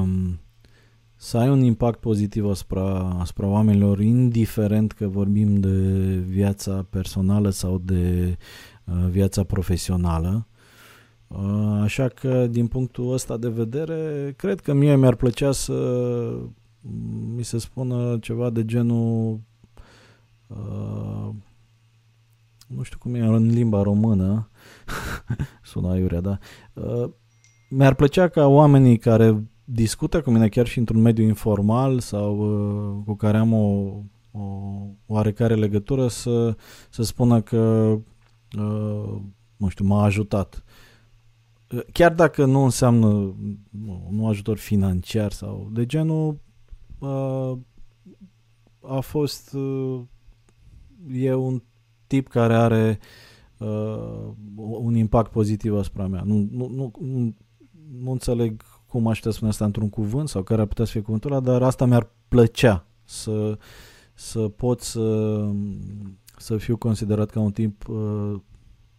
să 1.16 1.38
ai 1.38 1.50
un 1.50 1.62
impact 1.62 2.00
pozitiv 2.00 2.46
asupra, 2.46 3.16
asupra 3.20 3.48
oamenilor, 3.48 4.00
indiferent 4.00 4.92
că 4.92 5.08
vorbim 5.08 5.60
de 5.60 5.70
viața 6.28 6.88
personală 6.90 7.50
sau 7.50 7.78
de 7.78 8.38
uh, 8.84 9.08
viața 9.10 9.44
profesională. 9.44 10.48
Uh, 11.30 11.80
așa 11.82 12.08
că, 12.08 12.48
din 12.48 12.68
punctul 12.68 13.14
ăsta 13.14 13.38
de 13.38 13.50
vedere, 13.50 14.34
cred 14.38 14.60
că 14.60 14.74
mie 14.74 14.96
mi-ar 14.96 15.16
plăcea 15.16 15.52
să 15.52 15.74
mi 17.36 17.44
se 17.44 17.58
spună 17.58 18.18
ceva 18.22 18.50
de 18.50 18.66
genul 18.66 19.40
uh, 20.48 21.30
nu 22.68 22.84
știu 22.84 22.98
cum 22.98 23.16
e 23.16 23.20
în 23.20 23.48
limba 23.48 23.82
română, 23.82 24.50
sună 25.64 25.90
aiurea, 25.90 26.22
da? 26.22 26.38
Uh, 26.74 27.10
mi-ar 27.70 27.94
plăcea 27.94 28.28
ca 28.28 28.48
oamenii 28.48 28.98
care 28.98 29.44
discută 29.64 30.22
cu 30.22 30.32
mine 30.32 30.48
chiar 30.48 30.68
și 30.68 30.78
într-un 30.78 31.02
mediu 31.02 31.24
informal 31.24 32.00
sau 32.00 32.38
uh, 32.38 33.04
cu 33.06 33.16
care 33.16 33.38
am 33.38 33.54
o, 33.54 33.94
o 34.32 34.42
oarecare 35.06 35.56
legătură 35.56 36.08
să, 36.08 36.56
să 36.90 37.04
spună 37.04 37.42
că 37.42 37.96
uh, 38.58 39.22
nu 39.58 39.68
știu, 39.68 39.86
m-a 39.86 40.04
ajutat. 40.04 40.64
Uh, 41.72 41.82
chiar 41.92 42.14
dacă 42.14 42.46
nu 42.46 42.64
înseamnă 42.64 43.08
nu, 43.70 44.08
nu 44.10 44.28
ajutor 44.28 44.58
financiar 44.58 45.32
sau 45.32 45.70
de 45.74 45.86
genul 45.86 46.40
uh, 47.00 47.58
a 48.82 49.00
fost 49.00 49.54
uh, 49.54 50.02
e 51.12 51.34
un 51.34 51.62
tip 52.08 52.28
care 52.28 52.56
are 52.56 53.00
uh, 53.58 54.32
un 54.56 54.96
impact 54.96 55.32
pozitiv 55.32 55.76
asupra 55.76 56.08
mea. 56.08 56.22
Nu, 56.26 56.48
nu, 56.52 56.68
nu, 57.00 57.36
nu 58.00 58.12
înțeleg 58.12 58.64
cum 58.88 59.08
aș 59.08 59.18
putea 59.18 59.32
spune 59.32 59.50
asta 59.50 59.66
într-un 59.66 59.90
cuvânt 59.90 60.30
sau 60.30 60.44
care 60.44 60.62
ar 60.62 60.68
putea 60.68 60.86
să 60.86 60.92
fie 60.92 61.02
cuvântul 61.02 61.32
ăla, 61.32 61.40
dar 61.40 61.62
asta 61.62 61.86
mi-ar 61.86 62.10
plăcea 62.28 62.86
să, 63.04 63.58
să 64.14 64.40
pot 64.40 64.82
să, 64.82 65.46
să 66.38 66.58
fiu 66.58 66.78
considerat 66.78 67.30
ca 67.30 67.40
un 67.40 67.52
tip 67.52 67.88
uh, 67.88 68.36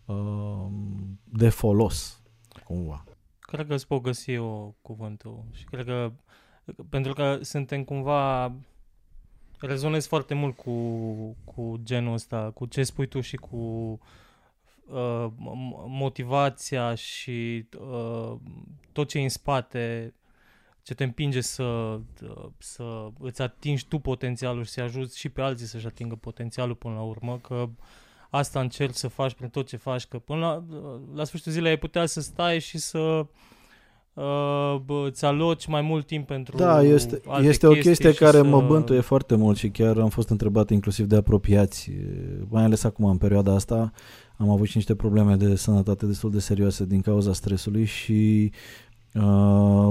uh, 0.05 0.67
de 1.25 1.49
folos, 1.49 2.20
cumva. 2.71 3.05
Cred 3.41 3.67
că 3.67 3.75
îți 3.75 3.87
pot 3.87 4.03
găsi 4.03 4.33
eu 4.33 4.75
cuvântul 4.83 5.45
și 5.53 5.65
cred 5.65 5.85
că 5.85 6.13
pentru 6.89 7.13
că 7.13 7.39
suntem 7.43 7.85
cumva 7.85 8.53
rezonez 9.61 10.07
foarte 10.07 10.35
mult 10.35 10.57
cu, 10.57 10.73
cu 11.45 11.81
genul 11.83 12.13
ăsta, 12.13 12.51
cu 12.55 12.67
ce 12.67 12.83
spui 12.83 13.07
tu 13.07 13.21
și 13.21 13.37
cu 13.37 13.57
uh, 14.87 15.27
motivația 15.87 16.95
și 16.95 17.67
uh, 17.79 18.37
tot 18.93 19.09
ce 19.09 19.19
e 19.19 19.23
în 19.23 19.29
spate, 19.29 20.15
ce 20.83 20.95
te 20.95 21.05
împinge 21.05 21.41
să, 21.41 21.63
uh, 22.23 22.47
să 22.59 23.09
îți 23.19 23.43
atingi 23.43 23.87
tu 23.87 23.99
potențialul 23.99 24.65
și 24.65 24.71
să 24.71 24.81
ajuți 24.81 25.19
și 25.19 25.29
pe 25.29 25.41
alții 25.41 25.67
să-și 25.67 25.87
atingă 25.87 26.15
potențialul 26.15 26.75
până 26.75 26.95
la 26.95 27.03
urmă, 27.03 27.39
că 27.39 27.69
asta 28.31 28.61
încerci 28.61 28.95
să 28.95 29.09
faci 29.09 29.35
prin 29.35 29.49
tot 29.49 29.67
ce 29.67 29.77
faci, 29.77 30.07
că 30.07 30.19
până 30.19 30.39
la, 30.41 30.65
la 31.15 31.25
sfârșitul 31.25 31.53
zilei 31.53 31.71
ai 31.71 31.79
putea 31.79 32.07
să 32.07 32.21
stai 32.21 32.61
și 32.61 32.79
să 32.79 32.99
uh, 32.99 33.25
uh, 34.15 35.05
îți 35.05 35.25
aloci 35.25 35.67
mai 35.67 35.81
mult 35.81 36.07
timp 36.07 36.27
pentru 36.27 36.57
Da, 36.57 36.83
este, 36.83 37.21
alte 37.27 37.49
este 37.49 37.67
o 37.67 37.73
chestie 37.73 38.15
care 38.15 38.37
să... 38.37 38.45
mă 38.45 38.61
bântuie 38.61 39.01
foarte 39.01 39.35
mult 39.35 39.57
și 39.57 39.69
chiar 39.69 39.99
am 39.99 40.09
fost 40.09 40.29
întrebat 40.29 40.71
inclusiv 40.71 41.07
de 41.07 41.17
apropiați, 41.17 41.91
mai 42.49 42.63
ales 42.63 42.85
acum 42.85 43.05
în 43.05 43.17
perioada 43.17 43.55
asta 43.55 43.93
am 44.37 44.51
avut 44.51 44.67
și 44.67 44.77
niște 44.77 44.95
probleme 44.95 45.35
de 45.35 45.55
sănătate 45.55 46.07
destul 46.07 46.31
de 46.31 46.39
serioase 46.39 46.85
din 46.85 47.01
cauza 47.01 47.33
stresului 47.33 47.85
și 47.85 48.53
uh, 49.15 49.23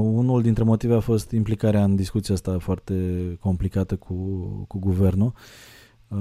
unul 0.02 0.42
dintre 0.42 0.64
motive 0.64 0.94
a 0.94 1.00
fost 1.00 1.32
implicarea 1.32 1.84
în 1.84 1.96
discuția 1.96 2.34
asta 2.34 2.60
foarte 2.60 2.94
complicată 3.40 3.96
cu, 3.96 4.16
cu 4.68 4.80
guvernul. 4.80 5.34
uh, 5.36 5.42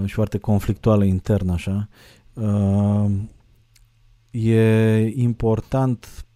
și 0.04 0.14
foarte 0.14 0.38
conflictuală 0.38 1.04
intern 1.04 1.48
așa. 1.48 1.88
Uh, 2.32 3.10
e 4.30 5.12
important 5.14 6.26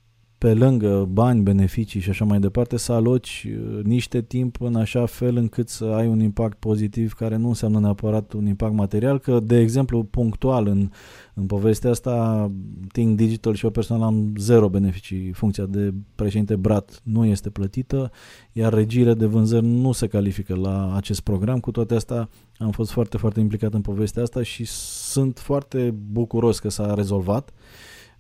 pe 0.43 0.55
lângă 0.55 1.09
bani, 1.11 1.43
beneficii 1.43 2.01
și 2.01 2.11
așa 2.11 2.25
mai 2.25 2.41
departe, 2.41 2.77
să 2.77 2.93
aloci 2.93 3.47
uh, 3.49 3.85
niște 3.85 4.23
timp 4.23 4.61
în 4.61 4.75
așa 4.75 5.07
fel 5.07 5.37
încât 5.37 5.69
să 5.69 5.85
ai 5.85 6.07
un 6.07 6.21
impact 6.21 6.59
pozitiv 6.59 7.13
care 7.13 7.37
nu 7.37 7.49
înseamnă 7.49 7.79
neapărat 7.79 8.33
un 8.33 8.47
impact 8.47 8.75
material, 8.75 9.19
că, 9.19 9.41
de 9.41 9.59
exemplu, 9.59 10.03
punctual 10.03 10.67
în, 10.67 10.91
în 11.35 11.47
povestea 11.47 11.91
asta, 11.91 12.51
Think 12.93 13.17
Digital 13.17 13.55
și 13.55 13.65
eu 13.65 13.71
personal 13.71 14.03
am 14.03 14.33
zero 14.37 14.69
beneficii. 14.69 15.33
Funcția 15.33 15.67
de 15.67 15.95
președinte 16.15 16.57
Brat 16.57 17.01
nu 17.03 17.25
este 17.25 17.51
plătită, 17.51 18.11
iar 18.53 18.73
regiile 18.73 19.15
de 19.15 19.27
vânzări 19.27 19.67
nu 19.67 19.93
se 19.93 20.07
califică 20.07 20.55
la 20.55 20.97
acest 20.97 21.21
program. 21.21 21.61
Cu 21.61 21.71
toate 21.71 21.95
astea, 21.95 22.29
am 22.63 22.71
fost 22.71 22.91
foarte, 22.91 23.17
foarte 23.17 23.41
implicat 23.41 23.75
în 23.75 23.81
povestea 23.81 24.23
asta 24.23 24.43
și 24.43 24.65
sunt 24.65 25.39
foarte 25.39 25.95
bucuros 26.11 26.59
că 26.59 26.69
s-a 26.69 26.95
rezolvat. 26.95 27.51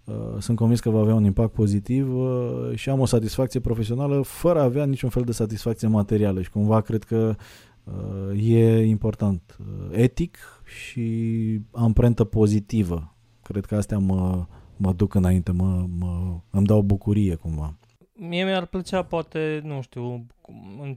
Uh, 0.04 0.14
sunt 0.38 0.56
convins 0.56 0.80
că 0.80 0.90
va 0.90 1.00
avea 1.00 1.14
un 1.14 1.24
impact 1.24 1.52
pozitiv 1.52 2.16
uh, 2.16 2.70
și 2.74 2.90
am 2.90 3.00
o 3.00 3.04
satisfacție 3.04 3.60
profesională 3.60 4.22
fără 4.22 4.60
a 4.60 4.62
avea 4.62 4.84
niciun 4.84 5.08
fel 5.08 5.22
de 5.22 5.32
satisfacție 5.32 5.88
materială 5.88 6.42
și 6.42 6.50
cumva 6.50 6.80
cred 6.80 7.04
că 7.04 7.36
uh, 7.84 8.48
e 8.48 8.84
important. 8.84 9.58
Etic 9.90 10.38
și 10.64 11.60
amprentă 11.70 12.24
pozitivă. 12.24 13.14
Cred 13.42 13.64
că 13.64 13.76
astea 13.76 13.98
mă, 13.98 14.46
mă 14.76 14.92
duc 14.92 15.14
înainte, 15.14 15.52
mă, 15.52 15.86
mă, 15.98 16.40
îmi 16.50 16.66
dau 16.66 16.82
bucurie 16.82 17.34
cumva. 17.34 17.76
Mie 18.14 18.44
mi-ar 18.44 18.66
plăcea, 18.66 19.02
poate, 19.04 19.60
nu 19.64 19.80
știu, 19.80 20.26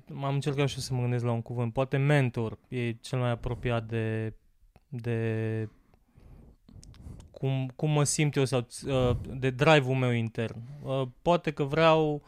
m-am 0.08 0.34
încercat 0.34 0.68
și 0.68 0.82
să 0.82 0.94
mă 0.94 1.02
gândesc 1.02 1.24
la 1.24 1.32
un 1.32 1.42
cuvânt, 1.42 1.74
poate 1.74 1.98
mentor 1.98 2.58
e 2.68 2.92
cel 2.92 3.20
mai 3.20 3.30
apropiat 3.30 3.84
de, 3.84 4.34
de 4.88 5.70
cum, 7.32 7.72
cum 7.76 7.90
mă 7.90 8.04
simt 8.04 8.36
eu 8.36 8.46
sau 8.46 8.68
uh, 8.88 9.16
de 9.38 9.50
drive-ul 9.50 9.96
meu 9.96 10.12
intern. 10.12 10.62
Uh, 10.84 11.08
poate 11.22 11.52
că 11.52 11.64
vreau 11.64 12.24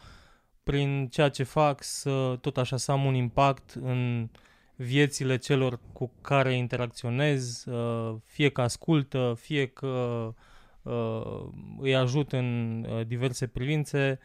prin 0.63 1.07
ceea 1.07 1.29
ce 1.29 1.43
fac 1.43 1.83
să 1.83 2.37
tot 2.41 2.57
așa 2.57 2.77
să 2.77 2.91
am 2.91 3.05
un 3.05 3.13
impact 3.13 3.77
în 3.81 4.29
viețile 4.75 5.37
celor 5.37 5.79
cu 5.93 6.11
care 6.21 6.53
interacționez, 6.53 7.65
uh, 7.65 8.15
fie 8.25 8.49
că 8.49 8.61
ascultă, 8.61 9.35
fie 9.39 9.65
că 9.65 10.33
îi 11.79 11.95
ajut 11.95 12.31
în 12.31 12.85
diverse 13.07 13.47
privințe. 13.47 14.19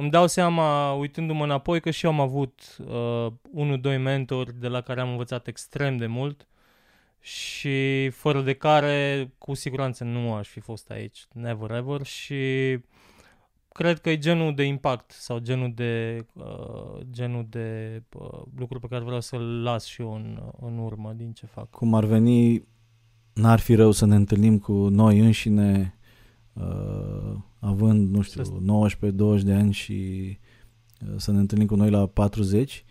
Îmi 0.00 0.10
dau 0.10 0.26
seama, 0.26 0.92
uitându-mă 0.92 1.44
înapoi, 1.44 1.80
că 1.80 1.90
și 1.90 2.04
eu 2.04 2.12
am 2.12 2.20
avut 2.20 2.76
uh, 2.78 3.32
unul, 3.50 3.80
doi 3.80 3.98
mentori 3.98 4.60
de 4.60 4.68
la 4.68 4.80
care 4.80 5.00
am 5.00 5.10
învățat 5.10 5.46
extrem 5.46 5.96
de 5.96 6.06
mult 6.06 6.48
și 7.20 8.08
fără 8.08 8.42
de 8.42 8.52
care 8.52 9.30
cu 9.38 9.54
siguranță 9.54 10.04
nu 10.04 10.32
aș 10.32 10.48
fi 10.48 10.60
fost 10.60 10.90
aici, 10.90 11.26
never 11.32 11.70
ever 11.70 12.02
și 12.04 12.78
cred 13.68 13.98
că 13.98 14.10
e 14.10 14.18
genul 14.18 14.54
de 14.54 14.62
impact 14.62 15.10
sau 15.10 15.38
genul 15.38 15.72
de, 15.74 16.26
uh, 16.32 17.00
genul 17.10 17.46
de 17.48 18.02
uh, 18.14 18.42
lucruri 18.56 18.80
pe 18.80 18.88
care 18.88 19.04
vreau 19.04 19.20
să-l 19.20 19.62
las 19.62 19.84
și 19.84 20.00
eu 20.00 20.14
în, 20.14 20.42
în 20.60 20.78
urmă 20.78 21.12
din 21.16 21.32
ce 21.32 21.46
fac. 21.46 21.70
Cum 21.70 21.94
ar 21.94 22.04
veni, 22.04 22.64
n-ar 23.32 23.58
fi 23.58 23.74
rău 23.74 23.90
să 23.90 24.06
ne 24.06 24.14
întâlnim 24.14 24.58
cu 24.58 24.72
noi 24.72 25.18
înșine, 25.18 25.98
uh, 26.52 27.36
având, 27.58 28.10
nu 28.14 28.20
știu, 28.20 28.42
19-20 29.38 29.42
de 29.42 29.52
ani 29.52 29.72
și 29.72 29.92
uh, 31.02 31.14
să 31.16 31.32
ne 31.32 31.38
întâlnim 31.38 31.66
cu 31.66 31.74
noi 31.74 31.90
la 31.90 32.06
40 32.06 32.84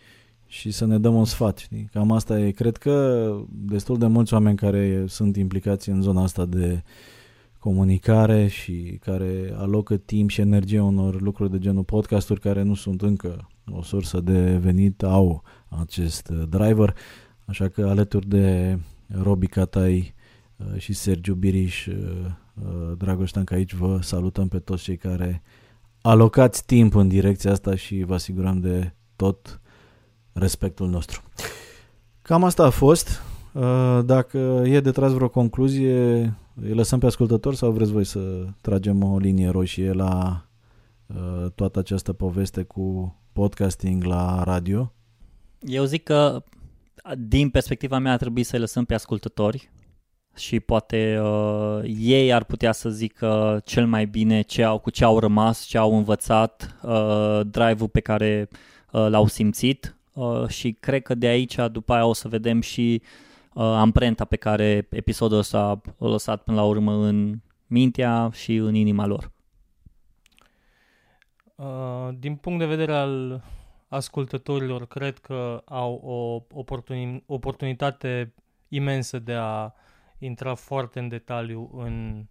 și 0.47 0.71
să 0.71 0.85
ne 0.85 0.97
dăm 0.97 1.15
un 1.15 1.25
sfat. 1.25 1.57
Știi? 1.57 1.89
Cam 1.91 2.11
asta 2.11 2.39
e. 2.39 2.51
Cred 2.51 2.77
că 2.77 3.35
destul 3.49 3.97
de 3.97 4.05
mulți 4.05 4.33
oameni 4.33 4.57
care 4.57 5.05
sunt 5.07 5.35
implicați 5.35 5.89
în 5.89 6.01
zona 6.01 6.23
asta 6.23 6.45
de 6.45 6.83
comunicare 7.59 8.47
și 8.47 8.99
care 9.01 9.53
alocă 9.55 9.97
timp 9.97 10.29
și 10.29 10.41
energie 10.41 10.79
unor 10.79 11.21
lucruri 11.21 11.51
de 11.51 11.59
genul 11.59 11.83
podcasturi 11.83 12.39
care 12.39 12.61
nu 12.61 12.73
sunt 12.73 13.01
încă 13.01 13.49
o 13.71 13.81
sursă 13.81 14.19
de 14.19 14.57
venit 14.57 15.03
au 15.03 15.43
acest 15.67 16.29
driver, 16.29 16.95
așa 17.45 17.67
că 17.67 17.87
alături 17.87 18.27
de 18.27 18.77
Robi 19.21 19.47
Catai 19.47 20.13
și 20.77 20.93
Sergiu 20.93 21.33
Biriș, 21.33 21.87
Dragoș 22.97 23.31
Tanca 23.31 23.55
aici, 23.55 23.73
vă 23.73 23.99
salutăm 24.01 24.47
pe 24.47 24.59
toți 24.59 24.83
cei 24.83 24.97
care 24.97 25.41
alocați 26.01 26.65
timp 26.65 26.95
în 26.95 27.07
direcția 27.07 27.51
asta 27.51 27.75
și 27.75 28.03
vă 28.03 28.13
asigurăm 28.13 28.59
de 28.59 28.93
tot 29.15 29.61
respectul 30.33 30.89
nostru. 30.89 31.21
Cam 32.21 32.43
asta 32.43 32.63
a 32.65 32.69
fost. 32.69 33.21
Uh, 33.53 33.99
dacă 34.05 34.37
e 34.65 34.79
de 34.79 34.91
tras 34.91 35.11
vreo 35.11 35.29
concluzie, 35.29 36.19
îi 36.61 36.73
lăsăm 36.73 36.99
pe 36.99 37.05
ascultător 37.05 37.55
sau 37.55 37.71
vreți 37.71 37.91
voi 37.91 38.03
să 38.03 38.45
tragem 38.61 39.03
o 39.03 39.17
linie 39.17 39.49
roșie 39.49 39.91
la 39.91 40.45
uh, 41.05 41.51
toată 41.55 41.79
această 41.79 42.13
poveste 42.13 42.63
cu 42.63 43.15
podcasting 43.33 44.03
la 44.03 44.43
radio? 44.43 44.93
Eu 45.59 45.83
zic 45.83 46.03
că 46.03 46.43
din 47.17 47.49
perspectiva 47.49 47.97
mea 47.97 48.11
ar 48.11 48.17
trebui 48.17 48.43
să-i 48.43 48.59
lăsăm 48.59 48.85
pe 48.85 48.93
ascultători 48.93 49.71
și 50.39 50.59
poate 50.59 51.19
uh, 51.21 51.79
ei 51.97 52.33
ar 52.33 52.43
putea 52.43 52.71
să 52.71 52.89
zică 52.89 53.61
cel 53.65 53.87
mai 53.87 54.05
bine 54.05 54.41
ce 54.41 54.63
au, 54.63 54.79
cu 54.79 54.89
ce 54.89 55.03
au 55.03 55.19
rămas, 55.19 55.63
ce 55.63 55.77
au 55.77 55.97
învățat, 55.97 56.75
uh, 56.81 57.39
drive-ul 57.45 57.89
pe 57.89 57.99
care 57.99 58.47
uh, 58.91 59.07
l-au 59.09 59.27
simțit 59.27 59.95
uh, 60.13 60.47
și 60.47 60.71
cred 60.71 61.01
că 61.01 61.15
de 61.15 61.27
aici 61.27 61.55
după 61.71 61.93
aia 61.93 62.05
o 62.05 62.13
să 62.13 62.27
vedem 62.27 62.61
și 62.61 63.01
uh, 63.53 63.63
amprenta 63.63 64.25
pe 64.25 64.35
care 64.35 64.87
episodul 64.89 65.37
ăsta 65.37 65.59
a 65.99 66.07
lăsat 66.07 66.43
până 66.43 66.57
la 66.57 66.63
urmă 66.63 66.93
în 66.93 67.39
mintea 67.67 68.29
și 68.33 68.55
în 68.55 68.75
inima 68.75 69.05
lor. 69.05 69.31
Uh, 71.55 72.09
din 72.19 72.35
punct 72.35 72.59
de 72.59 72.65
vedere 72.65 72.93
al 72.93 73.43
ascultătorilor, 73.87 74.87
cred 74.87 75.17
că 75.17 75.61
au 75.65 75.93
o 76.03 76.43
oportuni- 76.61 77.23
oportunitate 77.25 78.33
imensă 78.67 79.19
de 79.19 79.33
a 79.33 79.73
intra 80.19 80.53
foarte 80.53 80.99
în 80.99 81.07
detaliu 81.07 81.69
în 81.73 82.25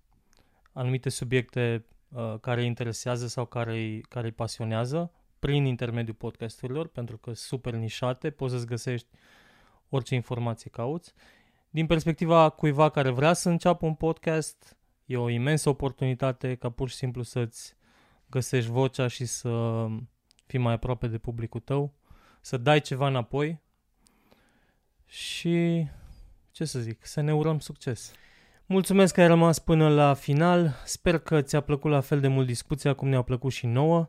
anumite 0.73 1.09
subiecte 1.09 1.85
uh, 2.09 2.35
care 2.40 2.60
îi 2.60 2.66
interesează 2.66 3.27
sau 3.27 3.47
care 3.47 3.73
îi, 3.73 4.01
care 4.01 4.27
îi 4.27 4.32
pasionează 4.32 5.12
prin 5.39 5.65
intermediul 5.65 6.15
podcasturilor, 6.15 6.89
pentru 6.89 7.19
că 7.19 7.32
super 7.32 7.74
nișate, 7.74 8.31
poți 8.31 8.52
să-ți 8.52 8.66
găsești 8.66 9.09
orice 9.89 10.15
informație 10.15 10.70
cauți. 10.70 11.15
Din 11.70 11.86
perspectiva 11.86 12.48
cuiva 12.48 12.89
care 12.90 13.10
vrea 13.10 13.32
să 13.32 13.48
înceapă 13.48 13.86
un 13.86 13.94
podcast, 13.94 14.77
e 15.05 15.16
o 15.16 15.28
imensă 15.28 15.69
oportunitate 15.69 16.55
ca 16.55 16.70
pur 16.70 16.89
și 16.89 16.97
simplu 16.97 17.23
să-ți 17.23 17.77
găsești 18.27 18.70
vocea 18.70 19.06
și 19.06 19.24
să 19.24 19.86
fii 20.47 20.59
mai 20.59 20.73
aproape 20.73 21.06
de 21.06 21.19
publicul 21.19 21.60
tău, 21.60 21.94
să 22.40 22.56
dai 22.56 22.81
ceva 22.81 23.06
înapoi 23.06 23.60
și 25.06 25.86
ce 26.59 26.64
să 26.64 26.78
zic, 26.78 27.06
să 27.06 27.20
ne 27.20 27.35
urăm 27.35 27.59
succes. 27.59 28.12
Mulțumesc 28.66 29.14
că 29.14 29.20
ai 29.20 29.26
rămas 29.26 29.59
până 29.59 29.89
la 29.89 30.14
final, 30.14 30.74
sper 30.85 31.18
că 31.18 31.40
ți-a 31.40 31.60
plăcut 31.60 31.90
la 31.90 32.01
fel 32.01 32.20
de 32.20 32.28
mult 32.28 32.47
discuția 32.47 32.93
cum 32.93 33.09
ne-a 33.09 33.22
plăcut 33.22 33.52
și 33.52 33.66
nouă 33.66 34.09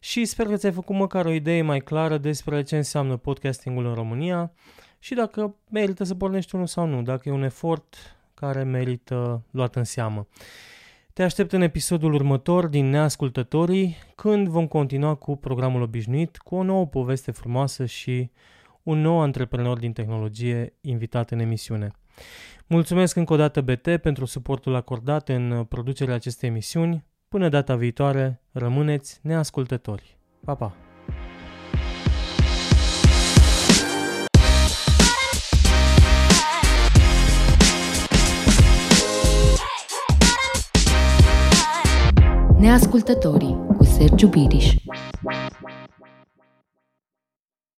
și 0.00 0.24
sper 0.24 0.46
că 0.46 0.56
ți-ai 0.56 0.72
făcut 0.72 0.96
măcar 0.96 1.26
o 1.26 1.30
idee 1.30 1.62
mai 1.62 1.80
clară 1.80 2.18
despre 2.18 2.62
ce 2.62 2.76
înseamnă 2.76 3.16
podcastingul 3.16 3.86
în 3.86 3.94
România 3.94 4.52
și 4.98 5.14
dacă 5.14 5.54
merită 5.70 6.04
să 6.04 6.14
pornești 6.14 6.54
unul 6.54 6.66
sau 6.66 6.86
nu, 6.86 7.02
dacă 7.02 7.28
e 7.28 7.32
un 7.32 7.42
efort 7.42 7.96
care 8.34 8.62
merită 8.62 9.42
luat 9.50 9.76
în 9.76 9.84
seamă. 9.84 10.26
Te 11.12 11.22
aștept 11.22 11.52
în 11.52 11.62
episodul 11.62 12.14
următor 12.14 12.66
din 12.66 12.90
Neascultătorii, 12.90 13.96
când 14.14 14.48
vom 14.48 14.66
continua 14.66 15.14
cu 15.14 15.36
programul 15.36 15.82
obișnuit, 15.82 16.36
cu 16.36 16.54
o 16.54 16.62
nouă 16.62 16.86
poveste 16.86 17.30
frumoasă 17.30 17.86
și 17.86 18.30
un 18.90 19.00
nou 19.00 19.20
antreprenor 19.20 19.78
din 19.78 19.92
tehnologie 19.92 20.74
invitat 20.80 21.30
în 21.30 21.38
emisiune. 21.38 21.90
Mulțumesc 22.66 23.16
încă 23.16 23.32
o 23.32 23.36
dată 23.36 23.60
BT 23.60 23.96
pentru 23.96 24.24
suportul 24.24 24.74
acordat 24.74 25.28
în 25.28 25.64
producerea 25.68 26.14
acestei 26.14 26.48
emisiuni. 26.48 27.04
Până 27.28 27.48
data 27.48 27.76
viitoare, 27.76 28.42
rămâneți 28.52 29.18
neascultători. 29.22 30.18
Pa, 30.44 30.54
pa! 30.54 30.76
Neascultătorii 42.58 43.58
cu 43.76 43.84
Sergiu 43.84 44.26
Biriș 44.26 44.74